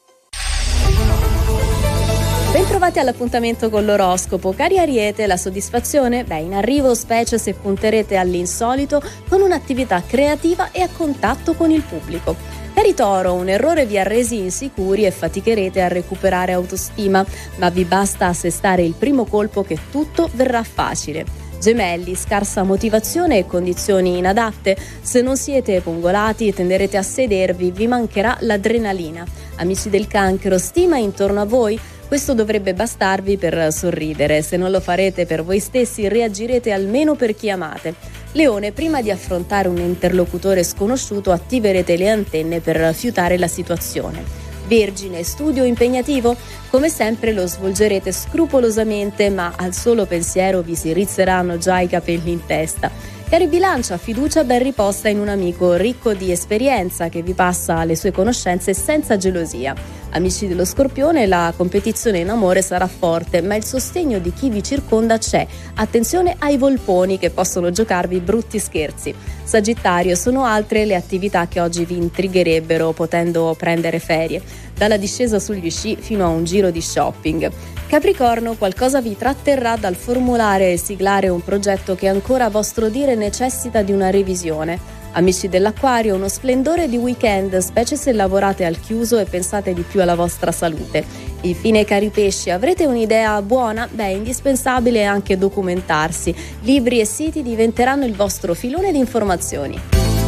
Bentrovati 2.92 2.98
all'appuntamento 2.98 3.70
con 3.70 3.86
l'oroscopo. 3.86 4.52
Cari 4.52 4.78
Ariete, 4.78 5.26
la 5.26 5.38
soddisfazione? 5.38 6.24
Beh, 6.24 6.40
in 6.40 6.52
arrivo 6.52 6.94
specie 6.94 7.38
se 7.38 7.54
punterete 7.54 8.16
all'insolito 8.16 9.02
con 9.28 9.40
un'attività 9.40 10.02
creativa 10.06 10.72
e 10.72 10.82
a 10.82 10.88
contatto 10.94 11.54
con 11.54 11.70
il 11.70 11.80
pubblico. 11.80 12.36
Cari 12.74 12.92
Toro, 12.92 13.32
un 13.32 13.48
errore 13.48 13.86
vi 13.86 13.98
ha 13.98 14.02
resi 14.02 14.36
insicuri 14.36 15.06
e 15.06 15.10
faticherete 15.10 15.80
a 15.80 15.88
recuperare 15.88 16.52
autostima, 16.52 17.24
ma 17.56 17.70
vi 17.70 17.84
basta 17.84 18.26
assestare 18.26 18.82
il 18.82 18.94
primo 18.94 19.24
colpo 19.24 19.62
che 19.62 19.78
tutto 19.90 20.28
verrà 20.34 20.62
facile. 20.62 21.24
Gemelli, 21.58 22.14
scarsa 22.14 22.62
motivazione 22.62 23.38
e 23.38 23.46
condizioni 23.46 24.18
inadatte. 24.18 24.76
Se 25.00 25.22
non 25.22 25.38
siete 25.38 25.80
pungolati 25.80 26.52
tenderete 26.52 26.98
a 26.98 27.02
sedervi, 27.02 27.70
vi 27.70 27.86
mancherà 27.86 28.36
l'adrenalina. 28.40 29.24
Amici 29.56 29.88
del 29.88 30.08
cancro, 30.08 30.58
stima 30.58 30.98
intorno 30.98 31.40
a 31.40 31.46
voi? 31.46 31.80
Questo 32.12 32.34
dovrebbe 32.34 32.74
bastarvi 32.74 33.38
per 33.38 33.72
sorridere. 33.72 34.42
Se 34.42 34.58
non 34.58 34.70
lo 34.70 34.80
farete 34.80 35.24
per 35.24 35.42
voi 35.42 35.60
stessi, 35.60 36.08
reagirete 36.08 36.70
almeno 36.70 37.14
per 37.14 37.34
chi 37.34 37.48
amate. 37.48 37.94
Leone, 38.32 38.70
prima 38.72 39.00
di 39.00 39.10
affrontare 39.10 39.66
un 39.68 39.78
interlocutore 39.78 40.62
sconosciuto, 40.62 41.32
attiverete 41.32 41.96
le 41.96 42.10
antenne 42.10 42.60
per 42.60 42.92
fiutare 42.92 43.38
la 43.38 43.48
situazione. 43.48 44.22
Vergine, 44.68 45.22
studio 45.22 45.64
impegnativo? 45.64 46.36
Come 46.68 46.90
sempre 46.90 47.32
lo 47.32 47.46
svolgerete 47.46 48.12
scrupolosamente, 48.12 49.30
ma 49.30 49.54
al 49.56 49.72
solo 49.72 50.04
pensiero 50.04 50.60
vi 50.60 50.74
si 50.74 50.92
rizzeranno 50.92 51.56
già 51.56 51.80
i 51.80 51.88
capelli 51.88 52.32
in 52.32 52.44
testa. 52.44 52.90
Cari 53.26 53.46
bilancia, 53.46 53.96
fiducia 53.96 54.44
ben 54.44 54.62
riposta 54.62 55.08
in 55.08 55.18
un 55.18 55.28
amico 55.28 55.76
ricco 55.76 56.12
di 56.12 56.30
esperienza 56.30 57.08
che 57.08 57.22
vi 57.22 57.32
passa 57.32 57.82
le 57.84 57.96
sue 57.96 58.12
conoscenze 58.12 58.74
senza 58.74 59.16
gelosia. 59.16 60.01
Amici 60.14 60.46
dello 60.46 60.66
Scorpione, 60.66 61.26
la 61.26 61.54
competizione 61.56 62.18
in 62.18 62.28
amore 62.28 62.60
sarà 62.60 62.86
forte, 62.86 63.40
ma 63.40 63.54
il 63.54 63.64
sostegno 63.64 64.18
di 64.18 64.30
chi 64.34 64.50
vi 64.50 64.62
circonda 64.62 65.16
c'è. 65.16 65.46
Attenzione 65.76 66.36
ai 66.38 66.58
volponi 66.58 67.18
che 67.18 67.30
possono 67.30 67.70
giocarvi 67.70 68.20
brutti 68.20 68.58
scherzi. 68.58 69.14
Sagittario, 69.42 70.14
sono 70.14 70.44
altre 70.44 70.84
le 70.84 70.96
attività 70.96 71.48
che 71.48 71.60
oggi 71.60 71.86
vi 71.86 71.96
intrigherebbero 71.96 72.92
potendo 72.92 73.56
prendere 73.58 74.00
ferie, 74.00 74.42
dalla 74.76 74.98
discesa 74.98 75.38
sugli 75.38 75.70
sci 75.70 75.96
fino 75.98 76.26
a 76.26 76.28
un 76.28 76.44
giro 76.44 76.70
di 76.70 76.82
shopping. 76.82 77.50
Capricorno, 77.86 78.54
qualcosa 78.56 79.00
vi 79.00 79.16
tratterrà 79.16 79.76
dal 79.76 79.94
formulare 79.94 80.72
e 80.72 80.76
siglare 80.76 81.30
un 81.30 81.42
progetto 81.42 81.94
che 81.94 82.08
ancora 82.08 82.44
a 82.44 82.50
vostro 82.50 82.90
dire 82.90 83.14
necessita 83.14 83.80
di 83.80 83.92
una 83.92 84.10
revisione. 84.10 85.00
Amici 85.14 85.48
dell'acquario, 85.48 86.14
uno 86.14 86.28
splendore 86.28 86.88
di 86.88 86.96
weekend, 86.96 87.58
specie 87.58 87.96
se 87.96 88.12
lavorate 88.12 88.64
al 88.64 88.80
chiuso 88.80 89.18
e 89.18 89.24
pensate 89.24 89.74
di 89.74 89.82
più 89.82 90.00
alla 90.00 90.14
vostra 90.14 90.52
salute. 90.52 91.04
Infine, 91.42 91.84
cari 91.84 92.08
pesci, 92.08 92.48
avrete 92.48 92.86
un'idea 92.86 93.42
buona? 93.42 93.86
Beh, 93.90 94.04
è 94.04 94.14
indispensabile 94.14 95.04
anche 95.04 95.36
documentarsi. 95.36 96.34
Libri 96.62 97.00
e 97.00 97.04
siti 97.04 97.42
diventeranno 97.42 98.06
il 98.06 98.14
vostro 98.14 98.54
filone 98.54 98.90
di 98.90 98.98
informazioni. 98.98 99.78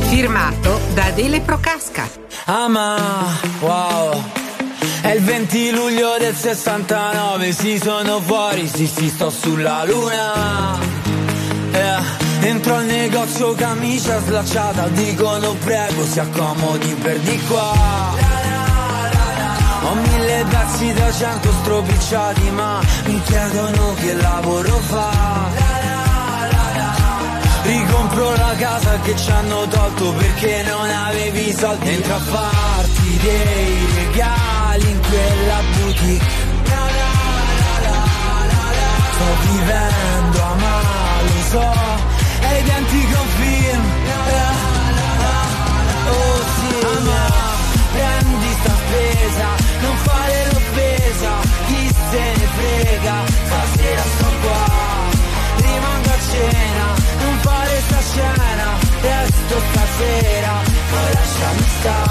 Firmato 0.09 0.79
da 0.93 1.07
Adele 1.07 1.41
Procasca. 1.41 2.07
Ama, 2.45 3.39
wow. 3.61 4.23
È 5.01 5.11
il 5.11 5.23
20 5.23 5.71
luglio 5.71 6.17
del 6.19 6.35
69, 6.35 7.53
si 7.53 7.79
sono 7.79 8.21
fuori, 8.21 8.67
sì 8.69 8.87
sì 8.87 9.09
sto 9.09 9.31
sulla 9.31 9.85
luna. 9.85 11.04
Yeah. 11.75 12.03
Entro 12.43 12.77
al 12.77 12.85
negozio 12.85 13.53
camicia 13.55 14.21
slacciata, 14.21 14.87
dicono 14.89 15.55
prego 15.65 16.05
si 16.05 16.21
accomodi 16.21 16.95
per 17.03 17.19
di 17.19 17.41
qua. 17.49 17.73
Ho 19.83 19.95
mille 19.95 20.45
pezzi 20.49 20.93
da 20.93 21.13
cento 21.13 21.51
stropicciati 21.63 22.51
ma 22.51 22.81
mi 23.07 23.21
chiedono 23.23 23.95
che 23.95 24.15
lavoro 24.15 24.77
fa. 24.79 25.73
Ricompro 27.65 28.37
la 28.37 28.55
casa 28.57 28.99
che 29.01 29.17
ci 29.17 29.31
hanno 29.31 29.67
tolto 29.67 30.13
perché 30.13 30.63
non 30.69 30.89
avevi 30.89 31.53
soldi. 31.53 31.89
Entra 31.89 32.15
a 32.15 32.21
farti 32.21 33.19
dei 33.23 33.87
regali 33.97 34.91
in 34.91 35.01
quella 35.01 35.61
boutique. 35.77 36.44
Stare, 61.85 62.03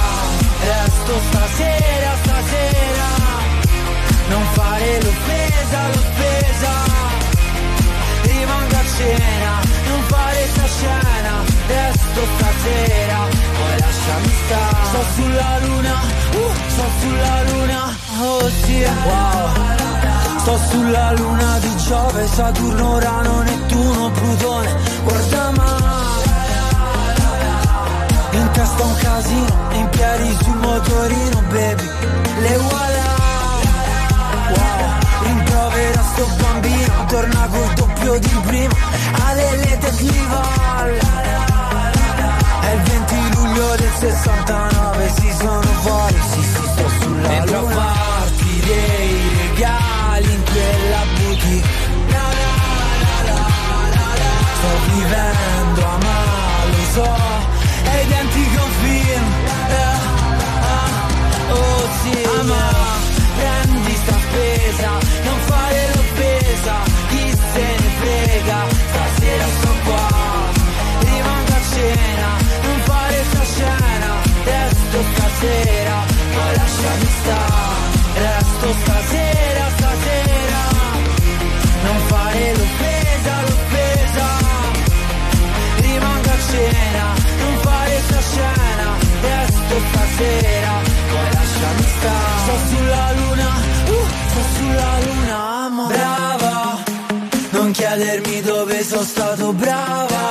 resto 0.59 1.13
stasera, 1.29 2.11
stasera. 2.23 3.07
Non 4.29 4.43
fare 4.53 5.01
l'offesa, 5.01 5.79
l'offesa. 5.93 6.73
Rimango 8.23 8.75
a 8.75 8.83
cena 8.97 9.73
fare 10.07 10.47
sta 10.47 10.65
scena 10.65 11.33
Resto 11.67 12.21
stasera. 12.35 13.17
Poi 13.57 13.79
lasciami 13.79 14.33
stare 14.45 14.85
Sto 14.89 15.03
sulla 15.15 15.59
luna 15.65 15.93
uh, 16.33 16.51
Sto 16.67 16.85
sulla 16.99 17.43
luna. 17.51 17.97
Oh 18.21 18.49
sì 18.49 18.83
Wow. 19.05 19.71
Sto 20.37 20.59
sulla 20.69 21.11
luna 21.13 21.57
di 21.59 21.75
Giove 21.77 22.27
Saturno, 22.27 22.95
Urano, 22.95 23.41
Nettuno, 23.43 24.11
Plutone 24.11 24.42
testa 28.63 28.83
un 28.83 28.95
casino 28.95 29.55
In 29.71 29.89
piedi 29.89 30.37
sul 30.43 30.55
motorino 30.55 31.41
baby 31.49 31.89
Le 32.39 32.57
voilà 32.57 33.11
Wow 34.55 34.99
Rimprovera 35.23 36.03
sto 36.13 36.27
bambino 36.39 37.05
Torna 37.07 37.47
col 37.51 37.73
doppio 37.73 38.19
di 38.19 38.39
prima 38.45 38.75
Ale 39.27 39.57
le 39.57 39.77
Clival 39.97 40.97
È 42.61 42.71
il 42.71 42.81
20 42.81 43.35
luglio 43.35 43.75
del 43.75 43.91
69 43.99 45.11
Si 45.17 45.33
sono 45.39 45.61
fuori, 45.81 46.19
sì 46.31 46.41
sì 46.41 46.63
sto 46.73 46.89
sulla 46.99 47.27
Dentro 47.27 47.59
luna. 47.59 47.75
a 47.75 47.93
farti 47.93 48.59
dei 48.65 49.21
regali 49.37 50.33
in 50.33 50.43
quella 50.43 51.01
boutique. 51.17 51.81
Sto 54.55 54.69
vivendo 54.87 55.85
a 55.85 55.97
male, 55.97 56.71
lo 56.71 56.83
so 56.93 57.42
È 57.93 58.01
identico 58.05 58.59
a 58.59 58.63
un 58.63 58.71
film. 58.83 59.25
Eh, 59.69 59.97
ah, 60.73 61.11
Oh 61.55 61.87
sì, 62.01 62.27
ama 62.39 62.65
Prendi 63.37 63.95
sta 64.03 64.17
spesa 64.25 64.89
Non 65.23 65.39
fare 65.49 65.87
l'offesa 65.93 66.75
Chi 67.09 67.23
se 67.53 67.65
ne 67.81 67.89
frega 67.99 68.59
Stasera 68.89 69.45
sto 69.57 69.73
qua. 69.85 70.07
Rimango 70.99 71.53
a 71.53 71.61
cena 71.73 72.29
Non 72.63 72.79
fare 72.89 73.23
sta 73.29 73.43
scena 73.43 74.11
Resto 74.43 74.99
stasera 75.13 75.97
Poi 76.33 76.55
lasciami 76.55 77.09
stare 77.21 77.92
Stasera 90.23 90.81
Poi 91.11 91.33
lasciami 91.33 91.87
stare. 91.97 92.39
Sto 92.43 92.55
sulla 92.69 93.11
luna 93.11 93.49
uh, 93.87 94.05
Sto 94.29 94.41
sulla 94.55 94.99
luna 95.05 95.65
amo 95.65 95.87
Brava 95.87 96.83
Non 97.51 97.71
chiedermi 97.71 98.41
dove 98.41 98.83
sono 98.83 99.03
stato 99.03 99.53
brava. 99.53 100.21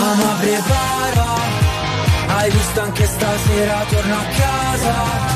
Ama 0.00 0.36
prepara. 0.40 1.26
Hai 2.28 2.50
visto 2.50 2.80
anche 2.80 3.06
stasera 3.06 3.84
torno 3.90 4.14
a 4.14 4.24
casa 4.36 5.27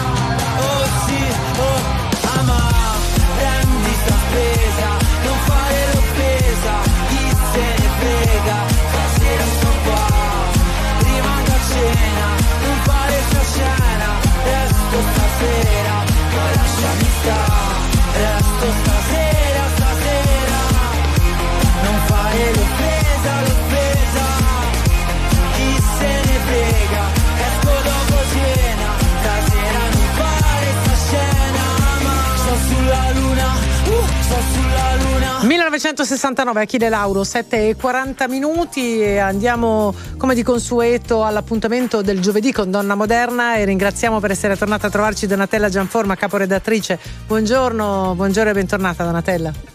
1969 35.73 36.61
Achille 36.61 36.91
Lauro 36.91 37.25
7 37.25 37.71
e 37.71 37.77
40 37.77 38.29
minuti 38.29 39.01
e 39.01 39.17
andiamo 39.17 39.95
come 40.19 40.35
di 40.35 40.43
consueto 40.43 41.25
all'appuntamento 41.25 42.03
del 42.03 42.21
giovedì 42.21 42.53
con 42.53 42.71
Donna 42.71 42.95
Moderna 42.95 43.57
e 43.57 43.65
ringraziamo 43.65 44.21
per 44.21 44.33
essere 44.33 44.55
tornata 44.55 44.89
a 44.89 44.91
trovarci 44.91 45.27
Donatella 45.27 45.71
Gianforma 45.71 46.15
caporedattrice 46.15 46.99
buongiorno, 47.27 48.13
buongiorno 48.15 48.51
e 48.51 48.53
bentornata 48.53 49.03
Donatella 49.03 49.73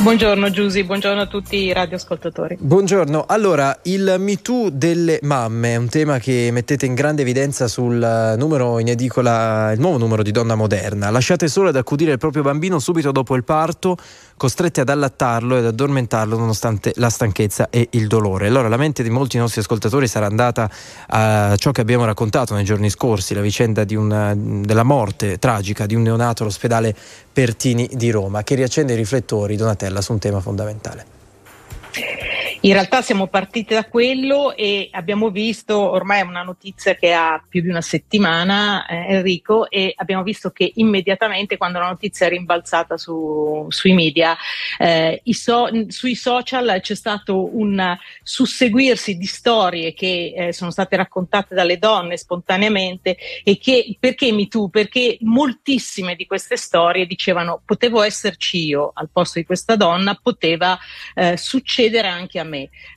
Buongiorno 0.00 0.48
Giusy, 0.50 0.84
buongiorno 0.84 1.22
a 1.22 1.26
tutti 1.26 1.56
i 1.56 1.72
radioascoltatori. 1.72 2.56
Buongiorno, 2.60 3.24
allora 3.26 3.76
il 3.82 4.14
Me 4.20 4.40
Too 4.40 4.70
delle 4.70 5.18
mamme 5.22 5.72
è 5.72 5.76
un 5.76 5.88
tema 5.88 6.18
che 6.20 6.50
mettete 6.52 6.86
in 6.86 6.94
grande 6.94 7.22
evidenza 7.22 7.66
sul 7.66 8.36
numero 8.38 8.78
in 8.78 8.88
edicola, 8.88 9.72
il 9.72 9.80
nuovo 9.80 9.98
numero 9.98 10.22
di 10.22 10.30
Donna 10.30 10.54
Moderna. 10.54 11.10
Lasciate 11.10 11.48
sole 11.48 11.70
ad 11.70 11.76
accudire 11.76 12.12
il 12.12 12.18
proprio 12.18 12.44
bambino 12.44 12.78
subito 12.78 13.10
dopo 13.10 13.34
il 13.34 13.42
parto, 13.42 13.96
costretti 14.38 14.80
ad 14.80 14.88
allattarlo 14.88 15.58
ed 15.58 15.66
addormentarlo 15.66 16.38
nonostante 16.38 16.92
la 16.96 17.10
stanchezza 17.10 17.68
e 17.68 17.88
il 17.90 18.06
dolore. 18.06 18.46
Allora 18.46 18.68
la 18.68 18.78
mente 18.78 19.02
di 19.02 19.10
molti 19.10 19.36
nostri 19.36 19.60
ascoltatori 19.60 20.08
sarà 20.08 20.24
andata 20.24 20.70
a 21.08 21.54
ciò 21.56 21.72
che 21.72 21.82
abbiamo 21.82 22.06
raccontato 22.06 22.54
nei 22.54 22.64
giorni 22.64 22.88
scorsi, 22.88 23.34
la 23.34 23.42
vicenda 23.42 23.84
una, 23.90 24.34
della 24.34 24.84
morte 24.84 25.38
tragica 25.38 25.84
di 25.84 25.94
un 25.94 26.02
neonato 26.02 26.44
all'ospedale 26.44 26.94
Pertini 27.30 27.90
di 27.92 28.10
Roma, 28.10 28.42
che 28.42 28.54
riaccende 28.54 28.94
i 28.94 28.96
riflettori, 28.96 29.56
Donatella, 29.56 30.00
su 30.00 30.12
un 30.12 30.18
tema 30.18 30.40
fondamentale. 30.40 32.36
In 32.62 32.72
realtà 32.72 33.02
siamo 33.02 33.28
partiti 33.28 33.72
da 33.72 33.84
quello 33.84 34.52
e 34.56 34.88
abbiamo 34.90 35.30
visto, 35.30 35.78
ormai 35.78 36.22
è 36.22 36.24
una 36.24 36.42
notizia 36.42 36.96
che 36.96 37.12
ha 37.12 37.40
più 37.48 37.62
di 37.62 37.68
una 37.68 37.80
settimana, 37.80 38.84
eh, 38.86 39.14
Enrico, 39.14 39.70
e 39.70 39.92
abbiamo 39.94 40.24
visto 40.24 40.50
che 40.50 40.72
immediatamente 40.74 41.56
quando 41.56 41.78
la 41.78 41.86
notizia 41.86 42.26
è 42.26 42.30
rimbalzata 42.30 42.96
su, 42.96 43.64
sui 43.68 43.92
media, 43.92 44.36
eh, 44.76 45.22
so, 45.30 45.68
sui 45.86 46.16
social 46.16 46.80
c'è 46.82 46.96
stato 46.96 47.56
un 47.56 47.96
susseguirsi 48.24 49.16
di 49.16 49.26
storie 49.26 49.94
che 49.94 50.34
eh, 50.36 50.52
sono 50.52 50.72
state 50.72 50.96
raccontate 50.96 51.54
dalle 51.54 51.78
donne 51.78 52.16
spontaneamente 52.16 53.18
e 53.44 53.56
che, 53.58 53.96
perché 54.00 54.34
tu? 54.48 54.68
Perché 54.68 55.16
moltissime 55.20 56.16
di 56.16 56.26
queste 56.26 56.56
storie 56.56 57.06
dicevano 57.06 57.62
potevo 57.64 58.02
esserci 58.02 58.64
io 58.64 58.90
al 58.94 59.10
posto 59.12 59.38
di 59.38 59.46
questa 59.46 59.76
donna, 59.76 60.18
poteva 60.20 60.76
eh, 61.14 61.36
succedere 61.36 62.08
anche 62.08 62.40
a 62.40 62.44
me. 62.44 62.47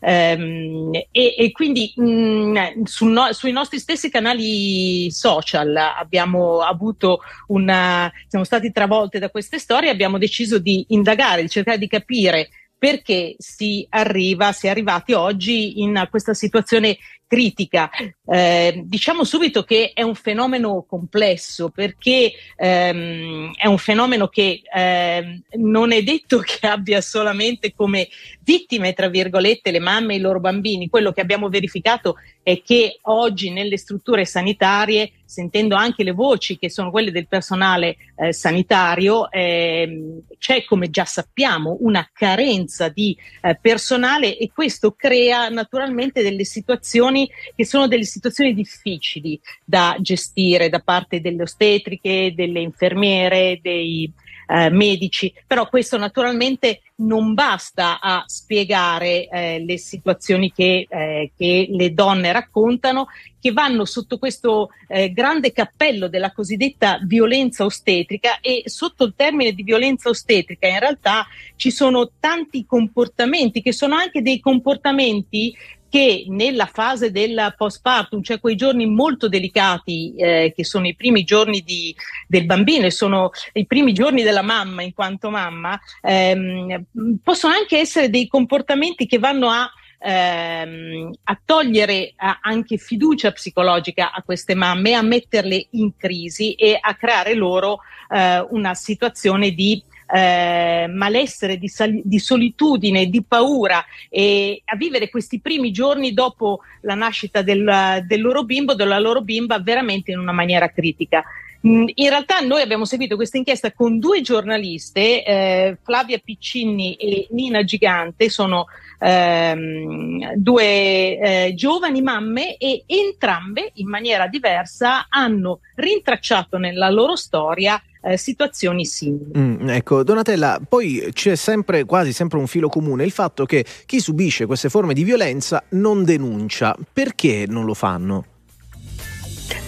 Ehm, 0.01 0.91
e, 1.11 1.35
e, 1.37 1.51
quindi 1.51 1.91
mh, 1.95 2.83
su 2.83 3.05
no, 3.05 3.31
sui 3.33 3.51
nostri 3.51 3.79
stessi 3.79 4.09
canali 4.09 5.11
social 5.11 5.75
abbiamo 5.75 6.61
avuto 6.61 7.19
una, 7.47 8.11
siamo 8.27 8.45
stati 8.45 8.71
travolti 8.71 9.19
da 9.19 9.29
queste 9.29 9.59
storie, 9.59 9.89
abbiamo 9.89 10.17
deciso 10.17 10.59
di 10.59 10.85
indagare, 10.89 11.41
di 11.41 11.49
cercare 11.49 11.77
di 11.77 11.87
capire 11.87 12.49
perché 12.81 13.35
si 13.37 13.85
arriva, 13.89 14.51
si 14.53 14.65
è 14.65 14.71
arrivati 14.71 15.13
oggi 15.13 15.81
in 15.81 16.07
questa 16.09 16.33
situazione 16.33 16.97
critica. 17.27 17.91
Eh, 18.33 18.83
diciamo 18.85 19.25
subito 19.25 19.63
che 19.63 19.91
è 19.93 20.03
un 20.03 20.15
fenomeno 20.15 20.85
complesso 20.87 21.67
perché 21.67 22.31
ehm, 22.55 23.51
è 23.57 23.67
un 23.67 23.77
fenomeno 23.77 24.29
che 24.29 24.61
ehm, 24.73 25.41
non 25.57 25.91
è 25.91 26.01
detto 26.01 26.39
che 26.39 26.65
abbia 26.65 27.01
solamente 27.01 27.73
come 27.73 28.07
vittime, 28.41 28.93
tra 28.93 29.09
virgolette, 29.09 29.71
le 29.71 29.79
mamme 29.79 30.13
e 30.13 30.17
i 30.17 30.21
loro 30.21 30.39
bambini. 30.39 30.87
Quello 30.87 31.11
che 31.11 31.19
abbiamo 31.19 31.49
verificato 31.49 32.15
è 32.41 32.61
che 32.61 32.99
oggi 33.03 33.51
nelle 33.51 33.77
strutture 33.77 34.23
sanitarie, 34.25 35.11
sentendo 35.25 35.75
anche 35.75 36.03
le 36.03 36.11
voci 36.11 36.57
che 36.57 36.69
sono 36.69 36.89
quelle 36.89 37.11
del 37.11 37.27
personale 37.27 37.97
eh, 38.15 38.33
sanitario, 38.33 39.29
ehm, 39.29 40.21
c'è, 40.39 40.63
come 40.63 40.89
già 40.89 41.05
sappiamo, 41.05 41.77
una 41.81 42.09
carenza 42.11 42.87
di 42.87 43.15
eh, 43.41 43.57
personale 43.61 44.37
e 44.37 44.49
questo 44.53 44.93
crea 44.93 45.49
naturalmente 45.49 46.23
delle 46.23 46.45
situazioni 46.45 47.29
che 47.55 47.65
sono 47.65 47.87
delle 47.87 48.03
situazioni 48.03 48.19
difficili 48.53 49.39
da 49.63 49.95
gestire 49.99 50.69
da 50.69 50.79
parte 50.79 51.21
delle 51.21 51.43
ostetriche, 51.43 52.33
delle 52.35 52.59
infermiere, 52.59 53.59
dei 53.61 54.11
eh, 54.51 54.69
medici, 54.69 55.33
però 55.47 55.69
questo 55.69 55.97
naturalmente 55.97 56.81
non 56.97 57.33
basta 57.33 57.99
a 58.01 58.23
spiegare 58.27 59.27
eh, 59.27 59.63
le 59.65 59.77
situazioni 59.77 60.51
che, 60.51 60.85
eh, 60.89 61.31
che, 61.35 61.67
le 61.69 61.93
donne 61.93 62.33
raccontano, 62.33 63.07
che 63.39 63.53
vanno 63.53 63.85
sotto 63.85 64.17
questo 64.19 64.69
eh, 64.87 65.11
grande 65.11 65.53
cappello 65.53 66.09
della 66.09 66.33
cosiddetta 66.33 66.99
violenza 67.03 67.63
ostetrica 67.63 68.39
e 68.41 68.63
sotto 68.65 69.05
il 69.05 69.13
termine 69.15 69.53
di 69.53 69.63
violenza 69.63 70.09
ostetrica 70.09 70.67
in 70.67 70.79
realtà 70.79 71.25
ci 71.55 71.71
sono 71.71 72.11
tanti 72.19 72.65
comportamenti 72.65 73.61
che 73.61 73.71
sono 73.71 73.95
anche 73.95 74.21
dei 74.21 74.39
comportamenti 74.39 75.55
che 75.91 76.23
nella 76.29 76.67
fase 76.67 77.11
del 77.11 77.53
postpartum, 77.57 78.23
cioè 78.23 78.39
quei 78.39 78.55
giorni 78.55 78.85
molto 78.85 79.27
delicati 79.27 80.15
eh, 80.15 80.53
che 80.55 80.63
sono 80.63 80.87
i 80.87 80.95
primi 80.95 81.25
giorni 81.25 81.59
di, 81.65 81.93
del 82.29 82.45
bambino 82.45 82.85
e 82.85 82.91
sono 82.91 83.31
i 83.51 83.65
primi 83.65 83.91
giorni 83.91 84.23
della 84.23 84.41
mamma 84.41 84.83
in 84.83 84.93
quanto 84.93 85.29
mamma, 85.29 85.77
ehm, 86.01 86.85
possono 87.21 87.53
anche 87.53 87.77
essere 87.77 88.09
dei 88.09 88.29
comportamenti 88.29 89.05
che 89.05 89.19
vanno 89.19 89.49
a 89.49 89.69
ehm, 89.99 91.11
a 91.23 91.39
togliere 91.43 92.13
anche 92.15 92.77
fiducia 92.77 93.33
psicologica 93.33 94.13
a 94.13 94.23
queste 94.23 94.55
mamme, 94.55 94.93
a 94.93 95.01
metterle 95.01 95.67
in 95.71 95.97
crisi 95.97 96.53
e 96.53 96.77
a 96.79 96.95
creare 96.95 97.33
loro 97.33 97.79
eh, 98.09 98.45
una 98.49 98.73
situazione 98.75 99.51
di 99.51 99.83
eh, 100.13 100.87
malessere, 100.87 101.57
di, 101.57 101.67
sal- 101.67 102.01
di, 102.03 102.19
solitudine, 102.19 103.07
di 103.07 103.23
paura 103.23 103.83
e 104.09 104.61
a 104.65 104.75
vivere 104.75 105.09
questi 105.09 105.39
primi 105.39 105.71
giorni 105.71 106.13
dopo 106.13 106.59
la 106.81 106.95
nascita 106.95 107.41
del, 107.41 108.03
del 108.05 108.21
loro 108.21 108.43
bimbo, 108.43 108.73
della 108.73 108.99
loro 108.99 109.21
bimba, 109.21 109.59
veramente 109.59 110.11
in 110.11 110.19
una 110.19 110.31
maniera 110.33 110.69
critica. 110.69 111.23
Mm, 111.65 111.89
in 111.93 112.09
realtà 112.09 112.39
noi 112.39 112.61
abbiamo 112.61 112.85
seguito 112.85 113.15
questa 113.15 113.37
inchiesta 113.37 113.71
con 113.71 113.99
due 113.99 114.21
giornaliste, 114.21 115.23
eh, 115.23 115.77
Flavia 115.83 116.17
Piccinni 116.17 116.95
e 116.95 117.27
Nina 117.29 117.63
Gigante, 117.63 118.29
sono 118.29 118.65
ehm, 118.99 120.33
due 120.33 120.63
eh, 120.65 121.53
giovani 121.55 122.01
mamme 122.01 122.57
e 122.57 122.83
entrambe 122.87 123.71
in 123.75 123.87
maniera 123.87 124.27
diversa 124.27 125.05
hanno 125.07 125.59
rintracciato 125.75 126.57
nella 126.57 126.89
loro 126.89 127.15
storia 127.15 127.79
eh, 128.01 128.17
situazioni 128.17 128.85
simili. 128.85 129.31
Mm, 129.37 129.69
ecco, 129.69 130.03
Donatella, 130.03 130.59
poi 130.67 131.09
c'è 131.13 131.35
sempre, 131.35 131.85
quasi 131.85 132.13
sempre 132.13 132.39
un 132.39 132.47
filo 132.47 132.67
comune, 132.67 133.05
il 133.05 133.11
fatto 133.11 133.45
che 133.45 133.65
chi 133.85 133.99
subisce 133.99 134.45
queste 134.45 134.69
forme 134.69 134.93
di 134.93 135.03
violenza 135.03 135.63
non 135.69 136.03
denuncia. 136.03 136.75
Perché 136.91 137.45
non 137.47 137.65
lo 137.65 137.73
fanno? 137.73 138.25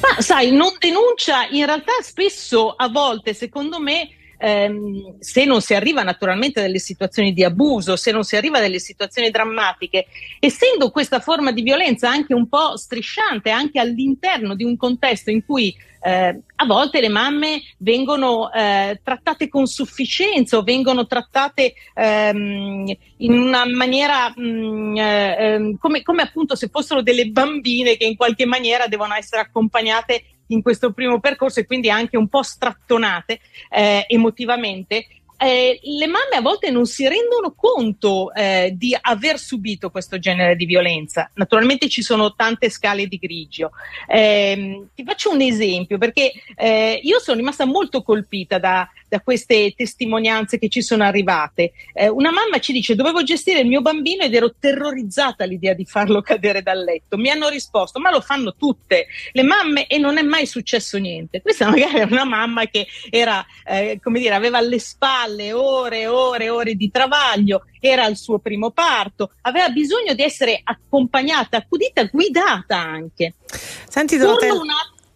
Ma 0.01 0.21
sai, 0.21 0.51
non 0.51 0.75
denuncia 0.79 1.47
in 1.49 1.65
realtà 1.65 1.93
spesso, 2.01 2.71
a 2.71 2.89
volte, 2.89 3.33
secondo 3.33 3.79
me, 3.79 4.09
ehm, 4.43 5.19
se 5.19 5.45
non 5.45 5.61
si 5.61 5.73
arriva 5.73 6.03
naturalmente 6.03 6.59
a 6.59 6.63
delle 6.63 6.79
situazioni 6.79 7.31
di 7.31 7.45
abuso, 7.45 7.95
se 7.95 8.11
non 8.11 8.23
si 8.23 8.35
arriva 8.35 8.57
a 8.57 8.61
delle 8.61 8.79
situazioni 8.79 9.29
drammatiche, 9.29 10.07
essendo 10.39 10.91
questa 10.91 11.21
forma 11.21 11.53
di 11.53 11.61
violenza 11.61 12.09
anche 12.09 12.33
un 12.33 12.49
po' 12.49 12.75
strisciante, 12.75 13.49
anche 13.49 13.79
all'interno 13.79 14.53
di 14.53 14.65
un 14.65 14.75
contesto 14.75 15.29
in 15.29 15.45
cui 15.45 15.73
eh, 16.05 16.41
a 16.55 16.65
volte 16.65 16.99
le 16.99 17.07
mamme 17.07 17.61
vengono 17.77 18.51
eh, 18.51 18.99
trattate 19.01 19.47
con 19.47 19.65
sufficienza 19.65 20.57
o 20.57 20.63
vengono 20.63 21.07
trattate 21.07 21.75
ehm, 21.93 22.93
in 23.17 23.31
una 23.31 23.65
maniera 23.65 24.33
mh, 24.35 24.41
mm, 24.41 24.97
eh, 24.97 25.35
ehm, 25.37 25.77
come, 25.77 26.01
come 26.01 26.23
appunto 26.23 26.55
se 26.55 26.67
fossero 26.67 27.01
delle 27.01 27.27
bambine 27.27 27.95
che 27.95 28.03
in 28.03 28.17
qualche 28.17 28.45
maniera 28.45 28.87
devono 28.87 29.13
essere 29.13 29.41
accompagnate 29.41 30.25
in 30.47 30.61
questo 30.61 30.91
primo 30.91 31.19
percorso 31.19 31.59
e 31.59 31.65
quindi 31.65 31.89
anche 31.89 32.17
un 32.17 32.27
po' 32.27 32.43
strattonate 32.43 33.39
eh, 33.69 34.05
emotivamente 34.07 35.07
eh, 35.43 35.77
le 35.81 36.07
mamme 36.07 36.37
a 36.37 36.41
volte 36.41 36.71
non 36.71 36.85
si 36.85 37.05
rendono 37.05 37.53
conto 37.53 38.33
eh, 38.33 38.73
di 38.77 38.95
aver 38.99 39.37
subito 39.37 39.89
questo 39.89 40.17
genere 40.17 40.55
di 40.55 40.65
violenza. 40.65 41.29
Naturalmente 41.33 41.89
ci 41.89 42.01
sono 42.01 42.33
tante 42.33 42.69
scale 42.69 43.07
di 43.07 43.17
grigio. 43.17 43.71
Eh, 44.07 44.85
ti 44.95 45.03
faccio 45.03 45.31
un 45.31 45.41
esempio 45.41 45.97
perché 45.97 46.31
eh, 46.55 46.97
io 47.03 47.19
sono 47.19 47.37
rimasta 47.37 47.65
molto 47.65 48.03
colpita 48.03 48.57
da, 48.57 48.87
da, 49.09 49.19
queste 49.19 49.73
testimonianze 49.75 50.57
che 50.57 50.69
ci 50.69 50.81
sono 50.81 51.03
arrivate. 51.03 51.73
Eh, 51.93 52.07
una 52.07 52.31
mamma 52.31 52.59
ci 52.59 52.71
dice 52.71 52.95
dovevo 52.95 53.21
gestire 53.23 53.59
il 53.59 53.67
mio 53.67 53.81
bambino 53.81 54.23
ed 54.23 54.33
ero 54.33 54.53
terrorizzata 54.57 55.43
all'idea 55.43 55.73
di 55.73 55.83
farlo 55.83 56.21
cadere 56.23 56.61
dal 56.61 56.81
letto. 56.81 57.17
Mi 57.17 57.29
hanno 57.29 57.49
risposto 57.49 57.99
ma 57.99 58.11
lo 58.11 58.21
fanno 58.21 58.55
tutte 58.55 59.07
le 59.33 59.43
mamme 59.43 59.87
e 59.87 59.97
non 59.97 60.17
è 60.17 60.21
mai 60.21 60.45
successo 60.45 60.97
niente. 60.97 61.41
Questa 61.41 61.67
magari 61.67 61.99
è 61.99 62.03
una 62.03 62.23
mamma 62.23 62.65
che 62.67 62.87
era, 63.09 63.45
come 64.01 64.19
dire, 64.19 64.35
aveva 64.35 64.59
alle 64.59 64.79
spalle 64.79 65.32
spalle, 65.33 65.53
ore 65.53 66.01
e 66.01 66.07
ore 66.07 66.45
e 66.45 66.49
ore 66.49 66.75
di 66.75 66.89
travaglio, 66.91 67.65
era 67.79 68.05
il 68.07 68.15
suo 68.15 68.39
primo 68.39 68.71
parto, 68.71 69.31
aveva 69.41 69.69
bisogno 69.69 70.13
di 70.13 70.21
essere 70.21 70.61
accompagnata, 70.63 71.57
accudita, 71.57 72.03
guidata 72.05 72.77
anche. 72.77 73.33
Senti, 73.89 74.17
Donatella, 74.17 74.61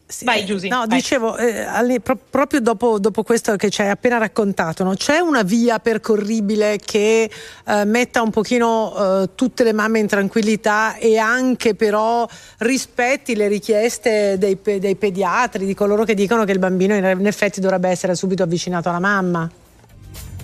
sì, 0.10 0.23
vai 0.23 0.45
Giusy. 0.45 0.69
No, 0.69 0.85
vai. 0.88 0.99
dicevo, 0.99 1.35
eh, 1.38 1.99
pro- 2.02 2.18
proprio 2.30 2.61
dopo, 2.61 2.98
dopo, 2.98 3.23
questo 3.23 3.56
che 3.57 3.69
ci 3.69 3.81
hai 3.81 3.89
appena 3.89 4.18
raccontato, 4.18 4.84
no? 4.84 4.94
c'è 4.94 5.19
una 5.19 5.44
via 5.44 5.80
percorribile 5.80 6.80
che 6.84 7.30
eh, 7.65 7.85
metta 7.85 8.22
un 8.22 8.30
pochino 8.30 9.23
eh, 9.23 9.30
tutte 9.35 9.64
le 9.64 9.73
mamme 9.73 9.99
in 9.99 10.07
tranquillità 10.07 10.95
e 10.95 11.18
anche 11.18 11.76
però 11.76 12.27
rispetti 12.60 13.35
le 13.35 13.49
richieste 13.49 14.38
dei, 14.38 14.57
dei 14.61 14.95
pediatri, 14.95 15.65
di 15.65 15.73
coloro 15.73 16.06
che 16.06 16.14
dicono 16.14 16.45
che 16.45 16.53
il 16.53 16.60
bambino 16.60 16.95
in 16.95 17.27
effetti 17.27 17.60
dovrebbe 17.60 17.89
essere 17.89 18.15
subito 18.15 18.44
avvicinato 18.44 18.88
alla 18.88 18.99
mamma? 18.99 19.49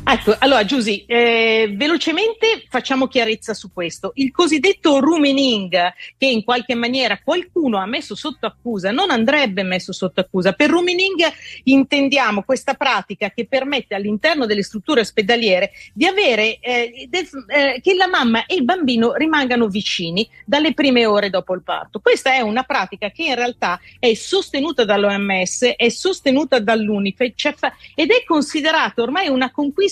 Ecco, 0.05 0.35
allora 0.37 0.65
Giusy, 0.65 1.05
eh, 1.07 1.73
velocemente 1.77 2.65
facciamo 2.67 3.07
chiarezza 3.07 3.53
su 3.53 3.71
questo. 3.71 4.11
Il 4.15 4.31
cosiddetto 4.31 4.99
rooming, 4.99 5.71
che 6.17 6.25
in 6.25 6.43
qualche 6.43 6.75
maniera 6.75 7.21
qualcuno 7.23 7.77
ha 7.77 7.85
messo 7.85 8.13
sotto 8.13 8.45
accusa, 8.45 8.91
non 8.91 9.11
andrebbe 9.11 9.63
messo 9.63 9.93
sotto 9.93 10.19
accusa. 10.19 10.51
Per 10.51 10.69
rooming 10.69 11.23
intendiamo 11.63 12.43
questa 12.43 12.73
pratica 12.73 13.31
che 13.31 13.47
permette 13.47 13.95
all'interno 13.95 14.45
delle 14.45 14.61
strutture 14.61 14.99
ospedaliere 14.99 15.71
di 15.93 16.05
avere 16.05 16.59
eh, 16.59 17.07
del- 17.09 17.45
eh, 17.47 17.79
che 17.81 17.93
la 17.95 18.07
mamma 18.07 18.45
e 18.45 18.55
il 18.55 18.65
bambino 18.65 19.13
rimangano 19.13 19.67
vicini 19.67 20.27
dalle 20.45 20.73
prime 20.73 21.05
ore 21.05 21.29
dopo 21.29 21.53
il 21.53 21.63
parto. 21.63 22.01
Questa 22.01 22.33
è 22.33 22.41
una 22.41 22.63
pratica 22.63 23.09
che 23.09 23.23
in 23.23 23.35
realtà 23.35 23.79
è 23.99 24.13
sostenuta 24.15 24.83
dall'OMS, 24.83 25.75
è 25.77 25.87
sostenuta 25.87 26.59
dall'UNICEF 26.59 27.71
ed 27.95 28.11
è 28.11 28.25
considerata 28.25 29.01
ormai 29.01 29.29
una 29.29 29.49
conquista 29.49 29.91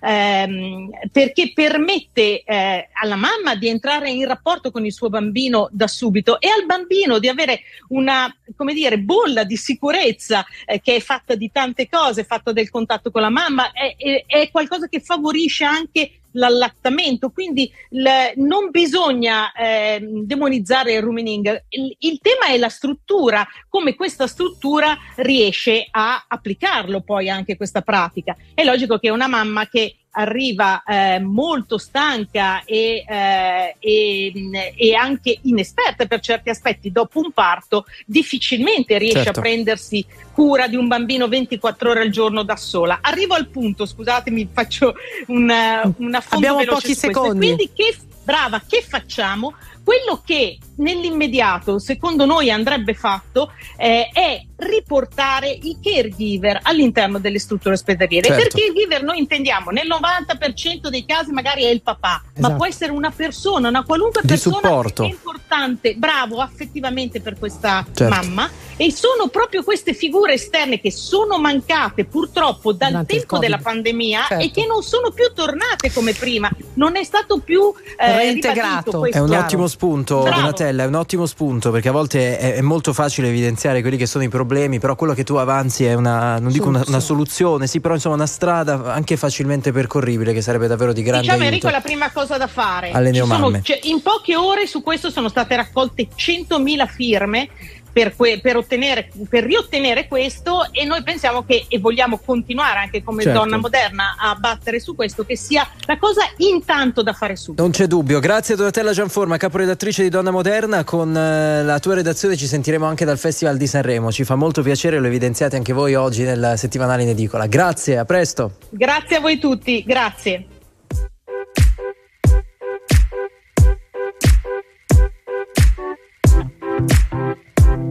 ehm, 0.00 0.90
perché 1.12 1.52
permette 1.52 2.42
eh, 2.42 2.88
alla 2.92 3.16
mamma 3.16 3.54
di 3.54 3.68
entrare 3.68 4.10
in 4.10 4.26
rapporto 4.26 4.70
con 4.70 4.84
il 4.84 4.92
suo 4.92 5.08
bambino 5.08 5.68
da 5.70 5.86
subito 5.86 6.40
e 6.40 6.48
al 6.48 6.66
bambino 6.66 7.18
di 7.18 7.28
avere 7.28 7.60
una 7.88 8.34
come 8.56 8.74
dire, 8.74 8.98
bolla 8.98 9.44
di 9.44 9.56
sicurezza 9.56 10.44
eh, 10.64 10.80
che 10.80 10.96
è 10.96 11.00
fatta 11.00 11.34
di 11.34 11.50
tante 11.52 11.88
cose, 11.88 12.24
fatta 12.24 12.52
del 12.52 12.70
contatto 12.70 13.10
con 13.10 13.22
la 13.22 13.30
mamma, 13.30 13.72
è, 13.72 13.94
è- 13.96 14.24
è 14.26 14.50
qualcosa 14.50 14.88
che 14.88 15.00
favorisce 15.00 15.64
anche 15.64 16.20
l'allattamento, 16.36 17.30
quindi 17.30 17.70
l- 17.90 18.32
non 18.36 18.70
bisogna 18.70 19.52
ehm, 19.52 20.24
demonizzare 20.24 20.94
il 20.94 21.02
rumining. 21.02 21.64
Il, 21.68 21.94
il 21.98 22.18
tema 22.20 22.52
è 22.52 22.58
la 22.58 22.68
struttura, 22.68 23.46
come 23.68 23.94
questa 23.94 24.26
struttura 24.26 24.96
riesce 25.16 25.86
a 25.90 26.24
applicarlo 26.28 27.02
poi 27.02 27.28
anche 27.28 27.56
questa 27.56 27.82
pratica. 27.82 28.36
È 28.54 28.64
logico 28.64 28.98
che 28.98 29.10
una 29.10 29.26
mamma 29.26 29.66
che 29.66 29.96
arriva 30.18 30.82
eh, 30.82 31.20
molto 31.20 31.76
stanca 31.76 32.64
e, 32.64 33.04
eh, 33.06 33.76
e, 33.78 34.32
e 34.74 34.94
anche 34.94 35.38
inesperta 35.42 36.06
per 36.06 36.20
certi 36.20 36.48
aspetti 36.48 36.90
dopo 36.90 37.20
un 37.20 37.32
parto, 37.32 37.84
difficilmente 38.06 38.96
riesce 38.98 39.24
Certo. 39.24 39.38
a 39.38 39.42
prendersi 39.42 40.04
cura 40.32 40.68
di 40.68 40.76
un 40.76 40.86
bambino 40.86 41.28
24 41.28 41.90
ore 41.90 42.00
al 42.00 42.10
giorno 42.10 42.42
da 42.42 42.56
sola. 42.56 42.98
Arrivo 43.02 43.34
al 43.34 43.48
punto, 43.48 43.84
scusatemi, 43.84 44.48
faccio 44.52 44.94
una, 45.28 45.82
un 45.98 46.14
affondo 46.14 46.46
Abbiamo 46.46 46.64
pochi 46.64 46.94
secondi. 46.94 47.38
Quindi 47.38 47.70
che, 47.74 47.96
brava, 48.22 48.62
che 48.66 48.82
facciamo? 48.82 49.54
Quello 49.84 50.22
che 50.24 50.58
nell'immediato, 50.76 51.78
secondo 51.78 52.24
noi, 52.24 52.50
andrebbe 52.50 52.94
fatto 52.94 53.52
eh, 53.76 54.08
è 54.12 54.42
riportare 54.58 55.50
i 55.50 55.76
caregiver 55.82 56.60
all'interno 56.62 57.18
delle 57.18 57.38
strutture 57.38 57.74
ospedaliere. 57.74 58.26
Certo. 58.28 58.42
Per 58.42 58.52
caregiver 58.60 59.02
noi 59.02 59.18
intendiamo 59.18 59.70
nel 59.70 59.86
90% 59.86 60.88
dei 60.88 61.04
casi 61.04 61.30
magari 61.32 61.64
è 61.64 61.68
il 61.68 61.82
papà, 61.82 62.22
ma 62.24 62.30
Esatto. 62.38 62.54
può 62.54 62.66
essere 62.66 62.92
una 62.92 63.10
persona, 63.10 63.68
una 63.68 63.84
qualunque 63.84 64.20
Di 64.22 64.28
persona 64.28 64.56
supporto. 64.56 65.02
è 65.02 65.06
importante, 65.06 65.94
bravo 65.94 66.40
affettivamente 66.40 67.20
per 67.20 67.38
questa 67.38 67.84
Certo. 67.92 68.14
mamma 68.14 68.48
e 68.78 68.90
sono 68.92 69.28
proprio 69.28 69.62
queste 69.62 69.94
figure 69.94 70.34
esterne 70.34 70.80
che 70.80 70.90
sono 70.90 71.38
mancate 71.38 72.04
purtroppo 72.04 72.72
dal 72.72 72.90
Durante 72.90 73.16
tempo 73.16 73.38
della 73.38 73.58
pandemia 73.58 74.24
Certo. 74.28 74.44
e 74.44 74.50
che 74.50 74.66
non 74.66 74.82
sono 74.82 75.10
più 75.10 75.32
tornate 75.34 75.92
come 75.92 76.12
prima. 76.12 76.50
Non 76.74 76.96
è 76.96 77.04
stato 77.04 77.38
più 77.40 77.72
eh, 77.98 78.16
Reintegrato. 78.16 79.04
È 79.06 79.18
un 79.18 79.32
ottimo 79.32 79.66
spunto, 79.66 80.22
Bravo. 80.22 80.36
Donatella, 80.66 80.82
è 80.84 80.86
un 80.86 80.94
ottimo 80.94 81.26
spunto 81.26 81.70
perché 81.70 81.88
a 81.88 81.92
volte 81.92 82.38
è, 82.38 82.54
è 82.54 82.60
molto 82.60 82.92
facile 82.92 83.28
evidenziare 83.28 83.80
quelli 83.80 83.96
che 83.96 84.06
sono 84.06 84.24
i 84.24 84.28
problemi, 84.28 84.78
però 84.78 84.94
quello 84.96 85.14
che 85.14 85.24
tu 85.24 85.34
avanzi 85.34 85.84
è 85.84 85.94
una, 85.94 86.38
non 86.38 86.50
dico 86.52 86.68
una, 86.68 86.82
una 86.86 87.00
soluzione, 87.00 87.66
sì, 87.66 87.80
però 87.80 87.94
insomma 87.94 88.14
una 88.16 88.26
strada 88.26 88.92
anche 88.92 89.16
facilmente 89.16 89.72
percorribile 89.72 90.32
che 90.32 90.42
sarebbe 90.42 90.66
davvero 90.66 90.92
di 90.92 91.02
grande 91.02 91.22
Diciamo 91.22 91.40
aiuto. 91.42 91.54
Enrico 91.56 91.70
la 91.76 91.82
prima 91.82 92.10
cosa 92.10 92.36
da 92.36 92.46
fare. 92.46 92.90
Alle 92.90 93.12
Ci 93.12 93.18
sono- 93.18 93.34
neomamme. 93.34 93.60
cioè, 93.62 93.78
in 93.84 94.02
poche 94.02 94.36
ore 94.36 94.66
su 94.66 94.82
questo 94.82 95.10
sono 95.10 95.28
state 95.28 95.56
raccolte 95.56 96.08
100.000 96.14 96.86
firme 96.88 97.48
per, 97.96 98.14
que- 98.14 98.40
per 98.42 98.56
ottenere, 98.58 99.08
per 99.26 99.44
riottenere 99.44 100.06
questo 100.06 100.70
e 100.70 100.84
noi 100.84 101.02
pensiamo 101.02 101.46
che 101.46 101.64
e 101.66 101.78
vogliamo 101.78 102.20
continuare 102.22 102.80
anche 102.80 103.02
come 103.02 103.22
Certo. 103.22 103.38
donna 103.38 103.56
moderna 103.56 104.16
a 104.18 104.34
battere 104.34 104.80
su 104.80 104.94
questo 104.94 105.24
che 105.24 105.34
sia 105.34 105.66
la 105.86 105.96
cosa 105.96 106.20
intanto 106.36 107.02
da 107.02 107.14
fare 107.14 107.36
subito. 107.36 107.62
Non 107.62 107.72
c'è 107.72 107.86
dubbio, 107.86 108.20
grazie 108.20 108.52
a 108.52 108.58
Donatella 108.58 108.92
Gianforma, 108.92 109.38
caporedattrice 109.38 110.02
di 110.02 110.10
Donna 110.10 110.30
Moderna, 110.30 110.84
con 110.84 111.16
eh, 111.16 111.62
la 111.64 111.78
tua 111.78 111.94
redazione 111.94 112.36
ci 112.36 112.46
sentiremo 112.46 112.84
anche 112.84 113.06
dal 113.06 113.16
Festival 113.16 113.56
di 113.56 113.66
Sanremo, 113.66 114.12
ci 114.12 114.24
fa 114.24 114.34
molto 114.34 114.60
piacere, 114.60 114.98
lo 114.98 115.06
evidenziate 115.06 115.56
anche 115.56 115.72
voi 115.72 115.94
oggi 115.94 116.24
nel 116.24 116.52
settimanale 116.58 117.02
in 117.04 117.08
edicola. 117.08 117.46
Grazie, 117.46 117.96
a 117.96 118.04
presto. 118.04 118.56
Grazie 118.68 119.16
a 119.16 119.20
voi 119.20 119.38
tutti, 119.38 119.82
grazie. 119.84 120.48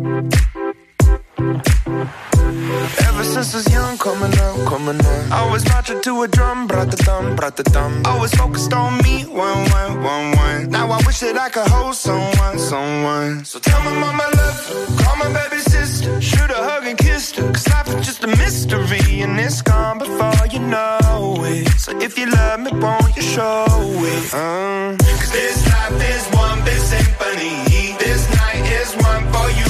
Ever 0.05 0.21
since 3.23 3.53
I 3.53 3.57
was 3.57 3.73
young, 3.73 3.97
coming 3.97 4.37
up, 4.37 4.67
coming 4.67 4.99
up. 4.99 5.31
I 5.31 5.49
was 5.51 5.65
marching 5.67 5.99
to 6.01 6.21
a 6.21 6.27
drum, 6.27 6.67
brought 6.67 6.91
the 6.91 6.97
thumb, 6.97 7.35
brought 7.35 7.57
the 7.57 7.63
thumb. 7.63 8.03
Always 8.05 8.31
focused 8.35 8.71
on 8.71 9.01
me, 9.01 9.23
one, 9.23 9.67
one, 9.71 10.03
one, 10.03 10.35
one. 10.35 10.69
Now 10.69 10.91
I 10.91 10.97
wish 11.07 11.21
that 11.21 11.37
I 11.37 11.49
could 11.49 11.67
hold 11.67 11.95
someone, 11.95 12.59
someone. 12.59 13.45
So 13.45 13.57
tell 13.57 13.81
my 13.83 13.99
mama 13.99 14.29
love 14.35 14.95
call 14.99 15.15
my 15.17 15.33
baby 15.33 15.59
sister, 15.59 16.21
shoot 16.21 16.51
a 16.51 16.61
hug 16.69 16.85
and 16.85 16.97
kiss 16.99 17.31
her. 17.37 17.51
Cause 17.51 17.67
life 17.69 17.87
is 17.87 18.05
just 18.05 18.23
a 18.23 18.27
mystery, 18.27 19.21
and 19.21 19.39
it's 19.39 19.63
gone 19.63 19.97
before 19.97 20.45
you 20.51 20.59
know 20.59 21.35
it. 21.45 21.67
So 21.79 21.97
if 21.99 22.15
you 22.19 22.27
love 22.29 22.59
me, 22.59 22.71
won't 22.73 23.15
you 23.15 23.23
show 23.23 23.65
it? 23.67 24.33
Uh. 24.35 24.97
Cause 24.99 25.31
this 25.31 25.65
life 25.73 25.99
is 26.13 26.27
one 26.35 26.63
big 26.63 26.77
symphony. 26.77 27.97
This 27.97 28.29
night 28.37 28.65
is 28.79 28.93
one 29.03 29.23
for 29.33 29.49
you 29.59 29.64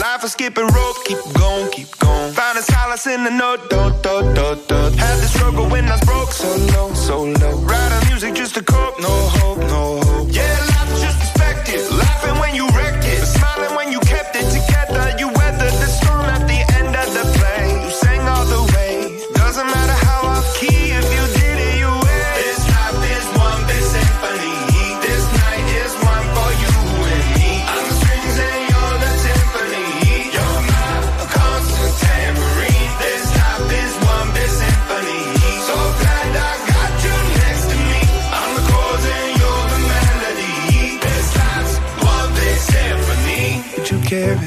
Life 0.00 0.24
is 0.24 0.32
skipping 0.32 0.66
rope, 0.66 0.96
keep 1.04 1.18
going, 1.34 1.70
keep 1.70 1.98
going. 1.98 2.32
Finding 2.32 2.62
solace 2.64 3.06
in 3.06 3.24
the 3.24 3.30
note, 3.30 3.68
do, 3.68 3.90
do, 4.02 4.22
do, 4.34 4.56
do. 4.66 4.76
Had 4.96 5.16
the 5.20 5.28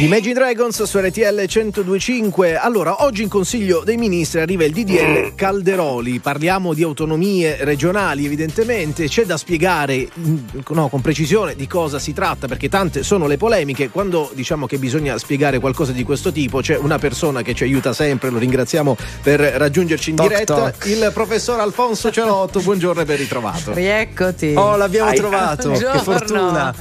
Imagine 0.00 0.32
Dragons 0.32 0.82
su 0.84 0.98
RTL 0.98 1.44
1025. 1.46 2.56
Allora, 2.56 3.04
oggi 3.04 3.22
in 3.22 3.28
Consiglio 3.28 3.82
dei 3.84 3.98
Ministri 3.98 4.40
arriva 4.40 4.64
il 4.64 4.72
DDL 4.72 5.34
Calderoli. 5.34 6.20
Parliamo 6.20 6.72
di 6.72 6.82
autonomie 6.82 7.58
regionali, 7.64 8.24
evidentemente. 8.24 9.08
C'è 9.08 9.26
da 9.26 9.36
spiegare 9.36 10.08
mm, 10.18 10.36
no, 10.70 10.88
con 10.88 11.02
precisione 11.02 11.54
di 11.54 11.66
cosa 11.66 11.98
si 11.98 12.14
tratta, 12.14 12.46
perché 12.48 12.70
tante 12.70 13.02
sono 13.02 13.26
le 13.26 13.36
polemiche. 13.36 13.90
Quando 13.90 14.30
diciamo 14.32 14.66
che 14.66 14.78
bisogna 14.78 15.18
spiegare 15.18 15.58
qualcosa 15.58 15.92
di 15.92 16.02
questo 16.02 16.32
tipo, 16.32 16.60
c'è 16.60 16.78
una 16.78 16.98
persona 16.98 17.42
che 17.42 17.52
ci 17.52 17.64
aiuta 17.64 17.92
sempre, 17.92 18.30
lo 18.30 18.38
ringraziamo 18.38 18.96
per 19.22 19.38
raggiungerci 19.40 20.10
in 20.10 20.16
Toc, 20.16 20.28
diretta, 20.28 20.54
toc. 20.54 20.86
il 20.86 21.10
professor 21.12 21.60
Alfonso 21.60 22.10
Celotto. 22.10 22.60
Buongiorno 22.60 23.02
e 23.02 23.04
ben 23.04 23.18
ritrovato. 23.18 23.74
Rieccoti. 23.74 24.54
Oh, 24.56 24.76
l'abbiamo 24.76 25.10
Hai- 25.10 25.16
trovato. 25.16 25.70
Che 25.72 25.78
Buongiorno. 25.78 26.00
fortuna. 26.00 26.74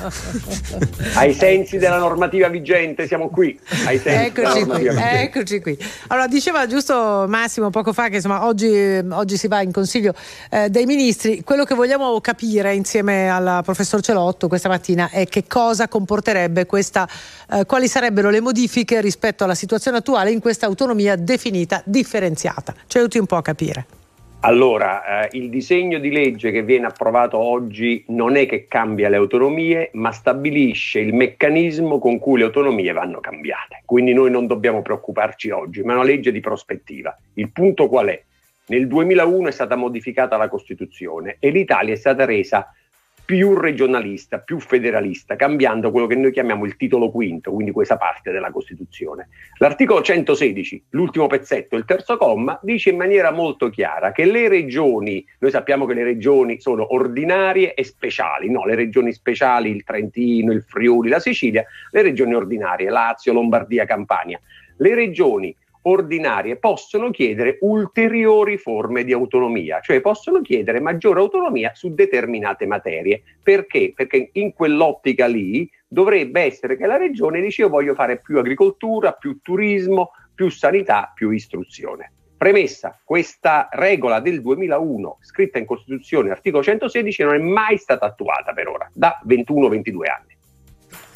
Ai 1.15 1.33
sensi 1.33 1.77
della 1.77 1.97
normativa 1.97 2.47
vigente 2.47 3.07
siamo 3.10 3.30
qui. 3.30 3.60
Ai 3.86 3.99
della 3.99 4.26
Eccoci 4.26 4.65
qui, 4.65 4.88
eccoci 4.88 5.61
qui. 5.61 5.77
Allora, 6.07 6.27
diceva 6.27 6.68
giusto 6.68 7.26
Massimo 7.27 7.72
poco 7.72 7.91
fa 7.91 8.07
che 8.07 8.18
insomma 8.18 8.45
oggi, 8.45 9.02
oggi 9.10 9.36
si 9.36 9.48
va 9.48 9.61
in 9.61 9.72
consiglio 9.72 10.14
eh, 10.52 10.69
dei 10.69 10.86
ministri. 10.86 11.44
Quello 11.44 11.64
che 11.64 11.73
vogliamo 11.73 12.22
capire 12.22 12.76
insieme 12.76 13.30
al 13.30 13.61
professor 13.64 13.99
Celotto 14.02 14.48
questa 14.48 14.69
mattina 14.69 15.10
è 15.10 15.26
che 15.26 15.45
cosa 15.48 15.88
comporterebbe 15.88 16.65
questa, 16.68 17.10
eh, 17.52 17.65
quali 17.65 17.88
sarebbero 17.88 18.30
le 18.30 18.40
modifiche 18.40 19.02
rispetto 19.02 19.44
alla 19.44 19.56
situazione 19.56 19.98
attuale 19.98 20.31
in 20.31 20.40
questa 20.40 20.68
autonomia 20.68 21.15
definita 21.15 21.81
differenziata. 21.84 22.73
Ci 22.86 22.98
aiuti 22.98 23.18
un 23.18 23.26
po' 23.26 23.38
a 23.38 23.41
capire. 23.41 23.98
Allora, 24.41 25.28
eh, 25.28 25.38
il 25.38 25.49
disegno 25.49 25.99
di 25.99 26.11
legge 26.11 26.52
che 26.52 26.64
viene 26.64 26.86
approvato 26.86 27.38
oggi 27.38 28.06
non 28.07 28.38
è 28.38 28.45
che 28.45 28.68
cambia 28.70 29.10
le 29.10 29.18
autonomie, 29.18 29.90
ma 29.94 30.14
stabilisce 30.14 30.99
il 30.99 31.14
meccanismo 31.14 31.99
con 31.99 32.20
cui 32.20 32.38
le 32.40 32.45
autonomie 32.45 32.94
vanno 32.94 33.20
cambiate. 33.20 33.82
Quindi 33.84 34.14
noi 34.14 34.32
non 34.32 34.48
dobbiamo 34.48 34.82
preoccuparci 34.82 35.49
oggi, 35.49 35.82
ma 35.82 35.91
è 35.91 35.95
una 35.95 36.06
legge 36.06 36.32
di 36.32 36.40
prospettiva. 36.40 37.14
Il 37.34 37.52
punto 37.52 37.90
qual 37.90 38.07
è? 38.07 38.24
Nel 38.68 38.88
2001 38.88 39.49
è 39.49 39.52
stata 39.52 39.76
modificata 39.76 40.38
la 40.38 40.48
Costituzione 40.48 41.36
e 41.40 41.49
l'Italia 41.49 41.94
è 41.94 41.98
stata 41.98 42.24
resa 42.24 42.74
più 43.30 43.53
regionalista, 43.53 44.39
più 44.39 44.60
federalista, 44.60 45.35
cambiando 45.35 45.91
quello 45.91 46.07
che 46.07 46.15
noi 46.15 46.31
chiamiamo 46.31 46.65
il 46.65 46.76
titolo 46.76 47.11
quinto, 47.11 47.51
quindi 47.51 47.72
questa 47.72 47.95
parte 47.95 48.31
della 48.31 48.49
Costituzione. 48.49 49.30
L'articolo 49.60 50.01
116, 50.01 50.85
l'ultimo 50.89 51.27
pezzetto, 51.27 51.76
il 51.76 51.85
terzo 51.85 52.18
comma, 52.18 52.60
dice 52.64 52.89
in 52.89 52.97
maniera 52.97 53.30
molto 53.30 53.69
chiara 53.69 54.11
che 54.11 54.26
le 54.26 54.47
regioni, 54.49 55.23
noi 55.38 55.51
sappiamo 55.51 55.85
che 55.85 55.93
le 55.93 56.03
regioni 56.03 56.60
sono 56.60 56.91
ordinarie 56.91 57.76
e 57.76 57.84
speciali, 57.84 58.49
no, 58.49 58.65
le 58.65 58.73
regioni 58.73 59.14
speciali, 59.14 59.69
il 59.69 59.84
Trentino, 59.84 60.51
il 60.51 60.64
Friuli, 60.64 61.10
la 61.10 61.19
Sicilia, 61.19 61.64
le 61.91 62.01
regioni 62.01 62.34
ordinarie, 62.34 62.89
Lazio, 62.89 63.31
Lombardia, 63.31 63.85
Campania. 63.85 64.41
Le 64.77 64.95
regioni 64.95 65.56
ordinarie 65.84 66.57
possono 66.57 67.10
chiedere 67.10 67.57
ulteriori 67.61 68.57
forme 68.57 69.03
di 69.03 69.14
autonomia, 69.14 69.80
cioè 69.80 70.01
possono 70.01 70.41
chiedere 70.41 70.80
maggiore 70.80 71.19
autonomia 71.19 71.72
su 71.73 71.93
determinate 71.93 72.65
materie. 72.65 73.22
Perché? 73.41 73.93
Perché 73.95 74.30
in 74.34 74.53
quell'ottica 74.53 75.26
lì 75.27 75.69
dovrebbe 75.88 76.41
essere 76.41 76.77
che 76.77 76.85
la 76.85 76.97
regione 76.97 77.41
dice 77.41 77.61
io 77.64 77.69
voglio 77.69 77.93
fare 77.93 78.19
più 78.19 78.38
agricoltura, 78.38 79.14
più 79.14 79.39
turismo, 79.41 80.11
più 80.35 80.49
sanità, 80.49 81.11
più 81.14 81.31
istruzione. 81.31 82.11
Premessa, 82.38 82.97
questa 83.03 83.68
regola 83.69 84.22
del 84.22 84.41
2001 84.41 85.18
scritta 85.19 85.60
in 85.60 85.65
Costituzione, 85.65 86.31
articolo 86.31 86.64
116, 86.64 87.23
non 87.23 87.35
è 87.35 87.39
mai 87.39 87.77
stata 87.77 88.06
attuata 88.06 88.53
per 88.53 88.69
ora, 88.69 88.89
da 88.93 89.19
21-22 89.27 90.10
anni. 90.10 90.38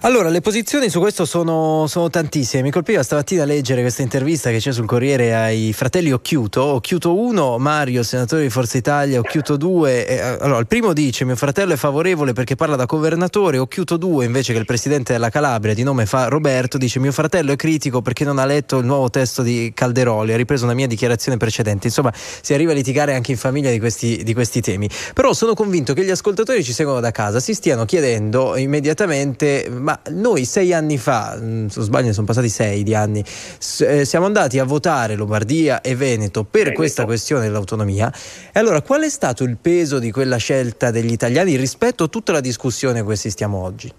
Allora, 0.05 0.27
le 0.27 0.41
posizioni 0.41 0.89
su 0.89 0.99
questo 0.99 1.23
sono, 1.23 1.87
sono 1.87 2.09
tantissime. 2.09 2.61
Mi 2.61 2.71
colpiva 2.71 3.01
stamattina 3.01 3.45
leggere 3.45 3.79
questa 3.79 4.01
intervista 4.01 4.49
che 4.49 4.57
c'è 4.57 4.73
sul 4.73 4.85
Corriere 4.85 5.33
ai 5.33 5.71
fratelli 5.71 6.11
Occhiuto. 6.11 6.61
Occhiuto 6.61 7.17
1, 7.17 7.57
Mario, 7.57 8.03
senatore 8.03 8.41
di 8.41 8.49
Forza 8.49 8.77
Italia, 8.77 9.19
Occhiuto 9.19 9.55
2. 9.55 10.05
eh, 10.05 10.19
allora, 10.41 10.59
il 10.59 10.67
primo 10.67 10.91
dice: 10.91 11.23
Mio 11.23 11.37
fratello 11.37 11.71
è 11.71 11.77
favorevole 11.77 12.33
perché 12.33 12.55
parla 12.57 12.75
da 12.75 12.83
governatore. 12.83 13.59
Occhiuto 13.59 13.95
2, 13.95 14.25
invece, 14.25 14.51
che 14.51 14.59
il 14.59 14.65
presidente 14.65 15.13
della 15.13 15.29
Calabria, 15.29 15.73
di 15.73 15.83
nome 15.83 16.05
fa 16.05 16.27
Roberto, 16.27 16.77
dice: 16.77 16.99
Mio 16.99 17.13
fratello 17.13 17.53
è 17.53 17.55
critico 17.55 18.01
perché 18.01 18.25
non 18.25 18.39
ha 18.39 18.45
letto 18.45 18.79
il 18.79 18.85
nuovo 18.85 19.09
testo 19.09 19.41
di 19.41 19.71
Calderoli. 19.73 20.33
Ha 20.33 20.35
ripreso 20.35 20.65
una 20.65 20.73
mia 20.73 20.87
dichiarazione 20.87 21.37
precedente. 21.37 21.87
Insomma, 21.87 22.11
si 22.13 22.53
arriva 22.53 22.73
a 22.73 22.75
litigare 22.75 23.13
anche 23.13 23.31
in 23.31 23.37
famiglia 23.37 23.71
di 23.71 23.79
questi, 23.79 24.21
di 24.21 24.33
questi 24.33 24.59
temi. 24.59 24.89
Però 25.13 25.31
sono 25.31 25.53
convinto 25.53 25.93
che 25.93 26.03
gli 26.03 26.11
ascoltatori 26.11 26.61
ci 26.61 26.73
seguono 26.73 26.99
da 26.99 27.11
casa 27.11 27.39
si 27.39 27.53
stiano 27.53 27.85
chiedendo 27.85 28.57
immediatamente: 28.57 29.69
ma 29.71 29.91
noi 30.09 30.45
sei 30.45 30.73
anni 30.73 30.97
fa, 30.97 31.35
mh, 31.35 31.67
se 31.67 31.79
non 31.79 31.85
sbaglio, 31.85 32.07
ne 32.07 32.13
sono 32.13 32.25
passati 32.25 32.49
sei 32.49 32.83
di 32.83 32.95
anni, 32.95 33.23
eh, 33.79 34.05
siamo 34.05 34.25
andati 34.25 34.59
a 34.59 34.63
votare 34.63 35.15
Lombardia 35.15 35.81
e 35.81 35.95
Veneto 35.95 36.43
per 36.43 36.61
Veneto. 36.61 36.77
questa 36.79 37.05
questione 37.05 37.43
dell'autonomia. 37.43 38.11
E 38.51 38.59
allora, 38.59 38.81
qual 38.81 39.03
è 39.03 39.09
stato 39.09 39.43
il 39.43 39.57
peso 39.61 39.99
di 39.99 40.11
quella 40.11 40.37
scelta 40.37 40.91
degli 40.91 41.11
italiani 41.11 41.55
rispetto 41.55 42.05
a 42.05 42.07
tutta 42.07 42.31
la 42.31 42.41
discussione 42.41 42.99
a 42.99 43.03
cui 43.03 43.13
assistiamo 43.13 43.57
oggi? 43.57 43.91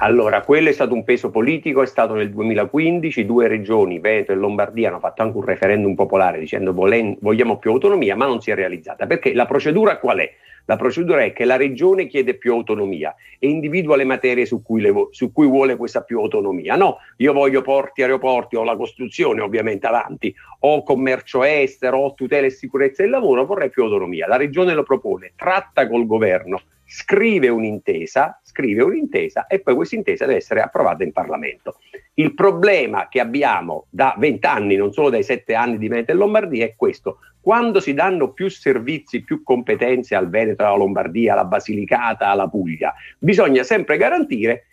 Allora, 0.00 0.42
quello 0.42 0.68
è 0.68 0.72
stato 0.72 0.94
un 0.94 1.02
peso 1.02 1.30
politico, 1.30 1.82
è 1.82 1.86
stato 1.86 2.14
nel 2.14 2.30
2015, 2.30 3.26
due 3.26 3.48
regioni, 3.48 3.98
Veneto 3.98 4.30
e 4.30 4.36
Lombardia, 4.36 4.90
hanno 4.90 5.00
fatto 5.00 5.22
anche 5.22 5.36
un 5.36 5.44
referendum 5.44 5.94
popolare 5.94 6.38
dicendo 6.38 6.72
vogliamo 6.72 7.58
più 7.58 7.72
autonomia, 7.72 8.14
ma 8.14 8.26
non 8.26 8.40
si 8.40 8.52
è 8.52 8.54
realizzata. 8.54 9.06
Perché 9.06 9.34
la 9.34 9.46
procedura 9.46 9.98
qual 9.98 10.18
è? 10.18 10.32
La 10.68 10.76
procedura 10.76 11.24
è 11.24 11.32
che 11.32 11.46
la 11.46 11.56
regione 11.56 12.06
chiede 12.06 12.34
più 12.34 12.52
autonomia 12.52 13.14
e 13.38 13.48
individua 13.48 13.96
le 13.96 14.04
materie 14.04 14.44
su 14.44 14.60
cui, 14.62 14.82
le 14.82 14.92
su 15.12 15.32
cui 15.32 15.46
vuole 15.46 15.76
questa 15.76 16.02
più 16.02 16.18
autonomia. 16.20 16.76
No, 16.76 16.98
io 17.16 17.32
voglio 17.32 17.62
porti, 17.62 18.02
aeroporti, 18.02 18.54
ho 18.54 18.64
la 18.64 18.76
costruzione 18.76 19.40
ovviamente 19.40 19.86
avanti, 19.86 20.34
ho 20.60 20.82
commercio 20.82 21.42
estero, 21.42 22.00
ho 22.00 22.12
tutela 22.12 22.46
e 22.46 22.50
sicurezza 22.50 23.00
del 23.00 23.12
lavoro, 23.12 23.46
vorrei 23.46 23.70
più 23.70 23.82
autonomia. 23.82 24.26
La 24.26 24.36
regione 24.36 24.74
lo 24.74 24.82
propone, 24.82 25.32
tratta 25.36 25.88
col 25.88 26.04
governo, 26.04 26.60
scrive 26.90 27.48
un'intesa, 27.48 28.40
scrive 28.42 28.82
un'intesa 28.82 29.46
e 29.46 29.60
poi 29.60 29.74
questa 29.74 29.94
intesa 29.94 30.24
deve 30.24 30.38
essere 30.38 30.62
approvata 30.62 31.04
in 31.04 31.12
Parlamento. 31.12 31.76
Il 32.14 32.32
problema 32.32 33.08
che 33.08 33.20
abbiamo 33.20 33.86
da 33.90 34.14
vent'anni, 34.16 34.74
non 34.74 34.92
solo 34.92 35.10
dai 35.10 35.22
sette 35.22 35.54
anni 35.54 35.76
di 35.76 35.86
Veneto 35.86 36.12
e 36.12 36.14
Lombardia, 36.14 36.64
è 36.64 36.74
questo. 36.74 37.18
Quando 37.40 37.80
si 37.80 37.92
danno 37.92 38.32
più 38.32 38.48
servizi, 38.48 39.22
più 39.22 39.42
competenze 39.42 40.14
al 40.14 40.30
Veneto, 40.30 40.64
alla 40.64 40.76
Lombardia, 40.76 41.34
alla 41.34 41.44
Basilicata, 41.44 42.28
alla 42.28 42.48
Puglia, 42.48 42.94
bisogna 43.18 43.62
sempre 43.62 43.98
garantire 43.98 44.64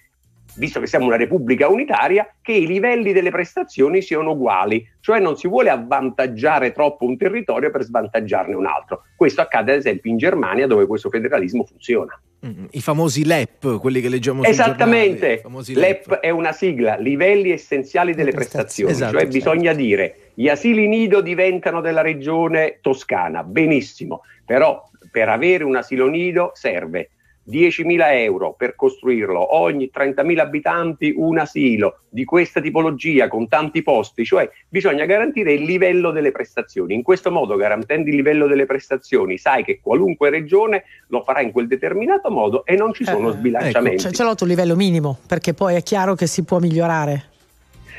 visto 0.57 0.79
che 0.79 0.87
siamo 0.87 1.05
una 1.05 1.17
repubblica 1.17 1.67
unitaria, 1.67 2.27
che 2.41 2.53
i 2.53 2.67
livelli 2.67 3.13
delle 3.13 3.31
prestazioni 3.31 4.01
siano 4.01 4.31
uguali, 4.31 4.85
cioè 5.01 5.19
non 5.19 5.37
si 5.37 5.47
vuole 5.47 5.69
avvantaggiare 5.69 6.71
troppo 6.71 7.05
un 7.05 7.17
territorio 7.17 7.71
per 7.71 7.83
svantaggiarne 7.83 8.55
un 8.55 8.65
altro. 8.65 9.03
Questo 9.15 9.41
accade 9.41 9.73
ad 9.73 9.77
esempio 9.79 10.11
in 10.11 10.17
Germania 10.17 10.67
dove 10.67 10.85
questo 10.85 11.09
federalismo 11.09 11.63
funziona. 11.65 12.19
Mm, 12.45 12.65
I 12.71 12.81
famosi 12.81 13.25
LEP, 13.25 13.79
quelli 13.79 14.01
che 14.01 14.09
leggiamo 14.09 14.43
sui 14.43 14.53
giornali, 14.53 14.73
Esattamente, 14.73 15.31
i 15.33 15.37
famosi 15.39 15.73
l'EP 15.73 16.13
è 16.19 16.29
una 16.29 16.51
sigla, 16.51 16.95
livelli 16.95 17.51
essenziali 17.51 18.13
delle 18.13 18.31
prestazioni, 18.31 18.91
Esatto, 18.91 19.11
cioè 19.13 19.21
certo. 19.21 19.37
bisogna 19.37 19.73
dire 19.73 20.31
gli 20.35 20.47
asili 20.47 20.87
nido 20.87 21.21
diventano 21.21 21.81
della 21.81 22.01
regione 22.01 22.79
toscana, 22.81 23.43
benissimo, 23.43 24.21
però 24.45 24.83
per 25.11 25.29
avere 25.29 25.63
un 25.63 25.75
asilo 25.75 26.07
nido 26.07 26.51
serve 26.53 27.11
10.000 27.49 28.01
euro 28.13 28.53
per 28.57 28.75
costruirlo, 28.75 29.55
ogni 29.55 29.91
30.000 29.93 30.39
abitanti 30.39 31.13
un 31.15 31.37
asilo 31.37 31.99
di 32.09 32.23
questa 32.23 32.61
tipologia 32.61 33.27
con 33.27 33.47
tanti 33.47 33.83
posti, 33.83 34.25
cioè 34.25 34.49
bisogna 34.69 35.05
garantire 35.05 35.53
il 35.53 35.63
livello 35.63 36.11
delle 36.11 36.31
prestazioni. 36.31 36.93
In 36.93 37.03
questo 37.03 37.31
modo, 37.31 37.55
garantendo 37.55 38.09
il 38.09 38.15
livello 38.15 38.47
delle 38.47 38.65
prestazioni, 38.65 39.37
sai 39.37 39.63
che 39.63 39.79
qualunque 39.81 40.29
regione 40.29 40.85
lo 41.07 41.21
farà 41.21 41.41
in 41.41 41.51
quel 41.51 41.67
determinato 41.67 42.31
modo 42.31 42.65
e 42.65 42.75
non 42.75 42.93
ci 42.93 43.03
sono 43.03 43.31
sbilanciamenti. 43.31 43.99
Cioè, 43.99 44.11
ce 44.11 44.23
l'ho 44.23 44.35
livello 44.41 44.75
minimo, 44.75 45.17
perché 45.27 45.53
poi 45.53 45.75
è 45.75 45.83
chiaro 45.83 46.15
che 46.15 46.27
si 46.27 46.43
può 46.43 46.59
migliorare. 46.59 47.33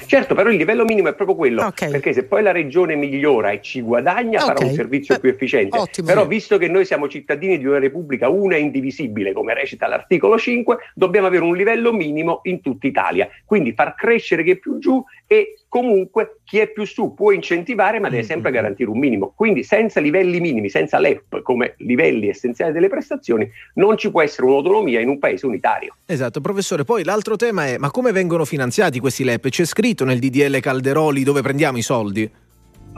Certo, 0.06 0.34
però 0.34 0.50
il 0.50 0.56
livello 0.56 0.84
minimo 0.84 1.08
è 1.08 1.14
proprio 1.14 1.36
quello, 1.36 1.72
perché 1.74 2.12
se 2.12 2.24
poi 2.24 2.42
la 2.42 2.52
regione 2.52 2.94
migliora 2.94 3.50
e 3.50 3.60
ci 3.60 3.80
guadagna 3.82 4.40
farà 4.40 4.58
Ok. 4.60 4.68
un 4.68 4.72
servizio 4.74 5.18
più 5.18 5.28
efficiente. 5.30 5.76
ottimo. 5.76 6.06
Però 6.06 6.26
visto 6.26 6.58
che 6.58 6.68
noi 6.68 6.84
siamo 6.84 7.08
cittadini 7.08 7.58
di 7.58 7.66
una 7.66 7.78
repubblica 7.78 8.28
una 8.28 8.56
e 8.56 8.60
indivisibile, 8.60 9.32
come 9.32 9.54
recita 9.54 9.86
l'articolo 9.86 10.38
5, 10.38 10.76
dobbiamo 10.94 11.26
avere 11.26 11.44
un 11.44 11.56
livello 11.56 11.92
minimo 11.92 12.40
in 12.44 12.60
tutta 12.60 12.86
Italia. 12.86 13.28
Quindi 13.44 13.72
far 13.72 13.94
crescere 13.94 14.42
chi 14.42 14.50
è 14.52 14.56
più 14.56 14.78
giù 14.78 15.02
e 15.26 15.56
comunque 15.68 16.40
chi 16.44 16.58
è 16.58 16.68
più 16.68 16.84
su 16.84 17.14
può 17.14 17.32
incentivare, 17.32 17.98
ma 17.98 18.08
deve 18.08 18.22
sempre 18.22 18.50
garantire 18.50 18.90
un 18.90 18.98
minimo. 18.98 19.32
Quindi 19.34 19.62
senza 19.62 20.00
livelli 20.00 20.40
minimi, 20.40 20.68
senza 20.68 20.98
LEP 20.98 21.42
come 21.42 21.74
livelli 21.78 22.28
essenziali 22.28 22.72
delle 22.72 22.88
prestazioni, 22.88 23.50
non 23.74 23.96
ci 23.96 24.10
può 24.10 24.22
essere 24.22 24.46
un'autonomia 24.46 25.00
in 25.00 25.08
un 25.08 25.18
paese 25.18 25.46
unitario. 25.46 25.96
Esatto, 26.06 26.40
professore. 26.40 26.84
Poi 26.84 27.04
l'altro 27.04 27.36
tema 27.36 27.66
è: 27.66 27.78
ma 27.78 27.90
come 27.90 28.12
vengono 28.12 28.44
finanziati 28.44 29.00
questi 29.00 29.24
LEP? 29.24 29.48
C'è 29.48 29.64
scritto 29.64 30.04
nel 30.04 30.18
DDL 30.18 30.60
Calderoli 30.60 31.22
dove 31.22 31.42
prendiamo 31.42 31.78
i 31.78 31.82
soldi? 31.82 32.30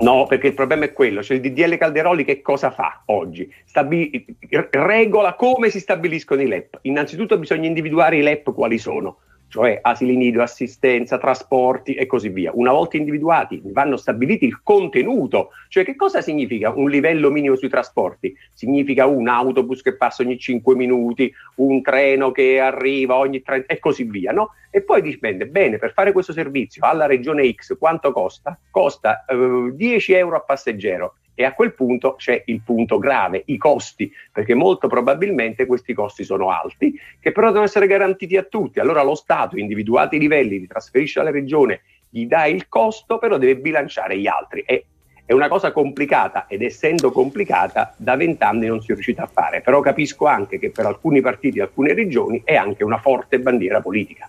No, 0.01 0.27
perché 0.29 0.49
il 0.49 0.55
problema 0.55 0.85
è 0.85 0.93
quello, 0.93 1.25
cioè 1.25 1.39
il 1.39 1.43
DDL 1.43 1.77
Calderoli 1.77 2.25
che 2.25 2.41
cosa 2.41 2.71
fa 2.71 3.03
oggi? 3.07 3.53
Stabi- 3.65 4.25
regola 4.71 5.35
come 5.35 5.71
si 5.71 5.81
stabiliscono 5.81 6.41
i 6.41 6.47
LEP. 6.47 6.79
Innanzitutto 6.83 7.37
bisogna 7.37 7.67
individuare 7.67 8.17
i 8.17 8.23
LEP 8.23 8.55
quali 8.55 8.79
sono. 8.79 9.19
Cioè 9.49 9.79
asili 9.81 10.17
nido, 10.17 10.43
assistenza, 10.43 11.19
trasporti 11.19 11.95
e 11.95 12.07
così 12.07 12.29
via. 12.29 12.53
Una 12.55 12.73
volta 12.73 12.97
individuati, 12.97 13.61
vanno 13.65 13.97
stabiliti 13.97 14.45
il 14.45 14.63
contenuto, 14.63 15.51
cioè 15.69 15.85
che 15.85 15.97
cosa 15.97 16.21
significa 16.21 16.71
un 16.71 16.89
livello 16.89 17.31
minimo 17.31 17.57
sui 17.57 17.69
trasporti? 17.69 18.35
Significa 18.53 19.07
un 19.07 19.27
autobus 19.29 19.83
che 19.83 19.97
passa 19.97 20.23
ogni 20.23 20.39
5 20.39 20.75
minuti, 20.75 21.33
un 21.57 21.83
treno 21.83 22.31
che 22.31 22.61
arriva 22.61 23.17
ogni 23.17 23.43
30 23.43 23.73
e 23.73 23.79
così 23.79 24.05
via, 24.05 24.33
no? 24.33 24.51
E 24.71 24.83
poi 24.83 25.01
dipende, 25.01 25.47
bene, 25.47 25.79
per 25.79 25.93
fare 25.93 26.13
questo 26.13 26.33
servizio 26.33 26.85
alla 26.85 27.07
regione 27.07 27.51
X 27.53 27.79
quanto 27.79 28.13
costa? 28.13 28.59
Costa 28.71 29.25
eh, 29.25 29.73
10 29.73 30.13
euro 30.13 30.37
a 30.37 30.41
passeggero 30.41 31.15
e 31.41 31.45
a 31.45 31.53
quel 31.53 31.73
punto 31.73 32.17
c'è 32.17 32.43
il 32.47 32.63
punto 32.65 32.99
grave, 32.99 33.45
i 33.47 33.59
costi, 33.59 34.13
perché 34.33 34.55
molto 34.55 34.89
probabilmente 34.89 35.67
questi 35.67 35.95
costi 35.95 36.25
sono 36.25 36.51
alti, 36.51 36.99
che 37.21 37.31
però 37.31 37.47
devono 37.47 37.67
essere 37.67 37.87
garantiti 37.87 38.37
a 38.37 38.43
tutti. 38.43 38.81
Allora 38.81 39.05
lo 39.05 39.15
Stato, 39.15 39.57
individuati 39.57 40.17
i 40.17 40.19
livelli, 40.19 40.59
li 40.59 40.67
trasferisce 40.67 41.21
alla 41.21 41.31
regione, 41.31 41.83
gli 42.09 42.27
dà 42.27 42.47
il 42.47 42.69
costo, 42.69 43.19
però 43.19 43.39
deve 43.39 43.55
bilanciare 43.55 44.19
gli 44.19 44.27
altri. 44.27 44.63
E 44.63 44.87
è 45.25 45.33
una 45.33 45.47
cosa 45.47 45.71
complicata 45.71 46.47
ed 46.49 46.63
essendo 46.63 47.13
complicata 47.13 47.95
da 47.97 48.17
vent'anni 48.17 48.67
non 48.67 48.81
si 48.81 48.91
è 48.91 48.95
riuscita 48.95 49.23
a 49.23 49.31
fare, 49.33 49.61
però 49.61 49.79
capisco 49.79 50.27
anche 50.27 50.59
che 50.59 50.73
per 50.73 50.87
alcuni 50.87 51.21
partiti 51.21 51.59
e 51.59 51.63
alcune 51.63 51.95
regioni 51.95 52.43
è 52.45 52.57
anche 52.57 52.83
una 52.83 52.99
forte 52.99 53.39
bandiera 53.39 53.81
politica. 53.81 54.29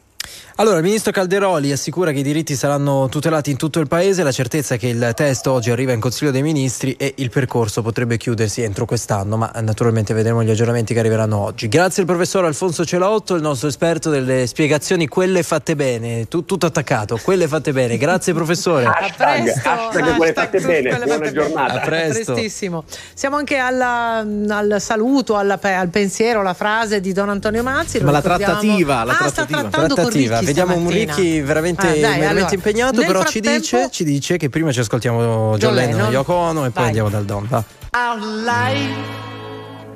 Allora, 0.60 0.76
il 0.76 0.84
ministro 0.84 1.14
Calderoli 1.14 1.72
assicura 1.72 2.12
che 2.12 2.20
i 2.20 2.22
diritti 2.22 2.54
saranno 2.54 3.08
tutelati 3.08 3.50
in 3.50 3.56
tutto 3.56 3.80
il 3.80 3.88
paese, 3.88 4.24
la 4.24 4.32
certezza 4.34 4.76
è 4.76 4.78
che 4.78 4.88
il 4.88 5.14
testo 5.16 5.54
oggi 5.54 5.72
arriva 5.72 5.94
in 5.94 6.02
Consiglio 6.02 6.32
dei 6.32 6.42
Ministri 6.42 6.98
e 7.00 7.14
il 7.16 7.30
percorso 7.30 7.82
potrebbe 7.82 8.18
chiudersi 8.18 8.62
entro 8.62 8.84
quest'anno, 8.84 9.38
ma 9.38 9.50
naturalmente 9.62 10.14
vedremo 10.14 10.44
gli 10.44 10.50
aggiornamenti 10.50 10.94
che 10.94 11.00
arriveranno 11.00 11.38
oggi. 11.38 11.70
Grazie 11.70 12.02
al 12.02 12.10
professor 12.10 12.44
Alfonso 12.44 12.84
Celotto, 12.84 13.36
il 13.36 13.42
nostro 13.42 13.70
esperto 13.70 14.10
delle 14.10 14.48
spiegazioni, 14.48 15.08
quelle 15.08 15.44
fatte 15.44 15.78
bene, 15.78 16.28
tu, 16.28 16.44
tutto 16.44 16.66
attaccato, 16.66 17.18
quelle 17.24 17.48
fatte 17.48 17.72
bene. 17.72 17.96
Grazie 17.96 18.34
professore. 18.34 18.84
hashtag, 18.94 19.48
hashtag 19.48 20.18
quelle 20.18 20.34
fatte 20.34 20.60
bene, 20.60 20.90
quelle 20.90 21.06
buona 21.06 21.24
fatte 21.24 21.32
giornata. 21.32 21.74
A 21.74 21.80
presto. 21.86 22.34
Prestissimo. 22.34 22.84
Siamo 23.14 23.38
anche 23.38 23.56
alla- 23.56 24.18
al 24.18 24.76
saluto, 24.80 25.38
alla 25.38 25.58
al 25.62 25.88
pensiero, 25.88 26.42
alla 26.42 26.54
frase 26.54 27.00
di 27.00 27.14
Don 27.14 27.30
Antonio 27.30 27.64
Mazzi. 27.64 28.02
Ma 28.02 28.12
la 28.12 28.20
ricordiamo. 28.20 28.60
trattativa, 28.60 29.04
la 29.06 29.12
ah, 29.12 29.16
sta 29.16 29.46
trattativa. 29.46 29.60
trattando 29.62 29.96
con 29.96 30.04
Trattativa, 30.04 30.40
Ricchi 30.40 30.49
vediamo 30.54 30.76
un 30.76 30.88
stamattina. 30.90 31.16
Ricchi 31.16 31.42
veramente, 31.42 31.82
Ah, 31.88 31.90
dai, 31.92 32.00
veramente 32.02 32.28
allora, 32.30 32.54
impegnato, 32.54 33.02
però 33.02 33.24
ci 33.24 33.40
dice, 33.40 33.90
ci 33.92 34.04
dice 34.04 34.38
che 34.38 34.50
prima 34.50 34.72
ci 34.72 34.80
ascoltiamo 34.80 35.20
John, 35.22 35.58
John 35.58 35.74
Lennon, 35.76 35.96
Lennon. 35.96 36.12
Yoko 36.12 36.34
Ono 36.34 36.60
e 36.66 36.70
poi 36.70 36.72
Vai. 36.74 36.86
andiamo 36.86 37.10
dal 37.10 37.26
Don. 37.26 37.46
Va. 37.48 37.64
Our 37.92 38.20
life 38.44 38.96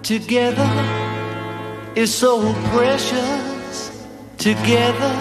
together 0.01 0.67
is 1.95 2.11
so 2.15 2.53
precious. 2.73 3.91
Together 4.37 5.13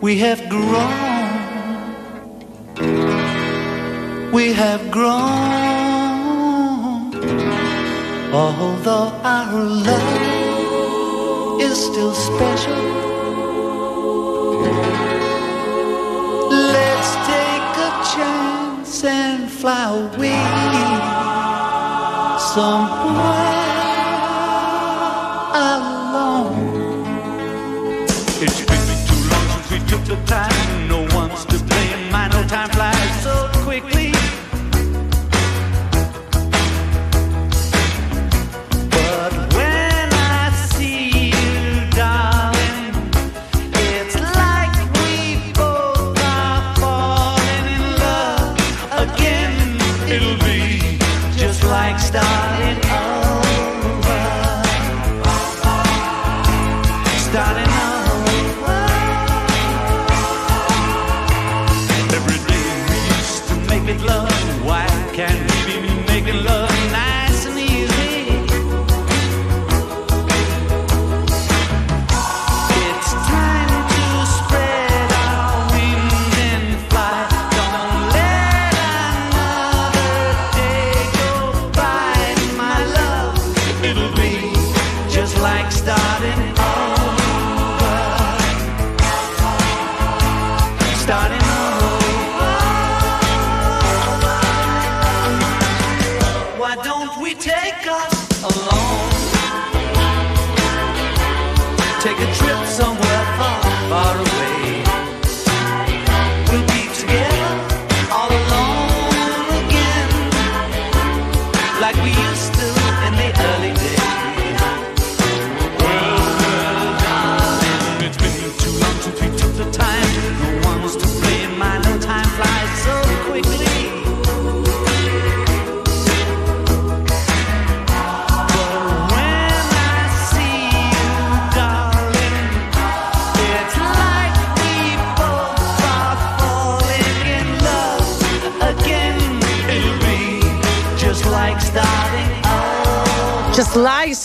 we 0.00 0.18
have 0.22 0.46
grown. 0.48 1.08
We 4.32 4.54
have 4.54 4.88
grown. 4.90 5.18
Although 8.32 9.12
our 9.24 9.52
love 9.64 11.60
is 11.60 11.76
still 11.76 12.14
special. 12.14 13.09
And 19.04 19.50
fly 19.50 19.88
away 19.88 20.40
somewhere 22.54 23.70
alone. 25.54 26.56
It's 28.42 28.60
been 28.60 28.88
too 29.06 29.20
long 29.30 29.48
since 29.48 29.70
we 29.70 29.78
took 29.88 30.04
the 30.04 30.16
time. 30.26 30.69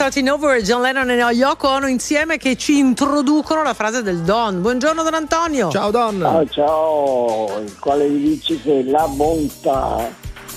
Starting 0.05 0.29
over, 0.29 0.61
John 0.61 0.83
Lennon 0.83 1.09
e 1.09 1.15
Yoko 1.15 1.67
Ono 1.67 1.87
insieme 1.87 2.37
che 2.37 2.55
ci 2.55 2.77
introducono 2.77 3.63
la 3.63 3.73
frase 3.73 4.03
del 4.03 4.19
Don. 4.19 4.61
Buongiorno 4.61 5.01
Don 5.01 5.15
Antonio. 5.15 5.71
Ciao 5.71 5.89
Don. 5.89 6.19
Ciao, 6.19 6.47
ciao, 6.47 7.59
il 7.61 7.75
quale 7.79 8.07
vi 8.07 8.19
dice 8.19 8.61
che 8.61 8.83
la 8.83 9.07
bontà 9.07 10.07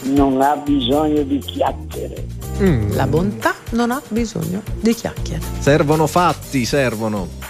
non 0.03 0.43
ha 0.43 0.55
bisogno 0.57 1.23
di 1.23 1.39
chiacchiere. 1.39 2.27
Mm, 2.61 2.93
La 2.93 3.07
bontà 3.07 3.55
non 3.70 3.91
ha 3.91 4.03
bisogno 4.09 4.61
di 4.81 4.93
chiacchiere. 4.93 5.41
Servono 5.61 6.07
fatti, 6.07 6.66
servono. 6.66 7.48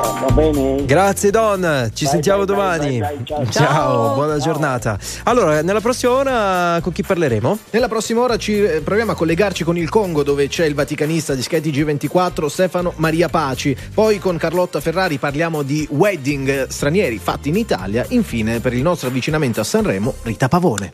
Va 0.00 0.30
bene? 0.32 0.84
Grazie 0.84 1.30
Don, 1.30 1.90
ci 1.94 2.04
Dai, 2.04 2.12
sentiamo 2.12 2.44
dai, 2.44 2.54
domani. 2.56 2.98
dai, 2.98 3.18
ciao. 3.24 3.44
ciao, 3.50 3.64
Ciao. 3.66 4.14
buona 4.14 4.38
Ciao. 4.38 4.52
giornata. 4.52 4.98
Allora, 5.24 5.62
nella 5.62 5.80
prossima 5.80 6.12
ora 6.12 6.78
con 6.82 6.92
chi 6.92 7.02
parleremo? 7.02 7.58
Nella 7.70 7.88
prossima 7.88 8.20
ora 8.22 8.36
ci 8.36 8.62
eh, 8.62 8.80
proviamo 8.80 9.12
a 9.12 9.14
collegarci 9.14 9.64
con 9.64 9.76
il 9.76 9.88
Congo 9.88 10.22
dove 10.22 10.48
c'è 10.48 10.64
il 10.64 10.74
vaticanista 10.74 11.34
di 11.34 11.42
Schieti 11.42 11.70
G24 11.70 12.46
Stefano 12.46 12.92
Maria 12.96 13.28
Paci. 13.28 13.76
Poi 13.92 14.18
con 14.18 14.36
Carlotta 14.36 14.80
Ferrari 14.80 15.18
parliamo 15.18 15.62
di 15.62 15.86
wedding 15.90 16.66
stranieri 16.68 17.18
fatti 17.18 17.50
in 17.50 17.56
Italia. 17.56 18.04
Infine 18.08 18.60
per 18.60 18.72
il 18.72 18.82
nostro 18.82 19.08
avvicinamento 19.08 19.60
a 19.60 19.64
Sanremo 19.64 20.14
Rita 20.22 20.48
Pavone. 20.48 20.92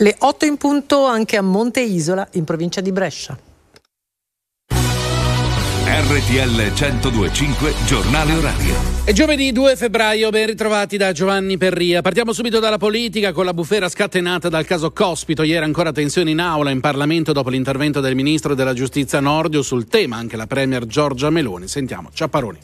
Le 0.00 0.14
8 0.16 0.44
in 0.44 0.56
punto 0.58 1.06
anche 1.06 1.36
a 1.36 1.42
Monte 1.42 1.80
Isola 1.80 2.28
in 2.34 2.44
provincia 2.44 2.80
di 2.80 2.92
Brescia. 2.92 3.36
RTL 5.90 6.72
1025 6.72 7.74
Giornale 7.84 8.34
Orario. 8.34 8.76
È 9.02 9.10
giovedì 9.10 9.50
2 9.50 9.74
febbraio, 9.74 10.30
ben 10.30 10.46
ritrovati 10.46 10.96
da 10.96 11.10
Giovanni 11.10 11.58
Perria. 11.58 12.00
Partiamo 12.00 12.32
subito 12.32 12.60
dalla 12.60 12.78
politica 12.78 13.32
con 13.32 13.44
la 13.44 13.52
bufera 13.52 13.88
scatenata 13.88 14.48
dal 14.48 14.64
caso 14.64 14.92
Cospito. 14.92 15.42
Ieri 15.42 15.64
ancora 15.64 15.90
tensioni 15.90 16.30
in 16.30 16.38
aula 16.38 16.70
in 16.70 16.78
Parlamento 16.78 17.32
dopo 17.32 17.48
l'intervento 17.48 17.98
del 17.98 18.14
ministro 18.14 18.54
della 18.54 18.74
giustizia 18.74 19.18
Nordio 19.18 19.62
sul 19.62 19.88
tema, 19.88 20.14
anche 20.14 20.36
la 20.36 20.46
premier 20.46 20.86
Giorgia 20.86 21.28
Meloni. 21.30 21.66
Sentiamo, 21.66 22.10
Ciapparoni. 22.12 22.58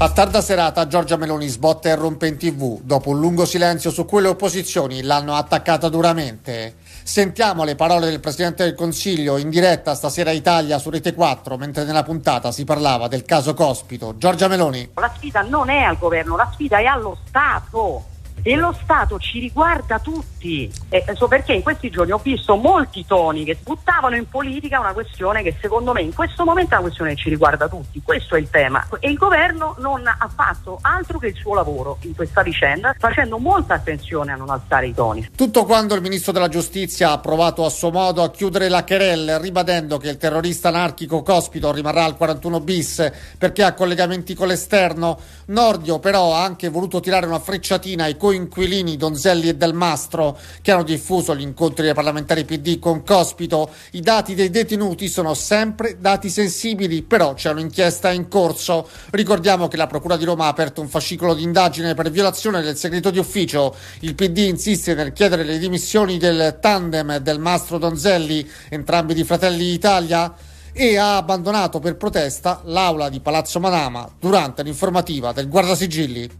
A 0.00 0.10
tarda 0.10 0.40
serata 0.40 0.86
Giorgia 0.86 1.16
Meloni 1.16 1.48
sbotta 1.48 1.88
e 1.88 1.96
rompe 1.96 2.28
in 2.28 2.36
tv. 2.36 2.78
Dopo 2.82 3.10
un 3.10 3.18
lungo 3.18 3.44
silenzio 3.44 3.90
su 3.90 4.04
cui 4.04 4.22
le 4.22 4.28
opposizioni 4.28 5.02
l'hanno 5.02 5.34
attaccata 5.34 5.88
duramente. 5.88 6.76
Sentiamo 7.02 7.64
le 7.64 7.74
parole 7.74 8.08
del 8.08 8.20
Presidente 8.20 8.62
del 8.62 8.76
Consiglio 8.76 9.38
in 9.38 9.50
diretta 9.50 9.96
stasera 9.96 10.30
Italia 10.30 10.78
su 10.78 10.90
Rete 10.90 11.14
4, 11.14 11.56
mentre 11.56 11.82
nella 11.82 12.04
puntata 12.04 12.52
si 12.52 12.62
parlava 12.62 13.08
del 13.08 13.24
caso 13.24 13.54
Cospito. 13.54 14.14
Giorgia 14.16 14.46
Meloni. 14.46 14.88
La 14.94 15.10
sfida 15.16 15.40
non 15.40 15.68
è 15.68 15.80
al 15.80 15.98
governo, 15.98 16.36
la 16.36 16.48
sfida 16.52 16.78
è 16.78 16.84
allo 16.84 17.18
Stato. 17.26 18.04
E 18.42 18.56
lo 18.56 18.74
Stato 18.82 19.18
ci 19.18 19.38
riguarda 19.38 19.98
tutti. 19.98 20.70
E 20.88 21.04
so 21.14 21.28
perché 21.28 21.52
in 21.52 21.62
questi 21.62 21.90
giorni 21.90 22.12
ho 22.12 22.20
visto 22.22 22.56
molti 22.56 23.04
toni 23.06 23.44
che 23.44 23.58
buttavano 23.62 24.16
in 24.16 24.28
politica 24.28 24.80
una 24.80 24.92
questione 24.92 25.42
che 25.42 25.56
secondo 25.60 25.92
me 25.92 26.02
in 26.02 26.14
questo 26.14 26.44
momento 26.44 26.70
è 26.70 26.78
una 26.78 26.86
questione 26.86 27.14
che 27.14 27.16
ci 27.16 27.28
riguarda 27.28 27.68
tutti. 27.68 28.00
Questo 28.02 28.36
è 28.36 28.38
il 28.38 28.48
tema. 28.50 28.86
E 29.00 29.10
il 29.10 29.16
governo 29.16 29.74
non 29.78 30.06
ha 30.06 30.30
fatto 30.34 30.78
altro 30.82 31.18
che 31.18 31.28
il 31.28 31.34
suo 31.34 31.54
lavoro 31.54 31.98
in 32.02 32.14
questa 32.14 32.42
vicenda, 32.42 32.94
facendo 32.98 33.38
molta 33.38 33.74
attenzione 33.74 34.32
a 34.32 34.36
non 34.36 34.50
alzare 34.50 34.86
i 34.86 34.94
toni. 34.94 35.28
Tutto 35.34 35.64
quando 35.64 35.94
il 35.94 36.02
ministro 36.02 36.32
della 36.32 36.48
giustizia 36.48 37.12
ha 37.12 37.18
provato 37.18 37.64
a 37.64 37.70
suo 37.70 37.90
modo 37.90 38.22
a 38.22 38.30
chiudere 38.30 38.68
la 38.68 38.84
querelle, 38.84 39.38
ribadendo 39.38 39.98
che 39.98 40.08
il 40.08 40.16
terrorista 40.16 40.68
anarchico 40.68 41.22
Cospito 41.22 41.72
rimarrà 41.72 42.04
al 42.04 42.16
41 42.16 42.60
bis 42.60 43.12
perché 43.36 43.62
ha 43.62 43.74
collegamenti 43.74 44.34
con 44.34 44.48
l'esterno, 44.48 45.18
Nordio 45.46 45.98
però 45.98 46.34
ha 46.34 46.44
anche 46.44 46.68
voluto 46.68 47.00
tirare 47.00 47.26
una 47.26 47.38
frecciatina 47.38 48.04
ai 48.04 48.16
coinquilini 48.28 48.98
Donzelli 48.98 49.48
e 49.48 49.56
Del 49.56 49.72
Mastro 49.72 50.38
che 50.60 50.70
hanno 50.70 50.82
diffuso 50.82 51.34
gli 51.34 51.40
incontri 51.40 51.84
dei 51.84 51.94
parlamentari 51.94 52.44
PD 52.44 52.78
con 52.78 53.02
Cospito. 53.02 53.70
I 53.92 54.02
dati 54.02 54.34
dei 54.34 54.50
detenuti 54.50 55.08
sono 55.08 55.32
sempre 55.32 55.96
dati 55.98 56.28
sensibili, 56.28 57.00
però 57.00 57.32
c'è 57.32 57.50
un'inchiesta 57.50 58.10
in 58.10 58.28
corso. 58.28 58.86
Ricordiamo 59.12 59.66
che 59.68 59.78
la 59.78 59.86
Procura 59.86 60.18
di 60.18 60.26
Roma 60.26 60.44
ha 60.44 60.48
aperto 60.48 60.82
un 60.82 60.88
fascicolo 60.88 61.32
di 61.32 61.42
indagine 61.42 61.94
per 61.94 62.10
violazione 62.10 62.60
del 62.60 62.76
segreto 62.76 63.08
di 63.08 63.18
ufficio. 63.18 63.74
Il 64.00 64.14
PD 64.14 64.38
insiste 64.38 64.92
nel 64.92 65.14
chiedere 65.14 65.42
le 65.42 65.56
dimissioni 65.56 66.18
del 66.18 66.58
tandem 66.60 67.16
Del 67.18 67.38
Mastro 67.38 67.78
Donzelli, 67.78 68.46
entrambi 68.68 69.14
di 69.14 69.24
Fratelli 69.24 69.64
d'Italia 69.64 70.34
e 70.80 70.96
ha 70.96 71.16
abbandonato 71.16 71.80
per 71.80 71.96
protesta 71.96 72.60
l'aula 72.66 73.08
di 73.08 73.18
Palazzo 73.18 73.58
Manama 73.58 74.08
durante 74.20 74.62
l'informativa 74.62 75.32
del 75.32 75.48
Guardasigilli. 75.48 76.30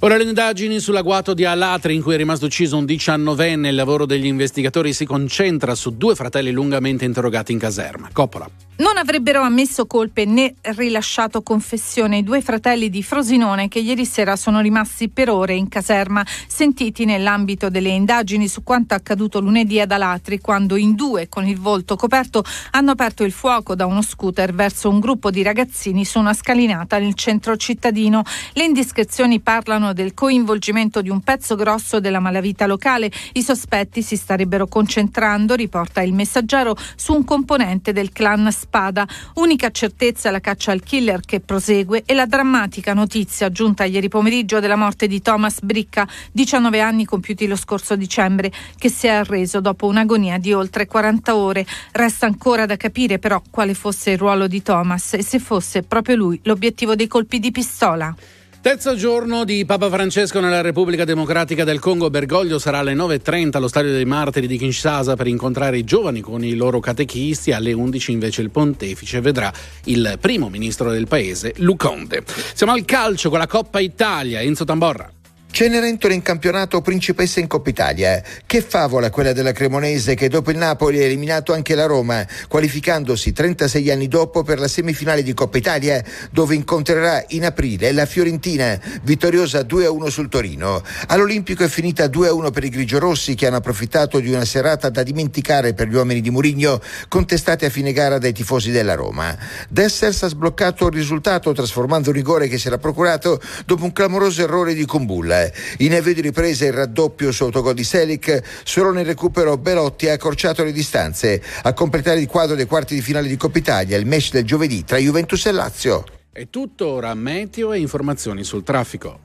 Ora 0.00 0.16
le 0.16 0.22
indagini 0.22 0.78
sull'agguato 0.78 1.34
di 1.34 1.44
Alatri 1.44 1.96
in 1.96 2.02
cui 2.02 2.14
è 2.14 2.16
rimasto 2.16 2.46
ucciso 2.46 2.76
un 2.76 2.84
diciannovenne. 2.84 3.70
Il 3.70 3.74
lavoro 3.74 4.06
degli 4.06 4.26
investigatori 4.26 4.92
si 4.92 5.04
concentra 5.04 5.74
su 5.74 5.96
due 5.96 6.14
fratelli 6.14 6.52
lungamente 6.52 7.04
interrogati 7.04 7.50
in 7.50 7.58
caserma. 7.58 8.08
Coppola. 8.12 8.48
Non 8.78 8.96
avrebbero 8.96 9.42
ammesso 9.42 9.86
colpe 9.86 10.24
né 10.24 10.54
rilasciato 10.60 11.42
confessione 11.42 12.18
i 12.18 12.22
due 12.22 12.40
fratelli 12.40 12.88
di 12.90 13.02
Frosinone 13.02 13.66
che 13.66 13.80
ieri 13.80 14.04
sera 14.04 14.36
sono 14.36 14.60
rimasti 14.60 15.08
per 15.08 15.30
ore 15.30 15.54
in 15.54 15.68
caserma, 15.68 16.24
sentiti 16.46 17.04
nell'ambito 17.04 17.70
delle 17.70 17.88
indagini 17.88 18.46
su 18.46 18.62
quanto 18.62 18.94
accaduto 18.94 19.40
lunedì 19.40 19.80
ad 19.80 19.90
Alatri, 19.90 20.38
quando 20.38 20.76
in 20.76 20.94
due, 20.94 21.28
con 21.28 21.44
il 21.44 21.58
volto 21.58 21.96
coperto, 21.96 22.44
hanno 22.70 22.92
aperto 22.92 23.24
il 23.24 23.32
fuoco 23.32 23.74
da 23.74 23.86
uno 23.88 24.02
scooter 24.02 24.54
verso 24.54 24.88
un 24.88 25.00
gruppo 25.00 25.30
di 25.30 25.42
ragazzini 25.42 26.04
su 26.04 26.20
una 26.20 26.32
scalinata 26.32 26.98
nel 26.98 27.14
centro 27.14 27.56
cittadino. 27.56 28.22
Le 28.52 28.64
indiscrezioni 28.64 29.40
parlano 29.40 29.92
del 29.92 30.14
coinvolgimento 30.14 31.02
di 31.02 31.10
un 31.10 31.20
pezzo 31.20 31.56
grosso 31.56 31.98
della 31.98 32.20
malavita 32.20 32.66
locale. 32.66 33.10
I 33.32 33.42
sospetti 33.42 34.02
si 34.02 34.16
starebbero 34.16 34.66
concentrando, 34.66 35.54
riporta 35.54 36.02
il 36.02 36.12
messaggero, 36.12 36.76
su 36.94 37.14
un 37.14 37.24
componente 37.24 37.92
del 37.92 38.12
clan 38.12 38.52
Spada. 38.52 39.06
Unica 39.34 39.70
certezza 39.70 40.30
la 40.30 40.40
caccia 40.40 40.72
al 40.72 40.82
killer 40.82 41.20
che 41.20 41.40
prosegue 41.40 42.02
e 42.04 42.14
la 42.14 42.26
drammatica 42.26 42.94
notizia 42.94 43.50
giunta 43.50 43.84
ieri 43.84 44.08
pomeriggio 44.08 44.60
della 44.60 44.76
morte 44.76 45.06
di 45.06 45.20
Thomas 45.20 45.60
Bricca, 45.60 46.06
19 46.32 46.80
anni 46.80 47.04
compiuti 47.04 47.46
lo 47.46 47.56
scorso 47.56 47.96
dicembre, 47.96 48.52
che 48.76 48.90
si 48.90 49.06
è 49.06 49.10
arreso 49.10 49.60
dopo 49.60 49.86
un'agonia 49.86 50.38
di 50.38 50.52
oltre 50.52 50.86
40 50.86 51.36
ore. 51.36 51.66
Resta 51.92 52.26
ancora 52.26 52.66
da 52.66 52.76
capire 52.76 53.18
però 53.18 53.42
quale 53.50 53.74
fosse 53.78 54.10
il 54.10 54.18
ruolo 54.18 54.48
di 54.48 54.60
Thomas 54.60 55.14
e 55.14 55.22
se 55.22 55.38
fosse 55.38 55.84
proprio 55.84 56.16
lui 56.16 56.40
l'obiettivo 56.42 56.96
dei 56.96 57.06
colpi 57.06 57.38
di 57.38 57.52
pistola. 57.52 58.14
Terzo 58.60 58.96
giorno 58.96 59.44
di 59.44 59.64
Papa 59.64 59.88
Francesco 59.88 60.40
nella 60.40 60.60
Repubblica 60.60 61.04
Democratica 61.04 61.62
del 61.62 61.78
Congo. 61.78 62.10
Bergoglio 62.10 62.58
sarà 62.58 62.78
alle 62.78 62.94
9.30 62.94 63.56
allo 63.56 63.68
Stadio 63.68 63.92
dei 63.92 64.04
Martiri 64.04 64.48
di 64.48 64.58
Kinshasa 64.58 65.14
per 65.14 65.28
incontrare 65.28 65.78
i 65.78 65.84
giovani 65.84 66.20
con 66.20 66.44
i 66.44 66.54
loro 66.54 66.80
catechisti. 66.80 67.52
Alle 67.52 67.72
11 67.72 68.10
invece 68.10 68.42
il 68.42 68.50
pontefice 68.50 69.20
vedrà 69.20 69.52
il 69.84 70.18
primo 70.20 70.48
ministro 70.48 70.90
del 70.90 71.06
paese, 71.06 71.54
Luconde. 71.58 72.24
Siamo 72.52 72.72
al 72.72 72.84
calcio 72.84 73.30
con 73.30 73.38
la 73.38 73.46
Coppa 73.46 73.78
Italia. 73.78 74.40
Enzo 74.40 74.64
Tamborra. 74.64 75.17
Cenerentola 75.50 76.14
in 76.14 76.22
campionato, 76.22 76.80
principessa 76.82 77.40
in 77.40 77.48
Coppa 77.48 77.70
Italia. 77.70 78.22
Che 78.46 78.60
favola 78.60 79.10
quella 79.10 79.32
della 79.32 79.50
Cremonese 79.50 80.14
che 80.14 80.28
dopo 80.28 80.52
il 80.52 80.56
Napoli 80.56 80.98
ha 81.00 81.04
eliminato 81.04 81.52
anche 81.52 81.74
la 81.74 81.86
Roma, 81.86 82.24
qualificandosi 82.46 83.32
36 83.32 83.90
anni 83.90 84.06
dopo 84.06 84.44
per 84.44 84.60
la 84.60 84.68
semifinale 84.68 85.24
di 85.24 85.34
Coppa 85.34 85.58
Italia, 85.58 86.04
dove 86.30 86.54
incontrerà 86.54 87.24
in 87.28 87.44
aprile 87.44 87.90
la 87.90 88.06
Fiorentina, 88.06 88.78
vittoriosa 89.02 89.62
2-1 89.62 90.06
sul 90.08 90.28
Torino. 90.28 90.80
All'Olimpico 91.08 91.64
è 91.64 91.68
finita 91.68 92.04
2-1 92.04 92.52
per 92.52 92.62
i 92.62 92.68
grigiorossi 92.68 93.34
che 93.34 93.46
hanno 93.46 93.56
approfittato 93.56 94.20
di 94.20 94.30
una 94.30 94.44
serata 94.44 94.90
da 94.90 95.02
dimenticare 95.02 95.74
per 95.74 95.88
gli 95.88 95.94
uomini 95.94 96.20
di 96.20 96.30
Murigno, 96.30 96.80
contestati 97.08 97.64
a 97.64 97.70
fine 97.70 97.92
gara 97.92 98.18
dai 98.18 98.32
tifosi 98.32 98.70
della 98.70 98.94
Roma. 98.94 99.36
Dessers 99.68 100.22
ha 100.22 100.28
sbloccato 100.28 100.86
il 100.86 100.92
risultato 100.92 101.52
trasformando 101.52 102.10
un 102.10 102.16
rigore 102.16 102.46
che 102.46 102.58
si 102.58 102.68
era 102.68 102.78
procurato 102.78 103.40
dopo 103.66 103.82
un 103.82 103.92
clamoroso 103.92 104.42
errore 104.42 104.74
di 104.74 104.84
Kumbulla. 104.84 105.37
In 105.78 105.94
avvio 105.94 106.14
di 106.14 106.20
ripresa 106.20 106.66
il 106.66 106.72
raddoppio 106.72 107.32
su 107.32 107.44
autogol 107.44 107.74
di 107.74 107.84
Selic, 107.84 108.42
solo 108.64 108.92
nel 108.92 109.04
recupero 109.04 109.56
Belotti 109.56 110.08
ha 110.08 110.12
accorciato 110.12 110.64
le 110.64 110.72
distanze. 110.72 111.42
A 111.62 111.72
completare 111.72 112.20
il 112.20 112.26
quadro 112.26 112.54
dei 112.54 112.66
quarti 112.66 112.94
di 112.94 113.02
finale 113.02 113.28
di 113.28 113.36
Coppa 113.36 113.58
Italia, 113.58 113.96
il 113.96 114.06
match 114.06 114.30
del 114.30 114.44
giovedì 114.44 114.84
tra 114.84 114.98
Juventus 114.98 115.46
e 115.46 115.52
Lazio. 115.52 116.04
È 116.32 116.46
tutto 116.50 116.88
ora 116.88 117.14
meteo 117.14 117.72
e 117.72 117.78
informazioni 117.78 118.44
sul 118.44 118.62
traffico. 118.62 119.20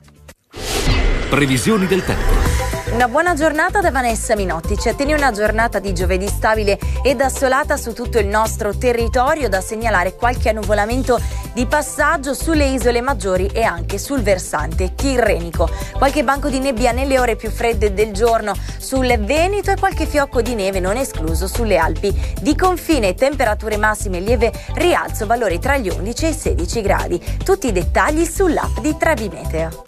Previsioni 1.28 1.86
del 1.86 2.04
tempo. 2.04 2.63
Una 2.94 3.08
buona 3.08 3.34
giornata 3.34 3.80
da 3.80 3.90
Vanessa 3.90 4.36
Minotti. 4.36 4.78
Ci 4.78 4.88
attiene 4.88 5.14
una 5.14 5.32
giornata 5.32 5.80
di 5.80 5.92
giovedì 5.92 6.28
stabile 6.28 6.78
ed 7.02 7.20
assolata 7.20 7.76
su 7.76 7.92
tutto 7.92 8.20
il 8.20 8.28
nostro 8.28 8.72
territorio, 8.78 9.48
da 9.48 9.60
segnalare 9.60 10.14
qualche 10.14 10.50
annuvolamento 10.50 11.20
di 11.54 11.66
passaggio 11.66 12.34
sulle 12.34 12.66
isole 12.66 13.00
maggiori 13.00 13.46
e 13.52 13.62
anche 13.62 13.98
sul 13.98 14.22
versante 14.22 14.94
tirrenico. 14.94 15.68
Qualche 15.98 16.22
banco 16.22 16.48
di 16.48 16.60
nebbia 16.60 16.92
nelle 16.92 17.18
ore 17.18 17.34
più 17.34 17.50
fredde 17.50 17.92
del 17.92 18.12
giorno 18.12 18.54
sul 18.78 19.12
Veneto 19.18 19.72
e 19.72 19.76
qualche 19.76 20.06
fiocco 20.06 20.40
di 20.40 20.54
neve 20.54 20.78
non 20.78 20.96
escluso 20.96 21.48
sulle 21.48 21.76
Alpi. 21.76 22.16
Di 22.40 22.54
confine 22.54 23.14
temperature 23.14 23.76
massime 23.76 24.20
lieve 24.20 24.52
rialzo 24.74 25.26
valori 25.26 25.58
tra 25.58 25.76
gli 25.76 25.88
11 25.88 26.26
e 26.26 26.28
i 26.28 26.32
16 26.32 26.80
gradi. 26.80 27.20
Tutti 27.42 27.66
i 27.66 27.72
dettagli 27.72 28.24
sull'app 28.24 28.78
di 28.78 28.96
Trebi 28.96 29.28
Meteo. 29.28 29.82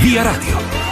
Via 0.00 0.22
Radio. 0.22 0.91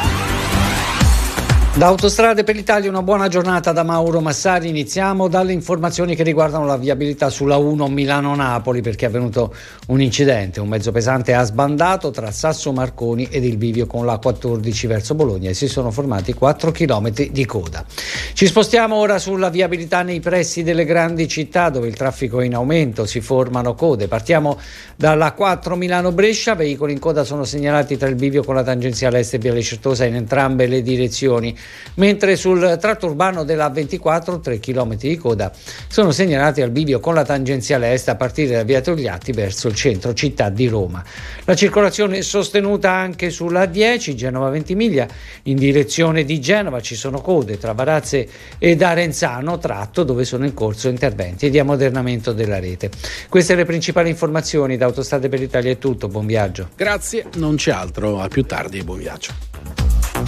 Da 1.73 1.87
Autostrade 1.87 2.43
per 2.43 2.57
l'Italia 2.57 2.91
una 2.91 3.01
buona 3.01 3.29
giornata 3.29 3.71
da 3.71 3.85
Mauro 3.85 4.21
Massari. 4.21 4.69
Iniziamo 4.69 5.29
dalle 5.29 5.53
informazioni 5.53 6.17
che 6.17 6.25
riguardano 6.25 6.67
la 6.67 6.77
viabilità 6.77 7.31
sulla 7.31 7.59
1 7.59 7.89
Milano-Napoli 7.89 8.83
perché 8.83 9.07
è 9.07 9.09
avvenuto 9.09 9.55
un 9.87 10.03
incidente. 10.03 10.61
Un 10.61 10.69
mezzo 10.69 10.91
pesante 10.91 11.33
ha 11.33 11.45
sbandato 11.45 12.11
tra 12.11 12.33
Sasso 12.33 12.73
Marconi 12.73 13.29
ed 13.31 13.45
il 13.45 13.57
bivio 13.57 13.87
con 13.87 14.05
la 14.05 14.19
14 14.19 14.87
verso 14.89 15.15
Bologna 15.15 15.49
e 15.49 15.55
si 15.55 15.69
sono 15.69 15.93
formati 15.93 16.33
4 16.35 16.73
km 16.73 17.13
di 17.31 17.47
coda. 17.47 17.85
Ci 18.33 18.47
spostiamo 18.47 18.97
ora 18.97 19.21
sulla 19.21 19.49
viabilità 19.49 20.03
nei 20.03 20.19
pressi 20.19 20.65
delle 20.65 20.85
grandi 20.85 21.29
città 21.29 21.71
dove 21.71 21.87
il 21.87 21.95
traffico 21.95 22.41
è 22.41 22.45
in 22.45 22.57
aumento, 22.57 23.07
si 23.07 23.21
formano 23.21 23.75
code. 23.75 24.09
Partiamo 24.09 24.59
dalla 24.97 25.33
4 25.33 25.77
Milano-Brescia, 25.77 26.57
veicoli 26.57 26.93
in 26.93 26.99
coda 26.99 27.23
sono 27.23 27.45
segnalati 27.45 27.97
tra 27.97 28.09
il 28.09 28.17
bivio 28.17 28.43
con 28.43 28.57
la 28.57 28.65
tangenziale 28.65 29.21
est 29.21 29.35
e 29.35 29.39
Viale 29.39 29.63
Certosa 29.63 30.05
in 30.05 30.17
entrambe 30.17 30.67
le 30.67 30.83
direzioni. 30.83 31.57
Mentre 31.95 32.37
sul 32.37 32.79
tratto 32.81 33.07
urbano 33.07 33.45
della 33.45 33.69
24 33.69 34.41
3 34.41 34.59
km 34.61 34.97
di 34.97 35.17
coda 35.17 35.53
sono 35.89 36.11
segnalati 36.13 36.63
al 36.63 36.71
bivio 36.71 37.01
con 37.01 37.15
la 37.15 37.25
tangenziale 37.25 37.93
est 37.93 38.09
a 38.09 38.17
partire 38.17 38.57
da 38.57 38.63
via 38.63 38.81
Togliatti 38.81 39.33
verso 39.33 39.69
il 39.69 39.75
centro 39.75 40.15
città 40.15 40.49
di 40.49 40.67
Roma. 40.69 41.03
La 41.45 41.55
circolazione 41.55 42.19
è 42.19 42.23
sostenuta 42.23 42.91
anche 42.91 43.31
sulla 43.31 43.67
10 43.67 44.15
Genova 44.15 44.51
Ventimiglia 44.51 45.07
in 45.45 45.57
direzione 45.57 46.25
di 46.25 46.41
Genova, 46.41 46.81
ci 46.81 46.95
sono 46.95 47.21
code 47.21 47.59
tra 47.59 47.73
Varazze 47.73 48.29
ed 48.59 48.83
Arenzano, 48.83 49.59
tratto 49.59 50.05
dove 50.05 50.25
sono 50.25 50.45
in 50.45 50.55
corso 50.55 50.89
interventi 50.89 51.51
di 51.51 51.59
ammodernamento 51.59 52.33
della 52.33 52.59
rete. 52.59 52.91
Queste 53.29 53.55
le 53.55 53.65
principali 53.65 54.09
informazioni 54.09 54.77
da 54.77 54.87
Autostrade 54.87 55.29
per 55.29 55.39
l'Italia 55.39 55.71
è 55.71 55.79
tutto, 55.79 56.09
buon 56.09 56.27
viaggio. 56.27 56.69
Grazie, 56.77 57.27
non 57.37 57.57
c'è 57.57 57.73
altro, 57.73 58.21
a 58.21 58.29
più 58.29 58.45
tardi 58.45 58.79
e 58.79 58.85
buon 58.85 58.99
viaggio. 58.99 59.50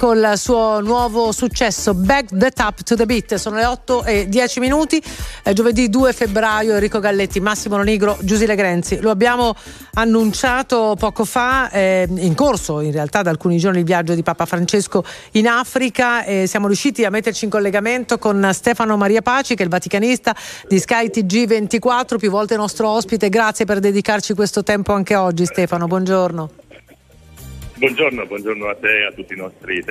Col 0.00 0.32
suo 0.36 0.80
nuovo 0.80 1.30
successo 1.30 1.92
Back 1.92 2.30
the 2.32 2.50
Tap 2.52 2.82
to 2.84 2.96
the 2.96 3.04
Beat. 3.04 3.34
Sono 3.34 3.56
le 3.56 3.66
8 3.66 4.04
e 4.04 4.28
10 4.30 4.58
minuti, 4.58 4.98
è 5.42 5.52
giovedì 5.52 5.90
2 5.90 6.14
febbraio. 6.14 6.72
Enrico 6.72 7.00
Galletti, 7.00 7.38
Massimo 7.38 7.76
Lonigro, 7.76 8.16
Giusile 8.22 8.54
Grenzi. 8.54 8.98
Lo 9.00 9.10
abbiamo 9.10 9.54
annunciato 9.92 10.96
poco 10.98 11.26
fa, 11.26 11.68
eh, 11.68 12.08
in 12.08 12.34
corso 12.34 12.80
in 12.80 12.92
realtà 12.92 13.20
da 13.20 13.28
alcuni 13.28 13.58
giorni 13.58 13.80
il 13.80 13.84
viaggio 13.84 14.14
di 14.14 14.22
Papa 14.22 14.46
Francesco 14.46 15.04
in 15.32 15.46
Africa. 15.46 16.24
E 16.24 16.46
siamo 16.46 16.66
riusciti 16.66 17.04
a 17.04 17.10
metterci 17.10 17.44
in 17.44 17.50
collegamento 17.50 18.16
con 18.16 18.52
Stefano 18.54 18.96
Maria 18.96 19.20
Paci, 19.20 19.54
che 19.54 19.60
è 19.60 19.64
il 19.66 19.70
vaticanista 19.70 20.34
di 20.66 20.78
Sky 20.78 21.10
TG24, 21.10 22.16
più 22.16 22.30
volte 22.30 22.56
nostro 22.56 22.88
ospite. 22.88 23.28
Grazie 23.28 23.66
per 23.66 23.80
dedicarci 23.80 24.32
questo 24.32 24.62
tempo 24.62 24.94
anche 24.94 25.14
oggi, 25.14 25.44
Stefano. 25.44 25.86
Buongiorno. 25.86 26.59
Buongiorno, 27.80 28.26
buongiorno 28.26 28.68
a 28.68 28.76
te 28.78 28.88
e 28.88 29.06
a 29.06 29.12
tutti 29.12 29.32
i 29.32 29.36
nostri 29.38 29.82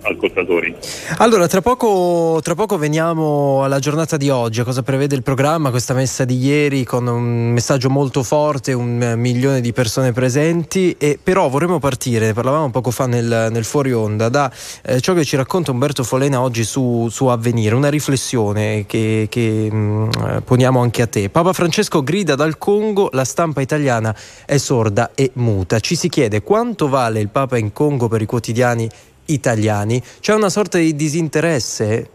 ascoltatori. 0.00 0.74
Allora, 1.18 1.46
tra 1.46 1.60
poco, 1.60 2.40
tra 2.42 2.54
poco 2.54 2.78
veniamo 2.78 3.62
alla 3.62 3.78
giornata 3.78 4.16
di 4.16 4.30
oggi, 4.30 4.60
a 4.60 4.64
cosa 4.64 4.82
prevede 4.82 5.14
il 5.14 5.22
programma, 5.22 5.68
questa 5.68 5.92
messa 5.92 6.24
di 6.24 6.38
ieri 6.38 6.84
con 6.84 7.06
un 7.06 7.52
messaggio 7.52 7.90
molto 7.90 8.22
forte, 8.22 8.72
un 8.72 9.12
milione 9.18 9.60
di 9.60 9.74
persone 9.74 10.12
presenti, 10.12 10.96
e 10.98 11.18
però 11.22 11.50
vorremmo 11.50 11.78
partire, 11.78 12.26
ne 12.26 12.32
parlavamo 12.32 12.70
poco 12.70 12.90
fa 12.90 13.06
nel, 13.06 13.48
nel 13.50 13.64
fuori 13.64 13.92
onda, 13.92 14.30
da 14.30 14.50
eh, 14.82 15.02
ciò 15.02 15.12
che 15.12 15.24
ci 15.24 15.36
racconta 15.36 15.70
Umberto 15.70 16.02
Folena 16.02 16.40
oggi 16.40 16.64
su, 16.64 17.08
su 17.10 17.26
Avvenire, 17.26 17.74
una 17.74 17.90
riflessione 17.90 18.86
che, 18.86 19.26
che 19.28 19.70
mh, 19.70 20.42
poniamo 20.46 20.80
anche 20.80 21.02
a 21.02 21.06
te. 21.06 21.28
Papa 21.28 21.52
Francesco 21.52 22.02
grida 22.02 22.36
dal 22.36 22.56
Congo, 22.56 23.10
la 23.12 23.24
stampa 23.24 23.60
italiana 23.60 24.16
è 24.46 24.56
sorda 24.56 25.10
e 25.14 25.30
muta. 25.34 25.78
Ci 25.78 25.94
si 25.94 26.08
chiede 26.08 26.42
quanto 26.42 26.88
vale 26.88 27.20
il 27.20 27.32
Papa 27.34 27.58
in 27.58 27.72
Congo 27.72 28.06
per 28.06 28.22
i 28.22 28.26
quotidiani 28.26 28.88
italiani. 29.26 30.00
C'è 30.20 30.34
una 30.34 30.48
sorta 30.48 30.78
di 30.78 30.94
disinteresse? 30.94 32.10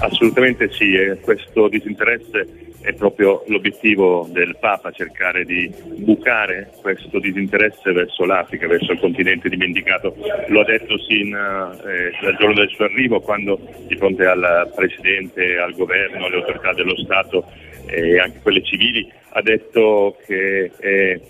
Assolutamente 0.00 0.72
sì, 0.72 0.92
e 0.92 1.20
questo 1.20 1.68
disinteresse 1.68 2.64
è 2.80 2.92
proprio 2.94 3.44
l'obiettivo 3.46 4.28
del 4.32 4.56
Papa 4.58 4.90
cercare 4.90 5.44
di 5.44 5.72
bucare 5.98 6.72
questo 6.82 7.20
disinteresse 7.20 7.92
verso 7.92 8.24
l'Africa, 8.24 8.66
verso 8.66 8.90
il 8.90 8.98
continente 8.98 9.48
dimenticato. 9.48 10.16
Lo 10.48 10.62
ha 10.62 10.64
detto 10.64 10.98
sin 10.98 11.32
eh, 11.32 12.10
dal 12.20 12.36
giorno 12.38 12.54
del 12.54 12.70
suo 12.70 12.86
arrivo, 12.86 13.20
quando 13.20 13.60
di 13.86 13.96
fronte 13.96 14.26
al 14.26 14.72
Presidente, 14.74 15.58
al 15.58 15.74
Governo, 15.74 16.26
alle 16.26 16.36
autorità 16.36 16.72
dello 16.72 16.96
Stato 16.96 17.44
e 17.86 18.18
anche 18.18 18.40
quelle 18.42 18.64
civili 18.64 19.08
ha 19.30 19.42
detto 19.42 20.16
che 20.26 20.72
eh, 20.80 21.20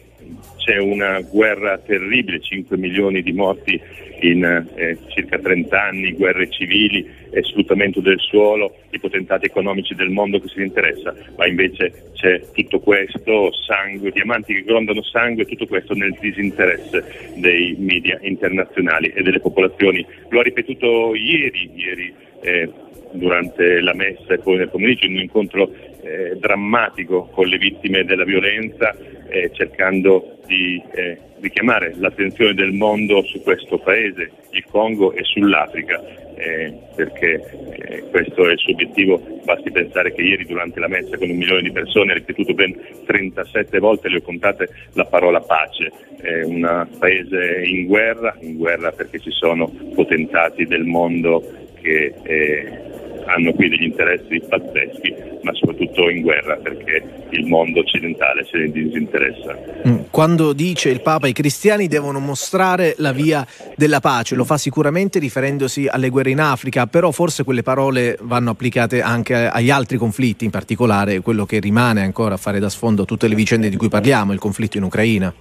c'è 0.67 0.79
una 0.79 1.21
guerra 1.21 1.79
terribile, 1.79 2.41
5 2.41 2.77
milioni 2.77 3.23
di 3.23 3.33
morti 3.33 3.81
in 4.23 4.43
eh, 4.75 4.99
circa 5.15 5.39
30 5.39 5.81
anni, 5.81 6.13
guerre 6.15 6.51
civili, 6.51 7.09
sfruttamento 7.43 8.01
del 8.01 8.19
suolo, 8.19 8.75
i 8.91 8.99
potentati 8.99 9.47
economici 9.47 9.95
del 9.95 10.11
mondo 10.11 10.41
che 10.41 10.49
si 10.49 10.61
interessa, 10.61 11.15
ma 11.37 11.47
invece 11.47 12.11
c'è 12.15 12.43
tutto 12.53 12.81
questo, 12.81 13.53
sangue, 13.53 14.11
diamanti 14.11 14.55
che 14.55 14.65
grondano 14.65 15.03
sangue, 15.03 15.45
tutto 15.45 15.67
questo 15.67 15.95
nel 15.95 16.17
disinteresse 16.19 17.35
dei 17.37 17.77
media 17.79 18.19
internazionali 18.23 19.13
e 19.15 19.23
delle 19.23 19.39
popolazioni. 19.39 20.05
Lo 20.31 20.41
ha 20.41 20.43
ripetuto 20.43 21.15
ieri, 21.15 21.71
ieri 21.77 22.13
eh, 22.41 22.69
durante 23.13 23.81
la 23.81 23.95
messa 23.95 24.35
e 24.35 24.39
poi 24.39 24.57
nel 24.57 24.69
pomeriggio 24.69 25.07
in 25.07 25.15
un 25.15 25.21
incontro 25.21 25.71
eh, 26.07 26.37
drammatico 26.37 27.29
con 27.33 27.47
le 27.47 27.59
vittime 27.59 28.05
della 28.05 28.25
violenza, 28.25 28.95
eh, 29.29 29.51
cercando 29.53 30.39
di 30.47 30.81
eh, 30.95 31.19
richiamare 31.41 31.95
l'attenzione 31.97 32.55
del 32.55 32.73
mondo 32.73 33.23
su 33.25 33.43
questo 33.43 33.79
paese, 33.79 34.31
il 34.51 34.65
Congo 34.71 35.13
e 35.13 35.23
sull'Africa, 35.25 36.01
eh, 36.37 36.73
perché 36.95 37.43
eh, 37.73 38.05
questo 38.11 38.49
è 38.49 38.53
il 38.53 38.59
suo 38.59 38.73
obiettivo. 38.73 39.21
Basti 39.45 39.71
pensare 39.71 40.13
che 40.13 40.23
ieri 40.23 40.47
durante 40.47 40.81
la 40.81 40.89
messa 40.89 41.19
con 41.19 41.29
un 41.29 41.37
milione 41.37 41.63
di 41.63 41.73
persone 41.73 42.13
ha 42.13 42.15
ripetuto 42.15 42.55
ben 42.55 42.75
37 43.05 43.79
volte, 43.79 44.09
le 44.09 44.19
ho 44.19 44.23
contate, 44.23 44.69
la 44.93 45.05
parola 45.05 45.41
pace. 45.41 45.91
È 46.21 46.43
un 46.43 46.89
paese 46.99 47.63
in 47.65 47.87
guerra, 47.87 48.37
in 48.41 48.57
guerra 48.57 48.93
perché 48.93 49.19
ci 49.19 49.31
sono 49.31 49.69
potentati 49.95 50.65
del 50.65 50.85
mondo 50.85 51.43
che 51.81 52.15
eh, 52.23 52.95
hanno 53.27 53.53
qui 53.53 53.69
degli 53.69 53.85
interessi 53.85 54.41
pazzeschi, 54.49 55.15
ma 55.43 55.53
soprattutto 55.55 56.09
in 56.09 56.23
guerra 56.23 56.57
perché 56.57 57.27
il 57.31 57.47
mondo 57.47 57.81
occidentale 57.81 58.47
se 58.51 58.59
ne 58.59 58.71
disinteressa. 58.71 59.59
Mm, 59.87 59.97
Quando 60.11 60.53
dice 60.53 60.89
il 60.89 61.01
Papa 61.01 61.27
i 61.27 61.33
cristiani 61.33 61.89
devono 61.89 62.19
mostrare 62.19 62.95
la 62.99 63.13
via 63.13 63.47
della 63.77 64.01
pace, 64.01 64.35
lo 64.35 64.45
fa 64.45 64.57
sicuramente 64.57 65.19
riferendosi 65.19 65.87
alle 65.87 66.09
guerre 66.09 66.31
in 66.31 66.41
Africa, 66.41 66.87
però 66.87 67.11
forse 67.11 67.45
quelle 67.45 67.63
parole 67.63 68.17
vanno 68.23 68.51
applicate 68.51 69.03
anche 69.03 69.35
agli 69.35 69.71
altri 69.71 69.99
conflitti, 69.99 70.45
in 70.45 70.51
particolare 70.51 71.21
quello 71.21 71.45
che 71.45 71.59
rimane 71.59 72.03
ancora 72.03 72.35
a 72.35 72.39
fare 72.39 72.59
da 72.59 72.69
sfondo 72.69 73.05
tutte 73.05 73.29
le 73.29 73.35
vicende 73.35 73.69
di 73.69 73.77
cui 73.77 73.89
parliamo, 73.89 74.33
il 74.33 74.39
conflitto 74.39 74.77
in 74.77 74.85
Ucraina. 74.85 75.33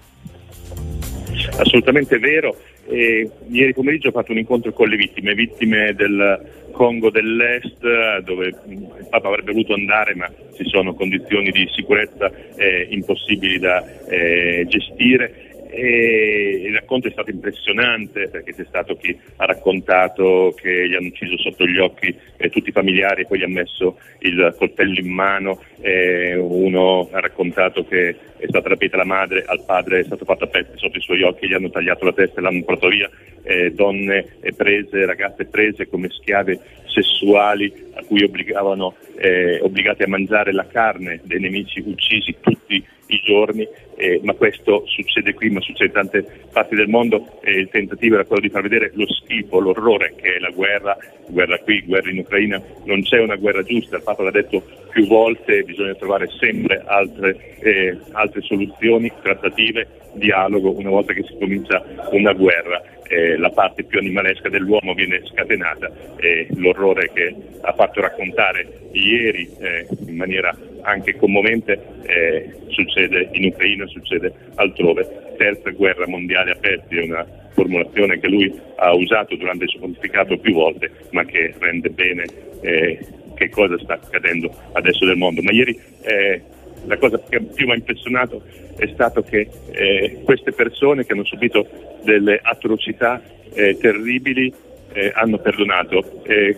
Assolutamente 1.57 2.17
vero. 2.17 2.55
E 2.87 3.29
ieri 3.49 3.73
pomeriggio 3.73 4.09
ho 4.09 4.11
fatto 4.11 4.31
un 4.31 4.37
incontro 4.37 4.71
con 4.71 4.87
le 4.87 4.95
vittime, 4.95 5.33
vittime 5.33 5.93
del 5.95 6.67
Congo 6.71 7.09
dell'Est, 7.09 7.79
dove 8.19 8.47
il 8.67 9.07
Papa 9.09 9.27
avrebbe 9.27 9.53
voluto 9.53 9.73
andare, 9.73 10.13
ma 10.13 10.31
ci 10.55 10.65
sono 10.65 10.93
condizioni 10.93 11.49
di 11.49 11.67
sicurezza 11.73 12.31
eh, 12.55 12.87
impossibili 12.89 13.57
da 13.57 13.83
eh, 14.07 14.65
gestire. 14.67 15.53
E 15.67 16.61
il 16.67 16.73
racconto 16.73 17.07
è 17.07 17.11
stato 17.11 17.31
impressionante 17.31 18.29
perché 18.29 18.53
c'è 18.53 18.65
stato 18.65 18.95
chi 18.95 19.17
ha 19.37 19.45
raccontato 19.45 20.53
che 20.55 20.87
gli 20.87 20.93
hanno 20.93 21.07
ucciso 21.07 21.37
sotto 21.37 21.65
gli 21.65 21.79
occhi 21.79 22.15
eh, 22.37 22.49
tutti 22.49 22.69
i 22.69 22.71
familiari 22.71 23.23
e 23.23 23.25
poi 23.25 23.39
gli 23.39 23.43
ha 23.43 23.49
messo 23.49 23.97
il 24.19 24.55
coltello 24.57 24.97
in 24.97 25.11
mano, 25.11 25.61
eh, 25.85 26.35
uno 26.35 27.07
ha 27.11 27.19
raccontato 27.19 27.85
che 27.85 28.15
è 28.37 28.47
stata 28.47 28.69
rapita 28.69 28.97
la 28.97 29.05
madre, 29.05 29.43
al 29.45 29.63
padre 29.65 29.99
è 29.99 30.03
stato 30.03 30.25
fatto 30.25 30.45
a 30.45 30.47
pezzi 30.47 30.71
sotto 30.77 30.97
i 30.97 31.01
suoi 31.01 31.21
occhi, 31.21 31.47
gli 31.47 31.53
hanno 31.53 31.69
tagliato 31.69 32.05
la 32.05 32.13
testa 32.13 32.39
e 32.39 32.41
l'hanno 32.41 32.63
portato 32.63 32.87
via, 32.87 33.07
eh, 33.43 33.71
donne 33.71 34.25
prese, 34.57 35.05
ragazze 35.05 35.45
prese 35.45 35.87
come 35.87 36.09
schiave 36.09 36.59
sessuali 36.87 37.71
a 37.93 38.03
cui 38.03 38.23
obbligavano, 38.23 38.95
eh, 39.17 39.59
obbligate 39.61 40.05
a 40.05 40.07
mangiare 40.07 40.53
la 40.53 40.65
carne 40.65 41.21
dei 41.23 41.39
nemici 41.39 41.83
uccisi 41.85 42.35
tutti 42.41 42.83
i 43.07 43.21
giorni, 43.23 43.67
eh, 43.97 44.19
ma 44.23 44.33
questo 44.33 44.83
succede 44.87 45.33
qui, 45.33 45.49
ma 45.49 45.61
succede 45.61 45.85
in 45.85 45.91
tante 45.91 46.25
parti 46.51 46.75
del 46.75 46.87
mondo 46.87 47.39
e 47.41 47.51
il 47.51 47.69
tentativo 47.69 48.15
era 48.15 48.25
quello 48.25 48.41
di 48.41 48.49
far 48.49 48.63
vedere 48.63 48.91
lo 48.95 49.05
schifo, 49.07 49.59
l'orrore 49.59 50.13
che 50.15 50.35
è 50.35 50.39
la 50.39 50.49
guerra, 50.49 50.97
guerra 51.27 51.57
qui, 51.59 51.83
guerra 51.85 52.09
in 52.09 52.19
Ucraina, 52.19 52.61
non 52.85 53.01
c'è 53.03 53.19
una 53.19 53.35
guerra 53.35 53.63
giusta, 53.63 53.97
il 53.97 54.03
Papa 54.03 54.23
l'ha 54.23 54.31
detto 54.31 54.63
più 54.89 55.07
volte, 55.07 55.63
bisogna 55.63 55.93
trovare 55.95 56.29
sempre 56.39 56.83
altre, 56.85 57.57
eh, 57.59 57.97
altre 58.11 58.41
soluzioni, 58.41 59.11
trattative, 59.21 59.87
dialogo, 60.13 60.71
una 60.71 60.89
volta 60.89 61.13
che 61.13 61.23
si 61.23 61.35
comincia 61.37 61.83
una 62.11 62.33
guerra. 62.33 62.81
Eh, 63.07 63.37
la 63.37 63.49
parte 63.51 63.83
più 63.83 63.99
animalesca 63.99 64.49
dell'uomo 64.49 64.93
viene 64.93 65.21
scatenata 65.25 65.91
e 66.17 66.47
l'orrore 66.55 67.11
che 67.13 67.35
ha 67.61 67.73
fatto 67.73 68.01
raccontare 68.01 68.89
ieri 68.93 69.47
eh, 69.59 69.87
in 70.07 70.15
maniera 70.15 70.55
anche 70.81 71.15
commovente 71.15 71.79
eh, 72.03 72.55
succede 72.67 73.29
in 73.33 73.45
Ucraina, 73.45 73.85
succede 73.87 74.33
altrove. 74.55 75.33
Terza 75.37 75.69
guerra 75.71 76.07
mondiale 76.07 76.51
aperta 76.51 76.95
è 76.95 77.03
una 77.03 77.25
formulazione 77.51 78.19
che 78.19 78.27
lui 78.27 78.53
ha 78.77 78.93
usato 78.93 79.35
durante 79.35 79.63
il 79.63 79.69
suo 79.69 79.79
pontificato 79.79 80.37
più 80.37 80.53
volte, 80.53 80.91
ma 81.11 81.23
che 81.25 81.53
rende 81.59 81.89
bene 81.89 82.25
eh, 82.61 82.99
che 83.35 83.49
cosa 83.49 83.77
sta 83.79 83.93
accadendo 83.93 84.53
adesso 84.73 85.05
nel 85.05 85.17
mondo. 85.17 85.41
Ma 85.41 85.51
ieri 85.51 85.77
eh, 86.03 86.41
la 86.85 86.97
cosa 86.97 87.21
che 87.27 87.41
più 87.41 87.65
mi 87.65 87.73
ha 87.73 87.75
impressionato 87.75 88.41
è 88.77 88.87
stato 88.93 89.21
che 89.21 89.47
eh, 89.71 90.21
queste 90.23 90.51
persone 90.51 91.05
che 91.05 91.13
hanno 91.13 91.25
subito 91.25 91.67
delle 92.03 92.39
atrocità 92.41 93.21
eh, 93.53 93.77
terribili 93.77 94.53
eh, 94.93 95.11
hanno 95.13 95.37
perdonato. 95.37 96.23
Eh, 96.23 96.55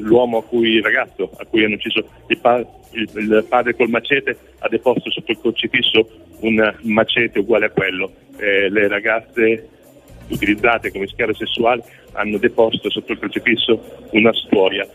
l'uomo 0.00 0.38
a 0.38 0.44
cui, 0.44 0.74
il 0.74 0.82
ragazzo 0.82 1.30
a 1.36 1.46
cui 1.46 1.64
hanno 1.64 1.76
ucciso 1.76 2.06
il, 2.28 2.38
pa- 2.38 2.64
il, 2.90 3.08
il 3.14 3.46
padre 3.48 3.74
col 3.74 3.88
macete 3.88 4.36
ha 4.58 4.68
deposto 4.68 5.10
sotto 5.10 5.30
il 5.30 5.38
crocifisso 5.40 6.08
un 6.40 6.74
macete 6.82 7.38
uguale 7.38 7.66
a 7.66 7.70
quello. 7.70 8.12
Eh, 8.36 8.68
le 8.68 8.88
ragazze 8.88 9.68
utilizzate 10.28 10.90
come 10.90 11.06
schiave 11.06 11.34
sessuali 11.34 11.82
hanno 12.12 12.38
deposto 12.38 12.90
sotto 12.90 13.12
il 13.12 13.18
crocifisso 13.18 14.08
una 14.10 14.32
storia. 14.34 14.86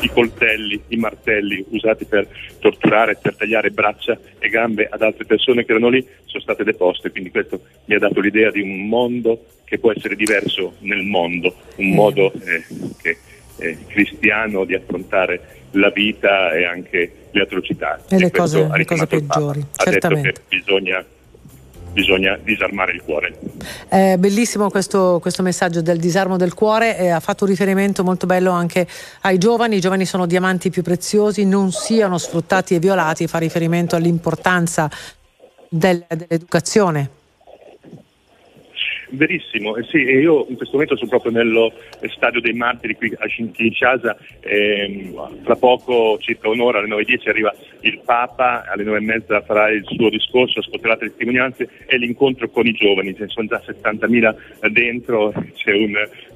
I 0.00 0.08
coltelli, 0.08 0.80
i 0.88 0.96
martelli 0.96 1.64
usati 1.70 2.04
per 2.04 2.26
torturare, 2.58 3.16
per 3.20 3.36
tagliare 3.36 3.70
braccia 3.70 4.18
e 4.38 4.48
gambe 4.48 4.88
ad 4.90 5.02
altre 5.02 5.24
persone 5.24 5.64
che 5.64 5.70
erano 5.72 5.88
lì 5.88 6.04
sono 6.24 6.42
state 6.42 6.64
deposte, 6.64 7.10
quindi 7.10 7.30
questo 7.30 7.60
mi 7.84 7.94
ha 7.94 7.98
dato 7.98 8.20
l'idea 8.20 8.50
di 8.50 8.60
un 8.60 8.88
mondo 8.88 9.44
che 9.64 9.78
può 9.78 9.92
essere 9.92 10.16
diverso 10.16 10.74
nel 10.80 11.02
mondo, 11.02 11.54
un 11.76 11.90
modo 11.90 12.32
eh, 12.32 12.64
che, 13.00 13.16
eh, 13.58 13.78
cristiano 13.86 14.64
di 14.64 14.74
affrontare 14.74 15.60
la 15.72 15.90
vita 15.90 16.52
e 16.52 16.64
anche 16.64 17.12
le 17.30 17.42
atrocità. 17.42 17.98
E 18.08 18.18
le 18.18 18.30
questo 18.30 18.66
cose, 18.66 18.76
le 18.76 18.84
cose 18.84 19.06
peggiori, 19.06 19.60
Ha 19.60 19.84
detto 19.84 19.90
certamente. 19.90 20.32
che 20.32 20.40
bisogna, 20.48 21.04
bisogna 21.92 22.38
disarmare 22.42 22.92
il 22.92 23.02
cuore. 23.02 23.38
È 23.88 24.16
bellissimo 24.18 24.70
questo, 24.70 25.18
questo 25.20 25.42
messaggio 25.42 25.82
del 25.82 25.98
disarmo 25.98 26.36
del 26.36 26.54
cuore, 26.54 26.98
eh, 26.98 27.08
ha 27.08 27.20
fatto 27.20 27.44
un 27.44 27.50
riferimento 27.50 28.02
molto 28.02 28.26
bello 28.26 28.50
anche 28.50 28.86
ai 29.22 29.38
giovani, 29.38 29.76
i 29.76 29.80
giovani 29.80 30.04
sono 30.04 30.26
diamanti 30.26 30.70
più 30.70 30.82
preziosi, 30.82 31.44
non 31.44 31.70
siano 31.72 32.18
sfruttati 32.18 32.74
e 32.74 32.78
violati, 32.78 33.26
fa 33.26 33.38
riferimento 33.38 33.96
all'importanza 33.96 34.90
del- 35.68 36.04
dell'educazione. 36.08 37.20
Verissimo, 39.14 39.76
eh 39.76 39.82
sì, 39.84 39.98
io 39.98 40.46
in 40.48 40.56
questo 40.56 40.72
momento 40.72 40.96
sono 40.96 41.10
proprio 41.10 41.32
nello 41.32 41.70
stadio 42.14 42.40
dei 42.40 42.54
martiri 42.54 42.94
qui 42.94 43.12
a 43.18 43.26
Kinshasa, 43.26 44.16
ehm, 44.40 45.42
fra 45.42 45.54
poco, 45.56 46.16
circa 46.18 46.48
un'ora, 46.48 46.78
alle 46.78 46.88
9.10 46.88 47.28
arriva 47.28 47.54
il 47.80 48.00
Papa, 48.02 48.64
alle 48.66 48.84
9.30 48.84 49.44
farà 49.44 49.68
il 49.68 49.84
suo 49.84 50.08
discorso, 50.08 50.60
ascolterà 50.60 50.96
le 50.98 51.08
testimonianze 51.08 51.68
e 51.84 51.98
l'incontro 51.98 52.48
con 52.48 52.66
i 52.66 52.72
giovani, 52.72 53.14
ce 53.14 53.24
ne 53.24 53.28
sono 53.28 53.48
già 53.48 53.62
70.000 53.62 54.70
dentro, 54.70 55.30
c'è 55.56 55.72
un 55.72 55.92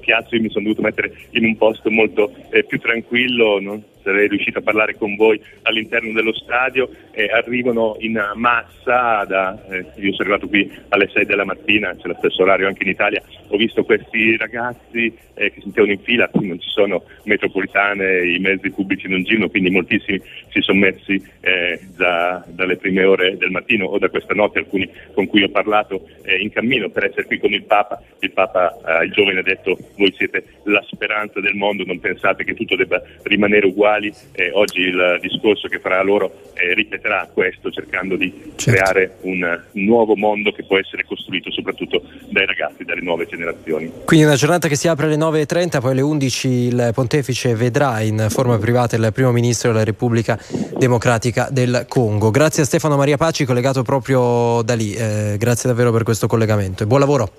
piazzo, 0.07 0.35
io 0.35 0.41
mi 0.41 0.49
sono 0.49 0.63
dovuto 0.63 0.81
mettere 0.81 1.11
in 1.31 1.43
un 1.43 1.57
posto 1.57 1.91
molto 1.91 2.33
eh, 2.49 2.63
più 2.63 2.79
tranquillo, 2.79 3.59
non 3.59 3.83
sarei 4.07 4.29
riuscito 4.29 4.59
a 4.59 4.61
parlare 4.61 4.95
con 4.95 5.17
voi 5.17 5.41
all'interno 5.63 6.13
dello 6.13 6.33
stadio, 6.33 6.89
eh, 7.11 7.25
arrivano 7.25 7.97
in 7.99 8.17
massa, 8.35 9.25
da, 9.25 9.61
eh, 9.69 9.85
io 9.97 10.13
sono 10.13 10.29
arrivato 10.29 10.47
qui 10.47 10.71
alle 10.89 11.09
6 11.13 11.25
della 11.25 11.43
mattina, 11.43 11.93
c'è 11.93 12.07
lo 12.07 12.15
stesso 12.19 12.43
orario 12.43 12.67
anche 12.67 12.83
in 12.83 12.89
Italia, 12.89 13.21
ho 13.49 13.57
visto 13.57 13.83
questi 13.83 14.37
ragazzi 14.37 15.13
eh, 15.33 15.51
che 15.51 15.59
si 15.59 15.67
mettevano 15.67 15.91
in 15.91 15.99
fila, 15.99 16.29
qui 16.29 16.47
non 16.47 16.59
ci 16.59 16.69
sono 16.69 17.03
metropolitane, 17.23 18.25
i 18.31 18.39
mezzi 18.39 18.71
pubblici 18.71 19.09
non 19.09 19.23
girano, 19.23 19.49
quindi 19.49 19.69
moltissimi 19.69 20.21
si 20.49 20.61
sono 20.61 20.79
messi 20.79 21.21
eh, 21.41 21.79
da- 21.97 22.43
dalle 22.47 22.77
prime 22.77 23.03
ore 23.03 23.35
del 23.35 23.51
mattino 23.51 23.87
o 23.87 23.97
da 23.99 24.09
questa 24.09 24.33
notte, 24.33 24.59
alcuni 24.59 24.89
con 25.13 25.27
cui 25.27 25.43
ho 25.43 25.49
parlato 25.49 26.07
eh, 26.23 26.37
in 26.37 26.49
cammino 26.51 26.89
per 26.89 27.05
essere 27.05 27.25
qui 27.25 27.39
con 27.39 27.51
il 27.51 27.63
Papa, 27.63 28.01
il 28.19 28.31
Papa, 28.31 29.01
il 29.03 29.11
giovane 29.11 29.39
ha 29.39 29.43
detto 29.43 29.77
voi 29.97 30.13
siete 30.17 30.43
la 30.63 30.83
speranza 30.89 31.39
del 31.39 31.55
mondo, 31.55 31.83
non 31.85 31.99
pensate 31.99 32.43
che 32.43 32.53
tutto 32.53 32.75
debba 32.75 33.01
rimanere 33.23 33.67
uguali. 33.67 34.13
Eh, 34.31 34.51
oggi 34.53 34.81
il 34.81 35.19
discorso 35.21 35.67
che 35.67 35.79
farà 35.79 36.01
loro 36.01 36.51
eh, 36.53 36.73
ripeterà 36.73 37.29
questo 37.33 37.71
cercando 37.71 38.15
di 38.15 38.33
Certo. 38.55 38.71
creare 38.71 39.17
un 39.21 39.61
nuovo 39.73 40.15
mondo 40.15 40.51
che 40.51 40.63
può 40.63 40.77
essere 40.77 41.03
costruito 41.05 41.51
soprattutto 41.51 42.01
dai 42.29 42.45
ragazzi, 42.45 42.83
dalle 42.83 43.01
nuove 43.01 43.25
generazioni. 43.25 43.91
Quindi 44.05 44.25
una 44.25 44.35
giornata 44.35 44.67
che 44.67 44.75
si 44.75 44.87
apre 44.87 45.05
alle 45.05 45.15
9.30, 45.15 45.79
poi 45.79 45.91
alle 45.91 46.01
11 46.01 46.47
il 46.47 46.91
pontefice 46.93 47.55
vedrà 47.55 48.01
in 48.01 48.27
forma 48.29 48.57
privata 48.57 48.95
il 48.95 49.09
primo 49.13 49.31
ministro 49.31 49.71
della 49.71 49.83
Repubblica 49.83 50.39
Democratica 50.77 51.49
del 51.51 51.85
Congo. 51.87 52.31
Grazie 52.31 52.63
a 52.63 52.65
Stefano 52.65 52.97
Maria 52.97 53.17
Paci, 53.17 53.45
collegato 53.45 53.83
proprio 53.83 54.61
da 54.63 54.73
lì. 54.73 54.93
Eh, 54.93 55.35
grazie 55.37 55.69
davvero 55.69 55.91
per 55.91 56.03
questo 56.03 56.27
collegamento 56.27 56.83
e 56.83 56.85
buon 56.87 56.99
lavoro. 56.99 57.31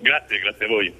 Grazie, 0.00 0.38
grazie 0.40 0.64
a 0.64 0.68
voi. 0.68 0.92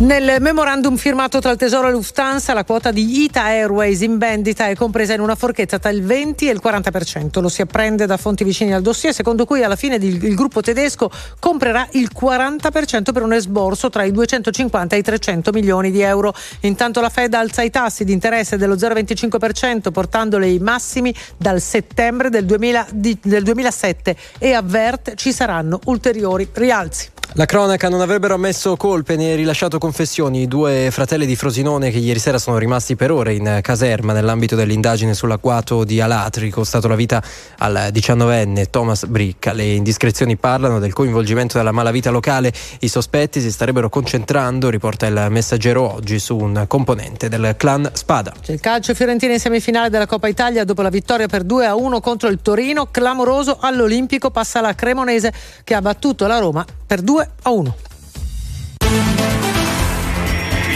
Nel 0.00 0.40
memorandum 0.40 0.94
firmato 0.94 1.40
tra 1.40 1.50
il 1.50 1.56
Tesoro 1.56 1.88
e 1.88 1.90
Lufthansa, 1.90 2.54
la 2.54 2.62
quota 2.62 2.92
di 2.92 3.24
Ita 3.24 3.42
Airways 3.42 4.00
in 4.02 4.16
vendita 4.16 4.68
è 4.68 4.76
compresa 4.76 5.12
in 5.12 5.18
una 5.18 5.34
forchetta 5.34 5.80
tra 5.80 5.90
il 5.90 6.04
20 6.04 6.48
e 6.48 6.52
il 6.52 6.60
40%. 6.62 7.40
Lo 7.40 7.48
si 7.48 7.62
apprende 7.62 8.06
da 8.06 8.16
fonti 8.16 8.44
vicine 8.44 8.74
al 8.74 8.80
dossier, 8.80 9.12
secondo 9.12 9.44
cui 9.44 9.64
alla 9.64 9.74
fine 9.74 9.96
il, 9.96 10.36
gruppo 10.36 10.60
tedesco 10.60 11.10
comprerà 11.40 11.88
il 11.92 12.12
40% 12.16 13.12
per 13.12 13.22
un 13.22 13.32
esborso 13.32 13.90
tra 13.90 14.04
i 14.04 14.12
250 14.12 14.94
e 14.94 14.98
i 15.00 15.02
300 15.02 15.50
milioni 15.50 15.90
di 15.90 16.00
euro. 16.00 16.32
Intanto 16.60 17.00
la 17.00 17.08
Fed 17.08 17.34
alza 17.34 17.62
i 17.62 17.70
tassi 17.70 18.04
di 18.04 18.12
interesse 18.12 18.56
dello 18.56 18.76
0,25%, 18.76 19.90
portandoli 19.90 20.46
ai 20.46 20.58
massimi 20.60 21.12
dal 21.36 21.60
settembre 21.60 22.30
del, 22.30 22.44
2000 22.44 22.86
di- 22.92 23.18
del 23.20 23.42
2007 23.42 24.16
e 24.38 24.52
avverte 24.52 25.16
ci 25.16 25.32
saranno 25.32 25.80
ulteriori 25.86 26.48
rialzi. 26.52 27.16
La 27.34 27.44
cronaca 27.44 27.90
non 27.90 28.00
avrebbero 28.00 28.34
ammesso 28.34 28.74
colpe 28.76 29.14
né 29.14 29.34
rilasciato 29.34 29.78
confessioni 29.78 30.40
i 30.42 30.48
due 30.48 30.88
fratelli 30.90 31.26
di 31.26 31.36
Frosinone 31.36 31.90
che 31.90 31.98
ieri 31.98 32.18
sera 32.18 32.38
sono 32.38 32.56
rimasti 32.56 32.96
per 32.96 33.12
ore 33.12 33.34
in 33.34 33.60
caserma 33.62 34.14
nell'ambito 34.14 34.56
dell'indagine 34.56 35.12
sull'agguato 35.12 35.84
di 35.84 36.00
Alatri, 36.00 36.48
costato 36.50 36.88
la 36.88 36.96
vita 36.96 37.22
al 37.58 37.90
diciannovenne 37.92 38.70
Thomas 38.70 39.04
Bricca. 39.04 39.52
Le 39.52 39.64
indiscrezioni 39.74 40.36
parlano 40.36 40.78
del 40.78 40.94
coinvolgimento 40.94 41.58
della 41.58 41.70
malavita 41.70 42.10
locale. 42.10 42.50
I 42.80 42.88
sospetti 42.88 43.40
si 43.42 43.52
starebbero 43.52 43.90
concentrando, 43.90 44.70
riporta 44.70 45.06
il 45.06 45.26
messaggero 45.28 45.92
oggi, 45.94 46.18
su 46.18 46.34
un 46.34 46.64
componente 46.66 47.28
del 47.28 47.54
clan 47.58 47.90
Spada. 47.92 48.32
C'è 48.40 48.52
il 48.52 48.60
calcio 48.60 48.94
fiorentino 48.94 49.34
in 49.34 49.38
semifinale 49.38 49.90
della 49.90 50.06
Coppa 50.06 50.28
Italia 50.28 50.64
dopo 50.64 50.80
la 50.80 50.88
vittoria 50.88 51.26
per 51.26 51.44
2 51.44 51.66
a 51.66 51.76
1 51.76 52.00
contro 52.00 52.28
il 52.30 52.40
Torino. 52.40 52.88
Clamoroso 52.90 53.58
all'Olimpico 53.60 54.30
passa 54.30 54.62
la 54.62 54.74
Cremonese 54.74 55.32
che 55.62 55.74
ha 55.74 55.82
battuto 55.82 56.26
la 56.26 56.38
Roma 56.38 56.64
per 56.86 57.02
2 57.02 57.12
a 57.12 57.16
1. 57.16 57.17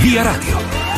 Via 0.00 0.22
Radio. 0.22 0.91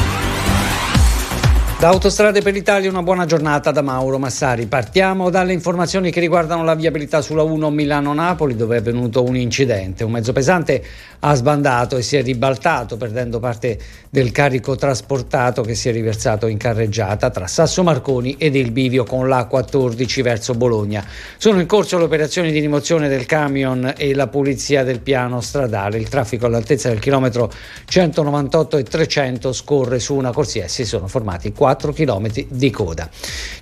Da 1.85 1.90
Autostrade 1.90 2.40
per 2.40 2.55
l'Italia 2.55 2.89
una 2.89 3.02
buona 3.02 3.27
giornata 3.27 3.70
da 3.70 3.82
Mauro 3.82 4.19
Massari. 4.19 4.65
Partiamo 4.65 5.28
dalle 5.28 5.52
informazioni 5.52 6.11
che 6.11 6.19
riguardano 6.19 6.65
la 6.65 6.74
viabilità 6.74 7.20
sulla 7.20 7.43
1 7.43 7.69
Milano-Napoli 7.69 8.56
dove 8.56 8.77
è 8.77 8.78
avvenuto 8.78 9.23
un 9.23 9.36
incidente. 9.36 10.02
Un 10.02 10.12
mezzo 10.12 10.32
pesante 10.32 10.82
ha 11.19 11.35
sbandato 11.35 11.98
e 11.98 12.02
si 12.02 12.16
è 12.16 12.23
ribaltato 12.23 12.97
perdendo 12.97 13.39
parte 13.39 13.78
del 14.09 14.32
carico 14.32 14.77
trasportato 14.77 15.61
che 15.61 15.74
si 15.74 15.90
è 15.90 15.93
riversato 15.93 16.47
in 16.47 16.56
carreggiata 16.56 17.28
tra 17.28 17.47
Sasso 17.47 17.82
Marconi 17.82 18.36
ed 18.39 18.55
il 18.55 18.70
bivio 18.70 19.05
con 19.05 19.28
l'A14 19.28 20.23
verso 20.23 20.55
Bologna. 20.55 21.05
Sono 21.36 21.61
in 21.61 21.66
corso 21.66 21.98
le 21.98 22.05
operazioni 22.05 22.51
di 22.51 22.61
rimozione 22.61 23.09
del 23.09 23.27
camion 23.27 23.93
e 23.94 24.15
la 24.15 24.28
pulizia 24.28 24.85
del 24.85 25.01
piano 25.01 25.43
stradale. 25.43 25.98
Il 25.98 26.09
traffico 26.09 26.47
all'altezza 26.47 26.89
del 26.89 26.98
chilometro 26.98 27.52
198 27.85 28.78
e 28.78 28.82
300 28.85 29.52
scorre 29.52 29.98
su 29.98 30.15
una 30.15 30.32
corsia 30.32 30.65
e 30.65 30.69
si 30.69 30.86
sono 30.86 31.09
formati 31.09 31.52
4 31.52 31.73
km 31.76 32.30
di 32.48 32.70
coda. 32.70 33.09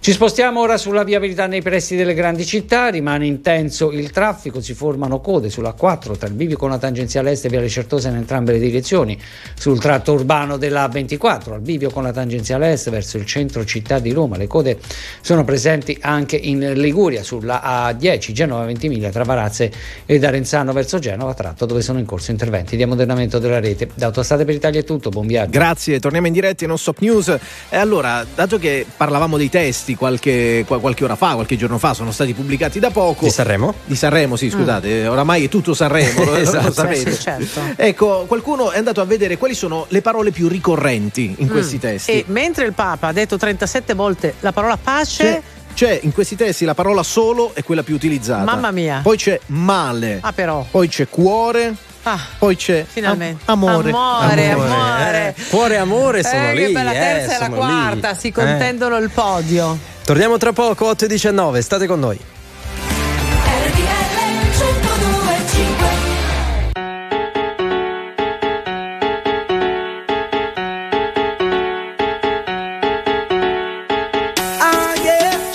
Ci 0.01 0.13
spostiamo 0.13 0.61
ora 0.61 0.77
sulla 0.77 1.05
viabilità 1.05 1.47
nei 1.47 1.63
pressi 1.63 1.97
delle 1.97 2.15
grandi 2.15 2.45
città, 2.45 2.89
rimane 2.89 3.27
intenso 3.27 3.91
il 3.91 4.11
traffico, 4.11 4.61
si 4.61 4.75
formano 4.75 5.21
code 5.21 5.49
sulla 5.51 5.73
4 5.73 6.17
tra 6.17 6.29
il 6.29 6.35
bivio 6.35 6.57
con 6.57 6.71
la 6.71 6.79
tangenziale 6.79 7.33
est 7.33 7.45
e 7.45 7.49
Viale 7.49 7.69
Certosa 7.69 8.09
in 8.09 8.17
entrambe 8.17 8.53
le 8.53 8.59
direzioni, 8.59 9.19
sul 9.55 9.81
tratto 9.81 10.13
urbano 10.13 10.57
della 10.57 10.89
24 10.89 11.55
al 11.55 11.61
bivio 11.61 11.91
con 11.91 12.03
la 12.03 12.13
tangenziale 12.13 12.73
est 12.73 12.91
verso 12.91 13.17
il 13.17 13.27
centro 13.27 13.65
città 13.65 13.99
di 13.99 14.13
Roma. 14.13 14.37
Le 14.37 14.47
code 14.47 14.79
sono 15.21 15.45
presenti 15.45 15.97
anche 16.01 16.37
in 16.37 16.73
Liguria 16.75 17.23
sulla 17.23 17.63
A10 17.65 18.33
Genova 18.33 18.67
20.000 18.67 19.11
tra 19.11 19.25
Varazze 19.25 19.73
ed 20.07 20.25
Arenzano 20.25 20.73
verso 20.73 20.99
Genova, 20.99 21.35
tratto 21.35 21.67
dove 21.67 21.83
sono 21.83 21.99
in 21.99 22.07
corso 22.07 22.31
interventi 22.31 22.77
di 22.77 22.83
ammodernamento 22.83 23.39
della 23.39 23.61
rete. 23.61 23.89
Da 23.95 24.07
Autostrade 24.07 24.45
per 24.45 24.55
l'Italia 24.55 24.81
è 24.81 24.85
tutto, 24.85 25.11
buon 25.11 25.27
viaggio. 25.27 25.51
Grazie, 25.51 26.01
torniamo 26.01 26.27
in 26.27 26.33
diretta 26.33 26.65
in 26.65 26.71
Non 26.71 26.79
Stop 26.79 26.99
News. 27.01 27.29
E 27.69 27.77
allora, 27.77 27.92
dato 28.01 28.59
che 28.59 28.87
parlavamo 28.97 29.37
dei 29.37 29.49
testi 29.49 29.95
qualche, 29.95 30.65
qua- 30.67 30.81
qualche 30.81 31.05
ora 31.05 31.17
fa, 31.17 31.35
qualche 31.35 31.57
giorno 31.57 31.79
fa, 31.79 31.93
sono 31.95 32.11
stati 32.13 32.33
pubblicati 32.33 32.79
da 32.79 32.91
poco. 32.91 33.25
Di 33.25 33.31
Sanremo? 33.31 33.75
Di 33.85 33.97
Sanremo, 33.97 34.37
sì, 34.37 34.49
scusate, 34.51 35.07
oramai 35.07 35.45
è 35.45 35.49
tutto 35.49 35.75
Sanremo, 35.75 36.25
lo, 36.25 36.37
Esatto. 36.37 36.67
lo 36.67 36.73
sapete. 36.73 37.13
Sì, 37.13 37.21
certo. 37.21 37.61
Ecco, 37.77 38.25
qualcuno 38.27 38.71
è 38.71 38.79
andato 38.79 39.01
a 39.01 39.05
vedere 39.05 39.37
quali 39.37 39.55
sono 39.55 39.87
le 39.89 40.01
parole 40.01 40.31
più 40.31 40.49
ricorrenti 40.49 41.35
in 41.39 41.49
questi 41.49 41.77
Mm. 41.77 41.81
testi. 41.81 42.11
E 42.13 42.25
mentre 42.29 42.65
il 42.67 42.73
Papa 42.73 43.09
ha 43.09 43.13
detto 43.13 43.37
37 43.37 43.95
volte 43.95 44.35
la 44.41 44.53
parola 44.53 44.77
pace, 44.77 45.25
C'è, 45.25 45.43
c'è 45.75 46.01
in 46.03 46.13
questi 46.13 46.37
testi 46.37 46.65
la 46.65 46.75
parola 46.75 47.03
solo 47.03 47.53
è 47.55 47.63
quella 47.63 47.83
più 47.83 47.95
utilizzata. 47.95 48.45
Mamma 48.45 48.71
mia. 48.71 49.01
Poi 49.03 49.17
c'è 49.17 49.39
male. 49.47 50.19
ah 50.21 50.33
però, 50.33 50.67
Poi 50.71 50.89
c'è 50.89 51.09
cuore. 51.09 51.75
Ah, 52.05 52.21
Poi 52.39 52.57
c'è 52.57 52.85
finalmente. 52.89 53.43
am- 53.47 53.65
amore. 53.65 53.91
Amore, 53.91 54.51
amore. 54.51 55.35
eh. 55.37 55.43
Cuore 55.49 55.75
e 55.75 55.79
amore 55.79 56.23
sono 56.23 56.49
eh, 56.49 56.55
lì. 56.55 56.73
bella 56.73 56.93
eh, 56.93 56.99
terza 56.99 57.37
e 57.37 57.39
la 57.39 57.45
sono 57.45 57.57
quarta, 57.57 58.11
lì. 58.11 58.17
si 58.19 58.29
Eh. 58.29 58.33
contendono 58.33 58.97
il 58.99 59.11
podio. 59.11 59.79
Torniamo 60.05 60.37
tra 60.37 60.53
poco, 60.53 60.87
8 60.87 61.05
e 61.05 61.09
19, 61.09 61.63
state 61.63 61.87
con 61.87 62.01
noi. 62.01 62.19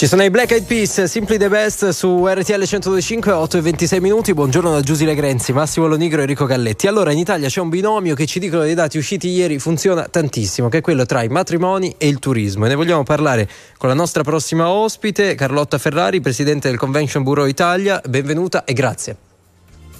Ci 0.00 0.06
sono 0.06 0.22
i 0.22 0.30
Black 0.30 0.52
Eyed 0.52 0.64
Peas, 0.64 1.02
Simply 1.02 1.36
the 1.36 1.50
Best 1.50 1.90
su 1.90 2.26
RTL 2.26 2.64
125, 2.64 3.32
8 3.32 3.58
e 3.58 3.60
26 3.60 4.00
minuti. 4.00 4.32
Buongiorno 4.32 4.72
da 4.72 4.80
Giusile 4.80 5.14
Grenzi, 5.14 5.52
Massimo 5.52 5.86
Lonigro 5.86 6.20
e 6.20 6.22
Enrico 6.22 6.46
Galletti. 6.46 6.86
Allora, 6.86 7.12
in 7.12 7.18
Italia 7.18 7.48
c'è 7.48 7.60
un 7.60 7.68
binomio 7.68 8.14
che 8.14 8.24
ci 8.24 8.38
dicono 8.38 8.62
dei 8.62 8.72
dati 8.72 8.96
usciti 8.96 9.28
ieri, 9.28 9.58
funziona 9.58 10.08
tantissimo, 10.08 10.70
che 10.70 10.78
è 10.78 10.80
quello 10.80 11.04
tra 11.04 11.22
i 11.22 11.28
matrimoni 11.28 11.96
e 11.98 12.08
il 12.08 12.18
turismo. 12.18 12.64
E 12.64 12.68
ne 12.68 12.76
vogliamo 12.76 13.02
parlare 13.02 13.46
con 13.76 13.90
la 13.90 13.94
nostra 13.94 14.22
prossima 14.22 14.70
ospite, 14.70 15.34
Carlotta 15.34 15.76
Ferrari, 15.76 16.22
presidente 16.22 16.70
del 16.70 16.78
Convention 16.78 17.22
Bureau 17.22 17.46
Italia. 17.46 18.00
Benvenuta 18.08 18.64
e 18.64 18.72
grazie. 18.72 19.16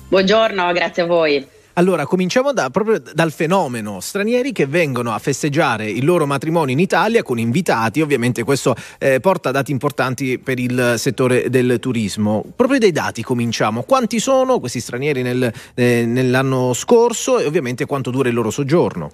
Buongiorno, 0.08 0.72
grazie 0.72 1.02
a 1.02 1.06
voi. 1.06 1.46
Allora, 1.74 2.04
cominciamo 2.04 2.52
da- 2.52 2.68
proprio 2.70 2.98
dal 2.98 3.32
fenomeno. 3.32 4.00
Stranieri 4.00 4.52
che 4.52 4.66
vengono 4.66 5.12
a 5.12 5.18
festeggiare 5.18 5.88
il 5.88 6.04
loro 6.04 6.26
matrimonio 6.26 6.72
in 6.72 6.80
Italia 6.80 7.22
con 7.22 7.38
invitati, 7.38 8.00
ovviamente 8.00 8.42
questo 8.42 8.74
eh, 8.98 9.20
porta 9.20 9.50
dati 9.50 9.70
importanti 9.70 10.38
per 10.38 10.58
il 10.58 10.94
settore 10.96 11.48
del 11.48 11.78
turismo. 11.78 12.44
Proprio 12.56 12.78
dai 12.78 12.92
dati 12.92 13.22
cominciamo. 13.22 13.82
Quanti 13.82 14.18
sono 14.18 14.58
questi 14.58 14.80
stranieri 14.80 15.22
nel- 15.22 15.52
eh, 15.74 16.04
nell'anno 16.06 16.72
scorso 16.74 17.38
e 17.38 17.46
ovviamente 17.46 17.86
quanto 17.86 18.10
dura 18.10 18.28
il 18.28 18.34
loro 18.34 18.50
soggiorno? 18.50 19.12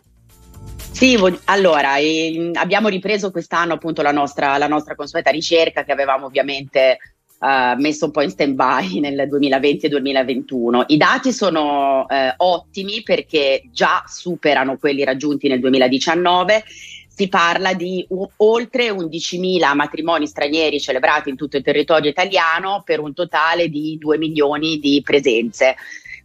Sì, 0.90 1.18
allora, 1.44 1.98
ehm, 1.98 2.52
abbiamo 2.54 2.88
ripreso 2.88 3.30
quest'anno 3.30 3.74
appunto 3.74 4.00
la 4.00 4.12
nostra, 4.12 4.56
la 4.56 4.66
nostra 4.66 4.94
consueta 4.94 5.30
ricerca 5.30 5.84
che 5.84 5.92
avevamo 5.92 6.24
ovviamente 6.24 6.98
eh, 7.40 7.74
messo 7.76 8.06
un 8.06 8.10
po' 8.10 8.22
in 8.22 8.30
stand-by 8.30 9.00
nel 9.00 9.26
2020 9.28 9.86
e 9.86 9.88
2021. 9.88 10.84
I 10.88 10.96
dati 10.96 11.32
sono 11.32 12.08
eh, 12.08 12.34
ottimi 12.38 13.02
perché 13.02 13.62
già 13.72 14.04
superano 14.06 14.76
quelli 14.78 15.04
raggiunti 15.04 15.48
nel 15.48 15.60
2019. 15.60 16.64
Si 17.08 17.28
parla 17.28 17.72
di 17.72 18.04
u- 18.10 18.28
oltre 18.36 18.90
11.000 18.90 19.74
matrimoni 19.74 20.26
stranieri 20.26 20.80
celebrati 20.80 21.30
in 21.30 21.36
tutto 21.36 21.56
il 21.56 21.62
territorio 21.62 22.10
italiano 22.10 22.82
per 22.84 23.00
un 23.00 23.14
totale 23.14 23.68
di 23.68 23.96
2 23.98 24.18
milioni 24.18 24.78
di 24.78 25.00
presenze 25.02 25.76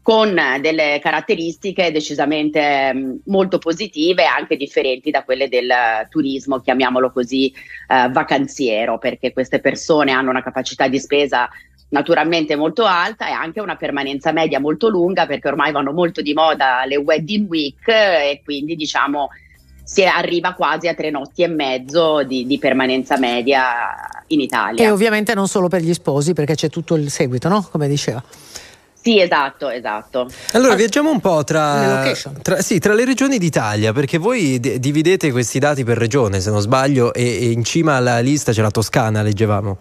con 0.02 0.36
delle 0.60 0.99
caratteristiche 1.02 1.91
decisamente 1.91 2.94
mh, 2.94 3.19
molto 3.26 3.60
positive 3.60 4.26
anche 4.26 4.57
differenti 4.57 5.11
da 5.11 5.23
quelle 5.23 5.48
del 5.48 5.69
eh, 5.69 6.07
turismo, 6.10 6.60
chiamiamolo 6.60 7.11
così, 7.11 7.53
eh, 7.88 8.10
vacanziero, 8.10 8.98
perché 8.98 9.32
queste 9.32 9.60
persone 9.60 10.11
hanno 10.11 10.32
una 10.32 10.41
capacità 10.44 10.88
di 10.88 10.99
spesa 10.99 11.48
naturalmente 11.90 12.56
molto 12.56 12.86
alta 12.86 13.28
e 13.28 13.32
anche 13.32 13.60
una 13.60 13.76
permanenza 13.76 14.32
media 14.32 14.60
molto 14.60 14.88
lunga 14.88 15.26
perché 15.26 15.49
ormai 15.49 15.72
vanno 15.72 15.91
molto 15.91 16.22
di 16.22 16.34
moda 16.34 16.86
le 16.86 16.95
wedding 16.95 17.49
week 17.49 17.88
eh, 17.88 18.32
e 18.32 18.41
quindi 18.44 18.76
diciamo 18.76 19.30
si 19.84 20.06
arriva 20.06 20.53
quasi 20.53 20.88
a 20.88 20.94
tre 20.94 21.10
notti 21.10 21.44
e 21.44 21.48
mezzo 21.48 22.23
di, 22.23 22.45
di 22.45 22.57
permanenza 22.60 23.18
media 23.18 24.23
in 24.28 24.40
Italia. 24.40 24.86
E 24.86 24.90
ovviamente 24.90 25.34
non 25.34 25.49
solo 25.49 25.68
per 25.68 25.82
gli 25.82 25.94
sposi, 25.94 26.34
perché 26.34 26.56
c'è 26.56 26.69
tutto 26.69 26.95
il 26.95 27.10
seguito, 27.10 27.49
no? 27.49 27.68
Come 27.69 27.90
diceva. 27.90 28.23
Sì, 29.02 29.19
esatto, 29.19 29.69
esatto. 29.69 30.30
Allora, 30.52 30.76
viaggiamo 30.76 31.10
un 31.10 31.19
po' 31.19 31.44
tra, 31.44 32.03
tra- 32.41 32.61
sì, 32.61 32.78
tra 32.80 32.94
le 32.94 33.03
regioni 33.03 33.40
d'Italia, 33.40 33.94
perché 33.94 34.18
voi 34.19 34.60
d- 34.60 34.76
dividete 34.78 35.32
questi 35.32 35.57
dati 35.57 35.84
per 35.84 35.98
regione, 35.98 36.40
se 36.40 36.52
non 36.52 36.61
sbaglio, 36.61 37.11
e, 37.14 37.23
e 37.23 37.52
in 37.52 37.64
cima 37.64 37.95
alla 37.95 38.19
lista 38.19 38.52
c'è 38.52 38.61
la 38.61 38.69
Toscana, 38.69 39.22
leggevamo. 39.23 39.78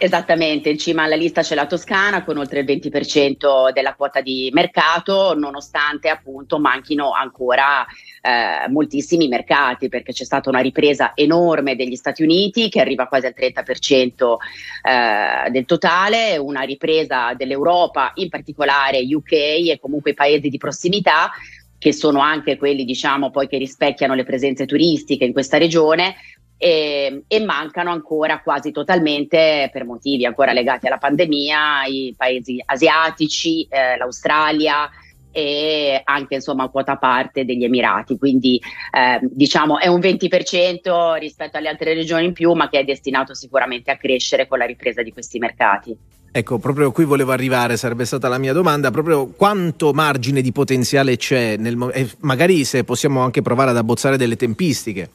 Esattamente, 0.00 0.68
in 0.68 0.78
cima 0.78 1.02
alla 1.02 1.16
lista 1.16 1.42
c'è 1.42 1.56
la 1.56 1.66
Toscana 1.66 2.22
con 2.22 2.38
oltre 2.38 2.60
il 2.60 2.66
20% 2.66 3.72
della 3.72 3.94
quota 3.94 4.20
di 4.20 4.48
mercato, 4.52 5.34
nonostante 5.34 6.08
appunto 6.08 6.60
manchino 6.60 7.10
ancora 7.10 7.84
eh, 8.22 8.68
moltissimi 8.68 9.26
mercati, 9.26 9.88
perché 9.88 10.12
c'è 10.12 10.22
stata 10.22 10.50
una 10.50 10.60
ripresa 10.60 11.14
enorme 11.16 11.74
degli 11.74 11.96
Stati 11.96 12.22
Uniti 12.22 12.68
che 12.68 12.80
arriva 12.80 13.08
quasi 13.08 13.26
al 13.26 13.34
30% 13.36 14.36
eh, 14.84 15.50
del 15.50 15.64
totale, 15.64 16.36
una 16.36 16.60
ripresa 16.60 17.34
dell'Europa, 17.34 18.12
in 18.14 18.28
particolare 18.28 19.00
UK 19.00 19.32
e 19.32 19.78
comunque 19.80 20.12
i 20.12 20.14
paesi 20.14 20.48
di 20.48 20.58
prossimità 20.58 21.32
che 21.76 21.92
sono 21.92 22.20
anche 22.20 22.56
quelli 22.56 22.84
diciamo 22.84 23.30
poi 23.30 23.46
che 23.46 23.56
rispecchiano 23.56 24.14
le 24.14 24.24
presenze 24.24 24.66
turistiche 24.66 25.24
in 25.24 25.32
questa 25.32 25.58
regione 25.58 26.16
e, 26.58 27.22
e 27.26 27.40
mancano 27.44 27.90
ancora 27.90 28.40
quasi 28.40 28.72
totalmente 28.72 29.70
per 29.72 29.84
motivi 29.84 30.26
ancora 30.26 30.52
legati 30.52 30.86
alla 30.86 30.98
pandemia 30.98 31.84
i 31.86 32.14
paesi 32.16 32.60
asiatici, 32.66 33.66
eh, 33.70 33.96
l'Australia 33.96 34.90
e 35.30 36.00
anche 36.04 36.34
insomma 36.34 36.68
quota 36.68 36.96
parte 36.96 37.44
degli 37.44 37.62
Emirati, 37.62 38.18
quindi 38.18 38.60
eh, 38.90 39.20
diciamo 39.22 39.78
è 39.78 39.86
un 39.86 40.00
20% 40.00 41.18
rispetto 41.18 41.56
alle 41.56 41.68
altre 41.68 41.94
regioni 41.94 42.24
in 42.24 42.32
più, 42.32 42.52
ma 42.54 42.68
che 42.68 42.80
è 42.80 42.84
destinato 42.84 43.34
sicuramente 43.34 43.92
a 43.92 43.96
crescere 43.96 44.48
con 44.48 44.58
la 44.58 44.66
ripresa 44.66 45.02
di 45.02 45.12
questi 45.12 45.38
mercati. 45.38 45.96
Ecco, 46.30 46.58
proprio 46.58 46.92
qui 46.92 47.04
volevo 47.04 47.32
arrivare, 47.32 47.76
sarebbe 47.76 48.04
stata 48.04 48.28
la 48.28 48.38
mia 48.38 48.52
domanda, 48.52 48.90
proprio 48.90 49.28
quanto 49.28 49.92
margine 49.92 50.42
di 50.42 50.52
potenziale 50.52 51.16
c'è, 51.16 51.56
nel 51.56 51.90
e 51.92 52.08
magari 52.20 52.64
se 52.64 52.84
possiamo 52.84 53.20
anche 53.20 53.40
provare 53.40 53.70
ad 53.70 53.76
abbozzare 53.76 54.16
delle 54.16 54.36
tempistiche. 54.36 55.10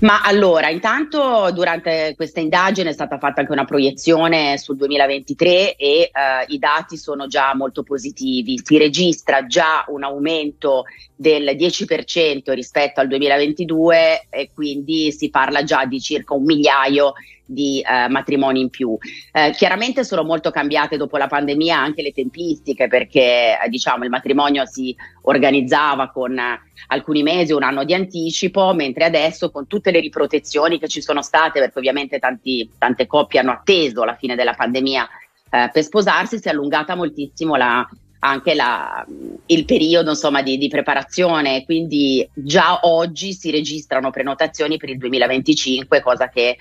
Ma 0.00 0.22
allora, 0.22 0.68
intanto 0.68 1.50
durante 1.52 2.14
questa 2.16 2.38
indagine 2.38 2.90
è 2.90 2.92
stata 2.92 3.18
fatta 3.18 3.40
anche 3.40 3.52
una 3.52 3.64
proiezione 3.64 4.56
sul 4.56 4.76
2023 4.76 5.74
e 5.74 5.76
eh, 5.76 6.10
i 6.48 6.58
dati 6.58 6.96
sono 6.96 7.26
già 7.26 7.52
molto 7.54 7.82
positivi. 7.82 8.60
Si 8.62 8.78
registra 8.78 9.46
già 9.46 9.84
un 9.88 10.04
aumento 10.04 10.84
del 11.16 11.56
10% 11.56 12.52
rispetto 12.52 13.00
al 13.00 13.08
2022 13.08 14.26
e 14.30 14.50
quindi 14.54 15.10
si 15.10 15.30
parla 15.30 15.64
già 15.64 15.84
di 15.84 16.00
circa 16.00 16.34
un 16.34 16.44
migliaio 16.44 17.14
di 17.50 17.80
eh, 17.80 18.08
matrimoni 18.08 18.60
in 18.60 18.68
più. 18.68 18.96
Eh, 19.32 19.52
chiaramente 19.52 20.04
sono 20.04 20.22
molto 20.22 20.50
cambiate 20.50 20.98
dopo 20.98 21.16
la 21.16 21.26
pandemia 21.26 21.78
anche 21.78 22.02
le 22.02 22.12
tempistiche 22.12 22.88
perché 22.88 23.58
eh, 23.58 23.68
diciamo 23.68 24.04
il 24.04 24.10
matrimonio 24.10 24.66
si 24.66 24.94
organizzava 25.22 26.10
con 26.10 26.38
eh, 26.38 26.60
alcuni 26.88 27.22
mesi, 27.22 27.52
un 27.52 27.62
anno 27.62 27.84
di 27.84 27.94
anticipo, 27.94 28.74
mentre 28.74 29.04
adesso 29.04 29.50
con 29.50 29.66
tutte 29.66 29.90
le 29.90 30.00
riprotezioni 30.00 30.78
che 30.78 30.88
ci 30.88 31.00
sono 31.00 31.22
state, 31.22 31.58
perché 31.58 31.78
ovviamente 31.78 32.18
tanti, 32.18 32.70
tante 32.76 33.06
coppie 33.06 33.40
hanno 33.40 33.52
atteso 33.52 34.04
la 34.04 34.14
fine 34.14 34.34
della 34.34 34.52
pandemia 34.52 35.08
eh, 35.50 35.70
per 35.72 35.82
sposarsi, 35.82 36.38
si 36.38 36.48
è 36.48 36.50
allungata 36.50 36.94
moltissimo 36.94 37.56
la, 37.56 37.86
anche 38.20 38.54
la, 38.54 39.04
il 39.46 39.64
periodo 39.64 40.10
insomma, 40.10 40.42
di, 40.42 40.58
di, 40.58 40.68
preparazione, 40.68 41.64
quindi 41.64 42.28
già 42.32 42.80
oggi 42.82 43.32
si 43.32 43.50
registrano 43.50 44.10
prenotazioni 44.10 44.76
per 44.76 44.90
il 44.90 44.98
2025, 44.98 46.00
cosa 46.00 46.28
che 46.28 46.48
eh, 46.48 46.56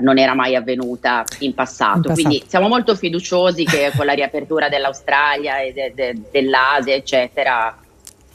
non 0.00 0.18
era 0.18 0.34
mai 0.34 0.54
avvenuta 0.54 1.24
in 1.40 1.54
passato. 1.54 1.96
in 1.96 2.02
passato. 2.02 2.12
Quindi 2.12 2.44
siamo 2.46 2.68
molto 2.68 2.94
fiduciosi 2.94 3.64
che 3.64 3.90
con 3.96 4.06
la 4.06 4.12
riapertura 4.12 4.68
dell'Australia 4.68 5.60
e 5.60 5.72
de, 5.72 5.92
de, 5.94 6.20
dell'Asia, 6.30 6.94
eccetera, 6.94 7.76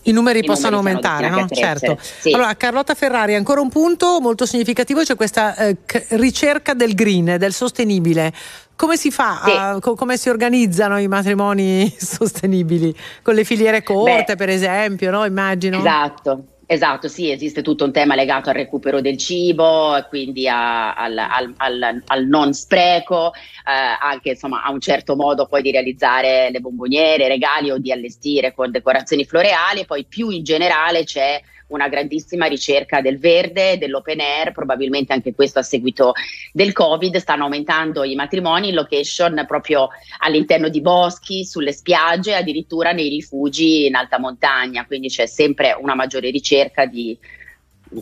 i 0.03 0.11
numeri 0.11 0.39
I 0.39 0.43
possano 0.43 0.77
numeri 0.77 0.95
aumentare, 0.97 1.29
no? 1.29 1.47
Certo. 1.47 1.97
Sì. 2.01 2.31
Allora, 2.31 2.55
Carlotta 2.55 2.93
Ferrari, 2.93 3.35
ancora 3.35 3.61
un 3.61 3.69
punto 3.69 4.19
molto 4.19 4.45
significativo, 4.45 5.01
c'è 5.01 5.15
questa 5.15 5.55
eh, 5.55 5.77
ricerca 6.09 6.73
del 6.73 6.93
green, 6.93 7.37
del 7.37 7.53
sostenibile. 7.53 8.33
Come 8.75 8.97
si 8.97 9.11
fa? 9.11 9.41
Sì. 9.43 9.51
A, 9.51 9.77
co- 9.79 9.95
come 9.95 10.17
si 10.17 10.29
organizzano 10.29 10.99
i 10.99 11.07
matrimoni 11.07 11.93
sostenibili? 11.97 12.95
Con 13.21 13.35
le 13.35 13.43
filiere 13.43 13.83
corte, 13.83 14.33
Beh, 14.33 14.35
per 14.35 14.49
esempio, 14.49 15.11
no? 15.11 15.25
Immagino. 15.25 15.77
Esatto. 15.77 16.45
Esatto, 16.65 17.09
sì, 17.09 17.29
esiste 17.29 17.61
tutto 17.61 17.83
un 17.83 17.91
tema 17.91 18.15
legato 18.15 18.49
al 18.49 18.55
recupero 18.55 19.01
del 19.01 19.17
cibo, 19.17 19.95
quindi 20.07 20.47
a, 20.47 20.93
al, 20.95 21.17
al, 21.17 21.53
al, 21.57 22.01
al, 22.05 22.25
non 22.25 22.53
spreco, 22.53 23.33
eh, 23.33 23.97
anche 23.99 24.29
insomma 24.29 24.63
a 24.63 24.71
un 24.71 24.79
certo 24.79 25.15
modo 25.15 25.45
poi 25.45 25.61
di 25.61 25.71
realizzare 25.71 26.49
le 26.49 26.61
bomboniere, 26.61 27.27
regali 27.27 27.69
o 27.69 27.77
di 27.77 27.91
allestire 27.91 28.53
con 28.53 28.71
decorazioni 28.71 29.25
floreali, 29.25 29.85
poi 29.85 30.05
più 30.05 30.29
in 30.29 30.43
generale 30.43 31.03
c'è 31.03 31.39
una 31.73 31.87
grandissima 31.87 32.45
ricerca 32.45 33.01
del 33.01 33.17
verde, 33.17 33.77
dell'open 33.77 34.19
air, 34.19 34.51
probabilmente 34.51 35.13
anche 35.13 35.33
questo 35.33 35.59
a 35.59 35.63
seguito 35.63 36.13
del 36.51 36.71
Covid, 36.71 37.17
stanno 37.17 37.43
aumentando 37.43 38.03
i 38.03 38.15
matrimoni 38.15 38.69
in 38.69 38.75
location 38.75 39.43
proprio 39.47 39.89
all'interno 40.19 40.69
di 40.69 40.81
boschi, 40.81 41.43
sulle 41.45 41.73
spiagge, 41.73 42.35
addirittura 42.35 42.91
nei 42.91 43.09
rifugi 43.09 43.87
in 43.87 43.95
alta 43.95 44.19
montagna, 44.19 44.85
quindi 44.85 45.09
c'è 45.09 45.25
sempre 45.25 45.75
una 45.79 45.95
maggiore 45.95 46.29
ricerca 46.29 46.85
di 46.85 47.17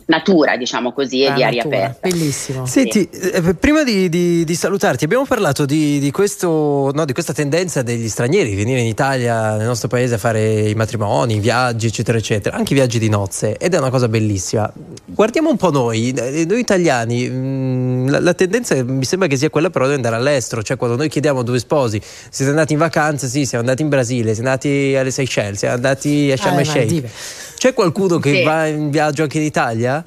natura, 0.06 0.56
diciamo 0.56 0.92
così, 0.92 1.24
e 1.24 1.32
di 1.32 1.42
aria 1.42 1.62
aperta. 1.62 2.08
Bellissimo. 2.08 2.66
Senti, 2.66 3.08
eh, 3.10 3.54
prima 3.54 3.82
di, 3.82 4.08
di, 4.08 4.44
di, 4.44 4.54
salutarti, 4.54 5.04
abbiamo 5.04 5.24
parlato 5.24 5.64
di, 5.64 5.98
di, 5.98 6.10
questo, 6.10 6.90
no, 6.92 7.04
di 7.04 7.12
questa 7.12 7.32
tendenza 7.32 7.82
degli 7.82 8.08
stranieri 8.08 8.50
di 8.50 8.56
venire 8.56 8.80
in 8.80 8.86
Italia, 8.86 9.56
nel 9.56 9.66
nostro 9.66 9.88
paese, 9.88 10.14
a 10.14 10.18
fare 10.18 10.68
i 10.68 10.74
matrimoni, 10.74 11.36
i 11.36 11.40
viaggi, 11.40 11.86
eccetera, 11.86 12.18
eccetera, 12.18 12.56
anche 12.56 12.72
i 12.72 12.76
viaggi 12.76 12.98
di 12.98 13.08
nozze, 13.08 13.56
ed 13.56 13.74
è 13.74 13.78
una 13.78 13.90
cosa 13.90 14.08
bellissima. 14.08 14.70
Guardiamo 15.04 15.50
un 15.50 15.56
po' 15.56 15.70
noi, 15.70 16.10
eh, 16.10 16.44
noi 16.46 16.60
italiani, 16.60 17.28
mh, 17.28 17.34
mm, 17.34 18.08
la, 18.08 18.20
la, 18.20 18.34
tendenza 18.34 18.82
mi 18.82 19.04
sembra 19.04 19.28
che 19.28 19.36
sia 19.36 19.50
quella 19.50 19.70
però 19.70 19.86
di 19.86 19.94
andare 19.94 20.16
all'estero, 20.16 20.62
cioè 20.62 20.76
quando 20.76 20.96
noi 20.96 21.08
chiediamo 21.08 21.42
dove 21.42 21.58
sposi, 21.58 22.00
siete 22.30 22.50
andati 22.50 22.72
in 22.72 22.78
vacanza, 22.78 23.26
sì, 23.26 23.44
siamo 23.44 23.64
andati 23.64 23.82
in 23.82 23.88
Brasile, 23.88 24.34
siamo 24.34 24.48
andati 24.48 24.94
alle 24.96 25.10
Seychelles, 25.10 25.58
siamo 25.58 25.74
andati 25.74 26.30
a 26.32 26.36
Sharm 26.36 26.58
el 26.58 26.66
Sheikh. 26.66 27.10
C'è 27.62 27.74
qualcuno 27.74 28.18
che 28.18 28.38
sì. 28.38 28.42
va 28.42 28.66
in 28.66 28.90
viaggio 28.90 29.22
anche 29.22 29.38
in 29.38 29.44
Italia? 29.44 30.04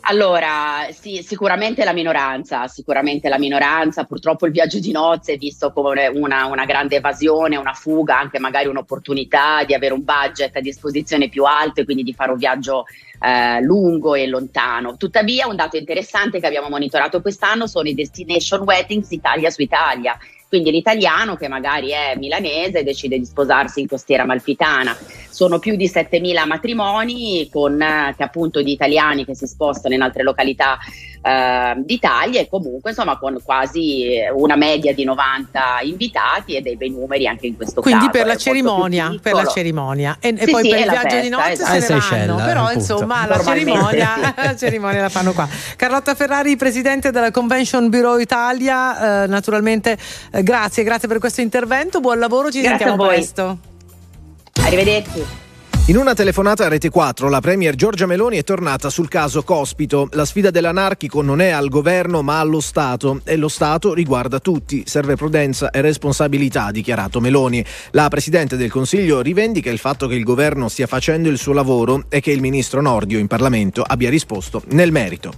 Allora, 0.00 0.86
sì, 0.90 1.22
sicuramente 1.22 1.84
la 1.84 1.94
minoranza, 1.94 2.66
sicuramente 2.66 3.30
la 3.30 3.38
minoranza. 3.38 4.04
Purtroppo 4.04 4.44
il 4.44 4.52
viaggio 4.52 4.78
di 4.78 4.92
nozze 4.92 5.32
è 5.32 5.36
visto 5.38 5.72
come 5.72 6.06
una, 6.08 6.44
una, 6.44 6.66
grande 6.66 6.96
evasione, 6.96 7.56
una 7.56 7.72
fuga, 7.72 8.18
anche 8.18 8.38
magari 8.38 8.68
un'opportunità 8.68 9.64
di 9.64 9.72
avere 9.72 9.94
un 9.94 10.04
budget 10.04 10.54
a 10.54 10.60
disposizione 10.60 11.30
più 11.30 11.44
alto 11.44 11.80
e 11.80 11.86
quindi 11.86 12.02
di 12.02 12.12
fare 12.12 12.32
un 12.32 12.36
viaggio 12.36 12.84
eh, 13.20 13.62
lungo 13.62 14.14
e 14.14 14.26
lontano. 14.26 14.98
Tuttavia, 14.98 15.46
un 15.46 15.56
dato 15.56 15.78
interessante 15.78 16.40
che 16.40 16.46
abbiamo 16.46 16.68
monitorato 16.68 17.22
quest'anno 17.22 17.66
sono 17.66 17.88
i 17.88 17.94
destination 17.94 18.64
weddings 18.64 19.10
Italia 19.12 19.48
su 19.48 19.62
Italia 19.62 20.14
quindi 20.48 20.70
l'italiano 20.70 21.36
che 21.36 21.48
magari 21.48 21.90
è 21.90 22.14
milanese 22.16 22.84
decide 22.84 23.18
di 23.18 23.24
sposarsi 23.24 23.80
in 23.80 23.88
costiera 23.88 24.24
malfitana. 24.24 24.96
Sono 25.28 25.58
più 25.58 25.76
di 25.76 25.86
7.000 25.86 26.46
matrimoni 26.46 27.48
con 27.52 27.80
eh, 27.80 28.14
che 28.16 28.22
appunto 28.22 28.62
di 28.62 28.72
italiani 28.72 29.24
che 29.24 29.34
si 29.34 29.46
spostano 29.46 29.94
in 29.94 30.00
altre 30.00 30.22
località 30.22 30.78
eh, 31.26 31.74
d'Italia 31.78 32.40
e 32.40 32.48
comunque 32.48 32.90
insomma 32.90 33.18
con 33.18 33.38
quasi 33.44 34.18
una 34.34 34.56
media 34.56 34.94
di 34.94 35.04
90 35.04 35.80
invitati 35.82 36.54
e 36.54 36.60
dei 36.60 36.76
bei 36.76 36.90
numeri 36.90 37.26
anche 37.26 37.48
in 37.48 37.56
questo 37.56 37.80
Quindi 37.80 38.06
caso. 38.06 38.18
Per 38.18 38.26
la, 38.26 38.36
cerimonia, 38.36 39.14
per 39.20 39.34
la 39.34 39.46
cerimonia 39.46 40.16
e, 40.20 40.34
sì, 40.36 40.44
e 40.44 40.50
poi 40.50 40.62
sì, 40.62 40.70
per 40.70 40.78
il 40.78 40.88
viaggio 40.88 41.08
festa, 41.08 41.20
di 41.20 41.28
nozze 41.28 41.52
esatto. 41.52 42.00
se 42.00 42.16
ne 42.16 42.26
vanno, 42.26 42.44
però 42.44 42.72
insomma 42.72 43.26
la 43.26 43.42
cerimonia, 43.42 44.34
la 44.36 44.56
cerimonia, 44.56 45.02
la 45.02 45.08
fanno 45.08 45.32
qua. 45.32 45.48
Carlotta 45.76 46.14
Ferrari, 46.14 46.56
presidente 46.56 47.10
della 47.10 47.30
Convention 47.30 47.88
Bureau 47.88 48.18
Italia, 48.18 49.24
eh, 49.24 49.26
naturalmente 49.26 49.98
eh, 50.36 50.42
grazie, 50.42 50.82
grazie 50.84 51.08
per 51.08 51.18
questo 51.18 51.40
intervento, 51.40 52.00
buon 52.00 52.18
lavoro, 52.18 52.50
ci 52.50 52.60
grazie 52.60 52.78
sentiamo 52.78 53.06
presto. 53.06 53.58
Arrivederci. 54.62 55.44
In 55.88 55.96
una 55.96 56.14
telefonata 56.14 56.64
a 56.64 56.68
Rete 56.68 56.90
4, 56.90 57.28
la 57.28 57.40
Premier 57.40 57.76
Giorgia 57.76 58.06
Meloni 58.06 58.38
è 58.38 58.42
tornata 58.42 58.90
sul 58.90 59.06
caso 59.06 59.44
Cospito. 59.44 60.08
La 60.12 60.24
sfida 60.24 60.50
dell'anarchico 60.50 61.22
non 61.22 61.40
è 61.40 61.50
al 61.50 61.68
governo 61.68 62.22
ma 62.22 62.40
allo 62.40 62.58
Stato 62.58 63.20
e 63.22 63.36
lo 63.36 63.46
Stato 63.46 63.94
riguarda 63.94 64.40
tutti. 64.40 64.82
Serve 64.84 65.14
prudenza 65.14 65.70
e 65.70 65.80
responsabilità, 65.82 66.64
ha 66.64 66.72
dichiarato 66.72 67.20
Meloni. 67.20 67.64
La 67.92 68.08
Presidente 68.08 68.56
del 68.56 68.72
Consiglio 68.72 69.20
rivendica 69.20 69.70
il 69.70 69.78
fatto 69.78 70.08
che 70.08 70.16
il 70.16 70.24
governo 70.24 70.68
stia 70.68 70.88
facendo 70.88 71.28
il 71.28 71.38
suo 71.38 71.52
lavoro 71.52 72.06
e 72.08 72.18
che 72.18 72.32
il 72.32 72.40
ministro 72.40 72.80
Nordio 72.80 73.20
in 73.20 73.28
Parlamento 73.28 73.82
abbia 73.86 74.10
risposto 74.10 74.64
nel 74.70 74.90
merito. 74.90 75.34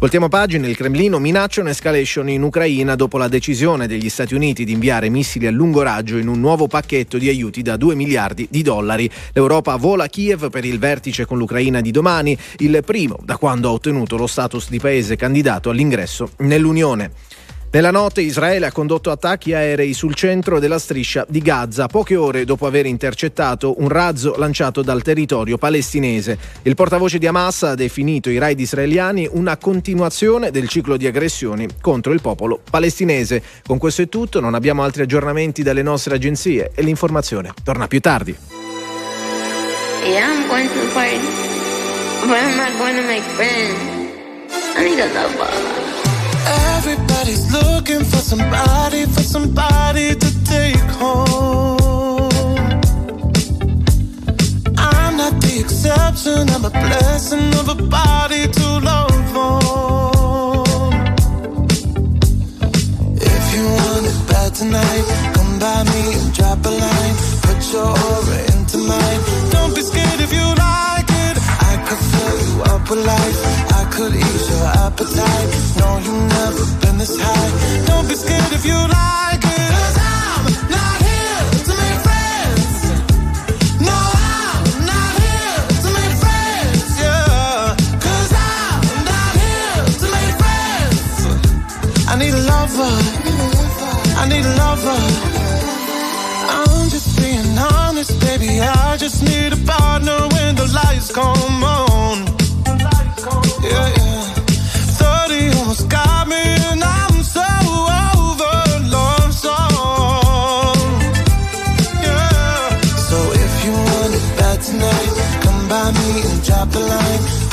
Voltiamo 0.00 0.28
pagina, 0.28 0.66
il 0.66 0.76
Cremlino 0.76 1.18
minaccia 1.18 1.60
un'escalation 1.60 2.30
in 2.30 2.42
Ucraina 2.42 2.94
dopo 2.94 3.18
la 3.18 3.28
decisione 3.28 3.86
degli 3.86 4.08
Stati 4.08 4.32
Uniti 4.34 4.64
di 4.64 4.72
inviare 4.72 5.10
missili 5.10 5.46
a 5.46 5.50
lungo 5.50 5.82
raggio 5.82 6.16
in 6.16 6.26
un 6.26 6.40
nuovo 6.40 6.66
pacchetto 6.68 7.18
di 7.18 7.28
aiuti 7.28 7.60
da 7.60 7.76
2 7.76 7.94
miliardi 7.94 8.48
di 8.50 8.62
dollari. 8.62 9.10
L'Europa 9.34 9.76
vola 9.76 10.04
a 10.04 10.08
Kiev 10.08 10.48
per 10.48 10.64
il 10.64 10.78
vertice 10.78 11.26
con 11.26 11.36
l'Ucraina 11.36 11.82
di 11.82 11.90
domani, 11.90 12.34
il 12.60 12.80
primo 12.82 13.18
da 13.22 13.36
quando 13.36 13.68
ha 13.68 13.72
ottenuto 13.72 14.16
lo 14.16 14.26
status 14.26 14.70
di 14.70 14.80
paese 14.80 15.16
candidato 15.16 15.68
all'ingresso 15.68 16.30
nell'Unione. 16.38 17.12
Nella 17.72 17.92
notte 17.92 18.20
Israele 18.20 18.66
ha 18.66 18.72
condotto 18.72 19.12
attacchi 19.12 19.54
aerei 19.54 19.94
sul 19.94 20.16
centro 20.16 20.58
della 20.58 20.80
striscia 20.80 21.24
di 21.28 21.38
Gaza, 21.38 21.86
poche 21.86 22.16
ore 22.16 22.44
dopo 22.44 22.66
aver 22.66 22.84
intercettato 22.84 23.80
un 23.80 23.86
razzo 23.88 24.34
lanciato 24.36 24.82
dal 24.82 25.02
territorio 25.02 25.56
palestinese. 25.56 26.36
Il 26.62 26.74
portavoce 26.74 27.18
di 27.18 27.28
Hamas 27.28 27.62
ha 27.62 27.76
definito 27.76 28.28
i 28.28 28.38
raid 28.38 28.58
israeliani 28.58 29.28
una 29.30 29.56
continuazione 29.56 30.50
del 30.50 30.68
ciclo 30.68 30.96
di 30.96 31.06
aggressioni 31.06 31.68
contro 31.80 32.12
il 32.12 32.20
popolo 32.20 32.60
palestinese. 32.68 33.40
Con 33.64 33.78
questo 33.78 34.02
è 34.02 34.08
tutto, 34.08 34.40
non 34.40 34.54
abbiamo 34.54 34.82
altri 34.82 35.02
aggiornamenti 35.02 35.62
dalle 35.62 35.82
nostre 35.82 36.16
agenzie 36.16 36.72
e 36.74 36.82
l'informazione 36.82 37.52
torna 37.62 37.86
più 37.86 38.00
tardi. 38.00 38.36
Yeah, 40.04 40.26
I'm 40.26 40.48
going 40.48 40.66
to 40.66 40.74
the 40.74 40.92
party, 40.92 41.20
but 42.26 42.36
I'm 42.36 42.56
not 42.56 42.76
going 42.78 42.96
to 42.96 43.06
make 43.06 43.22
friends. 43.36 43.78
I 44.76 44.82
need 44.82 44.98
a 44.98 45.06
lover. 45.06 45.79
Everybody's 46.90 47.52
looking 47.52 48.02
for 48.04 48.16
somebody, 48.16 49.04
for 49.04 49.22
somebody 49.22 50.16
to 50.16 50.44
take 50.44 50.90
home. 50.98 52.28
I'm 54.76 55.16
not 55.16 55.40
the 55.40 55.60
exception, 55.60 56.50
I'm 56.50 56.64
a 56.64 56.70
blessing 56.70 57.54
of 57.60 57.68
a 57.68 57.76
body 57.76 58.48
to 58.48 58.66
love 58.90 59.36
on. 59.36 60.94
If 63.14 63.44
you 63.54 63.64
want 63.78 64.06
it 64.10 64.18
bad 64.26 64.52
tonight, 64.56 65.06
come 65.34 65.58
by 65.60 65.84
me 65.92 66.02
and 66.18 66.34
drop 66.34 66.58
a 66.66 66.70
line. 66.70 67.16
Put 67.46 67.72
your 67.72 67.86
aura 67.86 68.38
into 68.50 68.78
mine. 68.78 69.20
Don't 69.52 69.72
be 69.76 69.82
scared 69.82 70.20
if 70.26 70.32
you 70.32 70.42
like 70.42 71.10
it. 71.28 71.36
I 71.70 71.74
could 71.86 72.02
fill 72.10 72.38
you 72.48 72.62
up 72.62 72.90
with 72.90 73.06
life 73.06 73.38
I 73.78 73.84
could 73.92 74.14
appetite. 74.90 75.50
No, 75.78 75.88
you've 76.04 76.28
never 76.38 76.64
been 76.82 76.98
this 76.98 77.16
high. 77.18 77.50
Don't 77.86 78.08
be 78.08 78.14
scared 78.14 78.52
if 78.52 78.64
you 78.64 78.74
like 78.74 79.42
it. 79.58 79.70
Cause 79.74 79.98
I'm 80.18 80.44
not 80.76 80.96
here 81.08 81.42
to 81.68 81.72
make 81.82 82.00
friends. 82.06 82.72
No, 83.88 83.98
I'm 84.34 84.62
not 84.90 85.12
here 85.24 85.60
to 85.84 85.88
make 85.98 86.14
friends. 86.24 86.86
Yeah. 87.04 87.76
Cause 88.06 88.32
I'm 88.50 88.82
not 89.10 89.32
here 89.44 89.84
to 90.02 90.06
make 90.16 90.34
friends. 90.42 91.08
I 92.10 92.14
need 92.22 92.34
a 92.34 92.44
lover. 92.52 92.94
I 94.20 94.24
need 94.32 94.44
a 94.44 94.54
lover. 94.64 95.00
I'm 96.56 96.88
just 96.94 97.08
being 97.20 97.58
honest, 97.58 98.12
baby. 98.20 98.60
I 98.60 98.96
just 98.96 99.22
need 99.22 99.52
a 99.52 99.60
partner 99.72 100.18
when 100.34 100.56
the 100.56 100.66
lights 100.74 101.12
come 101.12 101.64
on 101.64 102.29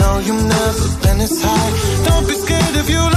No, 0.08 0.20
you've 0.20 0.46
never 0.46 0.88
been 1.04 1.18
this 1.18 1.44
high. 1.44 2.06
Don't 2.06 2.26
be 2.26 2.34
scared 2.36 2.76
if 2.78 2.90
you 2.90 3.17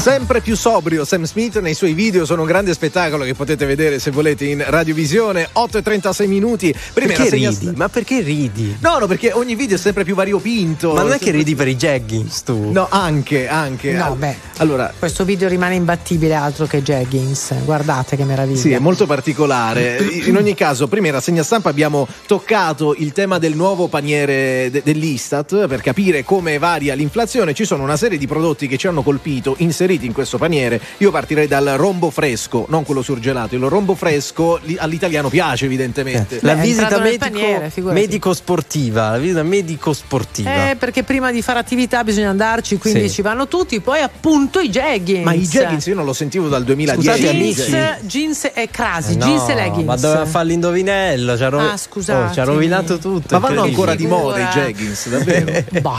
Sempre 0.00 0.40
più 0.40 0.56
sobrio 0.56 1.04
Sam 1.04 1.24
Smith 1.24 1.58
nei 1.60 1.74
suoi 1.74 1.92
video 1.92 2.24
sono 2.24 2.40
un 2.40 2.46
grande 2.46 2.72
spettacolo 2.72 3.22
che 3.24 3.34
potete 3.34 3.66
vedere 3.66 3.98
se 3.98 4.10
volete 4.10 4.46
in 4.46 4.64
radiovisione 4.66 5.46
8 5.52 5.76
e 5.76 5.82
36 5.82 6.26
minuti 6.26 6.74
prima 6.94 7.08
Perché 7.12 7.24
rassegna- 7.24 7.50
ridi? 7.50 7.72
Ma 7.76 7.88
perché 7.90 8.20
ridi? 8.22 8.76
No, 8.80 8.96
no, 8.98 9.06
perché 9.06 9.32
ogni 9.32 9.54
video 9.54 9.76
è 9.76 9.78
sempre 9.78 10.04
più 10.04 10.14
variopinto. 10.14 10.94
Ma 10.94 11.02
non 11.02 11.12
è 11.12 11.18
che 11.18 11.30
ridi 11.30 11.54
per 11.54 11.68
i 11.68 11.76
jeggings 11.76 12.42
tu? 12.44 12.70
No, 12.72 12.86
anche, 12.88 13.46
anche. 13.46 13.92
No, 13.92 14.14
beh. 14.18 14.36
Allora, 14.56 14.90
Questo 14.98 15.26
video 15.26 15.48
rimane 15.48 15.74
imbattibile 15.74 16.32
altro 16.34 16.64
che 16.66 16.82
jeggings. 16.82 17.52
Guardate 17.64 18.16
che 18.16 18.24
meraviglia. 18.24 18.58
Sì, 18.58 18.72
è 18.72 18.78
molto 18.78 19.04
particolare. 19.04 19.98
In 20.24 20.36
ogni 20.36 20.54
caso, 20.54 20.88
prima 20.88 21.08
in 21.08 21.12
rassegna 21.12 21.42
stampa 21.42 21.68
abbiamo 21.68 22.08
toccato 22.26 22.94
il 22.96 23.12
tema 23.12 23.36
del 23.38 23.54
nuovo 23.54 23.86
paniere 23.88 24.70
de- 24.70 24.80
dell'Istat 24.82 25.66
per 25.66 25.82
capire 25.82 26.24
come 26.24 26.56
varia 26.56 26.94
l'inflazione. 26.94 27.52
Ci 27.52 27.66
sono 27.66 27.82
una 27.82 27.98
serie 27.98 28.16
di 28.16 28.26
prodotti 28.26 28.66
che 28.66 28.78
ci 28.78 28.86
hanno 28.86 29.02
colpito, 29.02 29.54
inseriti 29.58 29.88
in 30.06 30.12
questo 30.12 30.38
paniere. 30.38 30.80
Io 30.98 31.10
partirei 31.10 31.46
dal 31.46 31.64
rombo 31.76 32.10
fresco, 32.10 32.66
non 32.68 32.84
quello 32.84 33.02
surgelato. 33.02 33.54
Il 33.54 33.62
rombo 33.62 33.94
fresco 33.94 34.58
li- 34.62 34.76
all'italiano 34.78 35.28
piace, 35.28 35.64
evidentemente. 35.66 36.38
La 36.42 36.54
Beh, 36.54 36.60
è 36.60 36.62
visita 36.64 36.98
medico, 36.98 37.92
medico-sportiva, 37.92 39.10
la 39.10 39.18
visita 39.18 39.42
medico-sportiva. 39.42 40.70
Eh, 40.70 40.76
perché 40.76 41.02
prima 41.02 41.30
di 41.30 41.42
fare 41.42 41.58
attività 41.58 42.04
bisogna 42.04 42.30
andarci, 42.30 42.78
quindi 42.78 43.08
Sì. 43.08 43.14
ci 43.16 43.22
vanno 43.22 43.48
tutti, 43.48 43.80
poi 43.80 44.00
appunto 44.00 44.60
i 44.60 44.68
jeggings. 44.68 45.24
Ma 45.24 45.32
i 45.32 45.40
jeggings 45.46 45.86
io 45.86 45.94
non 45.94 46.04
lo 46.04 46.12
sentivo 46.12 46.48
dal 46.48 46.64
2010. 46.64 47.08
Scusate, 47.08 47.36
jeans, 47.36 47.58
amici. 47.60 48.06
jeans 48.06 48.50
e 48.54 48.68
crasi, 48.70 49.12
Eh 49.12 49.16
no, 49.16 49.24
jeans 49.26 49.48
e 49.48 49.54
leggings. 49.54 49.84
Ma 49.86 49.96
doveva 49.96 50.26
fare 50.26 50.46
l'indovinello. 50.46 51.36
Ci 51.36 51.42
ha, 51.42 51.48
rovi- 51.48 51.64
Ah. 51.66 51.78
Oh, 52.26 52.32
ci 52.32 52.40
ha 52.40 52.44
rovinato 52.44 52.98
tutto. 52.98 53.38
Ma 53.38 53.38
vanno 53.38 53.62
ancora 53.62 53.94
di 53.94 54.06
moda 54.06 54.38
i 54.38 54.44
jeggings, 54.52 55.08
davvero? 55.08 55.48
Bah, 55.80 55.96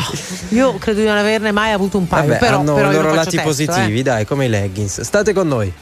io 0.50 0.76
credo 0.78 1.00
di 1.00 1.06
non 1.08 1.18
averne 1.18 1.52
mai 1.52 1.72
avuto 1.72 1.98
un 1.98 2.08
paio, 2.08 2.28
Vabbè, 2.28 2.40
però, 2.40 2.60
hanno 2.60 2.74
però 2.76 2.90
i 2.90 2.94
io 2.94 3.02
loro 3.02 3.14
lati 3.16 3.30
testo, 3.32 3.42
positivi, 3.82 4.00
eh. 4.00 4.04
dai, 4.04 4.26
come 4.26 4.46
i 4.46 4.50
leggings. 4.50 5.02
State 5.02 5.34
con 5.34 5.48
noi. 5.48 5.74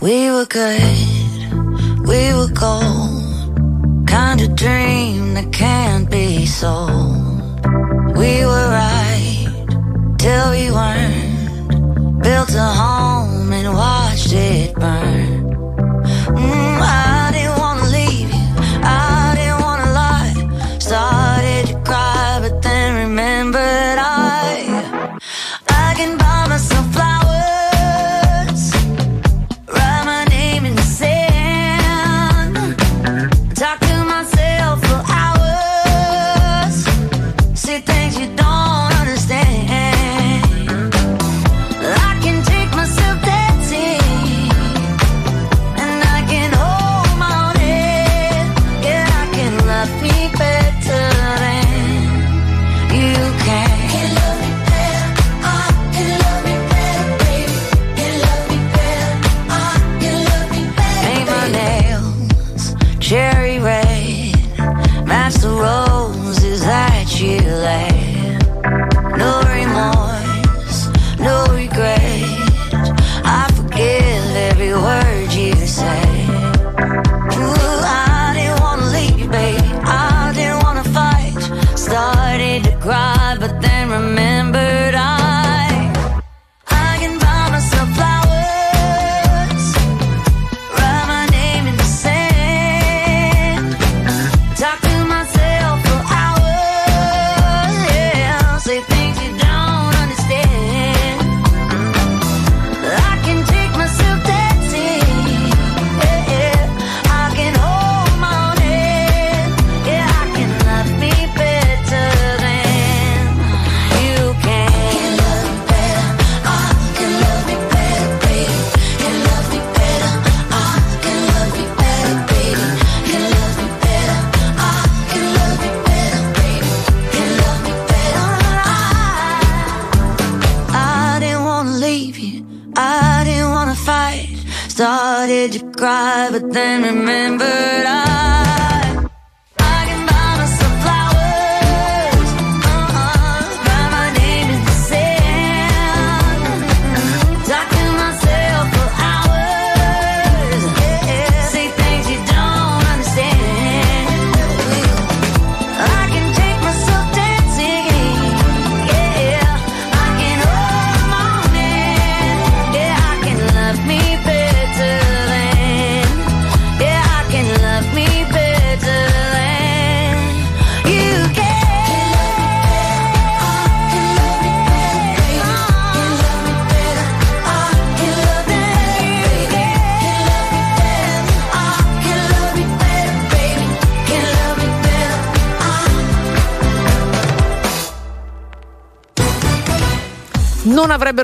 We 0.00 0.30
were 0.30 0.46
good, 0.46 2.06
we 2.06 2.32
were 2.32 2.52
gold. 2.52 3.24
Kind 4.06 4.40
of 4.40 4.54
dream 4.54 5.34
that 5.34 5.50
can't 5.50 6.08
be 6.08 6.46
sold. 6.46 7.60
We 8.16 8.44
were 8.44 8.68
right 8.70 9.66
till 10.16 10.50
we 10.50 10.70
weren't. 10.70 12.22
Built 12.22 12.54
a 12.54 12.72
home 12.72 13.52
and 13.52 13.74
watched 13.74 14.32
it 14.32 14.74
burn. 14.74 15.25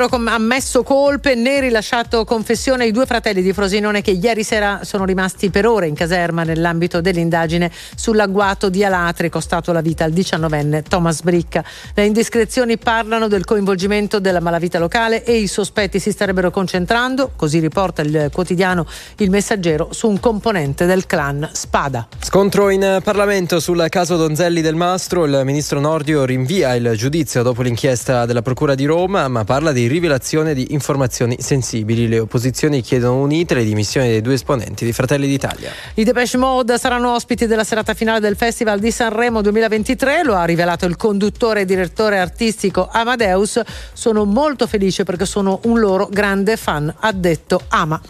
Non 0.02 0.10
avrebbero 0.10 0.21
com- 0.32 0.50
ammesso 0.52 0.82
colpe 0.82 1.34
né 1.34 1.60
rilasciato 1.60 2.24
confessione 2.24 2.86
i 2.86 2.90
due 2.90 3.06
fratelli 3.06 3.42
di 3.42 3.52
Frosinone 3.52 4.02
che 4.02 4.10
ieri 4.10 4.42
sera 4.42 4.80
sono 4.82 5.04
rimasti 5.04 5.50
per 5.50 5.66
ore 5.66 5.86
in 5.86 5.94
caserma 5.94 6.42
nell'ambito 6.42 7.00
dell'indagine 7.00 7.70
sull'agguato 7.94 8.68
di 8.68 8.84
Alatri 8.84 9.30
costato 9.30 9.72
la 9.72 9.80
vita 9.80 10.04
al 10.04 10.12
diciannovenne 10.12 10.82
Thomas 10.82 11.22
Bricca. 11.22 11.64
Le 11.94 12.04
indiscrezioni 12.04 12.76
parlano 12.76 13.28
del 13.28 13.44
coinvolgimento 13.44 14.20
della 14.20 14.40
malavita 14.40 14.78
locale 14.78 15.24
e 15.24 15.36
i 15.36 15.46
sospetti 15.46 15.98
si 15.98 16.10
starebbero 16.10 16.50
concentrando, 16.50 17.32
così 17.34 17.58
riporta 17.58 18.02
il 18.02 18.28
quotidiano 18.32 18.86
Il 19.18 19.30
Messaggero, 19.30 19.88
su 19.92 20.08
un 20.08 20.20
componente 20.20 20.84
del 20.84 21.06
clan 21.06 21.48
Spada. 21.52 22.08
Scontro 22.20 22.68
in 22.68 23.00
Parlamento 23.02 23.60
sul 23.60 23.86
caso 23.88 24.16
Donzelli 24.16 24.60
del 24.60 24.74
Mastro. 24.74 25.24
Il 25.24 25.42
ministro 25.44 25.80
Nordio 25.80 26.24
rinvia 26.24 26.74
il 26.74 26.92
giudizio 26.94 27.42
dopo 27.42 27.62
l'inchiesta 27.62 28.26
della 28.26 28.42
Procura 28.42 28.74
di 28.74 28.84
Roma, 28.84 29.28
ma 29.28 29.44
parla 29.44 29.72
di 29.72 29.86
rivelazione 30.22 30.54
di 30.54 30.72
informazioni 30.72 31.36
sensibili. 31.40 32.06
Le 32.06 32.20
opposizioni 32.20 32.80
chiedono 32.80 33.20
unite 33.20 33.54
le 33.54 33.64
dimissioni 33.64 34.08
dei 34.08 34.20
due 34.20 34.34
esponenti 34.34 34.84
di 34.84 34.92
Fratelli 34.92 35.26
d'Italia. 35.26 35.70
I 35.94 36.04
Depeche 36.04 36.38
Mode 36.38 36.78
saranno 36.78 37.12
ospiti 37.12 37.46
della 37.46 37.64
serata 37.64 37.92
finale 37.92 38.20
del 38.20 38.36
Festival 38.36 38.78
di 38.78 38.92
Sanremo 38.92 39.42
2023, 39.42 40.22
lo 40.22 40.34
ha 40.34 40.44
rivelato 40.44 40.86
il 40.86 40.96
conduttore 40.96 41.62
e 41.62 41.64
direttore 41.64 42.18
artistico 42.18 42.88
Amadeus. 42.90 43.60
Sono 43.92 44.24
molto 44.24 44.66
felice 44.68 45.02
perché 45.02 45.26
sono 45.26 45.60
un 45.64 45.80
loro 45.80 46.08
grande 46.10 46.56
fan, 46.56 46.92
ha 47.00 47.12
detto 47.12 47.60
Ama. 47.68 48.00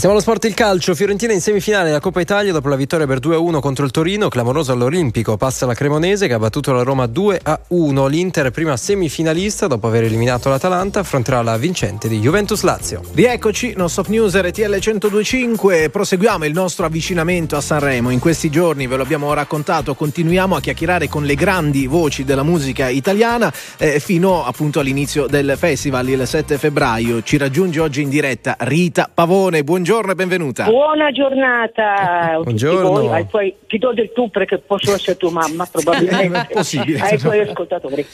Siamo 0.00 0.14
allo 0.14 0.24
sport 0.24 0.46
il 0.46 0.54
calcio. 0.54 0.94
Fiorentina 0.94 1.34
in 1.34 1.42
semifinale 1.42 1.88
della 1.88 2.00
Coppa 2.00 2.22
Italia 2.22 2.52
dopo 2.52 2.70
la 2.70 2.76
vittoria 2.76 3.06
per 3.06 3.18
2-1 3.18 3.60
contro 3.60 3.84
il 3.84 3.90
Torino. 3.90 4.30
Clamoroso 4.30 4.72
all'Olimpico. 4.72 5.36
Passa 5.36 5.66
la 5.66 5.74
Cremonese 5.74 6.26
che 6.26 6.32
ha 6.32 6.38
battuto 6.38 6.72
la 6.72 6.82
Roma 6.82 7.04
2-1. 7.04 8.08
L'Inter, 8.08 8.50
prima 8.50 8.78
semifinalista 8.78 9.66
dopo 9.66 9.88
aver 9.88 10.04
eliminato 10.04 10.48
l'Atalanta, 10.48 11.00
affronterà 11.00 11.42
la 11.42 11.58
vincente 11.58 12.08
di 12.08 12.18
Juventus 12.18 12.62
Lazio. 12.62 13.02
Rieccoci, 13.12 13.74
non 13.76 13.90
stop 13.90 14.06
news 14.06 14.34
RTL 14.40 14.70
1025. 14.70 15.90
Proseguiamo 15.90 16.46
il 16.46 16.54
nostro 16.54 16.86
avvicinamento 16.86 17.56
a 17.56 17.60
Sanremo. 17.60 18.08
In 18.08 18.20
questi 18.20 18.48
giorni 18.48 18.86
ve 18.86 18.96
lo 18.96 19.02
abbiamo 19.02 19.30
raccontato, 19.34 19.94
continuiamo 19.94 20.56
a 20.56 20.60
chiacchierare 20.62 21.10
con 21.10 21.24
le 21.24 21.34
grandi 21.34 21.86
voci 21.86 22.24
della 22.24 22.42
musica 22.42 22.88
italiana 22.88 23.52
eh, 23.76 24.00
fino 24.00 24.46
appunto 24.46 24.80
all'inizio 24.80 25.26
del 25.26 25.56
festival 25.58 26.08
il 26.08 26.26
7 26.26 26.56
febbraio. 26.56 27.22
Ci 27.22 27.36
raggiunge 27.36 27.80
oggi 27.80 28.00
in 28.00 28.08
diretta 28.08 28.56
Rita 28.60 29.10
Pavone. 29.12 29.62
Buongiorno 29.62 29.88
e 29.90 30.14
benvenuta. 30.14 30.64
Buona 30.66 31.10
giornata 31.10 32.30
tutti 32.36 32.42
Buongiorno. 32.44 32.88
voi, 32.90 33.08
ai 33.08 33.26
tuoi- 33.26 33.56
ti 33.66 33.76
do 33.78 33.92
del 33.92 34.12
tu 34.14 34.30
perché 34.30 34.58
posso 34.58 34.94
essere 34.94 35.16
tua 35.16 35.32
mamma 35.32 35.66
probabilmente, 35.70 36.46
È 36.48 36.52
possibile. 36.54 37.00
ai 37.00 37.18
tuoi 37.18 37.40
ascoltatori. 37.40 38.06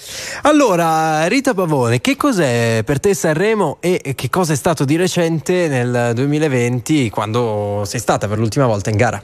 Allora, 0.42 1.26
Rita 1.26 1.52
Pavone, 1.52 2.00
che 2.00 2.16
cos'è 2.16 2.82
per 2.82 2.98
te 2.98 3.12
Sanremo 3.12 3.76
e 3.80 4.14
che 4.14 4.30
cosa 4.30 4.54
è 4.54 4.56
stato 4.56 4.86
di 4.86 4.96
recente 4.96 5.68
nel 5.68 6.12
2020 6.14 7.10
quando 7.10 7.82
sei 7.84 8.00
stata 8.00 8.26
per 8.26 8.38
l'ultima 8.38 8.64
volta 8.66 8.88
in 8.88 8.96
gara? 8.96 9.22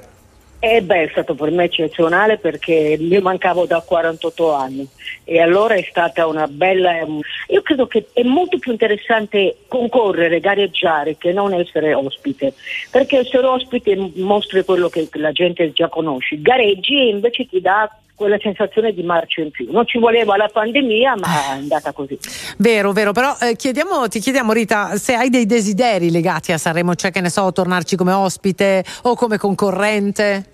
E 0.64 0.80
beh, 0.80 1.02
è 1.02 1.08
stato 1.10 1.34
per 1.34 1.50
me 1.50 1.64
eccezionale 1.64 2.38
perché 2.38 2.72
io 2.72 3.20
mancavo 3.20 3.66
da 3.66 3.80
48 3.80 4.54
anni 4.54 4.86
e 5.24 5.40
allora 5.40 5.74
è 5.74 5.84
stata 5.90 6.28
una 6.28 6.46
bella... 6.46 6.92
Io 7.48 7.62
credo 7.62 7.88
che 7.88 8.06
è 8.12 8.22
molto 8.22 8.60
più 8.60 8.70
interessante 8.70 9.56
concorrere, 9.66 10.38
gareggiare 10.38 11.16
che 11.18 11.32
non 11.32 11.52
essere 11.52 11.94
ospite, 11.94 12.52
perché 12.92 13.18
essere 13.18 13.44
ospite 13.44 14.12
mostri 14.14 14.64
quello 14.64 14.88
che 14.88 15.08
la 15.14 15.32
gente 15.32 15.72
già 15.72 15.88
conosce, 15.88 16.40
gareggi 16.40 16.94
e 16.94 17.08
invece 17.08 17.48
ti 17.48 17.60
dà 17.60 17.90
quella 18.14 18.38
sensazione 18.40 18.92
di 18.92 19.02
marcia 19.02 19.40
in 19.40 19.50
più. 19.50 19.66
Non 19.72 19.84
ci 19.84 19.98
voleva 19.98 20.36
la 20.36 20.48
pandemia, 20.48 21.16
ma 21.16 21.26
è 21.26 21.50
andata 21.54 21.90
così. 21.90 22.16
Vero, 22.58 22.92
vero, 22.92 23.10
però 23.10 23.36
eh, 23.40 23.56
chiediamo, 23.56 24.06
ti 24.06 24.20
chiediamo 24.20 24.52
Rita 24.52 24.96
se 24.96 25.14
hai 25.14 25.28
dei 25.28 25.44
desideri 25.44 26.08
legati 26.08 26.52
a 26.52 26.58
Sanremo, 26.58 26.94
cioè 26.94 27.10
che 27.10 27.20
ne 27.20 27.30
so, 27.30 27.50
tornarci 27.50 27.96
come 27.96 28.12
ospite 28.12 28.84
o 29.02 29.16
come 29.16 29.38
concorrente. 29.38 30.51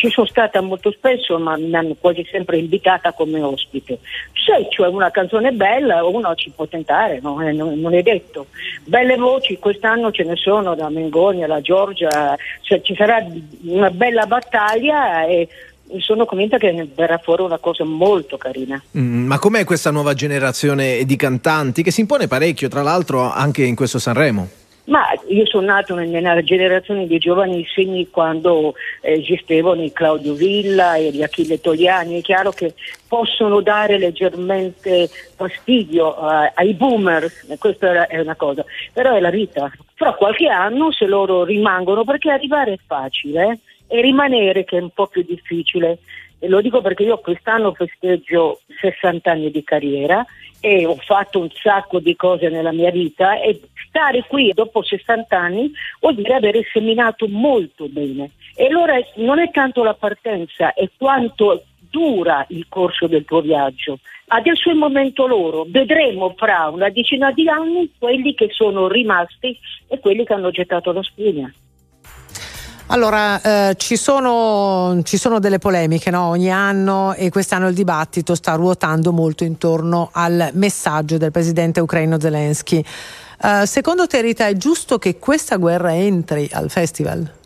Ci 0.00 0.08
sono 0.08 0.26
stata 0.26 0.62
molto 0.62 0.90
spesso, 0.92 1.38
ma 1.38 1.58
mi 1.58 1.74
hanno 1.74 1.94
quasi 2.00 2.26
sempre 2.30 2.56
invitata 2.56 3.12
come 3.12 3.38
ospite. 3.42 3.98
Se 4.32 4.66
c'è 4.70 4.86
una 4.86 5.10
canzone 5.10 5.52
bella, 5.52 6.02
uno 6.06 6.34
ci 6.36 6.50
può 6.56 6.66
tentare, 6.66 7.20
no? 7.20 7.38
Eh, 7.42 7.52
non, 7.52 7.92
è 7.92 8.00
detto. 8.00 8.46
Belle 8.86 9.16
voci, 9.16 9.58
quest'anno 9.58 10.10
ce 10.10 10.24
ne 10.24 10.36
sono 10.36 10.74
da 10.74 10.88
Mengoni 10.88 11.44
alla 11.44 11.60
Giorgia, 11.60 12.34
cioè, 12.62 12.80
ci 12.80 12.94
sarà 12.94 13.22
una 13.64 13.90
bella 13.90 14.24
battaglia 14.24 15.26
e 15.26 15.46
sono 15.98 16.24
convinta 16.24 16.56
che 16.56 16.88
verrà 16.94 17.18
fuori 17.18 17.42
una 17.42 17.58
cosa 17.58 17.84
molto 17.84 18.38
carina. 18.38 18.82
Mm, 18.96 19.26
ma 19.26 19.38
com'è 19.38 19.64
questa 19.64 19.90
nuova 19.90 20.14
generazione 20.14 21.04
di 21.04 21.16
cantanti 21.16 21.82
che 21.82 21.90
si 21.90 22.00
impone 22.00 22.26
parecchio, 22.26 22.68
tra 22.68 22.80
l'altro 22.80 23.30
anche 23.30 23.64
in 23.64 23.74
questo 23.74 23.98
Sanremo? 23.98 24.48
Ma 24.90 25.06
io 25.28 25.46
sono 25.46 25.66
nato 25.66 25.94
nella 25.94 26.42
generazione 26.42 27.06
dei 27.06 27.18
giovanissimi 27.18 28.10
quando 28.10 28.74
eh, 29.00 29.20
esistevano 29.20 29.84
i 29.84 29.92
Claudio 29.92 30.34
Villa 30.34 30.96
e 30.96 31.12
gli 31.12 31.22
Achille 31.22 31.60
Togliani. 31.60 32.18
È 32.18 32.22
chiaro 32.22 32.50
che 32.50 32.74
possono 33.06 33.60
dare 33.60 33.98
leggermente 33.98 35.08
fastidio 35.36 36.16
eh, 36.16 36.50
ai 36.54 36.74
boomer, 36.74 37.30
questa 37.60 38.08
è 38.08 38.18
una 38.18 38.34
cosa, 38.34 38.64
però 38.92 39.14
è 39.14 39.20
la 39.20 39.30
vita. 39.30 39.70
Fra 39.94 40.14
qualche 40.14 40.48
anno 40.48 40.90
se 40.90 41.06
loro 41.06 41.44
rimangono, 41.44 42.02
perché 42.02 42.32
arrivare 42.32 42.72
è 42.72 42.78
facile 42.84 43.60
eh, 43.86 43.96
e 43.96 44.00
rimanere 44.00 44.64
che 44.64 44.78
è 44.78 44.82
un 44.82 44.90
po' 44.90 45.06
più 45.06 45.22
difficile. 45.22 45.98
E 46.42 46.48
lo 46.48 46.62
dico 46.62 46.80
perché 46.80 47.02
io 47.02 47.18
quest'anno 47.18 47.74
festeggio 47.74 48.60
60 48.80 49.30
anni 49.30 49.50
di 49.50 49.62
carriera 49.62 50.24
e 50.58 50.86
ho 50.86 50.96
fatto 50.96 51.38
un 51.38 51.50
sacco 51.50 52.00
di 52.00 52.16
cose 52.16 52.48
nella 52.48 52.72
mia 52.72 52.90
vita 52.90 53.38
e 53.40 53.60
stare 53.86 54.24
qui 54.26 54.50
dopo 54.54 54.82
60 54.82 55.38
anni 55.38 55.70
vuol 56.00 56.14
dire 56.14 56.34
avere 56.34 56.62
seminato 56.72 57.28
molto 57.28 57.88
bene. 57.88 58.30
E 58.56 58.66
allora 58.66 58.94
non 59.16 59.38
è 59.38 59.50
tanto 59.50 59.82
la 59.82 59.94
partenza, 59.94 60.72
è 60.72 60.88
quanto 60.96 61.64
dura 61.90 62.44
il 62.48 62.66
corso 62.68 63.06
del 63.06 63.24
tuo 63.24 63.42
viaggio. 63.42 63.98
Adesso 64.28 64.70
è 64.70 64.72
il 64.72 64.78
momento 64.78 65.26
loro, 65.26 65.66
vedremo 65.68 66.32
fra 66.36 66.70
una 66.72 66.88
decina 66.88 67.32
di 67.32 67.48
anni 67.48 67.90
quelli 67.98 68.32
che 68.34 68.48
sono 68.50 68.88
rimasti 68.88 69.58
e 69.88 69.98
quelli 69.98 70.24
che 70.24 70.32
hanno 70.32 70.50
gettato 70.50 70.92
la 70.92 71.02
spugna. 71.02 71.52
Allora, 72.92 73.40
eh, 73.40 73.76
ci, 73.76 73.96
sono, 73.96 75.00
ci 75.04 75.16
sono 75.16 75.38
delle 75.38 75.58
polemiche 75.58 76.10
no? 76.10 76.24
ogni 76.24 76.50
anno 76.50 77.14
e 77.14 77.30
quest'anno 77.30 77.68
il 77.68 77.74
dibattito 77.74 78.34
sta 78.34 78.54
ruotando 78.54 79.12
molto 79.12 79.44
intorno 79.44 80.08
al 80.12 80.50
messaggio 80.54 81.16
del 81.16 81.30
presidente 81.30 81.78
ucraino 81.78 82.18
Zelensky. 82.18 82.84
Eh, 83.42 83.64
secondo 83.66 84.08
te, 84.08 84.20
Rita, 84.20 84.48
è 84.48 84.54
giusto 84.54 84.98
che 84.98 85.18
questa 85.18 85.56
guerra 85.56 85.94
entri 85.94 86.48
al 86.52 86.68
festival? 86.68 87.39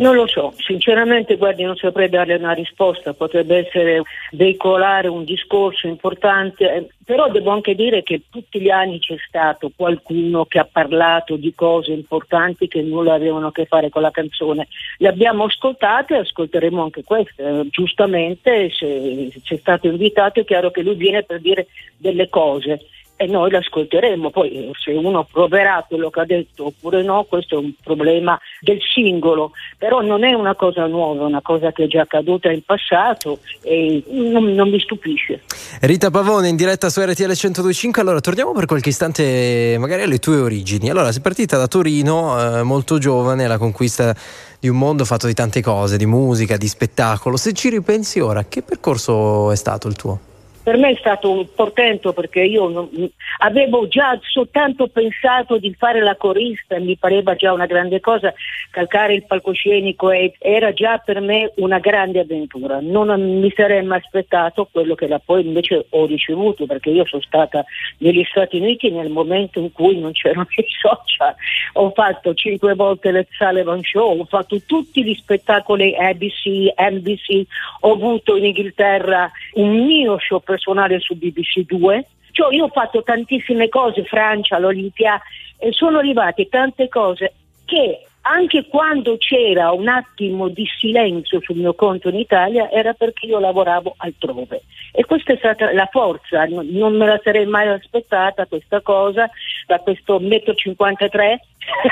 Non 0.00 0.14
lo 0.14 0.26
so, 0.26 0.54
sinceramente 0.56 1.36
guardi 1.36 1.62
non 1.62 1.76
saprei 1.76 2.08
darle 2.08 2.36
una 2.36 2.52
risposta, 2.52 3.12
potrebbe 3.12 3.66
essere 3.66 4.02
veicolare 4.30 5.08
un 5.08 5.24
discorso 5.24 5.88
importante, 5.88 6.74
eh, 6.74 6.88
però 7.04 7.30
devo 7.30 7.50
anche 7.50 7.74
dire 7.74 8.02
che 8.02 8.22
tutti 8.30 8.62
gli 8.62 8.70
anni 8.70 8.98
c'è 8.98 9.16
stato 9.28 9.70
qualcuno 9.76 10.46
che 10.46 10.58
ha 10.58 10.64
parlato 10.64 11.36
di 11.36 11.52
cose 11.54 11.92
importanti 11.92 12.66
che 12.66 12.80
nulla 12.80 13.12
avevano 13.12 13.48
a 13.48 13.52
che 13.52 13.66
fare 13.66 13.90
con 13.90 14.00
la 14.00 14.10
canzone. 14.10 14.68
Le 14.96 15.08
abbiamo 15.08 15.44
ascoltate 15.44 16.14
e 16.14 16.20
ascolteremo 16.20 16.82
anche 16.82 17.04
queste. 17.04 17.42
Eh, 17.42 17.68
Giustamente 17.68 18.70
se 18.70 19.30
c'è 19.42 19.56
stato 19.58 19.86
invitato 19.86 20.40
è 20.40 20.44
chiaro 20.46 20.70
che 20.70 20.80
lui 20.80 20.94
viene 20.94 21.24
per 21.24 21.40
dire 21.40 21.66
delle 21.98 22.30
cose. 22.30 22.86
E 23.20 23.26
noi 23.26 23.50
l'ascolteremo. 23.50 24.30
Poi 24.30 24.50
eh, 24.50 24.70
se 24.82 24.92
uno 24.92 25.28
proverà 25.30 25.84
quello 25.86 26.08
che 26.08 26.20
ha 26.20 26.24
detto 26.24 26.66
oppure 26.66 27.02
no, 27.02 27.24
questo 27.24 27.56
è 27.56 27.58
un 27.58 27.72
problema 27.84 28.40
del 28.60 28.80
singolo, 28.80 29.52
però 29.76 30.00
non 30.00 30.24
è 30.24 30.32
una 30.32 30.54
cosa 30.54 30.86
nuova, 30.86 31.24
è 31.24 31.26
una 31.26 31.42
cosa 31.42 31.70
che 31.70 31.84
è 31.84 31.86
già 31.86 32.00
accaduta 32.00 32.50
in 32.50 32.62
passato 32.62 33.40
e 33.60 34.02
non, 34.08 34.54
non 34.54 34.70
mi 34.70 34.80
stupisce. 34.80 35.42
Rita 35.82 36.10
Pavone 36.10 36.48
in 36.48 36.56
diretta 36.56 36.88
su 36.88 37.02
RTL 37.02 37.24
1025. 37.24 38.00
Allora, 38.00 38.20
torniamo 38.20 38.52
per 38.52 38.64
qualche 38.64 38.88
istante 38.88 39.76
magari 39.78 40.00
alle 40.00 40.18
tue 40.18 40.36
origini. 40.36 40.88
Allora, 40.88 41.12
sei 41.12 41.20
partita 41.20 41.58
da 41.58 41.66
Torino 41.66 42.40
eh, 42.40 42.62
molto 42.62 42.96
giovane 42.96 43.44
alla 43.44 43.58
conquista 43.58 44.16
di 44.58 44.68
un 44.68 44.78
mondo 44.78 45.04
fatto 45.04 45.26
di 45.26 45.34
tante 45.34 45.60
cose, 45.60 45.98
di 45.98 46.06
musica, 46.06 46.56
di 46.56 46.68
spettacolo. 46.68 47.36
Se 47.36 47.52
ci 47.52 47.68
ripensi 47.68 48.18
ora, 48.18 48.46
che 48.48 48.62
percorso 48.62 49.52
è 49.52 49.56
stato 49.56 49.88
il 49.88 49.94
tuo? 49.94 50.29
Per 50.62 50.76
me 50.76 50.90
è 50.90 50.96
stato 50.98 51.30
un 51.30 51.46
portento 51.54 52.12
perché 52.12 52.42
io 52.42 52.68
non- 52.68 52.90
avevo 53.38 53.88
già 53.88 54.18
soltanto 54.20 54.88
pensato 54.88 55.56
di 55.56 55.74
fare 55.76 56.00
la 56.00 56.16
corista, 56.16 56.78
mi 56.78 56.96
pareva 56.98 57.34
già 57.34 57.52
una 57.52 57.64
grande 57.64 57.98
cosa, 58.00 58.34
calcare 58.70 59.14
il 59.14 59.24
palcoscenico 59.24 60.10
e- 60.10 60.34
era 60.38 60.72
già 60.74 60.98
per 60.98 61.20
me 61.20 61.52
una 61.56 61.78
grande 61.78 62.20
avventura. 62.20 62.78
Non 62.82 63.08
mi 63.40 63.50
sarei 63.56 63.82
mai 63.84 63.98
aspettato 63.98 64.68
quello 64.70 64.94
che 64.94 65.06
da 65.06 65.18
poi 65.18 65.46
invece 65.46 65.86
ho 65.88 66.04
ricevuto 66.04 66.66
perché 66.66 66.90
io 66.90 67.06
sono 67.06 67.22
stata 67.22 67.64
negli 67.98 68.24
Stati 68.24 68.58
Uniti 68.58 68.90
nel 68.90 69.08
momento 69.08 69.60
in 69.60 69.72
cui 69.72 69.98
non 69.98 70.12
c'erano 70.12 70.46
i 70.56 70.66
social. 70.78 71.34
Ho 71.74 71.90
fatto 71.92 72.34
cinque 72.34 72.74
volte 72.74 73.10
le 73.10 73.26
Sullivan 73.30 73.80
Show, 73.82 74.20
ho 74.20 74.24
fatto 74.26 74.60
tutti 74.66 75.02
gli 75.02 75.14
spettacoli 75.14 75.96
ABC, 75.96 76.74
NBC, 76.76 77.46
ho 77.80 77.92
avuto 77.92 78.36
in 78.36 78.44
Inghilterra 78.44 79.30
un 79.54 79.84
mio 79.86 80.18
show 80.18 80.40
personale 80.50 80.98
su 80.98 81.14
BBC 81.14 81.60
2. 81.66 82.06
Cioè 82.32 82.54
io 82.54 82.64
ho 82.64 82.68
fatto 82.68 83.02
tantissime 83.02 83.68
cose, 83.68 84.04
Francia, 84.04 84.58
l'Olimpia, 84.58 85.20
e 85.58 85.72
sono 85.72 85.98
arrivate 85.98 86.48
tante 86.48 86.88
cose 86.88 87.34
che 87.64 88.04
anche 88.22 88.66
quando 88.66 89.16
c'era 89.16 89.70
un 89.70 89.88
attimo 89.88 90.48
di 90.48 90.66
silenzio 90.78 91.40
sul 91.40 91.56
mio 91.56 91.74
conto 91.74 92.08
in 92.08 92.16
Italia 92.16 92.70
era 92.70 92.92
perché 92.92 93.26
io 93.26 93.38
lavoravo 93.38 93.94
altrove. 93.96 94.62
E 94.92 95.04
questa 95.04 95.32
è 95.32 95.36
stata 95.36 95.72
la 95.72 95.88
forza, 95.90 96.44
non 96.46 96.96
me 96.96 97.06
la 97.06 97.20
sarei 97.22 97.46
mai 97.46 97.68
aspettata 97.68 98.46
questa 98.46 98.80
cosa 98.80 99.30
da 99.66 99.78
questo 99.78 100.18
metro 100.18 100.54
53, 100.54 101.40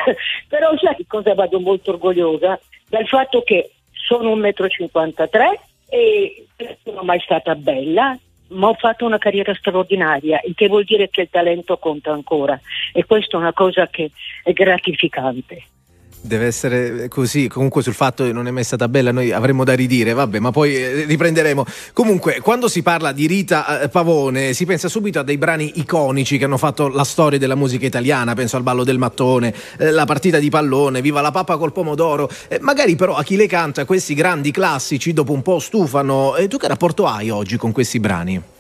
però 0.49 0.77
sai 0.77 0.97
di 0.97 1.07
cosa 1.07 1.35
vado 1.35 1.61
molto 1.61 1.93
orgogliosa? 1.93 2.59
Dal 2.89 3.07
fatto 3.07 3.43
che 3.43 3.71
sono 3.93 4.33
un 4.33 4.41
metro 4.41 4.69
53 4.69 5.61
e 5.89 6.47
non 6.57 6.77
sono 6.83 7.03
mai 7.03 7.21
stata 7.21 7.55
bella, 7.55 8.19
ma 8.49 8.69
ho 8.69 8.75
fatto 8.75 9.05
una 9.05 9.19
carriera 9.19 9.55
straordinaria, 9.55 10.41
il 10.45 10.55
che 10.55 10.69
vuol 10.69 10.85
dire 10.85 11.09
che 11.09 11.23
il 11.23 11.29
talento 11.31 11.77
conta 11.79 12.13
ancora 12.13 12.59
e 12.93 13.05
questa 13.05 13.37
è 13.37 13.41
una 13.41 13.53
cosa 13.53 13.89
che 13.89 14.11
è 14.43 14.53
gratificante. 14.53 15.63
Deve 16.21 16.47
essere 16.47 17.09
così, 17.09 17.49
comunque 17.49 17.83
sul 17.83 17.95
fatto 17.95 18.25
che 18.25 18.33
non 18.33 18.49
è 18.49 18.51
mai 18.51 18.65
stata 18.65 18.89
bella 18.89 19.13
noi 19.13 19.31
avremmo 19.31 19.65
da 19.65 19.75
ridire, 19.75 20.13
vabbè, 20.13 20.41
ma 20.41 20.51
poi 20.51 20.77
eh, 20.77 21.05
riprenderemo. 21.05 21.65
Comunque, 21.93 22.41
quando 22.41 22.69
si 22.69 22.83
parla 22.83 23.13
di 23.13 23.27
Rita 23.27 23.83
eh, 23.83 23.89
Pavone, 23.89 24.53
si 24.53 24.67
pensa 24.67 24.89
subito 24.89 25.21
a 25.21 25.23
dei 25.23 25.39
brani 25.39 25.73
iconici 25.77 26.37
che 26.37 26.45
hanno 26.45 26.59
fatto 26.59 26.89
la 26.89 27.05
storia 27.05 27.39
della 27.39 27.55
musica 27.55 27.87
italiana, 27.87 28.35
penso 28.35 28.57
al 28.57 28.63
ballo 28.63 28.85
del 28.85 28.99
mattone, 28.99 29.55
eh, 29.79 29.91
la 29.91 30.05
partita 30.07 30.39
di 30.39 30.51
pallone, 30.51 31.01
viva 31.01 31.21
la 31.21 31.31
pappa 31.31 31.57
col 31.57 31.73
pomodoro. 31.73 32.29
Eh, 32.49 32.59
magari 32.61 32.97
però 32.97 33.15
a 33.15 33.23
chi 33.23 33.37
le 33.37 33.47
canta 33.47 33.85
questi 33.85 34.15
grandi 34.15 34.51
classici 34.51 35.13
dopo 35.13 35.33
un 35.33 35.43
po' 35.43 35.61
stufano. 35.61 36.35
Tu 36.49 36.57
che 36.57 36.69
rapporto 36.69 37.07
hai 37.07 37.31
oggi 37.31 37.57
con 37.57 37.73
questi 37.73 38.01
brani? 38.01 38.58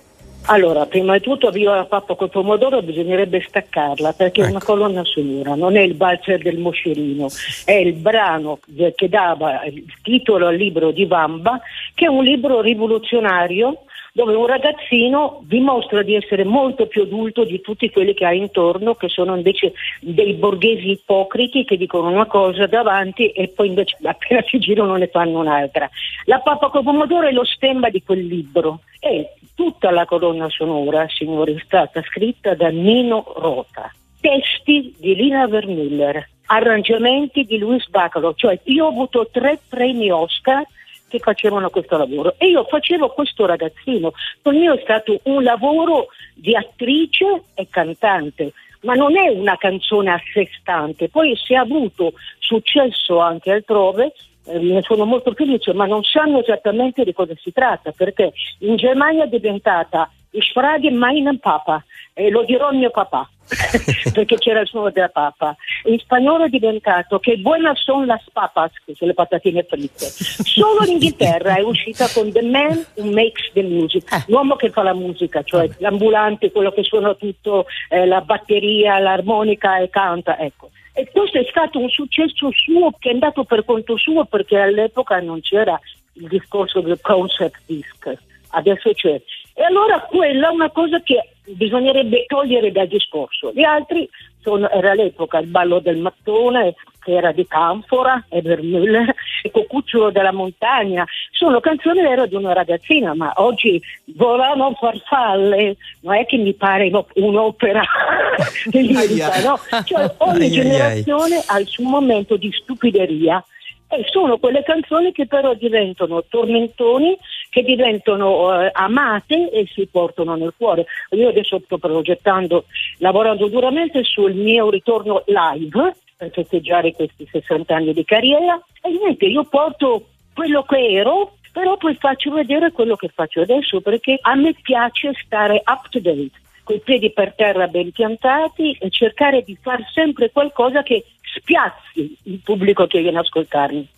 Allora, 0.51 0.86
prima 0.86 1.12
di 1.12 1.20
tutto, 1.20 1.51
Viva 1.51 1.75
la 1.75 1.85
pappa 1.85 2.15
col 2.15 2.31
pomodoro 2.31 2.81
bisognerebbe 2.81 3.44
staccarla 3.47 4.15
perché 4.15 4.43
è 4.43 4.49
una 4.49 4.62
colonna 4.62 5.05
sonora, 5.05 5.55
non 5.55 5.77
è 5.77 5.83
il 5.83 5.94
valzer 5.94 6.41
del 6.41 6.57
moscerino, 6.57 7.28
è 7.67 7.73
il 7.73 7.93
brano 7.93 8.59
che 8.94 9.09
dava 9.10 9.62
il 9.65 9.85
titolo 10.02 10.47
al 10.47 10.57
libro 10.57 10.91
di 10.91 11.05
Vamba, 11.05 11.60
che 11.94 12.07
è 12.07 12.09
un 12.09 12.25
libro 12.25 12.62
rivoluzionario 12.62 13.83
dove 14.12 14.35
un 14.35 14.47
ragazzino 14.47 15.43
dimostra 15.44 16.02
di 16.02 16.15
essere 16.15 16.44
molto 16.44 16.86
più 16.86 17.02
adulto 17.02 17.44
di 17.44 17.60
tutti 17.60 17.91
quelli 17.91 18.15
che 18.15 18.25
ha 18.25 18.33
intorno, 18.33 18.94
che 18.94 19.09
sono 19.09 19.36
invece 19.36 19.75
dei 20.01 20.33
borghesi 20.33 20.91
ipocriti 20.91 21.65
che 21.65 21.77
dicono 21.77 22.09
una 22.09 22.27
cosa 22.27 22.67
davanti 22.67 23.28
e 23.31 23.49
poi 23.49 23.68
invece 23.68 23.97
appena 24.02 24.43
si 24.49 24.59
girano 24.59 24.97
ne 24.97 25.09
fanno 25.09 25.39
un'altra. 25.39 25.89
La 26.25 26.41
pappa 26.41 26.68
col 26.68 26.83
pomodoro 26.83 27.28
è 27.28 27.33
lo 27.33 27.44
stemma 27.44 27.91
di 27.91 28.02
quel 28.02 28.27
libro 28.27 28.81
e 28.99 29.35
tutta 29.59 29.91
la 29.91 30.05
colonna 30.05 30.49
sonora, 30.49 31.09
signori, 31.09 31.57
è 31.57 31.62
stata 31.65 32.01
scritta 32.03 32.55
da 32.55 32.69
Nino 32.69 33.25
Rota. 33.39 33.93
Testi 34.20 34.95
di 34.97 35.17
Lina 35.17 35.49
Vermüller, 35.49 36.28
arrangiamenti 36.47 37.43
di 37.43 37.59
Luis 37.59 37.89
Bacalo, 37.89 38.35
cioè 38.35 38.57
io 38.67 38.85
ho 38.85 38.89
avuto 38.91 39.28
tre 39.33 39.59
premi 39.69 40.12
Oscar 40.12 40.65
che 41.09 41.19
facevano 41.19 41.70
questo 41.70 41.97
lavoro 41.97 42.37
e 42.39 42.51
io 42.51 42.62
facevo 42.67 43.09
questo 43.09 43.47
ragazzino. 43.47 44.12
Il 44.45 44.53
mio 44.53 44.75
è 44.75 44.81
stato 44.81 45.19
un 45.25 45.43
lavoro 45.43 46.07
di 46.37 46.55
attrice 46.55 47.43
e 47.55 47.67
cantante, 47.69 48.53
ma 48.83 48.95
non 48.95 49.17
è 49.17 49.28
una 49.28 49.57
canzone 49.57 50.12
a 50.12 50.20
sé 50.33 50.49
stante. 50.61 51.09
Poi 51.09 51.35
se 51.35 51.57
ha 51.57 51.62
avuto 51.62 52.12
successo 52.39 53.19
anche 53.19 53.51
altrove, 53.51 54.12
eh, 54.49 54.59
ne 54.59 54.83
sono 54.83 55.05
molto 55.05 55.33
felice, 55.33 55.73
ma 55.73 55.86
non 55.86 56.02
sanno 56.02 56.41
esattamente 56.41 57.05
di 57.05 57.12
cosa 57.12 57.35
si 57.36 57.52
tratta, 57.52 57.93
perché 57.93 58.33
in 58.60 58.77
Germania 58.77 59.25
è 59.25 59.28
diventata 59.28 60.10
Ich 60.31 60.52
frage 60.52 60.91
meinen 60.91 61.39
Papa 61.39 61.85
e 62.12 62.31
lo 62.31 62.44
dirò 62.44 62.70
mio 62.73 62.91
papà. 62.91 63.28
perché 64.12 64.36
c'era 64.36 64.60
il 64.60 64.67
suono 64.67 64.91
della 64.91 65.09
papa. 65.09 65.57
In 65.85 65.99
spagnolo 65.99 66.44
è 66.44 66.49
diventato 66.49 67.18
che 67.18 67.36
buenas 67.36 67.83
son 67.83 68.07
las 68.07 68.23
papas, 68.33 68.73
che 68.85 68.94
sono 68.94 69.10
le 69.10 69.15
patatine 69.15 69.62
fritte. 69.62 70.05
Solo 70.05 70.85
in 70.85 70.93
Inghilterra 70.93 71.57
è 71.57 71.62
uscita 71.62 72.07
con 72.12 72.31
The 72.31 72.43
Man 72.43 72.85
Who 72.97 73.10
Makes 73.10 73.52
the 73.52 73.62
Music, 73.62 74.25
l'uomo 74.27 74.57
che 74.57 74.70
fa 74.70 74.83
la 74.83 74.94
musica, 74.94 75.43
cioè 75.43 75.68
l'ambulante, 75.78 76.52
quello 76.52 76.73
che 76.73 76.83
suona 76.83 77.15
tutto, 77.15 77.67
eh, 77.89 78.07
la 78.07 78.20
batteria, 78.20 78.99
l'armonica 78.99 79.78
e 79.78 79.89
canta, 79.89 80.39
ecco. 80.39 80.70
E 80.99 81.09
questo 81.12 81.39
è 81.39 81.47
stato 81.49 81.78
un 81.78 81.89
successo 81.89 82.51
suo 82.51 82.91
che 82.99 83.10
è 83.10 83.12
andato 83.12 83.44
per 83.44 83.65
conto 83.65 83.97
suo 83.97 84.25
perché 84.25 84.59
all'epoca 84.59 85.20
non 85.20 85.41
c'era 85.41 85.78
il 86.15 86.27
discorso 86.27 86.81
del 86.81 87.01
concept 87.01 87.60
disc, 87.67 88.12
adesso 88.49 88.93
c'è. 88.94 89.23
E 89.55 89.62
allora 89.62 90.01
quella 90.01 90.49
è 90.49 90.52
una 90.52 90.70
cosa 90.70 91.01
che 91.01 91.35
bisognerebbe 91.44 92.25
togliere 92.27 92.73
dal 92.73 92.89
discorso. 92.89 93.52
Gli 93.55 93.62
altri 93.62 94.09
sono, 94.41 94.68
era 94.70 94.91
all'epoca 94.91 95.39
il 95.39 95.47
ballo 95.47 95.78
del 95.78 95.99
mattone, 95.99 96.75
che 97.09 97.15
era 97.15 97.33
di 97.33 97.47
Canfora, 97.47 98.23
e 98.28 98.43
Vermüller, 98.43 99.15
il 99.43 99.51
Cocucciolo 99.51 100.11
della 100.11 100.33
montagna, 100.33 101.07
sono 101.31 101.59
canzoni 101.61 102.03
vero 102.03 102.27
di 102.27 102.35
una 102.35 102.53
ragazzina, 102.53 103.15
ma 103.15 103.33
oggi 103.37 103.81
volano 104.17 104.77
farfalle, 104.78 105.77
non 106.03 106.15
è 106.15 106.27
che 106.27 106.37
mi 106.37 106.53
pare 106.53 106.91
no- 106.91 107.07
un'opera 107.15 107.83
lirica, 108.73 109.41
no? 109.43 109.59
Cioè 109.85 110.15
ogni 110.19 110.33
Ai, 110.33 110.41
ai, 110.41 110.43
ai. 110.43 110.51
generazione 110.51 111.43
ha 111.47 111.59
il 111.59 111.67
suo 111.67 111.85
momento 111.85 112.37
di 112.37 112.53
stupideria 112.53 113.43
e 113.91 114.05
sono 114.11 114.37
quelle 114.37 114.62
canzoni 114.62 115.12
che 115.12 115.27
però 115.27 115.55
diventano 115.55 116.23
tormentoni, 116.28 117.17
che 117.49 117.62
diventano 117.62 118.61
eh, 118.61 118.70
amate 118.70 119.51
e 119.51 119.67
si 119.73 119.89
portano 119.91 120.35
nel 120.35 120.53
cuore. 120.55 120.85
Io 121.12 121.31
adesso 121.31 121.59
sto 121.65 121.78
progettando, 121.78 122.67
lavorando 122.99 123.49
duramente 123.49 124.05
sul 124.05 124.35
mio 124.35 124.69
ritorno 124.69 125.23
live 125.25 125.95
per 126.19 126.31
festeggiare 126.33 126.93
questi 126.93 127.29
60 127.31 127.75
anni 127.75 127.93
di 127.93 128.05
carriera 128.05 128.61
e 128.83 128.91
niente, 128.91 129.27
io 129.27 129.45
porto 129.45 130.09
quello 130.35 130.65
che 130.65 130.77
ero, 130.77 131.37
però 131.53 131.77
poi 131.77 131.95
faccio 131.95 132.33
vedere 132.33 132.73
quello 132.73 132.97
che 132.97 133.09
faccio 133.09 133.41
adesso 133.41 133.81
perché 133.81 134.19
a 134.21 134.35
me 134.35 134.53
piace 134.61 135.13
stare 135.25 135.63
up 135.65 135.89
to 135.89 136.01
date, 136.01 136.33
con 136.65 136.75
i 136.75 136.81
piedi 136.81 137.13
per 137.13 137.35
terra 137.35 137.69
ben 137.69 137.93
piantati 137.93 138.77
e 138.81 138.91
cercare 138.91 139.43
di 139.43 139.57
fare 139.61 139.87
sempre 139.93 140.33
qualcosa 140.33 140.83
che 140.83 141.05
spiazzi 141.23 142.19
il 142.25 142.41
pubblico 142.43 142.89
che 142.89 143.01
viene 143.01 143.19
a 143.19 143.21
ascoltarmi. 143.21 143.89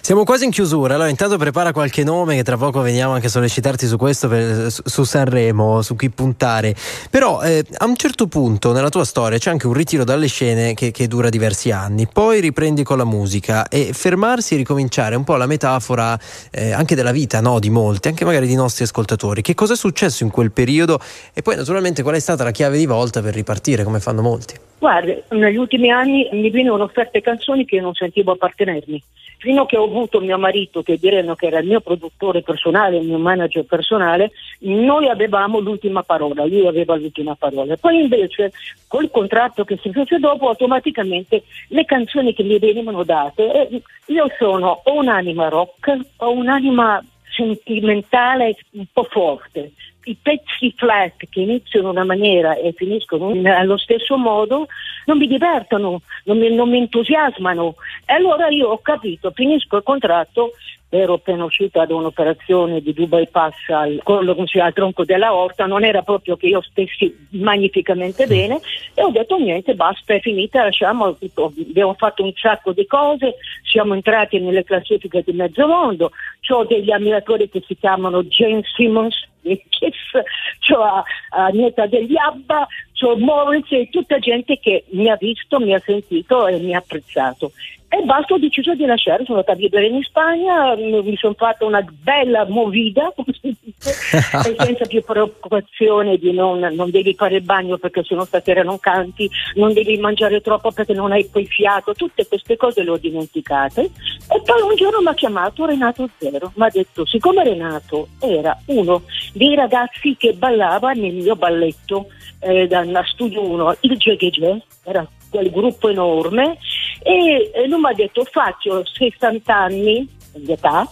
Siamo 0.00 0.24
quasi 0.24 0.44
in 0.44 0.50
chiusura, 0.50 0.94
allora 0.94 1.08
intanto 1.08 1.36
prepara 1.36 1.72
qualche 1.72 2.04
nome 2.04 2.36
che 2.36 2.42
tra 2.42 2.56
poco 2.56 2.80
veniamo 2.80 3.12
anche 3.12 3.26
a 3.26 3.30
sollecitarti 3.30 3.86
su 3.86 3.96
questo, 3.96 4.28
per- 4.28 4.68
su 4.70 5.04
Sanremo, 5.04 5.82
su 5.82 5.96
chi 5.96 6.10
puntare. 6.10 6.74
Però 7.10 7.42
eh, 7.42 7.64
a 7.78 7.86
un 7.86 7.96
certo 7.96 8.26
punto 8.26 8.72
nella 8.72 8.88
tua 8.88 9.04
storia 9.04 9.38
c'è 9.38 9.50
anche 9.50 9.66
un 9.66 9.72
ritiro 9.72 10.04
dalle 10.04 10.26
scene 10.26 10.74
che, 10.74 10.90
che 10.90 11.06
dura 11.06 11.28
diversi 11.28 11.70
anni, 11.70 12.06
poi 12.06 12.40
riprendi 12.40 12.82
con 12.82 12.98
la 12.98 13.04
musica 13.04 13.68
e 13.68 13.90
fermarsi 13.92 14.54
e 14.54 14.56
ricominciare 14.58 15.14
è 15.14 15.16
un 15.16 15.24
po' 15.24 15.36
la 15.36 15.46
metafora 15.46 16.18
eh, 16.50 16.72
anche 16.72 16.94
della 16.94 17.12
vita 17.12 17.40
no? 17.40 17.58
di 17.58 17.70
molti, 17.70 18.08
anche 18.08 18.24
magari 18.24 18.46
di 18.46 18.54
nostri 18.54 18.84
ascoltatori. 18.84 19.42
Che 19.42 19.54
cosa 19.54 19.74
è 19.74 19.76
successo 19.76 20.24
in 20.24 20.30
quel 20.30 20.52
periodo 20.52 20.98
e 21.32 21.42
poi 21.42 21.56
naturalmente 21.56 22.02
qual 22.02 22.14
è 22.14 22.20
stata 22.20 22.44
la 22.44 22.50
chiave 22.50 22.78
di 22.78 22.86
volta 22.86 23.20
per 23.20 23.34
ripartire 23.34 23.84
come 23.84 24.00
fanno 24.00 24.22
molti? 24.22 24.54
Guardi, 24.78 25.22
negli 25.30 25.56
ultimi 25.56 25.90
anni 25.90 26.28
mi 26.32 26.50
venivano 26.50 26.84
offerte 26.84 27.20
canzoni 27.20 27.64
che 27.64 27.80
non 27.80 27.94
sentivo 27.94 28.32
appartenermi. 28.32 29.02
Fino 29.46 29.62
a 29.62 29.66
che 29.66 29.76
ho 29.76 29.84
avuto 29.84 30.18
mio 30.18 30.38
marito, 30.38 30.82
che 30.82 30.98
diremo 30.98 31.36
che 31.36 31.46
era 31.46 31.60
il 31.60 31.68
mio 31.68 31.80
produttore 31.80 32.42
personale, 32.42 32.96
il 32.96 33.06
mio 33.06 33.18
manager 33.18 33.62
personale, 33.62 34.32
noi 34.62 35.08
avevamo 35.08 35.60
l'ultima 35.60 36.02
parola, 36.02 36.44
lui 36.44 36.66
aveva 36.66 36.96
l'ultima 36.96 37.36
parola. 37.36 37.76
Poi 37.76 38.00
invece 38.00 38.50
col 38.88 39.08
contratto 39.08 39.64
che 39.64 39.78
si 39.80 39.92
fece 39.92 40.18
dopo, 40.18 40.48
automaticamente 40.48 41.44
le 41.68 41.84
canzoni 41.84 42.34
che 42.34 42.42
mi 42.42 42.58
venivano 42.58 43.04
date, 43.04 43.68
eh, 43.68 43.82
io 44.06 44.26
sono 44.36 44.80
o 44.82 44.94
un'anima 44.94 45.46
rock 45.46 45.96
o 46.16 46.32
un'anima 46.32 47.00
sentimentale 47.30 48.56
un 48.72 48.86
po' 48.92 49.04
forte. 49.04 49.70
I 50.08 50.16
pezzi 50.22 50.72
flat 50.76 51.14
che 51.28 51.40
iniziano 51.40 51.86
in 51.86 51.96
una 51.96 52.04
maniera 52.04 52.54
e 52.54 52.72
finiscono 52.76 53.34
in- 53.34 53.48
allo 53.48 53.76
stesso 53.76 54.16
modo 54.16 54.68
non 55.06 55.18
mi 55.18 55.26
divertono, 55.26 56.02
non 56.24 56.38
mi, 56.38 56.54
non 56.54 56.70
mi 56.70 56.78
entusiasmano. 56.78 57.74
E 58.04 58.12
allora 58.12 58.48
io 58.48 58.68
ho 58.68 58.78
capito, 58.78 59.32
finisco 59.32 59.78
il 59.78 59.82
contratto, 59.82 60.52
ero 60.88 61.14
appena 61.14 61.44
uscita 61.44 61.84
da 61.84 61.94
un'operazione 61.94 62.80
di 62.80 62.92
Dubai 62.92 63.28
Pass 63.28 63.54
al, 63.68 64.00
al 64.04 64.72
tronco 64.72 65.04
della 65.04 65.34
orta, 65.34 65.66
non 65.66 65.84
era 65.84 66.02
proprio 66.02 66.36
che 66.36 66.46
io 66.46 66.62
stessi 66.62 67.14
magnificamente 67.30 68.26
bene 68.26 68.60
e 68.94 69.02
ho 69.02 69.10
detto 69.10 69.36
niente, 69.38 69.74
basta, 69.74 70.14
è 70.14 70.20
finita, 70.20 70.62
lasciamo, 70.62 71.16
abbiamo 71.34 71.94
fatto 71.94 72.22
un 72.22 72.32
sacco 72.36 72.72
di 72.72 72.86
cose, 72.86 73.36
siamo 73.64 73.94
entrati 73.94 74.38
nelle 74.38 74.62
classifiche 74.62 75.22
di 75.24 75.32
mezzo 75.32 75.66
mondo, 75.66 76.12
ho 76.48 76.64
degli 76.64 76.92
ammiratori 76.92 77.48
che 77.48 77.62
si 77.66 77.76
chiamano 77.76 78.22
Jane 78.22 78.62
Simmons, 78.76 79.26
Kiss, 79.68 80.24
c'ho 80.60 81.04
Agneta 81.30 81.86
degli 81.86 82.16
Abba, 82.16 82.66
c'ho 82.92 83.16
Morris 83.16 83.70
e 83.70 83.88
tutta 83.90 84.18
gente 84.18 84.58
che 84.58 84.84
mi 84.90 85.08
ha 85.08 85.16
visto, 85.16 85.60
mi 85.60 85.74
ha 85.74 85.82
sentito 85.84 86.46
e 86.46 86.58
mi 86.58 86.74
ha 86.74 86.78
apprezzato. 86.78 87.52
E 87.96 88.02
basta, 88.04 88.34
ho 88.34 88.38
deciso 88.38 88.74
di 88.74 88.84
lasciare, 88.84 89.24
sono 89.24 89.38
andata 89.38 89.56
a 89.56 89.58
vivere 89.58 89.86
in 89.86 90.02
Spagna, 90.02 90.76
m- 90.76 91.00
mi 91.02 91.16
sono 91.16 91.32
fatta 91.32 91.64
una 91.64 91.82
bella 91.82 92.44
movida, 92.46 93.10
come 93.16 93.32
si 93.40 93.56
dice, 93.58 93.90
senza 94.54 94.84
più 94.84 95.02
preoccupazione 95.02 96.18
di 96.18 96.30
non, 96.32 96.58
non 96.58 96.90
devi 96.90 97.14
fare 97.14 97.36
il 97.36 97.42
bagno 97.42 97.78
perché 97.78 98.04
sennò 98.04 98.26
stasera 98.26 98.62
non 98.62 98.78
canti, 98.80 99.30
non 99.54 99.72
devi 99.72 99.96
mangiare 99.96 100.42
troppo 100.42 100.72
perché 100.72 100.92
non 100.92 101.12
hai 101.12 101.24
poi 101.24 101.46
fiato, 101.46 101.94
tutte 101.94 102.26
queste 102.26 102.58
cose 102.58 102.82
le 102.82 102.90
ho 102.90 102.98
dimenticate. 102.98 103.80
E 103.80 104.42
poi 104.44 104.60
un 104.60 104.76
giorno 104.76 105.00
mi 105.00 105.08
ha 105.08 105.14
chiamato 105.14 105.64
Renato 105.64 106.06
Zero, 106.18 106.52
mi 106.56 106.66
ha 106.66 106.70
detto, 106.70 107.06
siccome 107.06 107.44
Renato 107.44 108.08
era 108.20 108.54
uno 108.66 109.04
dei 109.32 109.54
ragazzi 109.54 110.16
che 110.18 110.34
ballava 110.34 110.92
nel 110.92 111.14
mio 111.14 111.34
balletto 111.34 112.08
eh, 112.40 112.66
da 112.66 112.84
da 112.84 113.02
Studio 113.06 113.42
1, 113.42 113.76
il 113.80 113.96
Jegege, 113.96 114.62
era 114.84 115.06
quel 115.30 115.50
gruppo 115.50 115.88
enorme, 115.88 116.58
e, 117.02 117.50
lui 117.66 117.80
mi 117.80 117.90
ha 117.90 117.94
detto 117.94 118.24
faccio 118.24 118.84
60 118.84 119.54
anni 119.54 120.08
di 120.34 120.52
età, 120.52 120.88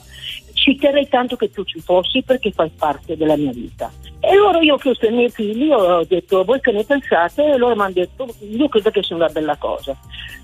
ci 0.53 0.77
terrei 0.77 1.09
tanto 1.09 1.37
che 1.37 1.51
tu 1.51 1.65
ci 1.65 1.81
fossi 1.81 2.23
perché 2.23 2.51
fai 2.53 2.71
parte 2.71 3.17
della 3.17 3.37
mia 3.37 3.53
vita. 3.53 3.91
E 4.21 4.31
allora 4.31 4.61
io 4.61 4.75
ho 4.75 4.79
chiesto 4.79 5.07
ai 5.07 5.13
miei 5.13 5.29
figli, 5.29 5.71
ho 5.71 6.05
detto 6.05 6.45
voi 6.45 6.61
che 6.61 6.73
ne 6.73 6.85
pensate? 6.85 7.45
E 7.45 7.57
loro 7.59 7.75
mi 7.75 7.83
hanno 7.83 7.93
detto 7.93 8.27
io 8.41 8.69
credo 8.69 8.91
che 8.91 9.03
sia 9.03 9.17
una 9.17 9.29
bella 9.29 9.57
cosa. 9.57 9.95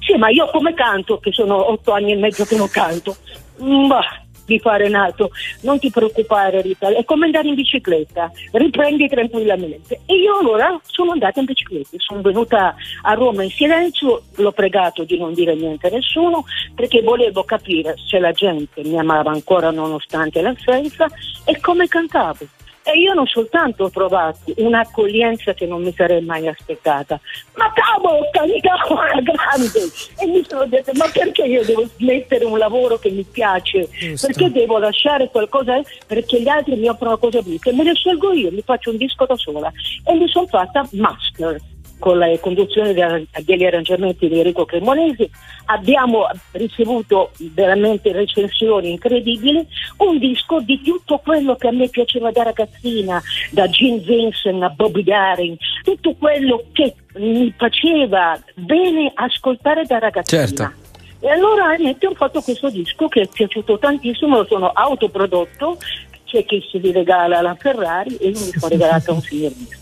Sì, 0.00 0.16
ma 0.16 0.28
io 0.28 0.50
come 0.50 0.74
canto, 0.74 1.18
che 1.18 1.32
sono 1.32 1.70
otto 1.70 1.92
anni 1.92 2.12
e 2.12 2.16
mezzo 2.16 2.44
che 2.44 2.56
non 2.56 2.68
canto, 2.68 3.16
bah, 3.56 4.22
di 4.50 4.58
fare 4.58 4.88
nato, 4.88 5.30
non 5.60 5.78
ti 5.78 5.90
preoccupare 5.90 6.60
Rita, 6.60 6.88
è 6.88 7.04
come 7.04 7.26
andare 7.26 7.46
in 7.46 7.54
bicicletta, 7.54 8.32
riprendi 8.50 9.06
tranquillamente. 9.08 10.00
E 10.06 10.14
io 10.16 10.38
allora 10.38 10.78
sono 10.82 11.12
andata 11.12 11.38
in 11.38 11.46
bicicletta, 11.46 11.96
sono 11.98 12.20
venuta 12.20 12.74
a 13.02 13.14
Roma 13.14 13.44
in 13.44 13.50
silenzio, 13.50 14.22
l'ho 14.34 14.52
pregato 14.52 15.04
di 15.04 15.16
non 15.18 15.34
dire 15.34 15.54
niente 15.54 15.86
a 15.86 15.90
nessuno 15.90 16.44
perché 16.74 17.00
volevo 17.02 17.44
capire 17.44 17.94
se 17.96 18.18
la 18.18 18.32
gente 18.32 18.82
mi 18.82 18.98
amava 18.98 19.30
ancora 19.30 19.70
nonostante 19.70 20.42
l'assenza 20.42 21.06
e 21.44 21.60
come 21.60 21.86
cantavo. 21.86 22.58
E 22.92 22.98
io 22.98 23.14
non 23.14 23.26
soltanto 23.26 23.84
ho 23.84 23.90
trovato 23.90 24.38
un'accoglienza 24.56 25.54
che 25.54 25.64
non 25.64 25.80
mi 25.82 25.92
sarei 25.96 26.24
mai 26.24 26.48
aspettata, 26.48 27.20
ma 27.54 27.72
cavolo, 27.72 28.28
cantavo 28.32 28.98
alla 28.98 29.20
grande! 29.22 29.88
E 30.18 30.26
mi 30.26 30.44
sono 30.46 30.66
detto, 30.66 30.90
ma 30.94 31.06
perché 31.12 31.42
io 31.42 31.64
devo 31.64 31.86
smettere 31.96 32.44
un 32.44 32.58
lavoro 32.58 32.98
che 32.98 33.10
mi 33.10 33.22
piace? 33.22 33.88
Giusto. 33.90 34.26
Perché 34.26 34.50
devo 34.50 34.78
lasciare 34.78 35.30
qualcosa? 35.30 35.80
Perché 36.04 36.42
gli 36.42 36.48
altri 36.48 36.74
mi 36.74 36.88
offrono 36.88 37.16
cose 37.18 37.42
brutte? 37.42 37.72
Me 37.72 37.84
le 37.84 37.94
scelgo 37.94 38.32
io, 38.32 38.50
mi 38.50 38.62
faccio 38.62 38.90
un 38.90 38.96
disco 38.96 39.24
da 39.24 39.36
sola. 39.36 39.72
E 40.04 40.14
mi 40.14 40.26
sono 40.26 40.46
fatta 40.48 40.84
master 40.90 41.58
con 42.00 42.18
la 42.18 42.26
conduzione 42.40 42.92
de- 42.92 43.28
degli 43.44 43.64
arrangiamenti 43.64 44.26
di 44.26 44.38
Enrico 44.38 44.64
Cremonesi, 44.64 45.30
abbiamo 45.66 46.26
ricevuto 46.52 47.30
veramente 47.52 48.10
recensioni 48.10 48.90
incredibili, 48.90 49.64
un 49.98 50.18
disco 50.18 50.58
di 50.60 50.80
tutto 50.82 51.18
quello 51.18 51.54
che 51.54 51.68
a 51.68 51.72
me 51.72 51.88
piaceva 51.88 52.32
da 52.32 52.42
ragazzina, 52.42 53.22
da 53.52 53.68
Gene 53.68 53.98
Vincent 53.98 54.62
a 54.62 54.70
Bobby 54.70 55.04
Darin, 55.04 55.56
tutto 55.84 56.16
quello 56.18 56.64
che 56.72 56.94
mi 57.14 57.54
faceva 57.56 58.36
bene 58.54 59.12
ascoltare 59.14 59.84
da 59.84 59.98
ragazzina. 59.98 60.46
Certo. 60.46 60.72
E 61.20 61.28
allora 61.28 61.72
niente, 61.74 62.06
ho 62.06 62.14
fatto 62.14 62.40
questo 62.40 62.70
disco 62.70 63.06
che 63.06 63.22
è 63.22 63.28
piaciuto 63.28 63.78
tantissimo, 63.78 64.38
lo 64.38 64.46
sono 64.46 64.68
autoprodotto, 64.68 65.76
c'è 66.24 66.44
chi 66.44 66.64
si 66.70 66.80
regala 66.92 67.42
la 67.42 67.54
Ferrari 67.56 68.16
e 68.16 68.28
io 68.28 68.38
mi 68.38 68.52
sono 68.52 68.68
regalata 68.72 69.12
un 69.12 69.20
disco. 69.20 69.78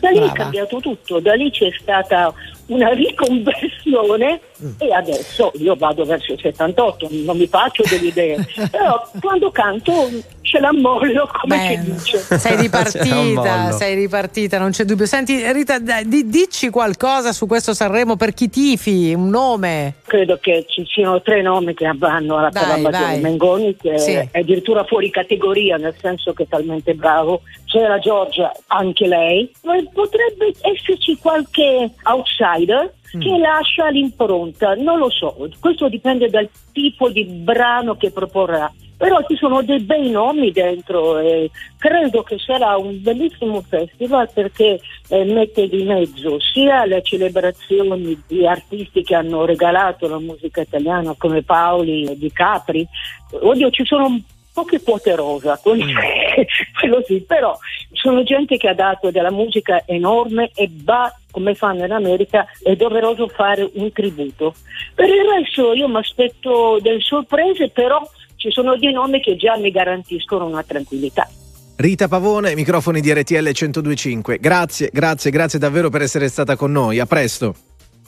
Da 0.00 0.10
lì 0.10 0.16
è 0.16 0.20
Brava. 0.20 0.32
cambiato 0.32 0.80
tutto, 0.80 1.20
da 1.20 1.34
lì 1.34 1.50
c'è 1.50 1.70
stata 1.78 2.32
una 2.66 2.88
riconversione 2.90 4.40
e 4.78 4.92
adesso 4.92 5.52
io 5.56 5.74
vado 5.76 6.04
verso 6.04 6.32
il 6.32 6.38
78, 6.40 7.08
non 7.10 7.36
mi 7.36 7.46
faccio 7.46 7.82
delle 7.88 8.06
idee, 8.08 8.46
però 8.70 9.08
quando 9.20 9.50
canto 9.50 10.08
ce 10.42 10.58
l'ammollo 10.58 11.28
come 11.40 11.56
Beh, 11.56 11.80
si 11.82 11.92
dice. 11.92 12.38
Sei 12.38 12.56
ripartita, 12.60 13.14
mollo. 13.56 13.72
sei 13.76 13.94
ripartita, 13.94 14.58
non 14.58 14.70
c'è 14.70 14.84
dubbio. 14.84 15.06
Senti 15.06 15.40
Rita, 15.52 15.78
dai, 15.78 16.06
di- 16.08 16.28
dici 16.28 16.70
qualcosa 16.70 17.32
su 17.32 17.46
questo 17.46 17.72
Sanremo 17.74 18.16
per 18.16 18.34
chi 18.34 18.48
tifi, 18.50 19.12
un 19.14 19.28
nome. 19.28 19.94
Credo 20.06 20.38
che 20.40 20.64
ci 20.68 20.84
siano 20.86 21.22
tre 21.22 21.40
nomi 21.42 21.74
che 21.74 21.90
vanno 21.96 22.36
alla 22.38 22.50
la 22.52 22.88
vai. 22.90 23.20
Mengoni 23.20 23.76
che 23.76 23.98
Sì. 23.98 24.12
è 24.12 24.28
addirittura 24.40 24.84
fuori 24.84 25.10
categoria 25.10 25.76
nel 25.76 25.94
senso 26.00 26.32
che 26.32 26.42
è 26.44 26.46
talmente 26.48 26.94
bravo. 26.94 27.42
C'è 27.66 27.86
la 27.86 27.98
Giorgia, 27.98 28.50
anche 28.68 29.06
lei. 29.06 29.50
Ma 29.62 29.74
potrebbe 29.92 30.52
esserci 30.62 31.16
qualche 31.18 31.90
outsider 32.04 32.92
Mm. 33.16 33.20
che 33.20 33.38
lascia 33.38 33.88
l'impronta, 33.88 34.74
non 34.74 34.98
lo 34.98 35.10
so, 35.10 35.36
questo 35.58 35.88
dipende 35.88 36.28
dal 36.28 36.48
tipo 36.72 37.08
di 37.10 37.24
brano 37.24 37.96
che 37.96 38.10
proporrà. 38.10 38.72
Però 38.96 39.24
ci 39.26 39.34
sono 39.36 39.62
dei 39.62 39.80
bei 39.80 40.10
nomi 40.10 40.52
dentro 40.52 41.18
e 41.18 41.50
credo 41.78 42.22
che 42.22 42.38
sarà 42.38 42.76
un 42.76 43.00
bellissimo 43.00 43.62
festival 43.62 44.28
perché 44.30 44.78
eh, 45.08 45.24
mette 45.24 45.68
di 45.68 45.84
mezzo 45.84 46.38
sia 46.38 46.84
le 46.84 47.00
celebrazioni 47.02 48.22
di 48.26 48.46
artisti 48.46 49.02
che 49.02 49.14
hanno 49.14 49.46
regalato 49.46 50.06
la 50.06 50.18
musica 50.18 50.60
italiana 50.60 51.14
come 51.16 51.42
Paoli 51.42 52.04
e 52.04 52.18
Di 52.18 52.30
Capri. 52.30 52.86
Oddio, 53.30 53.70
ci 53.70 53.86
sono 53.86 54.20
poche 54.52 54.82
quote 54.82 55.14
rosa, 55.14 55.58
quello, 55.62 55.84
quello 56.78 57.02
sì, 57.06 57.24
però 57.26 57.56
sono 57.92 58.22
gente 58.22 58.56
che 58.56 58.68
ha 58.68 58.74
dato 58.74 59.10
della 59.10 59.30
musica 59.30 59.82
enorme 59.86 60.50
e 60.54 60.68
va, 60.82 61.12
come 61.30 61.54
fanno 61.54 61.84
in 61.84 61.92
America, 61.92 62.46
è 62.62 62.74
doveroso 62.76 63.28
fare 63.28 63.68
un 63.74 63.92
tributo. 63.92 64.54
Per 64.94 65.08
il 65.08 65.24
resto 65.24 65.72
io 65.72 65.88
mi 65.88 65.98
aspetto 65.98 66.78
delle 66.80 67.00
sorprese, 67.00 67.70
però 67.70 68.00
ci 68.36 68.50
sono 68.50 68.76
dei 68.76 68.92
nomi 68.92 69.20
che 69.20 69.36
già 69.36 69.56
mi 69.56 69.70
garantiscono 69.70 70.46
una 70.46 70.62
tranquillità. 70.62 71.28
Rita 71.76 72.08
Pavone, 72.08 72.54
microfoni 72.54 73.00
di 73.00 73.12
RTL 73.12 73.36
1025. 73.36 74.38
Grazie, 74.38 74.90
grazie, 74.92 75.30
grazie 75.30 75.58
davvero 75.58 75.88
per 75.88 76.02
essere 76.02 76.28
stata 76.28 76.54
con 76.54 76.72
noi. 76.72 76.98
A 76.98 77.06
presto. 77.06 77.54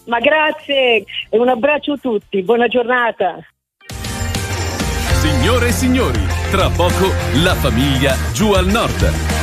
Ma 0.06 0.18
grazie 0.18 1.04
e 1.30 1.38
un 1.38 1.48
abbraccio 1.48 1.92
a 1.92 1.96
tutti, 1.96 2.42
buona 2.42 2.66
giornata. 2.66 3.38
Signore 5.22 5.68
e 5.68 5.72
signori, 5.72 6.20
tra 6.50 6.68
poco 6.68 7.06
la 7.42 7.54
famiglia 7.54 8.16
giù 8.32 8.52
al 8.52 8.66
nord. 8.66 9.41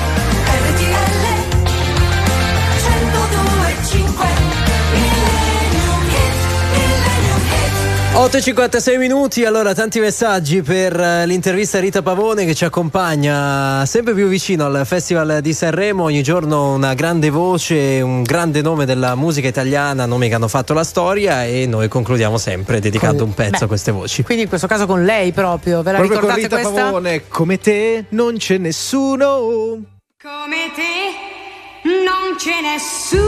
8.56 8.19 8.98
minuti, 8.98 9.45
allora 9.45 9.73
tanti 9.73 10.01
messaggi 10.01 10.61
per 10.61 10.99
eh, 10.99 11.25
l'intervista 11.25 11.77
a 11.77 11.80
Rita 11.80 12.01
Pavone 12.01 12.43
che 12.43 12.53
ci 12.53 12.65
accompagna 12.65 13.85
sempre 13.85 14.14
più 14.14 14.27
vicino 14.27 14.65
al 14.65 14.85
Festival 14.85 15.39
di 15.39 15.53
Sanremo, 15.53 16.03
ogni 16.03 16.22
giorno 16.22 16.73
una 16.73 16.95
grande 16.95 17.30
voce, 17.30 18.01
un 18.01 18.23
grande 18.23 18.61
nome 18.61 18.85
della 18.85 19.15
musica 19.15 19.48
italiana, 19.48 20.06
nomi 20.06 20.27
che 20.27 20.35
hanno 20.35 20.49
fatto 20.49 20.73
la 20.73 20.83
storia 20.83 21.45
e 21.45 21.65
noi 21.65 21.88
concludiamo 21.88 22.38
sempre 22.38 22.81
dedicando 22.81 23.19
Con- 23.19 23.30
un 23.30 23.33
pezzo 23.35 23.59
beh, 23.59 23.64
a 23.64 23.67
queste 23.67 23.91
voci. 23.91 24.23
Quindi 24.23 24.43
in 24.43 24.49
questo 24.49 24.67
caso 24.67 24.85
con 24.85 25.06
lei 25.06 25.31
proprio, 25.31 25.81
ve 25.81 25.93
la 25.93 25.99
Proprio 25.99 26.19
con 26.19 26.30
ricordate 26.30 26.56
Rita 26.56 26.59
questa? 26.59 26.83
Pavone, 26.88 27.27
come 27.30 27.57
te 27.57 28.03
non 28.09 28.35
c'è 28.35 28.57
nessuno. 28.57 29.81
Come 30.22 30.72
te 30.75 31.88
non 31.88 32.35
c'è 32.35 32.59
nessuno, 32.61 33.23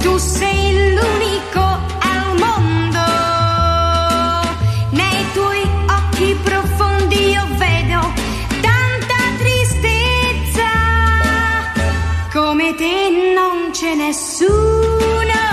tu 0.00 0.18
sei 0.18 0.59
c'è 13.80 13.94
nessuno 13.94 15.49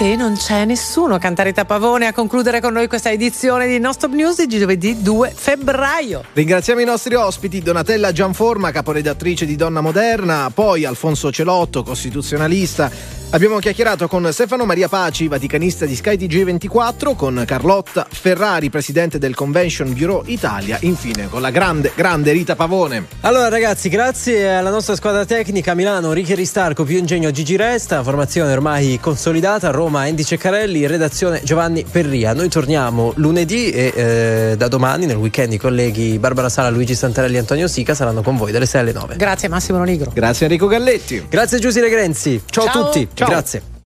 te 0.00 0.16
non 0.16 0.34
c'è 0.34 0.64
nessuno, 0.64 1.18
Cantarita 1.18 1.66
Pavone 1.66 2.06
a 2.06 2.14
concludere 2.14 2.62
con 2.62 2.72
noi 2.72 2.88
questa 2.88 3.10
edizione 3.10 3.66
di 3.66 3.78
No 3.78 3.92
Stop 3.92 4.12
News 4.12 4.42
di 4.42 4.58
giovedì 4.58 5.02
2 5.02 5.30
febbraio. 5.36 6.24
Ringraziamo 6.32 6.80
i 6.80 6.86
nostri 6.86 7.14
ospiti 7.16 7.60
Donatella 7.60 8.10
Gianforma, 8.10 8.70
caporedattrice 8.70 9.44
di 9.44 9.56
Donna 9.56 9.82
Moderna, 9.82 10.50
poi 10.54 10.86
Alfonso 10.86 11.30
Celotto, 11.30 11.82
costituzionalista. 11.82 13.19
Abbiamo 13.32 13.60
chiacchierato 13.60 14.08
con 14.08 14.28
Stefano 14.32 14.64
Maria 14.64 14.88
Paci, 14.88 15.28
vaticanista 15.28 15.86
di 15.86 15.94
Sky 15.94 16.16
TG24, 16.16 17.14
con 17.14 17.44
Carlotta 17.46 18.04
Ferrari, 18.10 18.70
presidente 18.70 19.18
del 19.18 19.36
Convention 19.36 19.92
Bureau 19.92 20.24
Italia, 20.26 20.78
infine 20.80 21.28
con 21.28 21.40
la 21.40 21.50
grande, 21.50 21.92
grande 21.94 22.32
Rita 22.32 22.56
Pavone. 22.56 23.06
Allora 23.20 23.48
ragazzi, 23.48 23.88
grazie 23.88 24.52
alla 24.52 24.70
nostra 24.70 24.96
squadra 24.96 25.24
tecnica 25.24 25.74
Milano, 25.74 26.12
Ricky 26.12 26.34
Ristarco, 26.34 26.82
più 26.82 26.98
ingegno 26.98 27.30
Gigi 27.30 27.54
Resta, 27.54 28.02
formazione 28.02 28.50
ormai 28.52 28.98
consolidata, 29.00 29.70
Roma 29.70 30.00
Andy 30.00 30.24
Ceccarelli, 30.24 30.88
redazione 30.88 31.40
Giovanni 31.44 31.84
Perria. 31.88 32.34
Noi 32.34 32.48
torniamo 32.48 33.12
lunedì 33.14 33.70
e 33.70 33.92
eh, 33.94 34.54
da 34.56 34.66
domani 34.66 35.06
nel 35.06 35.16
weekend 35.16 35.52
i 35.52 35.58
colleghi 35.58 36.18
Barbara 36.18 36.48
Sala, 36.48 36.68
Luigi 36.68 36.96
Santarelli 36.96 37.36
e 37.36 37.38
Antonio 37.38 37.68
Sica 37.68 37.94
saranno 37.94 38.22
con 38.22 38.36
voi 38.36 38.50
dalle 38.50 38.66
6 38.66 38.80
alle 38.80 38.92
9. 38.92 39.14
Grazie 39.14 39.46
Massimo 39.46 39.78
Nonigro. 39.78 40.10
Grazie 40.12 40.46
Enrico 40.46 40.66
Galletti. 40.66 41.26
Grazie 41.28 41.60
Giusy 41.60 41.78
Legrenzi. 41.78 42.42
Ciao, 42.50 42.64
Ciao. 42.64 42.82
a 42.82 42.84
tutti. 42.86 43.08
Ciao. 43.20 43.28
Grazie. 43.28 43.79